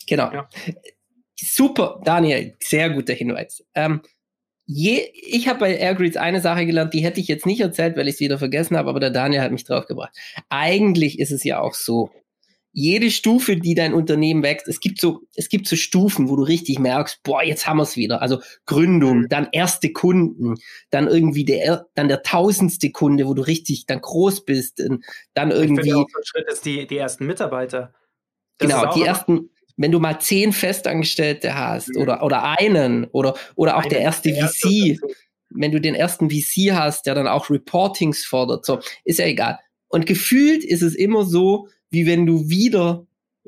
Genau. 0.07 0.31
Ja. 0.31 0.49
Super, 1.35 2.01
Daniel, 2.03 2.55
sehr 2.59 2.89
guter 2.89 3.13
Hinweis. 3.13 3.63
Ähm, 3.73 4.01
je, 4.65 5.09
ich 5.13 5.47
habe 5.47 5.59
bei 5.59 5.75
Airgrids 5.75 6.17
eine 6.17 6.41
Sache 6.41 6.65
gelernt, 6.65 6.93
die 6.93 7.03
hätte 7.03 7.19
ich 7.19 7.27
jetzt 7.27 7.45
nicht 7.45 7.61
erzählt, 7.61 7.95
weil 7.95 8.07
ich 8.07 8.15
es 8.15 8.19
wieder 8.19 8.37
vergessen 8.37 8.77
habe, 8.77 8.89
aber 8.89 8.99
der 8.99 9.11
Daniel 9.11 9.41
hat 9.41 9.51
mich 9.51 9.63
draufgebracht. 9.63 10.15
Eigentlich 10.49 11.19
ist 11.19 11.31
es 11.31 11.43
ja 11.43 11.59
auch 11.59 11.73
so, 11.73 12.11
jede 12.71 13.09
Stufe, 13.09 13.57
die 13.57 13.73
dein 13.73 13.93
Unternehmen 13.93 14.43
wächst, 14.43 14.67
es 14.67 14.79
gibt 14.79 15.01
so, 15.01 15.21
es 15.35 15.49
gibt 15.49 15.67
so 15.67 15.75
Stufen, 15.75 16.29
wo 16.29 16.35
du 16.35 16.43
richtig 16.43 16.79
merkst, 16.79 17.23
boah, 17.23 17.43
jetzt 17.43 17.67
haben 17.67 17.77
wir 17.77 17.83
es 17.83 17.97
wieder. 17.97 18.21
Also 18.21 18.41
Gründung, 18.65 19.27
dann 19.27 19.47
erste 19.51 19.91
Kunden, 19.91 20.55
dann 20.91 21.07
irgendwie 21.07 21.45
der, 21.45 21.87
dann 21.95 22.07
der 22.07 22.21
tausendste 22.21 22.91
Kunde, 22.91 23.25
wo 23.25 23.33
du 23.33 23.41
richtig 23.41 23.85
dann 23.87 24.01
groß 24.01 24.45
bist, 24.45 24.79
dann 25.33 25.51
irgendwie. 25.51 25.81
Ich 25.81 25.93
finde 25.93 25.97
auch 25.97 26.07
so 26.11 26.19
ein 26.19 26.25
Schritt 26.25 26.47
ist 26.51 26.65
die, 26.65 26.85
die 26.85 26.97
ersten 26.97 27.25
Mitarbeiter. 27.25 27.93
Das 28.59 28.69
genau, 28.69 28.93
die 28.93 29.03
ersten, 29.03 29.49
wenn 29.77 29.91
du 29.91 29.99
mal 29.99 30.19
zehn 30.19 30.51
Festangestellte 30.51 31.55
hast 31.55 31.95
mhm. 31.95 32.01
oder, 32.01 32.23
oder 32.23 32.43
einen 32.59 33.05
oder, 33.05 33.35
oder 33.55 33.77
auch 33.77 33.81
einen, 33.81 33.89
der 33.89 34.01
erste 34.01 34.31
der 34.31 34.47
VC. 34.47 34.99
wenn 35.49 35.71
du 35.71 35.81
den 35.81 35.95
ersten 35.95 36.29
VC 36.29 36.73
hast, 36.73 37.07
der 37.07 37.15
dann 37.15 37.27
auch 37.27 37.49
Reportings 37.49 38.25
fordert, 38.25 38.65
so, 38.65 38.79
ist 39.05 39.19
ja 39.19 39.25
egal. 39.25 39.57
Und 39.87 40.05
gefühlt 40.05 40.63
ist 40.63 40.83
es 40.83 40.93
immer 40.93 41.23
so, 41.23 41.67
wie 41.89 42.05
wenn 42.05 42.25
du 42.25 42.49
wieder 42.49 43.05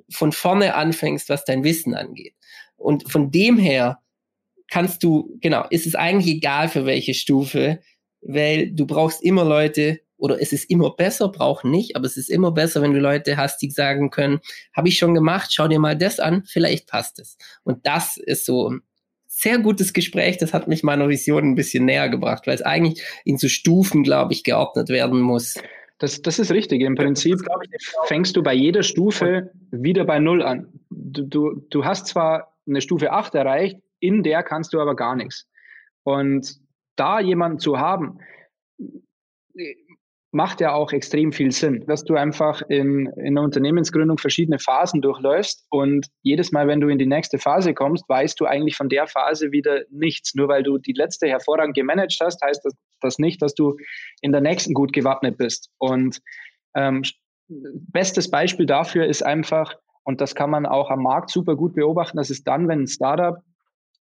von 0.09 0.31
vorne 0.31 0.75
anfängst, 0.75 1.29
was 1.29 1.45
dein 1.45 1.63
Wissen 1.63 1.93
angeht. 1.93 2.35
Und 2.75 3.11
von 3.11 3.31
dem 3.31 3.57
her 3.57 3.99
kannst 4.69 5.03
du, 5.03 5.37
genau, 5.41 5.65
ist 5.69 5.85
es 5.85 5.95
eigentlich 5.95 6.35
egal 6.35 6.69
für 6.69 6.85
welche 6.85 7.13
Stufe, 7.13 7.79
weil 8.21 8.71
du 8.71 8.85
brauchst 8.85 9.23
immer 9.23 9.43
Leute, 9.43 9.99
oder 10.17 10.39
es 10.39 10.53
ist 10.53 10.69
immer 10.69 10.95
besser, 10.95 11.29
brauchen 11.29 11.71
nicht, 11.71 11.95
aber 11.95 12.05
es 12.05 12.15
ist 12.15 12.29
immer 12.29 12.51
besser, 12.51 12.81
wenn 12.81 12.93
du 12.93 12.99
Leute 12.99 13.37
hast, 13.37 13.59
die 13.61 13.71
sagen 13.71 14.11
können, 14.11 14.39
habe 14.71 14.87
ich 14.87 14.97
schon 14.97 15.15
gemacht, 15.15 15.51
schau 15.51 15.67
dir 15.67 15.79
mal 15.79 15.97
das 15.97 16.19
an, 16.19 16.43
vielleicht 16.45 16.87
passt 16.87 17.19
es. 17.19 17.37
Und 17.63 17.87
das 17.87 18.17
ist 18.17 18.45
so 18.45 18.69
ein 18.69 18.81
sehr 19.25 19.57
gutes 19.57 19.93
Gespräch, 19.93 20.37
das 20.37 20.53
hat 20.53 20.67
mich 20.67 20.83
meiner 20.83 21.09
Vision 21.09 21.43
ein 21.45 21.55
bisschen 21.55 21.85
näher 21.85 22.07
gebracht, 22.09 22.45
weil 22.45 22.53
es 22.53 22.61
eigentlich 22.61 23.01
in 23.25 23.37
so 23.37 23.47
Stufen, 23.47 24.03
glaube 24.03 24.33
ich, 24.33 24.43
geordnet 24.43 24.89
werden 24.89 25.19
muss. 25.19 25.55
Das, 26.01 26.19
das 26.19 26.39
ist 26.39 26.51
richtig. 26.51 26.81
Im 26.81 26.95
Prinzip 26.95 27.37
fängst 28.05 28.35
du 28.35 28.41
bei 28.41 28.55
jeder 28.55 28.81
Stufe 28.81 29.51
wieder 29.69 30.03
bei 30.03 30.17
Null 30.17 30.41
an. 30.41 30.67
Du, 30.89 31.21
du, 31.27 31.67
du 31.69 31.85
hast 31.85 32.07
zwar 32.07 32.57
eine 32.67 32.81
Stufe 32.81 33.11
8 33.11 33.35
erreicht, 33.35 33.77
in 33.99 34.23
der 34.23 34.41
kannst 34.41 34.73
du 34.73 34.81
aber 34.81 34.95
gar 34.95 35.15
nichts. 35.15 35.47
Und 36.01 36.59
da 36.95 37.19
jemanden 37.19 37.59
zu 37.59 37.77
haben, 37.77 38.17
macht 40.31 40.61
ja 40.61 40.73
auch 40.73 40.93
extrem 40.93 41.33
viel 41.33 41.51
Sinn, 41.51 41.83
dass 41.87 42.05
du 42.05 42.15
einfach 42.15 42.61
in, 42.69 43.07
in 43.17 43.35
der 43.35 43.43
Unternehmensgründung 43.43 44.17
verschiedene 44.17 44.59
Phasen 44.59 45.01
durchläufst 45.01 45.65
und 45.69 46.07
jedes 46.21 46.53
Mal, 46.53 46.67
wenn 46.67 46.79
du 46.79 46.87
in 46.87 46.97
die 46.97 47.05
nächste 47.05 47.37
Phase 47.37 47.73
kommst, 47.73 48.07
weißt 48.07 48.39
du 48.39 48.45
eigentlich 48.45 48.77
von 48.77 48.87
der 48.87 49.07
Phase 49.07 49.51
wieder 49.51 49.81
nichts. 49.89 50.33
Nur 50.33 50.47
weil 50.47 50.63
du 50.63 50.77
die 50.77 50.93
letzte 50.93 51.27
hervorragend 51.27 51.75
gemanagt 51.75 52.17
hast, 52.21 52.41
heißt 52.41 52.63
das, 52.63 52.73
das 53.01 53.19
nicht, 53.19 53.41
dass 53.41 53.53
du 53.55 53.75
in 54.21 54.31
der 54.31 54.41
nächsten 54.41 54.73
gut 54.73 54.93
gewappnet 54.93 55.37
bist. 55.37 55.69
Und 55.79 56.19
ähm, 56.75 57.03
bestes 57.49 58.31
Beispiel 58.31 58.65
dafür 58.65 59.05
ist 59.05 59.23
einfach, 59.23 59.75
und 60.03 60.21
das 60.21 60.33
kann 60.33 60.49
man 60.49 60.65
auch 60.65 60.89
am 60.89 61.03
Markt 61.03 61.29
super 61.29 61.57
gut 61.57 61.75
beobachten, 61.75 62.17
das 62.17 62.29
ist 62.29 62.47
dann, 62.47 62.69
wenn 62.69 62.83
ein 62.83 62.87
Startup 62.87 63.37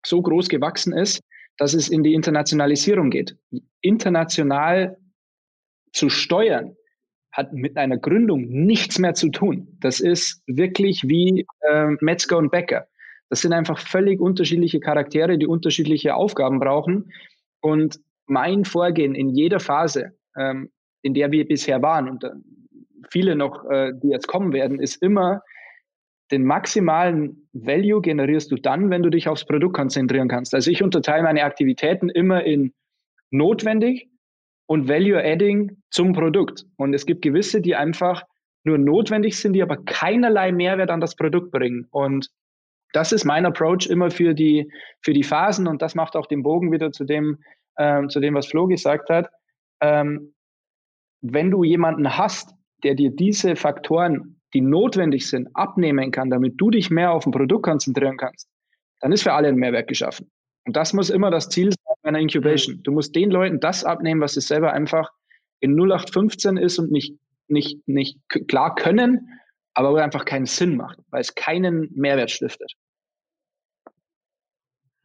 so 0.06 0.22
groß 0.22 0.48
gewachsen 0.48 0.94
ist, 0.94 1.22
dass 1.58 1.74
es 1.74 1.90
in 1.90 2.04
die 2.04 2.14
Internationalisierung 2.14 3.10
geht. 3.10 3.36
International 3.82 4.96
zu 5.92 6.10
steuern, 6.10 6.76
hat 7.32 7.54
mit 7.54 7.78
einer 7.78 7.98
Gründung 7.98 8.42
nichts 8.48 9.00
mehr 9.00 9.14
zu 9.14 9.30
tun. 9.30 9.78
Das 9.80 10.00
ist 10.00 10.42
wirklich 10.48 11.04
wie 11.08 11.46
äh, 11.62 11.88
Metzger 12.02 12.38
und 12.38 12.52
Bäcker. 12.52 12.88
Das 13.30 13.42
sind 13.42 13.54
einfach 13.54 13.78
völlig 13.78 14.20
unterschiedliche 14.20 14.80
Charaktere, 14.80 15.38
die 15.38 15.46
unterschiedliche 15.46 16.16
Aufgaben 16.16 16.60
brauchen. 16.60 17.12
Und 17.62 18.00
mein 18.26 18.66
Vorgehen 18.66 19.16
in 19.16 19.30
jeder 19.30 19.60
Phase, 19.60 20.14
ähm, 20.36 20.72
in 21.02 21.14
der 21.14 21.32
wir 21.32 21.48
bisher 21.48 21.82
waren 21.82 22.10
und 22.10 22.24
äh, 22.24 22.32
viele 23.12 23.36
noch, 23.36 23.64
äh, 23.70 23.94
die 24.02 24.10
jetzt 24.10 24.28
kommen 24.28 24.54
werden, 24.54 24.80
ist 24.80 25.02
immer, 25.02 25.42
den 26.32 26.46
maximalen 26.46 27.50
Value 27.54 28.02
generierst 28.02 28.52
du 28.52 28.56
dann, 28.56 28.90
wenn 28.90 29.02
du 29.02 29.10
dich 29.10 29.28
aufs 29.28 29.46
Produkt 29.46 29.76
konzentrieren 29.76 30.28
kannst. 30.28 30.54
Also 30.54 30.70
ich 30.70 30.84
unterteile 30.84 31.24
meine 31.24 31.44
Aktivitäten 31.44 32.10
immer 32.10 32.44
in 32.44 32.74
notwendig, 33.32 34.10
und 34.70 34.88
Value 34.88 35.18
Adding 35.18 35.82
zum 35.90 36.14
Produkt. 36.14 36.64
Und 36.78 36.94
es 36.94 37.08
gibt 37.08 37.24
gewisse, 37.24 37.60
die 37.60 37.76
einfach 37.76 38.24
nur 38.64 38.78
notwendig 38.78 39.40
sind, 39.40 39.54
die 39.54 39.64
aber 39.64 39.78
keinerlei 39.78 40.52
Mehrwert 40.52 40.92
an 40.92 41.02
das 41.02 41.16
Produkt 41.16 41.52
bringen. 41.52 41.88
Und 41.90 42.30
das 42.94 43.12
ist 43.12 43.26
mein 43.26 43.48
Approach 43.48 43.88
immer 43.88 44.12
für 44.12 44.36
die, 44.36 44.72
für 45.02 45.14
die 45.14 45.24
Phasen 45.24 45.68
und 45.68 45.82
das 45.82 45.96
macht 45.96 46.16
auch 46.16 46.28
den 46.28 46.44
Bogen 46.44 46.72
wieder 46.72 46.92
zu 46.92 47.04
dem, 47.04 47.40
ähm, 47.80 48.10
zu 48.10 48.20
dem 48.20 48.36
was 48.36 48.46
Flo 48.46 48.68
gesagt 48.68 49.10
hat. 49.10 49.32
Ähm, 49.82 50.36
wenn 51.22 51.50
du 51.50 51.64
jemanden 51.64 52.16
hast, 52.16 52.54
der 52.84 52.94
dir 52.94 53.10
diese 53.10 53.56
Faktoren, 53.56 54.40
die 54.54 54.62
notwendig 54.62 55.28
sind, 55.28 55.50
abnehmen 55.56 56.12
kann, 56.12 56.30
damit 56.30 56.54
du 56.58 56.70
dich 56.70 56.92
mehr 56.92 57.12
auf 57.12 57.26
ein 57.26 57.32
Produkt 57.32 57.64
konzentrieren 57.64 58.18
kannst, 58.18 58.48
dann 59.00 59.12
ist 59.14 59.24
für 59.24 59.34
alle 59.34 59.48
ein 59.48 59.56
Mehrwert 59.56 59.88
geschaffen. 59.88 60.30
Und 60.68 60.76
das 60.76 60.94
muss 60.94 61.10
immer 61.10 61.32
das 61.32 61.50
Ziel 61.50 61.72
sein 61.72 61.89
einer 62.10 62.20
Incubation. 62.20 62.78
Mhm. 62.78 62.84
Du 62.84 62.92
musst 62.92 63.16
den 63.16 63.32
Leuten 63.32 63.60
das 63.60 63.84
abnehmen, 63.84 64.22
was 64.22 64.34
sie 64.34 64.42
selber 64.42 64.74
einfach 64.74 65.10
in 65.62 65.72
0815 65.80 66.58
ist 66.58 66.80
und 66.80 66.92
nicht, 66.92 67.16
nicht, 67.48 67.88
nicht 67.88 68.18
klar 68.48 68.76
können, 68.76 69.40
aber 69.74 69.92
wo 69.92 69.96
einfach 69.96 70.26
keinen 70.26 70.46
Sinn 70.46 70.76
macht, 70.76 71.00
weil 71.10 71.22
es 71.22 71.36
keinen 71.36 71.90
Mehrwert 71.94 72.32
stiftet. 72.32 72.74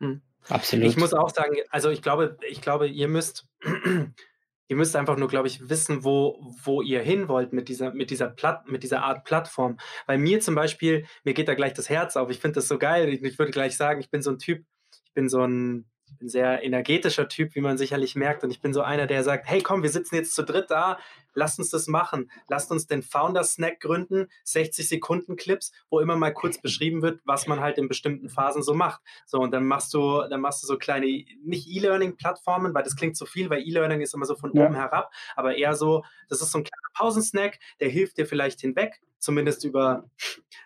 Hm. 0.01 0.23
Absolut. 0.49 0.87
Ich 0.87 0.97
muss 0.97 1.15
auch 1.15 1.31
sagen, 1.31 1.57
also 1.71 1.91
ich 1.91 2.03
glaube, 2.03 2.37
ich 2.49 2.61
glaube, 2.61 2.87
ihr 2.89 3.09
müsst, 3.09 3.47
ihr 4.69 4.77
müsst 4.77 4.95
einfach 4.95 5.17
nur, 5.17 5.29
glaube 5.29 5.49
ich, 5.49 5.69
wissen, 5.71 6.05
wo, 6.05 6.53
wo 6.63 6.83
ihr 6.83 7.01
hin 7.01 7.29
wollt 7.29 7.53
mit 7.53 7.69
dieser, 7.69 7.95
mit 7.95 8.11
dieser 8.11 8.29
Platt, 8.29 8.69
mit 8.69 8.83
dieser 8.83 9.03
Art 9.03 9.25
Plattform. 9.25 9.79
Bei 10.07 10.19
mir 10.19 10.41
zum 10.41 10.55
Beispiel, 10.55 11.07
mir 11.25 11.35
geht 11.35 11.49
da 11.49 11.55
gleich 11.55 11.73
das 11.73 11.89
Herz 11.89 12.17
auf. 12.17 12.31
Ich 12.31 12.41
finde 12.41 12.57
das 12.57 12.69
so 12.69 12.79
geil. 12.79 13.09
Ich, 13.09 13.23
ich 13.23 13.39
würde 13.39 13.53
gleich 13.53 13.77
sagen, 13.77 14.01
ich 14.01 14.11
bin 14.11 14.23
so 14.23 14.31
ein 14.31 14.39
Typ, 14.39 14.65
bin 15.15 15.29
so 15.29 15.43
ein, 15.43 15.87
ein 16.21 16.29
sehr 16.29 16.63
energetischer 16.63 17.29
Typ, 17.29 17.55
wie 17.55 17.61
man 17.61 17.79
sicherlich 17.79 18.15
merkt. 18.15 18.45
Und 18.45 18.51
ich 18.51 18.61
bin 18.61 18.73
so 18.73 18.83
einer, 18.83 19.07
der 19.07 19.23
sagt, 19.23 19.47
hey 19.49 19.61
komm, 19.63 19.83
wir 19.83 19.91
sitzen 19.91 20.17
jetzt 20.17 20.35
zu 20.35 20.43
dritt 20.43 20.71
da, 20.71 20.99
lasst 21.35 21.59
uns 21.59 21.71
das 21.71 21.87
machen. 21.87 22.31
Lasst 22.49 22.71
uns 22.71 22.87
den 22.87 23.03
Founder-Snack 23.03 23.81
gründen, 23.81 24.29
60 24.45 24.89
Sekunden 24.89 25.37
Clips, 25.37 25.73
wo 25.91 26.01
immer 26.01 26.17
mal 26.17 26.33
kurz 26.33 26.61
beschrieben 26.61 27.03
wird, 27.03 27.21
was 27.25 27.47
man 27.47 27.61
halt 27.61 27.79
in 27.79 27.89
bestimmten 27.89 28.29
Phasen 28.29 28.63
so 28.63 28.75
macht. 28.75 29.03
So, 29.27 29.41
und 29.41 29.51
dann 29.53 29.67
machst 29.67 29.93
du, 29.95 30.23
dann 30.29 30.41
machst 30.41 30.63
du 30.63 30.67
so 30.67 30.79
kleine, 30.79 31.07
nicht 31.45 31.69
E-Learning-Plattformen, 31.69 32.75
weil 32.75 32.83
das 32.83 32.97
klingt 32.97 33.17
so 33.17 33.27
viel, 33.27 33.51
weil 33.51 33.63
E-Learning 33.63 34.01
ist 34.01 34.15
immer 34.15 34.27
so 34.27 34.35
von 34.35 34.53
ja. 34.55 34.65
oben 34.65 34.75
herab, 34.75 35.13
aber 35.37 35.57
eher 35.57 35.75
so, 35.75 36.05
das 36.29 36.41
ist 36.41 36.53
so 36.53 36.59
ein 36.59 36.65
kleiner 36.65 36.89
Pausensnack, 36.95 37.59
der 37.81 37.89
hilft 37.89 38.19
dir 38.19 38.27
vielleicht 38.27 38.61
hinweg, 38.61 39.01
zumindest 39.19 39.65
über 39.65 40.09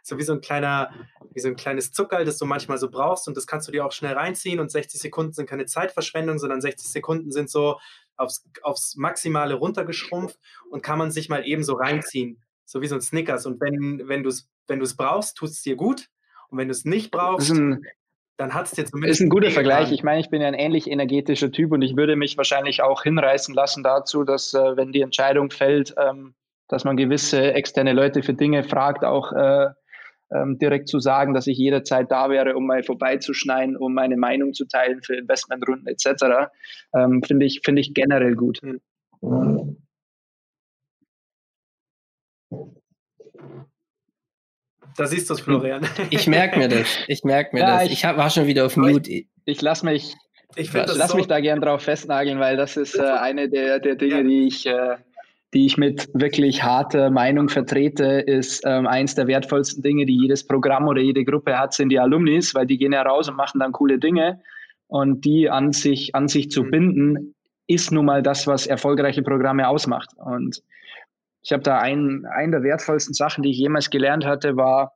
so 0.03 0.19
wie 0.19 0.23
so 0.23 0.33
ein 0.33 0.41
kleiner, 0.41 0.93
wie 1.33 1.41
so 1.41 1.49
ein 1.49 1.57
kleines 1.57 1.93
Zuckerl, 1.93 2.25
das 2.25 2.39
du 2.39 2.47
manchmal 2.47 2.79
so 2.79 2.91
brauchst 2.91 3.29
und 3.29 3.37
das 3.37 3.47
kannst 3.47 3.69
du 3.69 3.73
dir 3.73 3.85
auch 3.85 3.93
schnell 3.93 4.15
reinziehen 4.15 4.61
und 4.61 4.71
60 4.71 5.01
Sekunden 5.01 5.33
sind 5.33 5.49
keine 5.49 5.67
Zeitverschwendung, 5.67 6.39
sondern 6.39 6.61
60 6.61 6.89
Sekunden 6.89 7.31
sind 7.31 7.51
so 7.51 7.79
aufs, 8.19 8.45
aufs 8.63 8.97
Maximale 8.97 9.55
runtergeschrumpft 9.55 10.39
und 10.71 10.83
kann 10.83 10.99
man 10.99 11.11
sich 11.11 11.29
mal 11.29 11.47
eben 11.47 11.63
so 11.63 11.75
reinziehen, 11.75 12.43
so 12.65 12.83
wie 12.83 12.87
so 12.87 12.97
ein 12.97 13.01
Snickers 13.01 13.47
und 13.47 13.61
wenn, 13.61 14.07
wenn 14.09 14.23
du 14.23 14.29
es 14.29 14.49
wenn 14.67 14.83
brauchst, 14.97 15.37
tut 15.37 15.49
es 15.49 15.63
dir 15.63 15.77
gut 15.77 16.09
und 16.51 16.59
wenn 16.59 16.69
du 16.69 16.73
es 16.73 16.85
nicht 16.85 17.11
brauchst, 17.11 17.51
dann 18.39 18.55
hat 18.55 18.67
es 18.67 18.73
dir 18.73 18.87
zumindest. 18.87 19.21
Ist 19.21 19.27
ein 19.27 19.31
guter 19.31 19.51
Vergleich. 19.51 19.91
Ich 19.91 20.03
meine, 20.03 20.21
ich 20.21 20.31
bin 20.31 20.41
ja 20.41 20.49
ein 20.49 20.55
ähnlich 20.55 20.89
energetischer 20.89 21.51
Typ 21.51 21.73
und 21.73 21.83
ich 21.83 21.97
würde 21.97 22.17
mich 22.17 22.37
wahrscheinlich 22.37 22.83
auch 22.83 23.03
hinreißen 23.03 23.55
lassen 23.55 23.83
dazu, 23.83 24.25
dass, 24.25 24.55
äh, 24.55 24.77
wenn 24.77 24.93
die 24.93 25.01
Entscheidung 25.01 25.51
fällt, 25.51 25.95
ähm, 25.99 26.35
dass 26.69 26.85
man 26.85 26.97
gewisse 26.97 27.55
externe 27.55 27.93
Leute 27.93 28.23
für 28.23 28.35
Dinge 28.35 28.63
fragt, 28.63 29.05
auch 29.05 29.33
äh, 29.33 29.71
ähm, 30.35 30.59
direkt 30.59 30.89
zu 30.89 31.01
sagen, 31.01 31.35
dass 31.35 31.47
ich 31.47 31.59
jederzeit 31.59 32.11
da 32.11 32.31
wäre, 32.31 32.57
um 32.57 32.67
mal 32.67 32.83
vorbeizuschneiden, 32.83 33.77
um 33.77 33.95
meine 33.95 34.17
Meinung 34.17 34.53
zu 34.53 34.67
teilen 34.67 35.03
für 35.03 35.17
Investmentrunden 35.17 35.87
etc. 35.87 36.51
Ähm, 36.95 37.23
Finde 37.23 37.47
ich, 37.47 37.61
find 37.65 37.79
ich 37.79 37.95
generell 37.95 38.35
gut. 38.35 38.61
Da 44.97 45.07
siehst 45.07 45.31
du 45.31 45.35
es, 45.35 45.41
Florian. 45.41 45.87
Ich 46.11 46.27
merke 46.27 46.59
mir 46.59 46.69
das. 46.69 46.89
Ich 47.07 47.23
merke 47.23 47.55
mir 47.55 47.63
ja, 47.63 47.79
das. 47.79 47.87
Ich, 47.87 47.93
ich 47.93 48.05
hab, 48.05 48.17
war 48.17 48.31
schon 48.31 48.47
wieder 48.47 48.67
auf 48.67 48.77
Mute. 48.77 49.09
Ich, 49.11 49.29
ich 49.45 49.63
lasse 49.63 49.85
mich, 49.85 50.15
ich 50.57 50.73
lass 50.73 51.11
so 51.11 51.17
mich 51.17 51.29
da 51.29 51.41
gern 51.41 51.61
drauf 51.61 51.83
festnageln, 51.83 52.41
weil 52.41 52.57
das 52.57 52.77
ist 52.77 52.97
äh, 52.97 53.03
eine 53.03 53.49
der, 53.49 53.79
der 53.79 53.95
Dinge, 53.95 54.17
ja. 54.17 54.23
die 54.23 54.47
ich 54.49 54.67
äh, 54.67 54.97
die 55.55 55.67
ich 55.67 55.79
mit 55.79 56.09
wirklich 56.13 56.63
harter 56.63 57.11
Meinung 57.11 57.49
vertrete, 57.49 58.21
ist 58.21 58.63
ähm, 58.67 58.87
eins 58.87 59.15
der 59.15 59.27
wertvollsten 59.27 59.83
Dinge, 59.83 60.05
die 60.05 60.21
jedes 60.21 60.47
Programm 60.47 60.89
oder 60.89 61.01
jede 61.01 61.25
Gruppe 61.25 61.59
hat, 61.59 61.73
sind 61.73 61.89
die 61.89 61.99
Alumnis, 61.99 62.55
weil 62.55 62.67
die 62.67 62.77
gehen 62.77 62.93
ja 62.93 63.03
raus 63.03 63.29
und 63.29 63.37
machen 63.37 63.61
dann 63.61 63.73
coole 63.73 63.99
Dinge. 63.99 64.41
Und 64.89 65.25
die 65.25 65.49
an 65.49 65.73
sich, 65.73 66.15
an 66.15 66.29
sich 66.29 66.51
zu 66.51 66.65
mhm. 66.65 66.71
binden, 66.71 67.35
ist 67.67 67.93
nun 67.93 68.07
mal 68.07 68.23
das, 68.23 68.47
was 68.47 68.67
erfolgreiche 68.67 69.23
Programme 69.23 69.69
ausmacht. 69.69 70.11
Und 70.17 70.63
ich 71.43 71.53
habe 71.53 71.63
da 71.63 71.79
einen, 71.79 72.27
einen 72.27 72.53
der 72.53 72.63
wertvollsten 72.63 73.15
Sachen, 73.15 73.43
die 73.43 73.51
ich 73.51 73.59
jemals 73.59 73.91
gelernt 73.91 74.27
hatte, 74.27 74.57
war 74.57 74.93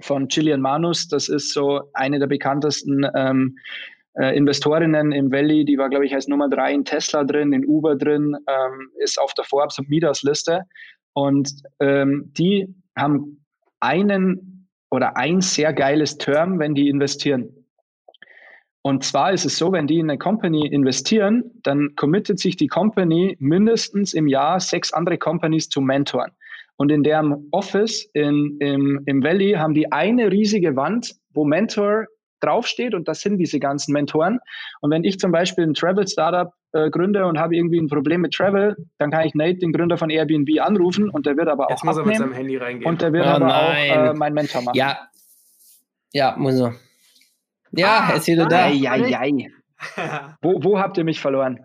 von 0.00 0.28
Gillian 0.28 0.60
Manus. 0.60 1.08
Das 1.08 1.28
ist 1.28 1.52
so 1.52 1.90
eine 1.92 2.18
der 2.18 2.26
bekanntesten 2.26 3.06
ähm, 3.14 3.56
äh, 4.14 4.36
Investorinnen 4.36 5.12
im 5.12 5.32
Valley, 5.32 5.64
die 5.64 5.78
war, 5.78 5.88
glaube 5.88 6.06
ich, 6.06 6.14
als 6.14 6.28
Nummer 6.28 6.48
drei 6.48 6.72
in 6.72 6.84
Tesla 6.84 7.24
drin, 7.24 7.52
in 7.52 7.64
Uber 7.66 7.96
drin, 7.96 8.36
ähm, 8.46 8.90
ist 8.96 9.20
auf 9.20 9.34
der 9.34 9.44
Forbes 9.44 9.78
und 9.78 9.88
Midas 9.88 10.22
Liste. 10.22 10.62
Und 11.14 11.50
ähm, 11.80 12.32
die 12.36 12.74
haben 12.96 13.44
einen 13.80 14.68
oder 14.90 15.16
ein 15.16 15.40
sehr 15.40 15.72
geiles 15.72 16.18
Term, 16.18 16.58
wenn 16.58 16.74
die 16.74 16.88
investieren. 16.88 17.62
Und 18.82 19.04
zwar 19.04 19.32
ist 19.32 19.44
es 19.44 19.56
so, 19.56 19.72
wenn 19.72 19.86
die 19.86 20.00
in 20.00 20.10
eine 20.10 20.18
Company 20.18 20.66
investieren, 20.66 21.44
dann 21.62 21.94
committet 21.94 22.40
sich 22.40 22.56
die 22.56 22.66
Company 22.66 23.36
mindestens 23.38 24.12
im 24.12 24.26
Jahr 24.26 24.58
sechs 24.58 24.92
andere 24.92 25.18
Companies 25.18 25.68
zu 25.68 25.80
mentoren. 25.80 26.32
Und 26.76 26.90
in 26.90 27.04
deren 27.04 27.46
Office 27.52 28.10
in, 28.12 28.56
im, 28.58 29.02
im 29.06 29.22
Valley 29.22 29.52
haben 29.52 29.74
die 29.74 29.92
eine 29.92 30.32
riesige 30.32 30.74
Wand, 30.74 31.14
wo 31.32 31.44
Mentor 31.44 32.06
draufsteht 32.42 32.94
und 32.94 33.08
das 33.08 33.20
sind 33.20 33.38
diese 33.38 33.58
ganzen 33.60 33.92
Mentoren. 33.92 34.40
Und 34.80 34.90
wenn 34.90 35.04
ich 35.04 35.18
zum 35.18 35.32
Beispiel 35.32 35.64
ein 35.64 35.74
Travel-Startup 35.74 36.52
äh, 36.72 36.90
gründe 36.90 37.26
und 37.26 37.38
habe 37.38 37.54
irgendwie 37.56 37.78
ein 37.78 37.88
Problem 37.88 38.20
mit 38.22 38.32
Travel, 38.34 38.76
dann 38.98 39.10
kann 39.10 39.26
ich 39.26 39.34
Nate, 39.34 39.58
den 39.58 39.72
Gründer 39.72 39.96
von 39.98 40.10
Airbnb, 40.10 40.48
anrufen 40.60 41.08
und 41.10 41.26
der 41.26 41.36
wird 41.36 41.48
aber 41.48 41.66
Jetzt 41.70 41.80
auch 41.80 41.84
muss 41.84 41.98
abnehmen 41.98 42.14
er 42.22 42.26
mit 42.26 42.28
seinem 42.28 42.36
Handy 42.38 42.56
reingehen. 42.56 42.88
und 42.88 43.02
der 43.02 43.12
wird 43.12 43.24
Oh 43.26 43.28
aber 43.28 43.46
nein. 43.46 43.90
auch 43.98 44.10
äh, 44.10 44.14
mein 44.14 44.34
Mentor 44.34 44.62
machen. 44.62 44.76
Ja. 44.76 44.98
Ja, 46.12 46.34
muss 46.36 46.60
er. 46.60 46.74
Ja, 47.74 48.00
Ah, 48.06 48.10
er 48.10 48.16
ist 48.16 48.26
wieder 48.26 48.46
da. 48.46 48.66
Ei, 48.66 48.82
ei, 48.86 49.16
ei. 49.18 49.50
Wo, 50.42 50.62
wo 50.62 50.78
habt 50.78 50.98
ihr 50.98 51.04
mich 51.04 51.20
verloren? 51.20 51.64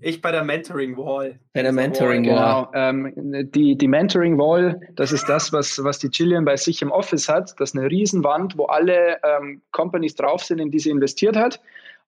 Ich 0.00 0.20
bei 0.20 0.32
der 0.32 0.44
Mentoring 0.44 0.96
Wall. 0.96 1.38
Bei 1.52 1.62
der 1.62 1.72
Mentoring 1.72 2.26
Wall. 2.26 2.36
Wall. 2.36 2.68
Genau. 2.72 3.14
Ähm, 3.14 3.50
die, 3.52 3.76
die 3.76 3.88
Mentoring 3.88 4.38
Wall, 4.38 4.80
das 4.96 5.12
ist 5.12 5.28
das, 5.28 5.52
was, 5.52 5.82
was 5.84 5.98
die 5.98 6.08
Gillian 6.08 6.44
bei 6.44 6.56
sich 6.56 6.82
im 6.82 6.90
Office 6.90 7.28
hat. 7.28 7.54
Das 7.58 7.70
ist 7.70 7.76
eine 7.76 7.90
Riesenwand, 7.90 8.56
wo 8.56 8.64
alle 8.66 9.18
ähm, 9.22 9.62
Companies 9.72 10.14
drauf 10.14 10.42
sind, 10.42 10.58
in 10.58 10.70
die 10.70 10.78
sie 10.78 10.90
investiert 10.90 11.36
hat. 11.36 11.60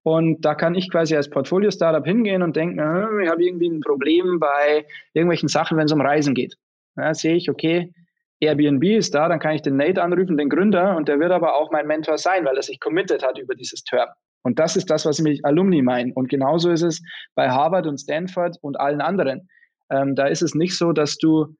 Und 0.02 0.44
da 0.44 0.54
kann 0.54 0.74
ich 0.74 0.90
quasi 0.90 1.14
als 1.14 1.30
Portfolio-Startup 1.30 2.04
hingehen 2.04 2.42
und 2.42 2.56
denken, 2.56 2.80
hm, 2.80 3.20
ich 3.20 3.28
habe 3.28 3.44
irgendwie 3.44 3.68
ein 3.68 3.80
Problem 3.80 4.40
bei 4.40 4.84
irgendwelchen 5.12 5.48
Sachen, 5.48 5.76
wenn 5.78 5.86
es 5.86 5.92
um 5.92 6.00
Reisen 6.00 6.34
geht. 6.34 6.56
Ja, 6.96 7.14
sehe 7.14 7.36
ich, 7.36 7.48
okay, 7.48 7.92
Airbnb 8.40 8.82
ist 8.84 9.14
da, 9.14 9.28
dann 9.28 9.38
kann 9.38 9.54
ich 9.54 9.62
den 9.62 9.76
Nate 9.76 10.02
anrufen, 10.02 10.36
den 10.36 10.48
Gründer, 10.48 10.96
und 10.96 11.08
der 11.08 11.20
wird 11.20 11.30
aber 11.30 11.54
auch 11.54 11.70
mein 11.70 11.86
Mentor 11.86 12.18
sein, 12.18 12.44
weil 12.44 12.56
er 12.56 12.62
sich 12.62 12.80
committed 12.80 13.22
hat 13.22 13.38
über 13.38 13.54
dieses 13.54 13.84
Term. 13.84 14.08
Und 14.42 14.58
das 14.58 14.76
ist 14.76 14.90
das, 14.90 15.06
was 15.06 15.20
mich 15.20 15.44
Alumni 15.44 15.82
meinen. 15.82 16.12
Und 16.12 16.28
genauso 16.28 16.70
ist 16.70 16.82
es 16.82 17.02
bei 17.34 17.50
Harvard 17.50 17.86
und 17.86 17.98
Stanford 17.98 18.56
und 18.60 18.78
allen 18.78 19.00
anderen. 19.00 19.48
Ähm, 19.90 20.14
da 20.14 20.26
ist 20.26 20.42
es 20.42 20.54
nicht 20.54 20.76
so, 20.76 20.92
dass 20.92 21.16
du 21.16 21.54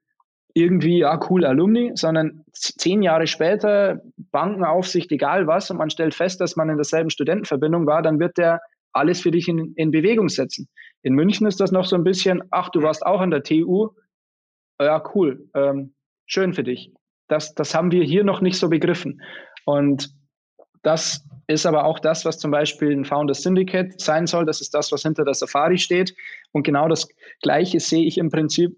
irgendwie, 0.55 0.99
ja, 0.99 1.19
cool 1.31 1.45
Alumni, 1.45 1.93
sondern 1.95 2.45
zehn 2.53 3.03
Jahre 3.03 3.27
später, 3.27 4.03
Bankenaufsicht, 4.17 5.11
egal 5.13 5.47
was, 5.47 5.71
und 5.71 5.79
man 5.79 5.91
stellt 5.91 6.15
fest, 6.15 6.41
dass 6.41 6.57
man 6.57 6.69
in 6.69 6.77
derselben 6.77 7.11
Studentenverbindung 7.11 7.87
war, 7.87 8.03
dann 8.03 8.19
wird 8.19 8.37
der 8.37 8.61
alles 8.93 9.23
für 9.23 9.31
dich 9.31 9.49
in, 9.49 9.73
in 9.77 9.91
Bewegung 9.91 10.29
setzen. 10.29 10.69
In 11.03 11.15
München 11.15 11.47
ist 11.47 11.61
das 11.61 11.73
noch 11.73 11.87
so 11.87 11.97
ein 11.97 12.05
bisschen, 12.05 12.43
ach, 12.51 12.69
du 12.69 12.83
warst 12.83 13.05
auch 13.07 13.21
an 13.21 13.31
der 13.31 13.43
TU, 13.43 13.91
ja, 14.81 15.03
cool, 15.15 15.49
ähm, 15.55 15.95
schön 16.27 16.53
für 16.53 16.65
dich. 16.65 16.93
Das, 17.29 17.55
das 17.55 17.75
haben 17.75 17.91
wir 17.91 18.05
hier 18.05 18.25
noch 18.25 18.41
nicht 18.43 18.59
so 18.59 18.69
begriffen. 18.69 19.23
Und 19.65 20.11
das 20.83 21.25
ist 21.47 21.67
aber 21.67 21.85
auch 21.85 21.99
das, 21.99 22.25
was 22.25 22.39
zum 22.39 22.51
Beispiel 22.51 22.93
ein 22.93 23.05
Founders 23.05 23.43
Syndicate 23.43 24.01
sein 24.01 24.27
soll. 24.27 24.47
Das 24.47 24.61
ist 24.61 24.75
das, 24.75 24.93
was 24.93 25.03
hinter 25.03 25.25
der 25.25 25.35
Safari 25.35 25.79
steht. 25.79 26.15
Und 26.53 26.63
genau 26.65 26.89
das 26.89 27.09
Gleiche 27.43 27.81
sehe 27.81 28.05
ich 28.05 28.19
im 28.19 28.31
Prinzip 28.31 28.77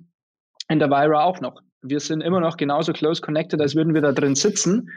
in 0.68 0.78
der 0.78 0.90
Vira 0.90 1.24
auch 1.24 1.40
noch. 1.40 1.60
Wir 1.82 2.00
sind 2.00 2.22
immer 2.22 2.40
noch 2.40 2.56
genauso 2.56 2.92
close 2.92 3.20
connected, 3.20 3.60
als 3.60 3.74
würden 3.74 3.94
wir 3.94 4.00
da 4.00 4.12
drin 4.12 4.34
sitzen. 4.34 4.90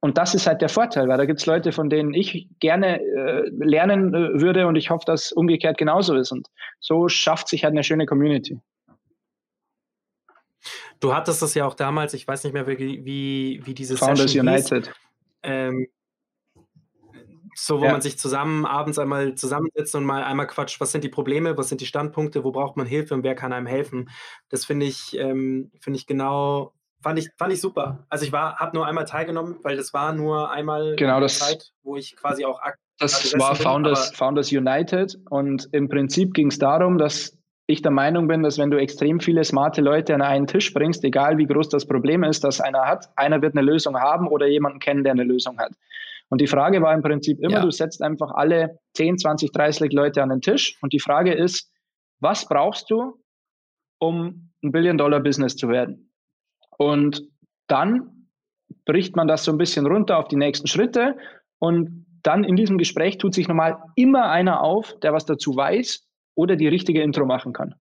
Und 0.00 0.18
das 0.18 0.34
ist 0.34 0.46
halt 0.46 0.60
der 0.60 0.68
Vorteil, 0.68 1.08
weil 1.08 1.16
da 1.16 1.24
gibt 1.24 1.40
es 1.40 1.46
Leute, 1.46 1.72
von 1.72 1.88
denen 1.88 2.12
ich 2.12 2.48
gerne 2.60 3.00
äh, 3.00 3.48
lernen 3.50 4.12
äh, 4.12 4.40
würde 4.40 4.66
und 4.66 4.76
ich 4.76 4.90
hoffe, 4.90 5.04
dass 5.06 5.32
umgekehrt 5.32 5.78
genauso 5.78 6.14
ist. 6.14 6.30
Und 6.30 6.48
so 6.78 7.08
schafft 7.08 7.48
sich 7.48 7.64
halt 7.64 7.72
eine 7.72 7.84
schöne 7.84 8.04
Community. 8.04 8.58
Du 11.00 11.14
hattest 11.14 11.40
das 11.40 11.54
ja 11.54 11.66
auch 11.66 11.74
damals, 11.74 12.12
ich 12.12 12.28
weiß 12.28 12.44
nicht 12.44 12.52
mehr, 12.52 12.66
wie, 12.66 13.04
wie, 13.04 13.62
wie 13.64 13.74
diese 13.74 13.96
Founders 13.96 14.32
Session 14.32 14.46
United. 14.46 14.86
Hieß. 14.86 14.94
Ähm, 15.42 15.88
so, 17.54 17.80
wo 17.80 17.84
Ja. 17.84 17.92
man 17.92 18.00
sich 18.00 18.18
zusammen 18.18 18.66
abends 18.66 18.98
einmal 18.98 19.34
zusammensetzt 19.34 19.94
und 19.94 20.04
mal 20.04 20.22
einmal 20.24 20.46
quatscht, 20.46 20.80
was 20.80 20.92
sind 20.92 21.04
die 21.04 21.08
Probleme, 21.08 21.56
was 21.56 21.68
sind 21.68 21.80
die 21.80 21.86
Standpunkte, 21.86 22.44
wo 22.44 22.52
braucht 22.52 22.76
man 22.76 22.86
Hilfe 22.86 23.14
und 23.14 23.22
wer 23.22 23.34
kann 23.34 23.52
einem 23.52 23.66
helfen. 23.66 24.10
Das 24.48 24.64
finde 24.64 24.86
ich, 24.86 25.16
ähm, 25.18 25.70
finde 25.80 25.98
ich 25.98 26.06
genau, 26.06 26.72
fand 27.02 27.18
ich, 27.18 27.28
fand 27.36 27.52
ich 27.52 27.60
super. 27.60 28.04
Also 28.08 28.24
ich 28.24 28.32
war, 28.32 28.56
habe 28.56 28.76
nur 28.76 28.86
einmal 28.86 29.04
teilgenommen, 29.04 29.56
weil 29.62 29.76
das 29.76 29.92
war 29.94 30.12
nur 30.12 30.50
einmal 30.50 30.96
Genau, 30.96 31.20
das- 31.20 31.38
Zeit, 31.38 31.72
wo 31.82 31.96
ich 31.96 32.16
quasi 32.16 32.44
auch 32.44 32.60
aktiv 32.60 32.80
Das 32.98 33.32
war 33.38 33.54
bin, 33.54 33.62
Founders, 33.62 34.08
aber- 34.08 34.16
Founders 34.16 34.52
United 34.52 35.18
und 35.30 35.68
im 35.72 35.88
Prinzip 35.88 36.32
ging 36.34 36.48
es 36.48 36.58
darum, 36.58 36.96
dass 36.98 37.36
ich 37.66 37.80
der 37.80 37.90
Meinung 37.92 38.28
bin, 38.28 38.42
dass 38.42 38.58
wenn 38.58 38.70
du 38.70 38.76
extrem 38.78 39.20
viele 39.20 39.42
smarte 39.42 39.80
Leute 39.80 40.14
an 40.14 40.20
einen 40.22 40.46
Tisch 40.46 40.72
bringst, 40.74 41.02
egal 41.02 41.38
wie 41.38 41.46
groß 41.46 41.70
das 41.70 41.86
Problem 41.86 42.22
ist, 42.22 42.44
das 42.44 42.60
einer 42.60 42.82
hat, 42.86 43.08
einer 43.16 43.40
wird 43.40 43.56
eine 43.56 43.64
Lösung 43.66 43.98
haben 43.98 44.28
oder 44.28 44.46
jemanden 44.46 44.80
kennen, 44.80 45.02
der 45.02 45.12
eine 45.12 45.24
Lösung 45.24 45.58
hat. 45.58 45.72
Und 46.30 46.40
die 46.40 46.46
Frage 46.46 46.80
war 46.82 46.94
im 46.94 47.02
Prinzip 47.02 47.38
immer, 47.40 47.56
Ja. 47.56 47.62
du 47.62 47.70
setzt 47.70 48.02
einfach 48.02 48.30
alle 48.32 48.78
10, 48.96 49.18
20, 49.18 49.52
30 49.52 49.92
Leute 49.92 50.22
an 50.22 50.30
den 50.30 50.40
Tisch 50.40 50.76
und 50.80 50.92
die 50.92 51.00
Frage 51.00 51.32
ist, 51.34 51.70
was 52.20 52.46
brauchst 52.48 52.90
du, 52.90 53.22
um 54.00 54.50
ein 54.62 54.72
Billion-Dollar-Business 54.72 55.56
zu 55.56 55.68
werden? 55.68 56.10
Und 56.78 57.22
dann 57.68 58.28
bricht 58.84 59.16
man 59.16 59.28
das 59.28 59.44
so 59.44 59.52
ein 59.52 59.58
bisschen 59.58 59.86
runter 59.86 60.18
auf 60.18 60.28
die 60.28 60.36
nächsten 60.36 60.66
Schritte 60.66 61.16
und 61.58 62.06
dann 62.22 62.42
in 62.42 62.56
diesem 62.56 62.78
Gespräch 62.78 63.18
tut 63.18 63.34
sich 63.34 63.48
normal 63.48 63.82
immer 63.96 64.30
einer 64.30 64.62
auf, 64.62 64.98
der 65.00 65.12
was 65.12 65.26
dazu 65.26 65.54
weiß 65.54 66.08
oder 66.34 66.56
die 66.56 66.68
richtige 66.68 67.02
Intro 67.02 67.26
machen 67.26 67.52
kann. 67.52 67.74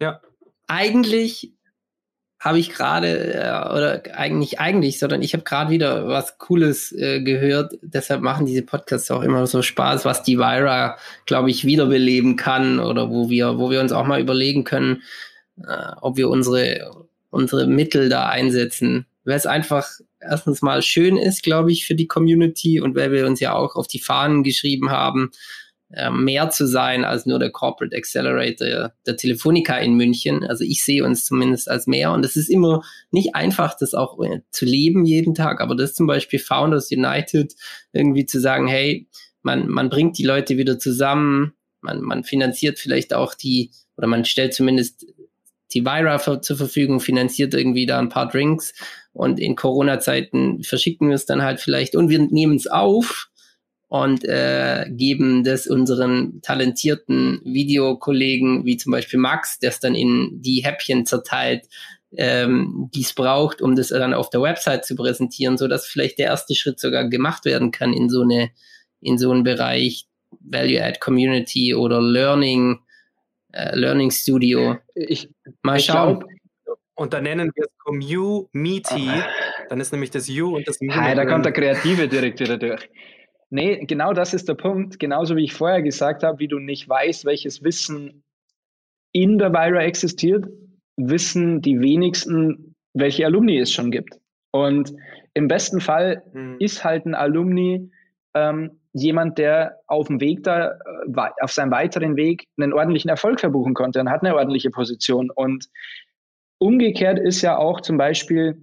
Ja, 0.00 0.20
Eigentlich 0.68 1.52
habe 2.40 2.58
ich 2.58 2.70
gerade, 2.70 3.34
äh, 3.34 3.68
oder 3.70 4.02
eigentlich, 4.14 4.58
eigentlich, 4.58 4.98
sondern 4.98 5.20
ich 5.20 5.34
habe 5.34 5.44
gerade 5.44 5.70
wieder 5.70 6.08
was 6.08 6.38
Cooles 6.38 6.90
äh, 6.92 7.20
gehört. 7.20 7.74
Deshalb 7.82 8.22
machen 8.22 8.46
diese 8.46 8.62
Podcasts 8.62 9.10
auch 9.10 9.20
immer 9.20 9.46
so 9.46 9.60
Spaß, 9.60 10.06
was 10.06 10.22
die 10.22 10.38
Vira, 10.38 10.96
glaube 11.26 11.50
ich, 11.50 11.66
wiederbeleben 11.66 12.36
kann 12.36 12.80
oder 12.80 13.10
wo 13.10 13.28
wir, 13.28 13.58
wo 13.58 13.70
wir 13.70 13.80
uns 13.80 13.92
auch 13.92 14.06
mal 14.06 14.22
überlegen 14.22 14.64
können, 14.64 15.02
äh, 15.62 15.92
ob 16.00 16.16
wir 16.16 16.30
unsere, 16.30 17.06
unsere 17.28 17.66
Mittel 17.66 18.08
da 18.08 18.26
einsetzen. 18.30 19.04
Weil 19.24 19.36
es 19.36 19.44
einfach 19.44 19.86
erstens 20.18 20.62
mal 20.62 20.80
schön 20.80 21.18
ist, 21.18 21.42
glaube 21.42 21.70
ich, 21.70 21.86
für 21.86 21.94
die 21.94 22.06
Community 22.06 22.80
und 22.80 22.96
weil 22.96 23.12
wir 23.12 23.26
uns 23.26 23.40
ja 23.40 23.54
auch 23.54 23.76
auf 23.76 23.86
die 23.86 24.00
Fahnen 24.00 24.44
geschrieben 24.44 24.90
haben, 24.90 25.30
mehr 26.10 26.50
zu 26.50 26.66
sein 26.66 27.04
als 27.04 27.26
nur 27.26 27.38
der 27.38 27.50
Corporate 27.50 27.96
Accelerator 27.96 28.92
der 29.06 29.16
Telefonica 29.16 29.76
in 29.76 29.94
München. 29.94 30.44
Also 30.44 30.64
ich 30.64 30.84
sehe 30.84 31.04
uns 31.04 31.24
zumindest 31.24 31.68
als 31.68 31.86
mehr. 31.86 32.12
Und 32.12 32.24
es 32.24 32.36
ist 32.36 32.48
immer 32.48 32.82
nicht 33.10 33.34
einfach, 33.34 33.76
das 33.76 33.94
auch 33.94 34.22
äh, 34.22 34.40
zu 34.50 34.64
leben 34.64 35.04
jeden 35.04 35.34
Tag, 35.34 35.60
aber 35.60 35.74
das 35.74 35.94
zum 35.94 36.06
Beispiel 36.06 36.38
Founders 36.38 36.92
United, 36.92 37.54
irgendwie 37.92 38.24
zu 38.24 38.40
sagen, 38.40 38.68
hey, 38.68 39.08
man, 39.42 39.68
man 39.68 39.90
bringt 39.90 40.18
die 40.18 40.24
Leute 40.24 40.56
wieder 40.56 40.78
zusammen, 40.78 41.54
man, 41.80 42.00
man 42.02 42.24
finanziert 42.24 42.78
vielleicht 42.78 43.12
auch 43.12 43.34
die, 43.34 43.72
oder 43.96 44.06
man 44.06 44.24
stellt 44.24 44.54
zumindest 44.54 45.06
die 45.72 45.84
Vira 45.84 46.18
für, 46.18 46.40
zur 46.40 46.56
Verfügung, 46.56 47.00
finanziert 47.00 47.54
irgendwie 47.54 47.86
da 47.86 47.98
ein 47.98 48.08
paar 48.08 48.28
Drinks. 48.28 48.74
Und 49.12 49.40
in 49.40 49.56
Corona-Zeiten 49.56 50.62
verschicken 50.62 51.08
wir 51.08 51.14
es 51.14 51.26
dann 51.26 51.42
halt 51.42 51.60
vielleicht. 51.60 51.96
Und 51.96 52.10
wir 52.10 52.20
nehmen 52.20 52.56
es 52.56 52.66
auf 52.66 53.29
und 53.90 54.24
äh, 54.24 54.86
geben 54.88 55.42
das 55.42 55.66
unseren 55.66 56.40
talentierten 56.42 57.40
Videokollegen, 57.44 58.64
wie 58.64 58.76
zum 58.76 58.92
Beispiel 58.92 59.18
Max, 59.18 59.58
der 59.58 59.70
es 59.70 59.80
dann 59.80 59.96
in 59.96 60.40
die 60.40 60.62
Häppchen 60.64 61.06
zerteilt, 61.06 61.66
ähm, 62.16 62.88
die 62.94 63.00
es 63.00 63.12
braucht, 63.12 63.60
um 63.60 63.74
das 63.74 63.88
dann 63.88 64.14
auf 64.14 64.30
der 64.30 64.42
Website 64.42 64.84
zu 64.84 64.94
präsentieren, 64.94 65.58
so 65.58 65.66
dass 65.66 65.86
vielleicht 65.86 66.20
der 66.20 66.26
erste 66.26 66.54
Schritt 66.54 66.78
sogar 66.78 67.08
gemacht 67.08 67.44
werden 67.44 67.72
kann 67.72 67.92
in 67.92 68.08
so 68.08 68.22
eine 68.22 68.50
in 69.00 69.18
so 69.18 69.32
einen 69.32 69.42
Bereich 69.42 70.06
Value 70.38 70.84
Add 70.84 71.00
Community 71.00 71.74
oder 71.74 72.00
Learning 72.00 72.78
äh, 73.50 73.74
Learning 73.74 74.12
Studio. 74.12 74.78
Ich, 74.94 75.28
Mal 75.62 75.78
ich 75.78 75.86
schauen. 75.86 76.20
glaube, 76.20 76.32
und 76.94 77.12
dann 77.12 77.24
nennen 77.24 77.50
wir 77.56 77.64
es 77.64 77.76
Community, 77.78 79.10
dann 79.68 79.80
ist 79.80 79.90
nämlich 79.90 80.10
das 80.10 80.28
U 80.28 80.54
und 80.54 80.68
das 80.68 80.80
Mu. 80.80 80.92
Hi, 80.94 81.16
da 81.16 81.26
kommt 81.26 81.44
der. 81.44 81.52
Kreative 81.52 82.06
direkt 82.06 82.38
wieder 82.38 82.56
durch. 82.56 82.88
Nee, 83.50 83.84
genau 83.86 84.12
das 84.12 84.32
ist 84.32 84.48
der 84.48 84.54
Punkt. 84.54 85.00
Genauso 85.00 85.36
wie 85.36 85.44
ich 85.44 85.52
vorher 85.54 85.82
gesagt 85.82 86.22
habe, 86.22 86.38
wie 86.38 86.48
du 86.48 86.58
nicht 86.58 86.88
weißt, 86.88 87.24
welches 87.24 87.62
Wissen 87.64 88.22
in 89.12 89.38
der 89.38 89.52
Vira 89.52 89.82
existiert, 89.82 90.46
wissen 90.96 91.60
die 91.60 91.80
wenigsten, 91.80 92.76
welche 92.94 93.26
Alumni 93.26 93.58
es 93.58 93.72
schon 93.72 93.90
gibt. 93.90 94.20
Und 94.52 94.94
im 95.34 95.48
besten 95.48 95.80
Fall 95.80 96.22
Hm. 96.32 96.56
ist 96.60 96.84
halt 96.84 97.06
ein 97.06 97.14
Alumni 97.14 97.90
ähm, 98.34 98.80
jemand, 98.92 99.38
der 99.38 99.80
auf 99.86 100.06
dem 100.06 100.20
Weg 100.20 100.44
da, 100.44 100.72
äh, 100.72 101.30
auf 101.40 101.52
seinem 101.52 101.72
weiteren 101.72 102.16
Weg 102.16 102.46
einen 102.56 102.72
ordentlichen 102.72 103.08
Erfolg 103.08 103.40
verbuchen 103.40 103.74
konnte 103.74 104.00
und 104.00 104.10
hat 104.10 104.22
eine 104.22 104.34
ordentliche 104.36 104.70
Position. 104.70 105.30
Und 105.30 105.66
umgekehrt 106.58 107.18
ist 107.18 107.42
ja 107.42 107.56
auch 107.56 107.80
zum 107.80 107.96
Beispiel 107.96 108.56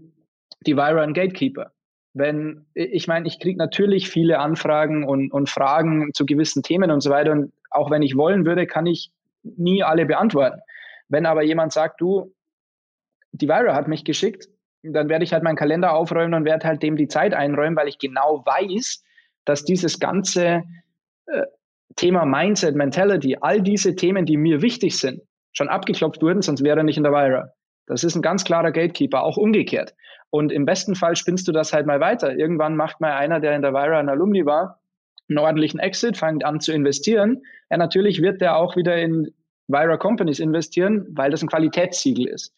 die 0.66 0.76
Vira 0.76 1.02
ein 1.02 1.14
Gatekeeper. 1.14 1.72
Wenn, 2.18 2.66
ich 2.74 3.08
meine, 3.08 3.28
ich 3.28 3.40
kriege 3.40 3.58
natürlich 3.58 4.10
viele 4.10 4.40
Anfragen 4.40 5.04
und, 5.04 5.32
und 5.32 5.50
Fragen 5.50 6.14
zu 6.14 6.26
gewissen 6.26 6.64
Themen 6.64 6.92
und 6.92 7.02
so 7.02 7.10
weiter. 7.10 7.32
Und 7.32 7.54
auch 7.70 7.92
wenn 7.92 8.02
ich 8.02 8.16
wollen 8.16 8.46
würde, 8.46 8.66
kann 8.66 8.86
ich 8.86 9.12
nie 9.44 9.84
alle 9.84 10.06
beantworten. 10.06 10.60
Wenn 11.10 11.26
aber 11.26 11.44
jemand 11.44 11.74
sagt, 11.74 12.02
du, 12.02 12.34
die 13.32 13.48
Vira 13.48 13.76
hat 13.76 13.88
mich 13.88 14.04
geschickt, 14.04 14.48
dann 14.84 15.10
werde 15.10 15.24
ich 15.24 15.34
halt 15.34 15.44
meinen 15.44 15.56
Kalender 15.56 15.94
aufräumen 15.94 16.34
und 16.34 16.46
werde 16.46 16.68
halt 16.68 16.84
dem 16.84 16.96
die 16.96 17.08
Zeit 17.08 17.34
einräumen, 17.34 17.76
weil 17.76 17.88
ich 17.88 18.00
genau 18.00 18.44
weiß, 18.46 19.04
dass 19.46 19.64
dieses 19.64 20.00
ganze 20.00 20.64
äh, 21.28 21.44
Thema 21.96 22.26
Mindset, 22.26 22.76
Mentality, 22.76 23.38
all 23.42 23.62
diese 23.62 23.96
Themen, 23.96 24.26
die 24.26 24.38
mir 24.38 24.62
wichtig 24.62 24.98
sind, 24.98 25.22
schon 25.52 25.70
abgeklopft 25.70 26.22
wurden, 26.22 26.42
sonst 26.42 26.64
wäre 26.64 26.80
er 26.80 26.84
nicht 26.84 26.98
in 26.98 27.04
der 27.04 27.12
Vira. 27.12 27.52
Das 27.88 28.04
ist 28.04 28.16
ein 28.16 28.22
ganz 28.22 28.44
klarer 28.44 28.72
Gatekeeper, 28.72 29.24
auch 29.24 29.38
umgekehrt. 29.38 29.96
Und 30.30 30.52
im 30.52 30.66
besten 30.66 30.96
Fall 30.96 31.16
spinnst 31.16 31.48
du 31.48 31.52
das 31.52 31.74
halt 31.74 31.86
mal 31.86 32.00
weiter. 32.00 32.36
Irgendwann 32.36 32.76
macht 32.76 33.00
mal 33.00 33.14
einer, 33.14 33.40
der 33.40 33.56
in 33.56 33.62
der 33.62 33.74
Vira 33.74 34.00
ein 34.00 34.10
Alumni 34.10 34.46
war, 34.46 34.80
einen 35.30 35.40
ordentlichen 35.40 35.80
Exit, 35.80 36.18
fängt 36.18 36.44
an 36.44 36.60
zu 36.60 36.74
investieren. 36.74 37.44
Ja, 37.70 37.78
natürlich 37.78 38.22
wird 38.22 38.42
der 38.42 38.58
auch 38.58 38.76
wieder 38.76 38.98
in 38.98 39.34
Vira 39.68 39.98
Companies 39.98 40.40
investieren, 40.40 41.06
weil 41.12 41.32
das 41.32 41.42
ein 41.42 41.50
Qualitätssiegel 41.50 42.28
ist. 42.28 42.54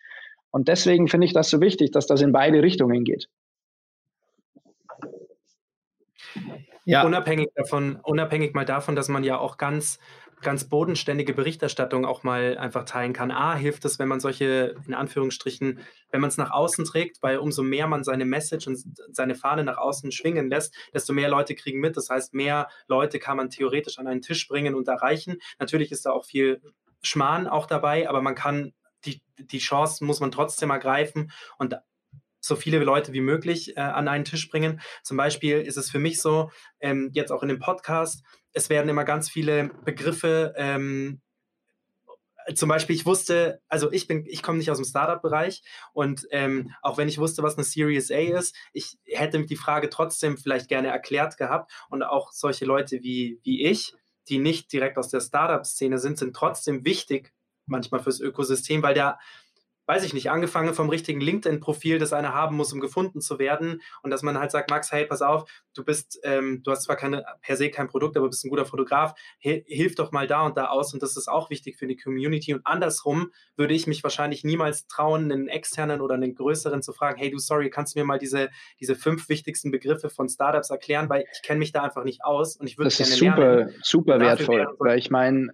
Und 0.51 0.67
deswegen 0.67 1.07
finde 1.07 1.25
ich 1.25 1.33
das 1.33 1.49
so 1.49 1.61
wichtig, 1.61 1.91
dass 1.91 2.07
das 2.07 2.21
in 2.21 2.31
beide 2.31 2.61
Richtungen 2.63 3.03
geht. 3.03 3.29
Ja. 6.85 7.03
Unabhängig 7.03 7.49
davon, 7.55 7.99
unabhängig 8.03 8.55
mal 8.55 8.65
davon, 8.65 8.95
dass 8.95 9.09
man 9.09 9.23
ja 9.23 9.37
auch 9.37 9.57
ganz, 9.57 9.99
ganz 10.41 10.63
bodenständige 10.63 11.33
Berichterstattung 11.33 12.05
auch 12.05 12.23
mal 12.23 12.57
einfach 12.57 12.85
teilen 12.85 13.13
kann. 13.13 13.31
A, 13.31 13.55
hilft 13.55 13.85
es, 13.85 13.99
wenn 13.99 14.07
man 14.07 14.19
solche, 14.19 14.75
in 14.87 14.93
Anführungsstrichen, 14.93 15.79
wenn 16.11 16.21
man 16.21 16.29
es 16.29 16.37
nach 16.37 16.51
außen 16.51 16.85
trägt, 16.85 17.21
weil 17.21 17.37
umso 17.37 17.63
mehr 17.63 17.87
man 17.87 18.03
seine 18.03 18.25
Message 18.25 18.67
und 18.67 18.77
seine 19.11 19.35
Fahne 19.35 19.63
nach 19.63 19.77
außen 19.77 20.11
schwingen 20.11 20.49
lässt, 20.49 20.73
desto 20.93 21.13
mehr 21.13 21.29
Leute 21.29 21.55
kriegen 21.55 21.79
mit. 21.79 21.97
Das 21.97 22.09
heißt, 22.09 22.33
mehr 22.33 22.67
Leute 22.87 23.19
kann 23.19 23.37
man 23.37 23.49
theoretisch 23.49 23.99
an 23.99 24.07
einen 24.07 24.21
Tisch 24.21 24.47
bringen 24.47 24.75
und 24.75 24.87
erreichen. 24.87 25.37
Natürlich 25.59 25.91
ist 25.91 26.05
da 26.05 26.11
auch 26.11 26.25
viel 26.25 26.61
Schmarrn 27.01 27.47
auch 27.47 27.65
dabei, 27.65 28.09
aber 28.09 28.21
man 28.21 28.35
kann 28.35 28.73
die, 29.05 29.21
die 29.37 29.59
Chance 29.59 30.03
muss 30.03 30.19
man 30.19 30.31
trotzdem 30.31 30.69
ergreifen 30.69 31.31
und 31.57 31.75
so 32.41 32.55
viele 32.55 32.79
Leute 32.79 33.13
wie 33.13 33.21
möglich 33.21 33.75
äh, 33.75 33.81
an 33.81 34.07
einen 34.07 34.25
Tisch 34.25 34.49
bringen. 34.49 34.81
Zum 35.03 35.17
Beispiel 35.17 35.59
ist 35.61 35.77
es 35.77 35.89
für 35.89 35.99
mich 35.99 36.21
so, 36.21 36.51
ähm, 36.79 37.11
jetzt 37.13 37.31
auch 37.31 37.43
in 37.43 37.49
dem 37.49 37.59
Podcast, 37.59 38.23
es 38.53 38.69
werden 38.69 38.89
immer 38.89 39.05
ganz 39.05 39.29
viele 39.29 39.69
Begriffe 39.85 40.53
ähm, 40.57 41.21
zum 42.55 42.69
Beispiel, 42.69 42.95
ich 42.95 43.05
wusste, 43.05 43.61
also 43.67 43.91
ich 43.91 44.07
bin, 44.07 44.25
ich 44.25 44.41
komme 44.41 44.57
nicht 44.57 44.71
aus 44.71 44.77
dem 44.77 44.85
Startup-Bereich 44.85 45.61
und 45.93 46.27
ähm, 46.31 46.73
auch 46.81 46.97
wenn 46.97 47.07
ich 47.07 47.17
wusste, 47.17 47.43
was 47.43 47.57
eine 47.57 47.63
Series 47.63 48.11
A 48.11 48.15
ist, 48.17 48.55
ich 48.73 48.97
hätte 49.05 49.45
die 49.45 49.55
Frage 49.55 49.89
trotzdem 49.89 50.37
vielleicht 50.37 50.67
gerne 50.67 50.87
erklärt 50.87 51.37
gehabt 51.37 51.71
und 51.89 52.03
auch 52.03 52.31
solche 52.31 52.65
Leute 52.65 53.01
wie, 53.03 53.39
wie 53.43 53.65
ich, 53.65 53.93
die 54.29 54.39
nicht 54.39 54.71
direkt 54.71 54.97
aus 54.97 55.09
der 55.09 55.21
Startup-Szene 55.21 55.97
sind, 55.97 56.17
sind 56.17 56.35
trotzdem 56.35 56.85
wichtig 56.85 57.33
manchmal 57.65 58.01
fürs 58.01 58.19
Ökosystem, 58.19 58.81
weil 58.81 58.93
der 58.93 59.19
weiß 59.89 60.03
ich 60.03 60.13
nicht, 60.13 60.29
angefangen 60.29 60.75
vom 60.75 60.87
richtigen 60.87 61.19
LinkedIn-Profil, 61.19 61.97
das 61.97 62.13
einer 62.13 62.35
haben 62.35 62.55
muss, 62.55 62.71
um 62.71 62.79
gefunden 62.79 63.21
zu 63.21 63.39
werden. 63.39 63.81
Und 64.03 64.11
dass 64.11 64.21
man 64.21 64.37
halt 64.37 64.51
sagt, 64.51 64.69
Max, 64.69 64.91
hey, 64.91 65.03
pass 65.07 65.23
auf, 65.23 65.49
du 65.73 65.83
bist, 65.83 66.19
ähm, 66.21 66.61
du 66.63 66.69
hast 66.69 66.83
zwar 66.83 66.95
keine, 66.95 67.25
per 67.41 67.57
se 67.57 67.71
kein 67.71 67.87
Produkt, 67.87 68.15
aber 68.15 68.29
bist 68.29 68.45
ein 68.45 68.51
guter 68.51 68.67
Fotograf, 68.67 69.15
hilf 69.39 69.95
doch 69.95 70.11
mal 70.11 70.27
da 70.27 70.45
und 70.45 70.57
da 70.57 70.67
aus. 70.67 70.93
Und 70.93 71.01
das 71.01 71.17
ist 71.17 71.27
auch 71.27 71.49
wichtig 71.49 71.75
für 71.75 71.87
die 71.87 71.97
Community. 71.97 72.53
Und 72.53 72.61
andersrum 72.67 73.31
würde 73.55 73.73
ich 73.73 73.87
mich 73.87 74.03
wahrscheinlich 74.03 74.43
niemals 74.43 74.85
trauen, 74.85 75.31
einen 75.31 75.47
externen 75.47 76.01
oder 76.01 76.13
einen 76.13 76.35
größeren 76.35 76.83
zu 76.83 76.93
fragen, 76.93 77.17
hey, 77.17 77.31
du, 77.31 77.39
sorry, 77.39 77.71
kannst 77.71 77.95
du 77.95 77.99
mir 77.99 78.05
mal 78.05 78.19
diese, 78.19 78.51
diese 78.79 78.93
fünf 78.93 79.27
wichtigsten 79.27 79.71
Begriffe 79.71 80.11
von 80.11 80.29
Startups 80.29 80.69
erklären, 80.69 81.09
weil 81.09 81.25
ich 81.33 81.41
kenne 81.41 81.57
mich 81.57 81.71
da 81.71 81.81
einfach 81.81 82.03
nicht 82.03 82.23
aus 82.23 82.57
und 82.57 82.67
ich 82.67 82.77
würde 82.77 82.91
gerne 82.91 83.11
super, 83.11 83.55
lernen. 83.55 83.75
super 83.81 84.19
wertvoll, 84.19 84.67
weil 84.77 84.99
ich 84.99 85.09
meine, 85.09 85.49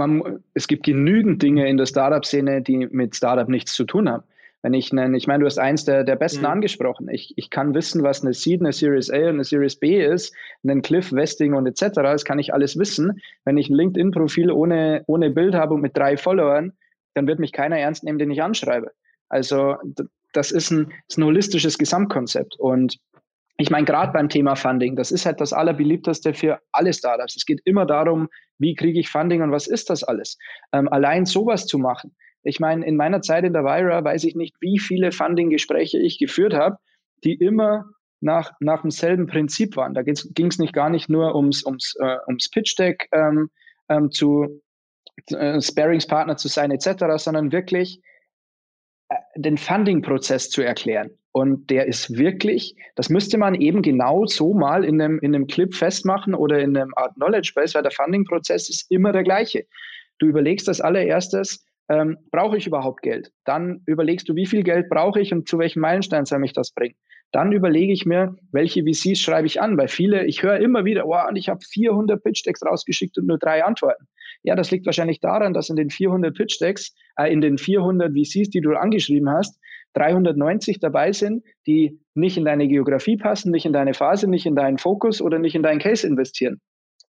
man, 0.00 0.42
es 0.54 0.66
gibt 0.66 0.84
genügend 0.84 1.42
Dinge 1.42 1.68
in 1.68 1.76
der 1.76 1.86
Startup-Szene, 1.86 2.62
die 2.62 2.88
mit 2.90 3.14
Startup 3.14 3.48
nichts 3.48 3.74
zu 3.74 3.84
tun 3.84 4.08
haben. 4.08 4.24
Wenn 4.62 4.74
ich 4.74 4.92
einen, 4.92 5.14
ich 5.14 5.26
meine, 5.26 5.40
du 5.40 5.46
hast 5.46 5.58
eins 5.58 5.84
der, 5.84 6.04
der 6.04 6.16
besten 6.16 6.40
mhm. 6.40 6.50
angesprochen. 6.50 7.08
Ich, 7.10 7.32
ich 7.36 7.48
kann 7.48 7.74
wissen, 7.74 8.02
was 8.02 8.22
eine 8.22 8.34
Seed, 8.34 8.60
eine 8.60 8.72
Series 8.72 9.10
A 9.10 9.16
und 9.16 9.28
eine 9.28 9.44
Series 9.44 9.76
B 9.76 10.04
ist, 10.04 10.34
einen 10.62 10.82
Cliff, 10.82 11.12
Vesting 11.12 11.54
und 11.54 11.66
etc. 11.66 11.94
Das 11.94 12.24
kann 12.24 12.38
ich 12.38 12.52
alles 12.52 12.78
wissen. 12.78 13.20
Wenn 13.44 13.56
ich 13.56 13.70
ein 13.70 13.74
LinkedIn-Profil 13.74 14.50
ohne, 14.50 15.02
ohne 15.06 15.30
Bild 15.30 15.54
habe 15.54 15.74
und 15.74 15.80
mit 15.80 15.96
drei 15.96 16.16
Followern, 16.16 16.72
dann 17.14 17.26
wird 17.26 17.38
mich 17.38 17.52
keiner 17.52 17.78
ernst 17.78 18.04
nehmen, 18.04 18.18
den 18.18 18.30
ich 18.30 18.42
anschreibe. 18.42 18.92
Also 19.28 19.76
das 20.32 20.50
ist 20.50 20.70
ein, 20.70 20.92
ist 21.08 21.18
ein 21.18 21.24
holistisches 21.24 21.78
Gesamtkonzept. 21.78 22.56
Und 22.58 22.98
ich 23.60 23.70
meine, 23.70 23.84
gerade 23.84 24.12
beim 24.12 24.28
Thema 24.28 24.56
Funding, 24.56 24.96
das 24.96 25.10
ist 25.10 25.26
halt 25.26 25.40
das 25.40 25.52
Allerbeliebteste 25.52 26.32
für 26.32 26.60
alle 26.72 26.94
Startups. 26.94 27.36
Es 27.36 27.44
geht 27.44 27.60
immer 27.64 27.84
darum, 27.84 28.28
wie 28.58 28.74
kriege 28.74 28.98
ich 28.98 29.10
Funding 29.10 29.42
und 29.42 29.52
was 29.52 29.66
ist 29.66 29.90
das 29.90 30.02
alles? 30.02 30.38
Ähm, 30.72 30.88
allein 30.88 31.26
sowas 31.26 31.66
zu 31.66 31.78
machen. 31.78 32.16
Ich 32.42 32.58
meine, 32.58 32.86
in 32.86 32.96
meiner 32.96 33.20
Zeit 33.20 33.44
in 33.44 33.52
der 33.52 33.64
Vira 33.64 34.02
weiß 34.02 34.24
ich 34.24 34.34
nicht, 34.34 34.56
wie 34.60 34.78
viele 34.78 35.12
Funding-Gespräche 35.12 35.98
ich 35.98 36.18
geführt 36.18 36.54
habe, 36.54 36.78
die 37.22 37.34
immer 37.34 37.84
nach, 38.20 38.52
nach 38.60 38.80
demselben 38.80 39.26
Prinzip 39.26 39.76
waren. 39.76 39.92
Da 39.92 40.02
ging 40.02 40.14
es 40.14 40.58
nicht 40.58 40.72
gar 40.72 40.88
nicht 40.88 41.10
nur 41.10 41.34
ums, 41.34 41.64
ums, 41.64 41.94
äh, 42.00 42.16
ums 42.26 42.48
Pitch 42.48 42.78
Deck 42.78 43.08
ähm, 43.12 43.50
ähm, 43.90 44.10
zu 44.10 44.62
äh, 45.26 45.60
Sparingspartner 45.60 46.38
zu 46.38 46.48
sein 46.48 46.70
etc., 46.70 47.04
sondern 47.16 47.52
wirklich 47.52 48.00
den 49.36 49.56
Funding-Prozess 49.56 50.50
zu 50.50 50.62
erklären. 50.62 51.10
Und 51.32 51.70
der 51.70 51.86
ist 51.86 52.16
wirklich, 52.18 52.74
das 52.96 53.08
müsste 53.08 53.38
man 53.38 53.54
eben 53.54 53.82
genau 53.82 54.26
so 54.26 54.52
mal 54.52 54.84
in 54.84 55.00
einem, 55.00 55.20
in 55.20 55.34
einem 55.34 55.46
Clip 55.46 55.72
festmachen 55.74 56.34
oder 56.34 56.58
in 56.58 56.76
einem 56.76 56.92
Art 56.96 57.14
Knowledge 57.14 57.52
Base, 57.54 57.74
weil 57.74 57.82
der 57.82 57.92
Funding-Prozess 57.92 58.68
ist 58.68 58.90
immer 58.90 59.12
der 59.12 59.22
gleiche. 59.22 59.64
Du 60.18 60.26
überlegst 60.26 60.68
als 60.68 60.80
allererstes, 60.80 61.64
ähm, 61.88 62.18
brauche 62.30 62.56
ich 62.56 62.66
überhaupt 62.66 63.02
Geld? 63.02 63.32
Dann 63.44 63.82
überlegst 63.86 64.28
du, 64.28 64.34
wie 64.34 64.46
viel 64.46 64.62
Geld 64.64 64.88
brauche 64.88 65.20
ich 65.20 65.32
und 65.32 65.48
zu 65.48 65.58
welchem 65.58 65.80
Meilenstein 65.80 66.24
soll 66.24 66.40
mich 66.40 66.52
das 66.52 66.72
bringen? 66.72 66.96
Dann 67.32 67.52
überlege 67.52 67.92
ich 67.92 68.06
mir, 68.06 68.34
welche 68.50 68.82
VCs 68.82 69.20
schreibe 69.20 69.46
ich 69.46 69.60
an, 69.60 69.78
weil 69.78 69.88
viele, 69.88 70.26
ich 70.26 70.42
höre 70.42 70.58
immer 70.58 70.84
wieder, 70.84 71.06
oh, 71.06 71.28
und 71.28 71.36
ich 71.36 71.48
habe 71.48 71.60
400 71.64 72.22
Pitch-Decks 72.22 72.64
rausgeschickt 72.64 73.18
und 73.18 73.26
nur 73.26 73.38
drei 73.38 73.64
Antworten. 73.64 74.06
Ja, 74.42 74.54
das 74.54 74.70
liegt 74.70 74.86
wahrscheinlich 74.86 75.20
daran, 75.20 75.52
dass 75.52 75.68
in 75.68 75.76
den 75.76 75.90
400 75.90 76.34
Pitch-Decks, 76.34 76.94
äh, 77.16 77.32
in 77.32 77.40
den 77.40 77.58
400 77.58 78.12
VCs, 78.12 78.50
die 78.50 78.60
du 78.60 78.70
angeschrieben 78.72 79.28
hast, 79.30 79.58
390 79.94 80.78
dabei 80.80 81.12
sind, 81.12 81.42
die 81.66 82.00
nicht 82.14 82.36
in 82.36 82.44
deine 82.44 82.68
Geografie 82.68 83.16
passen, 83.16 83.50
nicht 83.50 83.66
in 83.66 83.72
deine 83.72 83.92
Phase, 83.92 84.28
nicht 84.28 84.46
in 84.46 84.54
deinen 84.54 84.78
Fokus 84.78 85.20
oder 85.20 85.38
nicht 85.38 85.54
in 85.54 85.62
deinen 85.62 85.80
Case 85.80 86.06
investieren. 86.06 86.60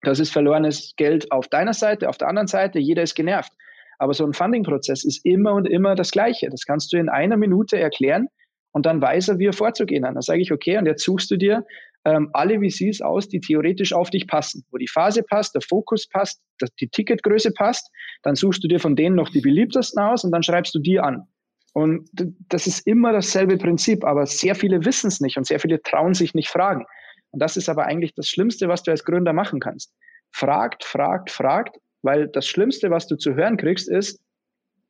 Das 0.02 0.18
ist 0.18 0.32
verlorenes 0.32 0.94
Geld 0.96 1.30
auf 1.30 1.48
deiner 1.48 1.74
Seite, 1.74 2.08
auf 2.08 2.16
der 2.16 2.28
anderen 2.28 2.46
Seite, 2.46 2.78
jeder 2.78 3.02
ist 3.02 3.14
genervt. 3.14 3.52
Aber 3.98 4.14
so 4.14 4.24
ein 4.24 4.32
Funding-Prozess 4.32 5.04
ist 5.04 5.24
immer 5.26 5.52
und 5.52 5.68
immer 5.68 5.94
das 5.94 6.10
Gleiche. 6.10 6.48
Das 6.50 6.64
kannst 6.64 6.92
du 6.92 6.96
in 6.96 7.10
einer 7.10 7.36
Minute 7.36 7.78
erklären 7.78 8.28
und 8.72 8.86
dann 8.86 9.02
weiß 9.02 9.28
er, 9.28 9.38
wie 9.38 9.46
er 9.46 9.52
vorzugehen 9.52 10.06
hat. 10.06 10.14
Dann 10.14 10.22
sage 10.22 10.40
ich, 10.40 10.52
okay, 10.52 10.78
und 10.78 10.86
jetzt 10.86 11.04
suchst 11.04 11.30
du 11.30 11.36
dir 11.36 11.66
ähm, 12.04 12.30
alle 12.32 12.58
VCs 12.58 13.02
aus, 13.02 13.28
die 13.28 13.40
theoretisch 13.40 13.92
auf 13.92 14.10
dich 14.10 14.26
passen, 14.26 14.64
wo 14.70 14.78
die 14.78 14.88
Phase 14.88 15.22
passt, 15.22 15.54
der 15.54 15.62
Fokus 15.62 16.08
passt, 16.08 16.40
die 16.80 16.88
Ticketgröße 16.88 17.52
passt. 17.52 17.90
Dann 18.22 18.34
suchst 18.34 18.64
du 18.64 18.68
dir 18.68 18.80
von 18.80 18.96
denen 18.96 19.16
noch 19.16 19.28
die 19.28 19.40
beliebtesten 19.40 20.02
aus 20.02 20.24
und 20.24 20.32
dann 20.32 20.42
schreibst 20.42 20.74
du 20.74 20.78
die 20.78 20.98
an. 20.98 21.26
Und 21.72 22.08
das 22.48 22.66
ist 22.66 22.86
immer 22.86 23.12
dasselbe 23.12 23.56
Prinzip, 23.56 24.04
aber 24.04 24.26
sehr 24.26 24.54
viele 24.54 24.84
wissen 24.84 25.08
es 25.08 25.20
nicht 25.20 25.36
und 25.36 25.46
sehr 25.46 25.60
viele 25.60 25.80
trauen 25.82 26.14
sich 26.14 26.34
nicht 26.34 26.48
fragen. 26.48 26.84
Und 27.30 27.40
das 27.40 27.56
ist 27.56 27.68
aber 27.68 27.86
eigentlich 27.86 28.14
das 28.14 28.28
Schlimmste, 28.28 28.68
was 28.68 28.82
du 28.82 28.90
als 28.90 29.04
Gründer 29.04 29.32
machen 29.32 29.60
kannst. 29.60 29.94
Fragt, 30.32 30.84
fragt, 30.84 31.30
fragt, 31.30 31.76
weil 32.02 32.28
das 32.28 32.46
Schlimmste, 32.46 32.90
was 32.90 33.06
du 33.06 33.16
zu 33.16 33.34
hören 33.34 33.56
kriegst, 33.56 33.88
ist, 33.88 34.20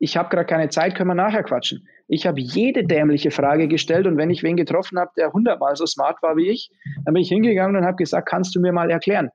ich 0.00 0.16
habe 0.16 0.30
gerade 0.30 0.46
keine 0.46 0.70
Zeit, 0.70 0.94
können 0.96 1.10
wir 1.10 1.14
nachher 1.14 1.44
quatschen. 1.44 1.86
Ich 2.08 2.26
habe 2.26 2.40
jede 2.40 2.84
dämliche 2.84 3.30
Frage 3.30 3.68
gestellt 3.68 4.06
und 4.06 4.16
wenn 4.16 4.30
ich 4.30 4.42
wen 4.42 4.56
getroffen 4.56 4.98
habe, 4.98 5.10
der 5.16 5.32
hundertmal 5.32 5.76
so 5.76 5.84
smart 5.86 6.22
war 6.22 6.36
wie 6.36 6.48
ich, 6.48 6.70
dann 7.04 7.14
bin 7.14 7.22
ich 7.22 7.28
hingegangen 7.28 7.76
und 7.76 7.84
habe 7.84 7.96
gesagt, 7.96 8.26
kannst 8.26 8.56
du 8.56 8.60
mir 8.60 8.72
mal 8.72 8.90
erklären? 8.90 9.28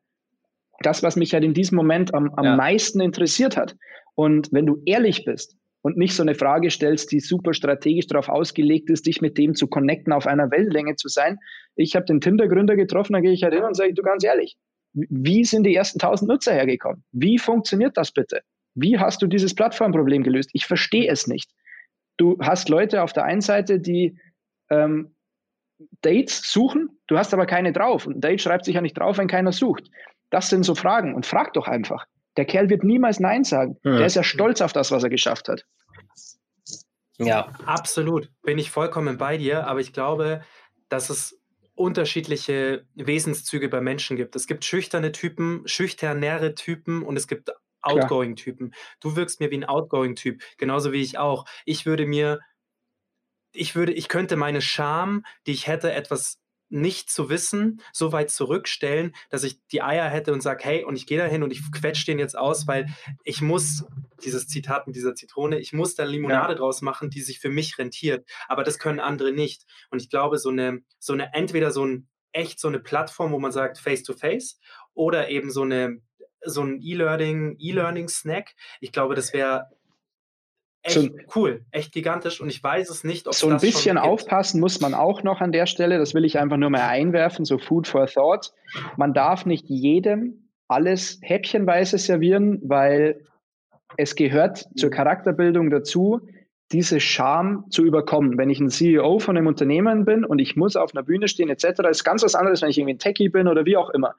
Das, 0.82 1.04
was 1.04 1.16
mich 1.16 1.34
halt 1.34 1.44
in 1.44 1.54
diesem 1.54 1.76
Moment 1.78 2.14
am, 2.14 2.34
am 2.36 2.46
ja. 2.46 2.56
meisten 2.56 3.00
interessiert 3.00 3.56
hat. 3.56 3.76
Und 4.16 4.52
wenn 4.52 4.66
du 4.66 4.82
ehrlich 4.86 5.24
bist, 5.24 5.56
und 5.84 5.98
nicht 5.98 6.16
so 6.16 6.24
eine 6.24 6.34
Frage 6.34 6.72
stellst, 6.72 7.12
die 7.12 7.20
super 7.20 7.54
strategisch 7.54 8.08
darauf 8.08 8.28
ausgelegt 8.28 8.90
ist, 8.90 9.06
dich 9.06 9.22
mit 9.22 9.38
dem 9.38 9.54
zu 9.54 9.68
connecten, 9.68 10.14
auf 10.14 10.26
einer 10.26 10.50
Wellenlänge 10.50 10.96
zu 10.96 11.10
sein. 11.10 11.38
Ich 11.76 11.96
habe 11.96 12.08
den 12.08 12.22
Tinder-Gründer 12.22 12.76
getroffen, 12.76 13.14
dann 13.14 13.22
gehe 13.22 13.34
ich 13.34 13.44
halt 13.44 13.54
hin 13.54 13.64
und 13.64 13.76
sage, 13.76 13.94
du 13.94 14.02
ganz 14.02 14.24
ehrlich, 14.24 14.58
wie 14.94 15.44
sind 15.44 15.64
die 15.64 15.76
ersten 15.76 16.00
1000 16.00 16.28
Nutzer 16.28 16.54
hergekommen? 16.54 17.04
Wie 17.12 17.38
funktioniert 17.38 17.96
das 17.98 18.12
bitte? 18.12 18.42
Wie 18.76 19.00
hast 19.00 19.22
du 19.22 19.28
dieses 19.28 19.56
Plattformproblem 19.56 20.24
gelöst? 20.24 20.50
Ich 20.54 20.66
verstehe 20.66 21.10
es 21.10 21.28
nicht. 21.28 21.50
Du 22.18 22.38
hast 22.40 22.70
Leute 22.70 23.02
auf 23.02 23.14
der 23.14 23.24
einen 23.24 23.42
Seite, 23.42 23.80
die 23.80 24.18
ähm, 24.70 25.16
Dates 26.02 26.52
suchen, 26.52 26.90
du 27.08 27.18
hast 27.18 27.34
aber 27.34 27.46
keine 27.46 27.74
drauf. 27.74 28.06
Und 28.06 28.18
ein 28.18 28.22
Date 28.22 28.42
schreibt 28.42 28.66
sich 28.66 28.76
ja 28.76 28.82
nicht 28.82 28.98
drauf, 28.98 29.18
wenn 29.18 29.28
keiner 29.28 29.52
sucht. 29.52 29.90
Das 30.30 30.50
sind 30.50 30.64
so 30.64 30.76
Fragen 30.76 31.16
und 31.16 31.26
frag 31.26 31.54
doch 31.54 31.68
einfach. 31.68 32.06
Der 32.38 32.46
Kerl 32.46 32.70
wird 32.70 32.84
niemals 32.84 33.20
Nein 33.20 33.44
sagen. 33.44 33.78
Mhm. 33.84 33.98
Der 33.98 34.06
ist 34.06 34.16
ja 34.16 34.24
stolz 34.24 34.62
auf 34.62 34.74
das, 34.74 34.92
was 34.92 35.04
er 35.04 35.10
geschafft 35.10 35.50
hat. 35.50 35.66
Ja, 37.18 37.50
absolut. 37.66 38.30
Bin 38.44 38.58
ich 38.58 38.72
vollkommen 38.72 39.18
bei 39.18 39.38
dir, 39.38 39.68
aber 39.68 39.80
ich 39.80 39.94
glaube, 39.94 40.42
dass 40.90 41.10
es 41.10 41.40
unterschiedliche 41.76 42.86
Wesenszüge 42.96 43.70
bei 43.70 43.82
Menschen 43.82 44.18
gibt. 44.18 44.36
Es 44.36 44.48
gibt 44.48 44.66
schüchterne 44.66 45.12
Typen, 45.12 45.62
schüchternere 45.66 46.56
Typen 46.56 47.04
und 47.04 47.18
es 47.18 47.28
gibt 47.28 47.52
Outgoing-Typen. 47.86 48.74
Du 49.00 49.16
wirkst 49.16 49.40
mir 49.40 49.52
wie 49.52 49.58
ein 49.58 49.66
Outgoing-Typ, 49.66 50.42
genauso 50.58 50.92
wie 50.92 51.02
ich 51.02 51.18
auch. 51.18 51.46
Ich 51.66 51.86
würde 51.86 52.06
mir, 52.06 52.40
ich 53.52 53.76
würde, 53.76 53.94
ich 53.94 54.08
könnte 54.10 54.36
meine 54.36 54.62
Scham, 54.62 55.26
die 55.48 55.52
ich 55.52 55.68
hätte, 55.68 55.92
etwas 55.92 56.40
nicht 56.70 57.10
zu 57.10 57.30
wissen, 57.30 57.82
so 57.94 58.12
weit 58.12 58.32
zurückstellen, 58.32 59.16
dass 59.30 59.44
ich 59.44 59.60
die 59.68 59.82
Eier 59.82 60.10
hätte 60.10 60.34
und 60.34 60.42
sage, 60.42 60.64
hey, 60.64 60.84
und 60.84 60.96
ich 60.96 61.06
gehe 61.06 61.18
da 61.18 61.26
hin 61.26 61.44
und 61.44 61.52
ich 61.52 61.62
quetsche 61.72 62.06
den 62.06 62.20
jetzt 62.20 62.38
aus, 62.38 62.68
weil 62.68 62.88
ich 63.24 63.42
muss, 63.42 63.86
dieses 64.24 64.48
Zitat 64.48 64.88
mit 64.88 64.96
dieser 64.96 65.16
Zitrone, 65.16 65.60
ich 65.60 65.74
muss 65.74 65.96
da 65.96 66.04
Limonade 66.04 66.54
ja. 66.54 66.60
draus 66.60 66.82
machen, 66.82 67.10
die 67.10 67.22
sich 67.22 67.40
für 67.40 67.50
mich 67.50 67.78
rentiert. 67.78 68.28
Aber 68.48 68.64
das 68.64 68.80
können 68.80 69.00
andere 69.00 69.32
nicht. 69.32 69.66
Und 69.92 70.02
ich 70.02 70.10
glaube, 70.10 70.38
so 70.38 70.50
eine, 70.50 70.82
so 71.00 71.14
eine, 71.14 71.34
entweder 71.34 71.72
so 71.72 71.86
ein, 71.86 72.08
echt 72.32 72.60
so 72.60 72.68
eine 72.68 72.80
Plattform, 72.80 73.32
wo 73.32 73.40
man 73.40 73.52
sagt, 73.52 73.78
face 73.78 74.04
to 74.04 74.14
face, 74.14 74.60
oder 74.94 75.30
eben 75.30 75.52
so 75.52 75.62
eine, 75.62 76.02
so 76.46 76.62
ein 76.62 76.82
E-Learning, 76.82 77.58
E-Learning-Snack. 77.60 78.56
Ich 78.80 78.92
glaube, 78.92 79.16
das 79.16 79.34
wäre 79.34 79.68
echt 80.86 80.96
so, 80.96 81.10
cool, 81.36 81.66
echt 81.72 81.92
gigantisch 81.92 82.40
und 82.42 82.50
ich 82.50 82.64
weiß 82.64 82.90
es 82.90 83.04
nicht, 83.04 83.28
ob 83.28 83.34
So 83.34 83.50
ein 83.50 83.60
bisschen 83.60 83.98
aufpassen 83.98 84.60
muss 84.60 84.80
man 84.82 84.94
auch 84.94 85.24
noch 85.24 85.42
an 85.42 85.52
der 85.52 85.66
Stelle, 85.66 85.98
das 85.98 86.14
will 86.14 86.26
ich 86.26 86.38
einfach 86.38 86.58
nur 86.58 86.70
mal 86.70 86.88
einwerfen, 86.88 87.46
so 87.46 87.58
Food 87.58 87.88
for 87.88 88.06
Thought. 88.08 88.54
Man 88.98 89.14
darf 89.14 89.46
nicht 89.46 89.66
jedem 89.68 90.50
alles 90.68 91.20
häppchenweise 91.22 91.98
servieren, 91.98 92.60
weil 92.64 93.26
es 93.98 94.16
gehört 94.16 94.68
zur 94.76 94.90
Charakterbildung 94.90 95.70
dazu, 95.70 96.28
diese 96.72 97.00
Scham 97.00 97.66
zu 97.70 97.84
überkommen. 97.84 98.38
Wenn 98.38 98.50
ich 98.50 98.60
ein 98.60 98.70
CEO 98.70 99.20
von 99.20 99.38
einem 99.38 99.48
Unternehmen 99.48 100.06
bin 100.06 100.26
und 100.26 100.40
ich 100.40 100.56
muss 100.56 100.76
auf 100.76 100.96
einer 100.96 101.04
Bühne 101.04 101.28
stehen 101.28 101.50
etc., 101.50 101.82
ist 101.90 102.04
ganz 102.04 102.24
was 102.24 102.36
anderes, 102.36 102.62
wenn 102.62 102.70
ich 102.70 102.78
irgendwie 102.78 102.96
ein 102.96 103.00
Techie 103.00 103.30
bin 103.30 103.48
oder 103.48 103.66
wie 103.66 103.78
auch 103.78 103.90
immer. 103.92 104.16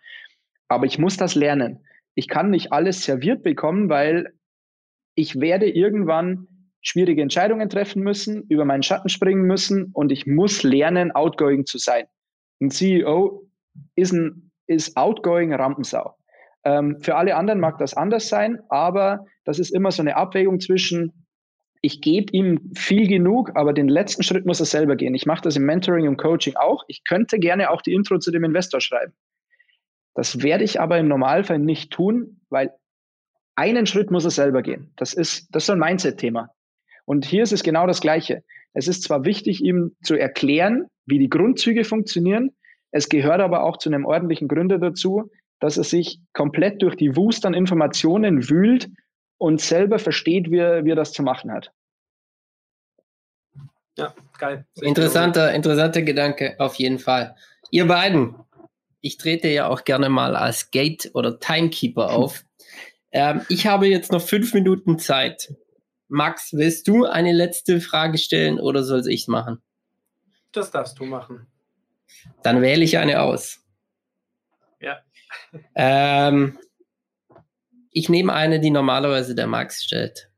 Aber 0.68 0.86
ich 0.86 0.98
muss 0.98 1.16
das 1.16 1.34
lernen. 1.34 1.84
Ich 2.16 2.28
kann 2.28 2.50
nicht 2.50 2.72
alles 2.72 3.04
serviert 3.04 3.42
bekommen, 3.42 3.88
weil 3.88 4.32
ich 5.14 5.38
werde 5.38 5.68
irgendwann 5.68 6.48
schwierige 6.80 7.20
Entscheidungen 7.20 7.68
treffen 7.68 8.02
müssen, 8.02 8.44
über 8.48 8.64
meinen 8.64 8.82
Schatten 8.82 9.08
springen 9.08 9.42
müssen 9.42 9.90
und 9.92 10.10
ich 10.10 10.26
muss 10.26 10.62
lernen, 10.62 11.12
outgoing 11.12 11.66
zu 11.66 11.78
sein. 11.78 12.06
Ein 12.60 12.70
CEO 12.70 13.46
ist, 13.96 14.12
ein, 14.12 14.50
ist 14.66 14.96
outgoing 14.96 15.52
Rampensau. 15.52 16.16
Ähm, 16.64 16.98
für 17.00 17.16
alle 17.16 17.36
anderen 17.36 17.60
mag 17.60 17.78
das 17.78 17.94
anders 17.94 18.28
sein, 18.28 18.60
aber 18.70 19.26
das 19.44 19.58
ist 19.58 19.74
immer 19.74 19.90
so 19.90 20.00
eine 20.00 20.16
Abwägung 20.16 20.58
zwischen, 20.58 21.26
ich 21.82 22.00
gebe 22.00 22.32
ihm 22.32 22.72
viel 22.74 23.06
genug, 23.08 23.50
aber 23.54 23.74
den 23.74 23.88
letzten 23.88 24.22
Schritt 24.22 24.46
muss 24.46 24.60
er 24.60 24.66
selber 24.66 24.96
gehen. 24.96 25.14
Ich 25.14 25.26
mache 25.26 25.42
das 25.42 25.56
im 25.56 25.66
Mentoring 25.66 26.08
und 26.08 26.16
Coaching 26.16 26.56
auch. 26.56 26.84
Ich 26.88 27.04
könnte 27.04 27.38
gerne 27.38 27.70
auch 27.70 27.82
die 27.82 27.92
Intro 27.92 28.18
zu 28.18 28.30
dem 28.30 28.44
Investor 28.44 28.80
schreiben. 28.80 29.12
Das 30.16 30.42
werde 30.42 30.64
ich 30.64 30.80
aber 30.80 30.98
im 30.98 31.08
Normalfall 31.08 31.58
nicht 31.58 31.92
tun, 31.92 32.40
weil 32.50 32.72
einen 33.54 33.86
Schritt 33.86 34.10
muss 34.10 34.24
er 34.24 34.30
selber 34.30 34.62
gehen. 34.62 34.92
Das 34.96 35.14
ist, 35.14 35.54
das 35.54 35.62
ist 35.62 35.66
so 35.66 35.72
ein 35.74 35.78
Mindset-Thema. 35.78 36.50
Und 37.04 37.24
hier 37.24 37.44
ist 37.44 37.52
es 37.52 37.62
genau 37.62 37.86
das 37.86 38.00
Gleiche. 38.00 38.42
Es 38.72 38.88
ist 38.88 39.04
zwar 39.04 39.24
wichtig, 39.24 39.62
ihm 39.62 39.94
zu 40.02 40.16
erklären, 40.16 40.86
wie 41.06 41.18
die 41.18 41.30
Grundzüge 41.30 41.84
funktionieren, 41.84 42.50
es 42.96 43.10
gehört 43.10 43.40
aber 43.40 43.62
auch 43.62 43.76
zu 43.76 43.90
einem 43.90 44.06
ordentlichen 44.06 44.48
Gründer 44.48 44.78
dazu, 44.78 45.30
dass 45.60 45.76
er 45.76 45.84
sich 45.84 46.18
komplett 46.32 46.80
durch 46.80 46.96
die 46.96 47.14
Wust 47.14 47.44
an 47.44 47.52
Informationen 47.52 48.48
wühlt 48.48 48.88
und 49.38 49.60
selber 49.60 49.98
versteht, 49.98 50.50
wie 50.50 50.58
er, 50.58 50.86
wie 50.86 50.92
er 50.92 50.96
das 50.96 51.12
zu 51.12 51.22
machen 51.22 51.52
hat. 51.52 51.72
Ja, 53.98 54.14
geil. 54.38 54.66
Interessanter, 54.80 55.52
interessanter 55.52 56.00
Gedanke, 56.00 56.56
auf 56.58 56.76
jeden 56.76 56.98
Fall. 56.98 57.34
Ihr 57.70 57.86
beiden, 57.86 58.34
ich 59.00 59.16
trete 59.16 59.48
ja 59.48 59.68
auch 59.68 59.84
gerne 59.84 60.08
mal 60.08 60.36
als 60.36 60.70
Gate- 60.70 61.10
oder 61.14 61.38
Timekeeper 61.38 62.10
auf. 62.10 62.44
Ähm, 63.12 63.42
ich 63.48 63.66
habe 63.66 63.86
jetzt 63.86 64.12
noch 64.12 64.22
fünf 64.22 64.52
Minuten 64.54 64.98
Zeit. 64.98 65.54
Max, 66.08 66.52
willst 66.52 66.86
du 66.88 67.04
eine 67.04 67.32
letzte 67.32 67.80
Frage 67.80 68.18
stellen 68.18 68.60
oder 68.60 68.84
soll 68.84 69.06
ich 69.08 69.22
es 69.22 69.28
machen? 69.28 69.62
Das 70.52 70.70
darfst 70.70 70.98
du 70.98 71.04
machen. 71.04 71.46
Dann 72.42 72.62
wähle 72.62 72.84
ich 72.84 72.98
eine 72.98 73.20
aus. 73.22 73.60
Ja. 74.80 75.00
Ähm, 75.74 76.58
ich 77.90 78.08
nehme 78.08 78.32
eine, 78.32 78.60
die 78.60 78.70
normalerweise 78.70 79.34
der 79.34 79.46
Max 79.46 79.82
stellt. 79.84 80.30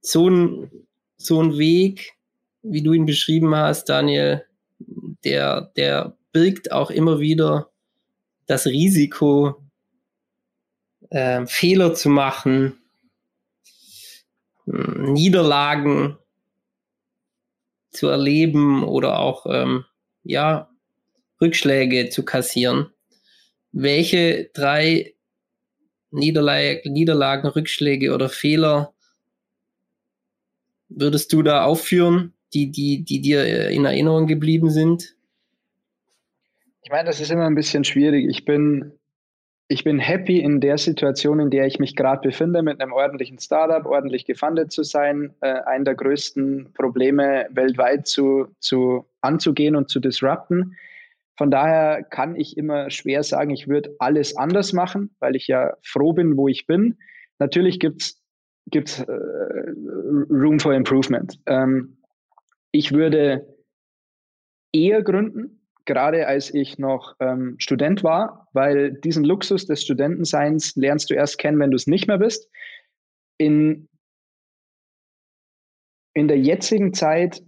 So 0.00 0.28
ein, 0.28 0.70
so 1.16 1.42
ein 1.42 1.58
Weg, 1.58 2.14
wie 2.62 2.82
du 2.82 2.92
ihn 2.92 3.06
beschrieben 3.06 3.54
hast, 3.54 3.88
Daniel, 3.88 4.44
der, 4.78 5.72
der 5.76 6.16
birgt 6.32 6.72
auch 6.72 6.90
immer 6.90 7.20
wieder 7.20 7.70
das 8.46 8.66
Risiko, 8.66 9.62
äh, 11.10 11.46
Fehler 11.46 11.94
zu 11.94 12.08
machen, 12.08 12.78
Niederlagen 14.64 16.18
zu 17.90 18.08
erleben 18.08 18.84
oder 18.84 19.18
auch 19.18 19.46
ähm, 19.46 19.84
ja, 20.22 20.70
Rückschläge 21.40 22.08
zu 22.08 22.24
kassieren. 22.24 22.90
Welche 23.72 24.50
drei 24.54 25.14
Niederla 26.10 26.76
Niederlagen, 26.84 27.48
Rückschläge 27.48 28.14
oder 28.14 28.28
Fehler 28.28 28.94
würdest 30.88 31.32
du 31.32 31.42
da 31.42 31.64
aufführen, 31.64 32.34
die, 32.52 32.70
die, 32.70 33.02
die 33.02 33.20
dir 33.20 33.68
in 33.70 33.84
Erinnerung 33.84 34.26
geblieben 34.26 34.70
sind? 34.70 35.16
Ich 36.82 36.90
meine, 36.90 37.04
das 37.04 37.20
ist 37.20 37.30
immer 37.30 37.46
ein 37.46 37.54
bisschen 37.54 37.84
schwierig. 37.84 38.28
Ich 38.28 38.44
bin 38.44 38.92
ich 39.72 39.84
bin 39.84 39.98
happy 39.98 40.38
in 40.38 40.60
der 40.60 40.76
Situation, 40.76 41.40
in 41.40 41.48
der 41.48 41.66
ich 41.66 41.78
mich 41.78 41.96
gerade 41.96 42.20
befinde, 42.28 42.62
mit 42.62 42.78
einem 42.80 42.92
ordentlichen 42.92 43.38
Startup, 43.38 43.86
ordentlich 43.86 44.26
gefundet 44.26 44.70
zu 44.70 44.82
sein, 44.82 45.34
äh, 45.40 45.62
einen 45.62 45.86
der 45.86 45.94
größten 45.94 46.74
Probleme 46.74 47.46
weltweit 47.50 48.06
zu, 48.06 48.48
zu 48.60 49.06
anzugehen 49.22 49.74
und 49.74 49.88
zu 49.88 49.98
disrupten. 49.98 50.76
Von 51.38 51.50
daher 51.50 52.02
kann 52.02 52.36
ich 52.36 52.58
immer 52.58 52.90
schwer 52.90 53.22
sagen, 53.22 53.50
ich 53.50 53.66
würde 53.66 53.96
alles 53.98 54.36
anders 54.36 54.74
machen, 54.74 55.14
weil 55.20 55.36
ich 55.36 55.46
ja 55.46 55.74
froh 55.82 56.12
bin, 56.12 56.36
wo 56.36 56.48
ich 56.48 56.66
bin. 56.66 56.98
Natürlich 57.38 57.78
gibt 57.78 58.02
es 58.02 59.00
äh, 59.00 59.12
Room 60.30 60.60
for 60.60 60.74
Improvement. 60.74 61.38
Ähm, 61.46 61.96
ich 62.72 62.92
würde 62.92 63.46
eher 64.70 65.02
gründen, 65.02 65.61
gerade 65.84 66.26
als 66.26 66.52
ich 66.52 66.78
noch 66.78 67.16
ähm, 67.20 67.56
Student 67.58 68.02
war, 68.02 68.48
weil 68.52 68.92
diesen 68.92 69.24
Luxus 69.24 69.66
des 69.66 69.82
Studentenseins 69.82 70.76
lernst 70.76 71.10
du 71.10 71.14
erst 71.14 71.38
kennen, 71.38 71.58
wenn 71.58 71.70
du 71.70 71.76
es 71.76 71.86
nicht 71.86 72.06
mehr 72.06 72.18
bist. 72.18 72.48
In, 73.38 73.88
in 76.14 76.28
der 76.28 76.38
jetzigen 76.38 76.92
Zeit, 76.92 77.42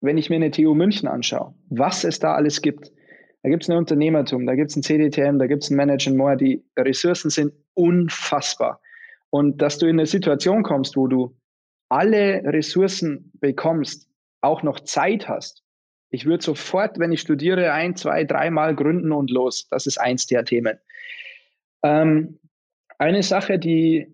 wenn 0.00 0.18
ich 0.18 0.30
mir 0.30 0.36
eine 0.36 0.50
TU 0.50 0.74
München 0.74 1.08
anschaue, 1.08 1.54
was 1.68 2.04
es 2.04 2.18
da 2.18 2.34
alles 2.34 2.62
gibt, 2.62 2.92
da 3.42 3.50
gibt 3.50 3.62
es 3.62 3.68
ein 3.68 3.76
Unternehmertum, 3.76 4.46
da 4.46 4.54
gibt 4.54 4.70
es 4.70 4.76
ein 4.76 4.82
CDTM, 4.82 5.38
da 5.38 5.46
gibt 5.46 5.62
es 5.62 5.70
ein 5.70 5.76
Manage 5.76 6.12
More, 6.12 6.36
die 6.36 6.64
Ressourcen 6.76 7.30
sind 7.30 7.52
unfassbar. 7.74 8.80
Und 9.30 9.62
dass 9.62 9.78
du 9.78 9.86
in 9.86 9.98
eine 9.98 10.06
Situation 10.06 10.62
kommst, 10.62 10.96
wo 10.96 11.06
du 11.06 11.36
alle 11.88 12.42
Ressourcen 12.44 13.30
bekommst, 13.34 14.08
auch 14.40 14.62
noch 14.62 14.80
Zeit 14.80 15.28
hast, 15.28 15.62
ich 16.10 16.24
würde 16.26 16.42
sofort, 16.42 16.98
wenn 16.98 17.12
ich 17.12 17.20
studiere, 17.20 17.72
ein, 17.72 17.96
zwei, 17.96 18.24
dreimal 18.24 18.74
gründen 18.74 19.12
und 19.12 19.30
los. 19.30 19.68
Das 19.70 19.86
ist 19.86 19.98
eins 19.98 20.26
der 20.26 20.44
Themen. 20.44 20.78
Ähm, 21.82 22.38
eine 22.98 23.22
Sache, 23.22 23.58
die 23.58 24.06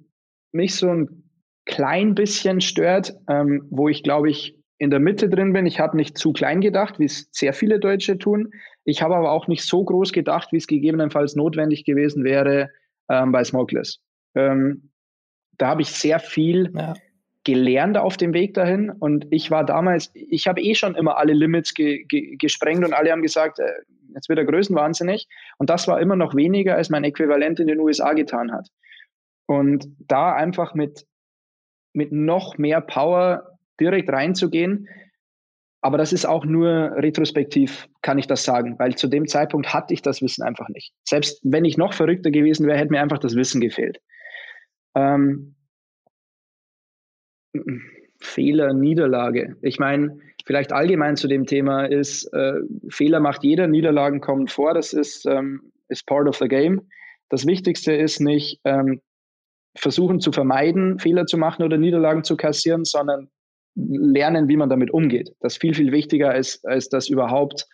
mich 0.52 0.74
so 0.74 0.90
ein 0.90 1.30
klein 1.66 2.14
bisschen 2.14 2.60
stört, 2.60 3.14
ähm, 3.28 3.66
wo 3.70 3.88
ich 3.88 4.02
glaube 4.02 4.30
ich 4.30 4.58
in 4.78 4.90
der 4.90 5.00
Mitte 5.00 5.28
drin 5.28 5.52
bin. 5.52 5.66
Ich 5.66 5.80
habe 5.80 5.96
nicht 5.96 6.18
zu 6.18 6.32
klein 6.32 6.60
gedacht, 6.60 6.98
wie 6.98 7.04
es 7.04 7.28
sehr 7.30 7.52
viele 7.52 7.78
Deutsche 7.78 8.18
tun. 8.18 8.50
Ich 8.84 9.00
habe 9.00 9.16
aber 9.16 9.30
auch 9.30 9.46
nicht 9.46 9.64
so 9.64 9.84
groß 9.84 10.12
gedacht, 10.12 10.52
wie 10.52 10.58
es 10.58 10.66
gegebenenfalls 10.66 11.36
notwendig 11.36 11.84
gewesen 11.84 12.24
wäre 12.24 12.70
ähm, 13.08 13.32
bei 13.32 13.44
Smokeless. 13.44 14.00
Ähm, 14.34 14.90
da 15.56 15.68
habe 15.68 15.82
ich 15.82 15.88
sehr 15.88 16.18
viel 16.18 16.70
ja 16.74 16.94
gelernt 17.44 17.96
auf 17.96 18.16
dem 18.16 18.32
Weg 18.32 18.54
dahin. 18.54 18.90
Und 18.90 19.26
ich 19.30 19.50
war 19.50 19.64
damals, 19.64 20.10
ich 20.14 20.46
habe 20.46 20.60
eh 20.60 20.74
schon 20.74 20.94
immer 20.94 21.16
alle 21.18 21.32
Limits 21.32 21.74
ge, 21.74 22.04
ge, 22.04 22.36
gesprengt 22.36 22.84
und 22.84 22.92
alle 22.92 23.12
haben 23.12 23.22
gesagt, 23.22 23.58
äh, 23.58 23.70
jetzt 24.14 24.28
wird 24.28 24.38
er 24.38 24.44
größenwahnsinnig. 24.44 25.28
Und 25.58 25.70
das 25.70 25.86
war 25.86 26.00
immer 26.00 26.16
noch 26.16 26.34
weniger, 26.34 26.76
als 26.76 26.90
mein 26.90 27.04
Äquivalent 27.04 27.60
in 27.60 27.66
den 27.66 27.80
USA 27.80 28.12
getan 28.14 28.52
hat. 28.52 28.68
Und 29.46 29.86
da 29.98 30.32
einfach 30.34 30.74
mit, 30.74 31.06
mit 31.92 32.12
noch 32.12 32.56
mehr 32.56 32.80
Power 32.80 33.58
direkt 33.78 34.10
reinzugehen, 34.10 34.88
aber 35.84 35.98
das 35.98 36.14
ist 36.14 36.24
auch 36.24 36.46
nur 36.46 36.92
retrospektiv, 36.96 37.90
kann 38.00 38.18
ich 38.18 38.26
das 38.26 38.42
sagen, 38.42 38.78
weil 38.78 38.94
zu 38.94 39.06
dem 39.06 39.26
Zeitpunkt 39.26 39.74
hatte 39.74 39.92
ich 39.92 40.00
das 40.00 40.22
Wissen 40.22 40.42
einfach 40.42 40.70
nicht. 40.70 40.94
Selbst 41.06 41.40
wenn 41.42 41.66
ich 41.66 41.76
noch 41.76 41.92
verrückter 41.92 42.30
gewesen 42.30 42.66
wäre, 42.66 42.78
hätte 42.78 42.90
mir 42.90 43.02
einfach 43.02 43.18
das 43.18 43.36
Wissen 43.36 43.60
gefehlt. 43.60 43.98
Ähm, 44.94 45.56
Fehler, 48.18 48.72
Niederlage. 48.72 49.56
Ich 49.62 49.78
meine, 49.78 50.18
vielleicht 50.44 50.72
allgemein 50.72 51.16
zu 51.16 51.28
dem 51.28 51.46
Thema 51.46 51.84
ist, 51.84 52.24
äh, 52.32 52.54
Fehler 52.88 53.20
macht 53.20 53.44
jeder, 53.44 53.66
Niederlagen 53.66 54.20
kommen 54.20 54.48
vor, 54.48 54.74
das 54.74 54.92
ist, 54.92 55.26
ähm, 55.26 55.72
ist 55.88 56.06
part 56.06 56.28
of 56.28 56.36
the 56.36 56.48
game. 56.48 56.82
Das 57.28 57.46
Wichtigste 57.46 57.92
ist 57.92 58.20
nicht 58.20 58.60
ähm, 58.64 59.00
versuchen 59.76 60.20
zu 60.20 60.32
vermeiden, 60.32 60.98
Fehler 60.98 61.26
zu 61.26 61.36
machen 61.36 61.62
oder 61.62 61.76
Niederlagen 61.76 62.24
zu 62.24 62.36
kassieren, 62.36 62.84
sondern 62.84 63.28
lernen, 63.74 64.48
wie 64.48 64.56
man 64.56 64.68
damit 64.68 64.92
umgeht. 64.92 65.34
Das 65.40 65.54
ist 65.54 65.60
viel, 65.60 65.74
viel 65.74 65.90
wichtiger, 65.92 66.30
als, 66.30 66.64
als 66.64 66.88
das 66.88 67.08
überhaupt 67.08 67.66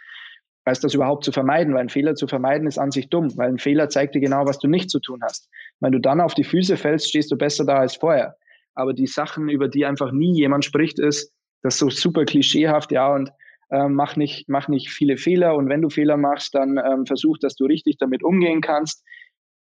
als 0.64 0.80
das 0.80 0.94
überhaupt 0.94 1.24
zu 1.24 1.32
vermeiden, 1.32 1.74
weil 1.74 1.80
ein 1.80 1.88
Fehler 1.88 2.14
zu 2.14 2.26
vermeiden 2.26 2.68
ist 2.68 2.78
an 2.78 2.90
sich 2.90 3.08
dumm, 3.08 3.34
weil 3.36 3.48
ein 3.48 3.58
Fehler 3.58 3.88
zeigt 3.88 4.14
dir 4.14 4.20
genau, 4.20 4.46
was 4.46 4.58
du 4.58 4.68
nicht 4.68 4.90
zu 4.90 5.00
tun 5.00 5.20
hast. 5.22 5.48
Wenn 5.80 5.92
du 5.92 5.98
dann 5.98 6.20
auf 6.20 6.34
die 6.34 6.44
Füße 6.44 6.76
fällst, 6.76 7.08
stehst 7.08 7.32
du 7.32 7.36
besser 7.36 7.64
da 7.64 7.78
als 7.78 7.96
vorher. 7.96 8.36
Aber 8.74 8.94
die 8.94 9.06
Sachen, 9.06 9.48
über 9.48 9.68
die 9.68 9.84
einfach 9.84 10.12
nie 10.12 10.34
jemand 10.34 10.64
spricht, 10.64 10.98
ist, 10.98 11.32
das 11.62 11.74
ist 11.74 11.80
so 11.80 11.90
super 11.90 12.24
klischeehaft, 12.24 12.92
ja, 12.92 13.12
und 13.14 13.30
ähm, 13.70 13.94
mach, 13.94 14.16
nicht, 14.16 14.48
mach 14.48 14.68
nicht 14.68 14.90
viele 14.90 15.16
Fehler 15.16 15.54
und 15.54 15.68
wenn 15.68 15.82
du 15.82 15.90
Fehler 15.90 16.16
machst, 16.16 16.54
dann 16.54 16.78
ähm, 16.78 17.06
versuch, 17.06 17.38
dass 17.38 17.54
du 17.54 17.66
richtig 17.66 17.98
damit 17.98 18.22
umgehen 18.22 18.60
kannst. 18.60 19.04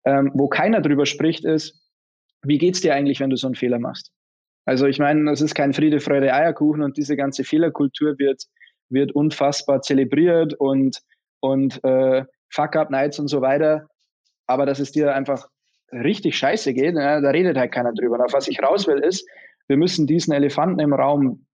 Ähm, 0.05 0.31
wo 0.33 0.47
keiner 0.47 0.81
drüber 0.81 1.05
spricht, 1.05 1.45
ist, 1.45 1.79
wie 2.43 2.57
geht's 2.57 2.81
dir 2.81 2.95
eigentlich, 2.95 3.19
wenn 3.19 3.29
du 3.29 3.35
so 3.35 3.47
einen 3.47 3.55
Fehler 3.55 3.79
machst? 3.79 4.11
Also 4.65 4.87
ich 4.87 4.99
meine, 4.99 5.25
das 5.25 5.41
ist 5.41 5.55
kein 5.55 5.73
Friede, 5.73 5.99
Freude, 5.99 6.33
Eierkuchen 6.33 6.81
und 6.83 6.97
diese 6.97 7.15
ganze 7.15 7.43
Fehlerkultur 7.43 8.17
wird, 8.17 8.43
wird 8.89 9.11
unfassbar 9.11 9.81
zelebriert 9.81 10.53
und, 10.53 10.99
und 11.39 11.83
äh, 11.83 12.23
Fuck-Up-Nights 12.49 13.19
und 13.19 13.27
so 13.27 13.41
weiter. 13.41 13.87
Aber 14.47 14.65
dass 14.65 14.79
es 14.79 14.91
dir 14.91 15.13
einfach 15.13 15.47
richtig 15.91 16.37
scheiße 16.37 16.73
geht, 16.73 16.95
ja, 16.95 17.21
da 17.21 17.29
redet 17.29 17.57
halt 17.57 17.71
keiner 17.71 17.93
drüber. 17.93 18.15
Und 18.15 18.21
auf 18.21 18.33
was 18.33 18.47
ich 18.47 18.61
raus 18.61 18.87
will, 18.87 18.99
ist, 18.99 19.27
wir 19.67 19.77
müssen 19.77 20.07
diesen 20.07 20.33
Elefanten 20.33 20.79
im 20.79 20.93
Raum 20.93 21.45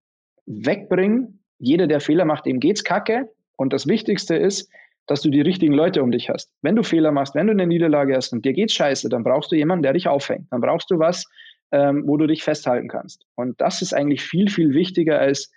wegbringen. 0.45 1.43
Jeder, 1.57 1.87
der 1.87 1.99
Fehler 1.99 2.25
macht, 2.25 2.45
dem 2.45 2.59
geht's 2.59 2.83
kacke. 2.83 3.29
Und 3.57 3.73
das 3.73 3.87
Wichtigste 3.87 4.35
ist, 4.35 4.69
dass 5.07 5.21
du 5.21 5.29
die 5.29 5.41
richtigen 5.41 5.73
Leute 5.73 6.01
um 6.01 6.11
dich 6.11 6.29
hast. 6.29 6.51
Wenn 6.61 6.75
du 6.75 6.83
Fehler 6.83 7.11
machst, 7.11 7.35
wenn 7.35 7.47
du 7.47 7.53
eine 7.53 7.67
Niederlage 7.67 8.15
hast 8.15 8.33
und 8.33 8.43
dir 8.43 8.53
geht's 8.53 8.73
scheiße, 8.73 9.09
dann 9.09 9.23
brauchst 9.23 9.51
du 9.51 9.55
jemanden, 9.55 9.83
der 9.83 9.93
dich 9.93 10.07
auffängt. 10.07 10.47
Dann 10.51 10.61
brauchst 10.61 10.89
du 10.89 10.99
was, 10.99 11.25
ähm, 11.71 12.03
wo 12.05 12.17
du 12.17 12.27
dich 12.27 12.43
festhalten 12.43 12.87
kannst. 12.87 13.25
Und 13.35 13.61
das 13.61 13.81
ist 13.81 13.93
eigentlich 13.93 14.23
viel, 14.23 14.49
viel 14.49 14.73
wichtiger 14.73 15.19
als 15.19 15.51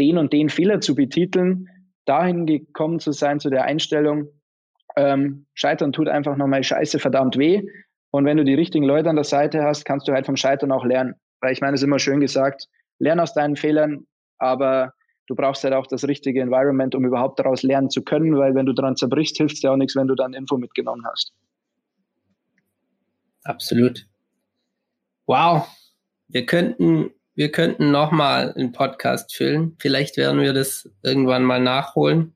den 0.00 0.18
und 0.18 0.32
den 0.32 0.48
Fehler 0.48 0.80
zu 0.80 0.94
betiteln, 0.94 1.68
dahin 2.04 2.46
gekommen 2.46 2.98
zu 2.98 3.12
sein 3.12 3.38
zu 3.38 3.48
der 3.48 3.64
Einstellung, 3.64 4.28
ähm, 4.96 5.46
Scheitern 5.54 5.92
tut 5.92 6.08
einfach 6.08 6.36
nochmal 6.36 6.62
scheiße 6.62 6.98
verdammt 6.98 7.36
weh. 7.36 7.62
Und 8.14 8.26
wenn 8.26 8.36
du 8.36 8.44
die 8.44 8.54
richtigen 8.54 8.84
Leute 8.84 9.10
an 9.10 9.16
der 9.16 9.24
Seite 9.24 9.64
hast, 9.64 9.84
kannst 9.84 10.06
du 10.06 10.12
halt 10.12 10.26
vom 10.26 10.36
Scheitern 10.36 10.70
auch 10.70 10.84
lernen. 10.84 11.16
Weil 11.40 11.52
ich 11.52 11.60
meine, 11.60 11.74
es 11.74 11.80
ist 11.80 11.84
immer 11.84 11.98
schön 11.98 12.20
gesagt, 12.20 12.68
lern 13.00 13.18
aus 13.18 13.34
deinen 13.34 13.56
Fehlern, 13.56 14.06
aber 14.38 14.92
du 15.26 15.34
brauchst 15.34 15.64
halt 15.64 15.74
auch 15.74 15.88
das 15.88 16.06
richtige 16.06 16.40
Environment, 16.40 16.94
um 16.94 17.04
überhaupt 17.04 17.40
daraus 17.40 17.64
lernen 17.64 17.90
zu 17.90 18.04
können, 18.04 18.36
weil 18.36 18.54
wenn 18.54 18.66
du 18.66 18.72
daran 18.72 18.94
zerbrichst, 18.94 19.36
hilft 19.36 19.56
es 19.56 19.62
dir 19.62 19.72
auch 19.72 19.76
nichts, 19.76 19.96
wenn 19.96 20.06
du 20.06 20.14
dann 20.14 20.32
Info 20.32 20.56
mitgenommen 20.56 21.04
hast. 21.10 21.32
Absolut. 23.42 24.06
Wow. 25.26 25.66
Wir 26.28 26.46
könnten, 26.46 27.10
wir 27.34 27.50
könnten 27.50 27.90
nochmal 27.90 28.54
einen 28.54 28.70
Podcast 28.70 29.34
füllen. 29.34 29.74
Vielleicht 29.80 30.18
werden 30.18 30.40
wir 30.40 30.52
das 30.52 30.88
irgendwann 31.02 31.42
mal 31.42 31.60
nachholen. 31.60 32.32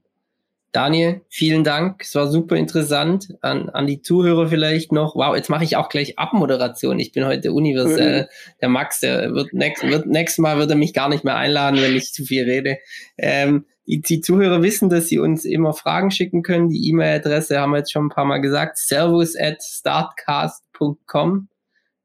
Daniel, 0.73 1.23
vielen 1.31 1.65
Dank. 1.65 2.03
Es 2.03 2.15
war 2.15 2.29
super 2.29 2.57
interessant. 2.57 3.35
An, 3.41 3.71
an 3.71 3.87
die 3.87 4.03
Zuhörer 4.03 4.49
vielleicht 4.49 4.93
noch. 4.93 5.15
Wow, 5.15 5.35
jetzt 5.35 5.49
mache 5.49 5.65
ich 5.65 5.77
auch 5.77 5.89
gleich 5.89 6.19
Abmoderation. 6.19 6.99
Ich 6.99 7.13
bin 7.13 7.25
heute 7.25 7.53
universell. 7.53 8.23
Mhm. 8.23 8.27
Der 8.61 8.69
Max, 8.69 9.01
der 9.01 9.33
wird, 9.33 9.55
next, 9.55 9.83
wird 9.83 10.07
nächstes 10.07 10.39
Mal 10.39 10.59
wird 10.59 10.71
er 10.71 10.77
mich 10.77 10.93
gar 10.93 11.09
nicht 11.09 11.25
mehr 11.25 11.37
einladen, 11.37 11.81
wenn 11.81 11.97
ich 11.97 12.13
zu 12.13 12.25
viel 12.25 12.45
rede. 12.45 12.79
Ähm, 13.17 13.65
die, 13.87 14.03
die 14.03 14.21
Zuhörer 14.21 14.63
wissen, 14.63 14.91
dass 14.91 15.09
sie 15.09 15.19
uns 15.19 15.47
immer 15.47 15.73
Fragen 15.73 16.11
schicken 16.11 16.43
können. 16.43 16.69
Die 16.69 16.91
E-Mail-Adresse 16.91 17.59
haben 17.59 17.71
wir 17.71 17.79
jetzt 17.79 17.93
schon 17.93 18.07
ein 18.07 18.11
paar 18.11 18.27
Mal 18.27 18.39
gesagt. 18.39 18.77
servus 18.77 19.35
at 19.37 19.63
startcast.com. 19.63 21.49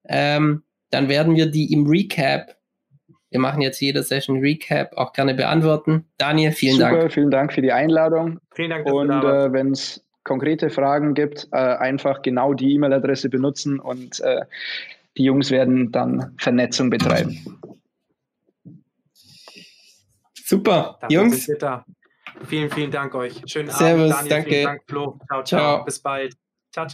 Ähm, 0.07 0.64
dann 0.90 1.10
werden 1.10 1.35
wir 1.35 1.48
die 1.48 1.73
im 1.73 1.85
Recap 1.85 2.56
wir 3.34 3.39
machen 3.39 3.61
jetzt 3.61 3.81
jede 3.81 4.03
Session 4.03 4.39
Recap, 4.41 4.95
auch 4.95 5.11
gerne 5.11 5.34
beantworten. 5.34 6.05
Daniel, 6.19 6.51
vielen 6.51 6.77
Super, 6.77 6.97
Dank. 6.99 7.14
Vielen 7.14 7.31
Dank 7.31 7.51
für 7.51 7.64
die 7.64 7.72
Einladung. 7.72 8.39
Vielen 8.53 8.69
Dank. 8.69 8.85
Und 8.85 9.10
äh, 9.10 9.51
wenn 9.51 9.72
es 9.72 10.05
konkrete 10.23 10.69
Fragen 10.69 11.15
gibt, 11.15 11.47
äh, 11.51 11.57
einfach 11.57 12.22
genau 12.22 12.53
die 12.53 12.76
E-Mail-Adresse 12.76 13.30
benutzen 13.30 13.80
und 13.80 14.19
äh, 14.19 14.41
die 15.18 15.23
Jungs 15.23 15.49
werden 15.49 15.91
dann 15.91 16.35
Vernetzung 16.38 16.91
betreiben. 16.91 17.60
Super, 20.35 20.99
Dafür 21.01 21.22
Jungs. 21.23 21.49
Vielen, 22.45 22.69
vielen 22.69 22.91
Dank 22.91 23.15
euch. 23.15 23.41
Schönen 23.47 23.69
Servus, 23.69 24.11
Abend, 24.11 24.14
Daniel. 24.14 24.30
danke. 24.30 24.49
Vielen 24.49 24.64
Dank, 24.65 24.81
Flo. 24.88 25.19
Ciao, 25.27 25.43
ciao. 25.43 25.43
ciao. 25.43 25.85
Bis 25.85 25.99
bald. 25.99 26.35
Ciao. 26.72 26.88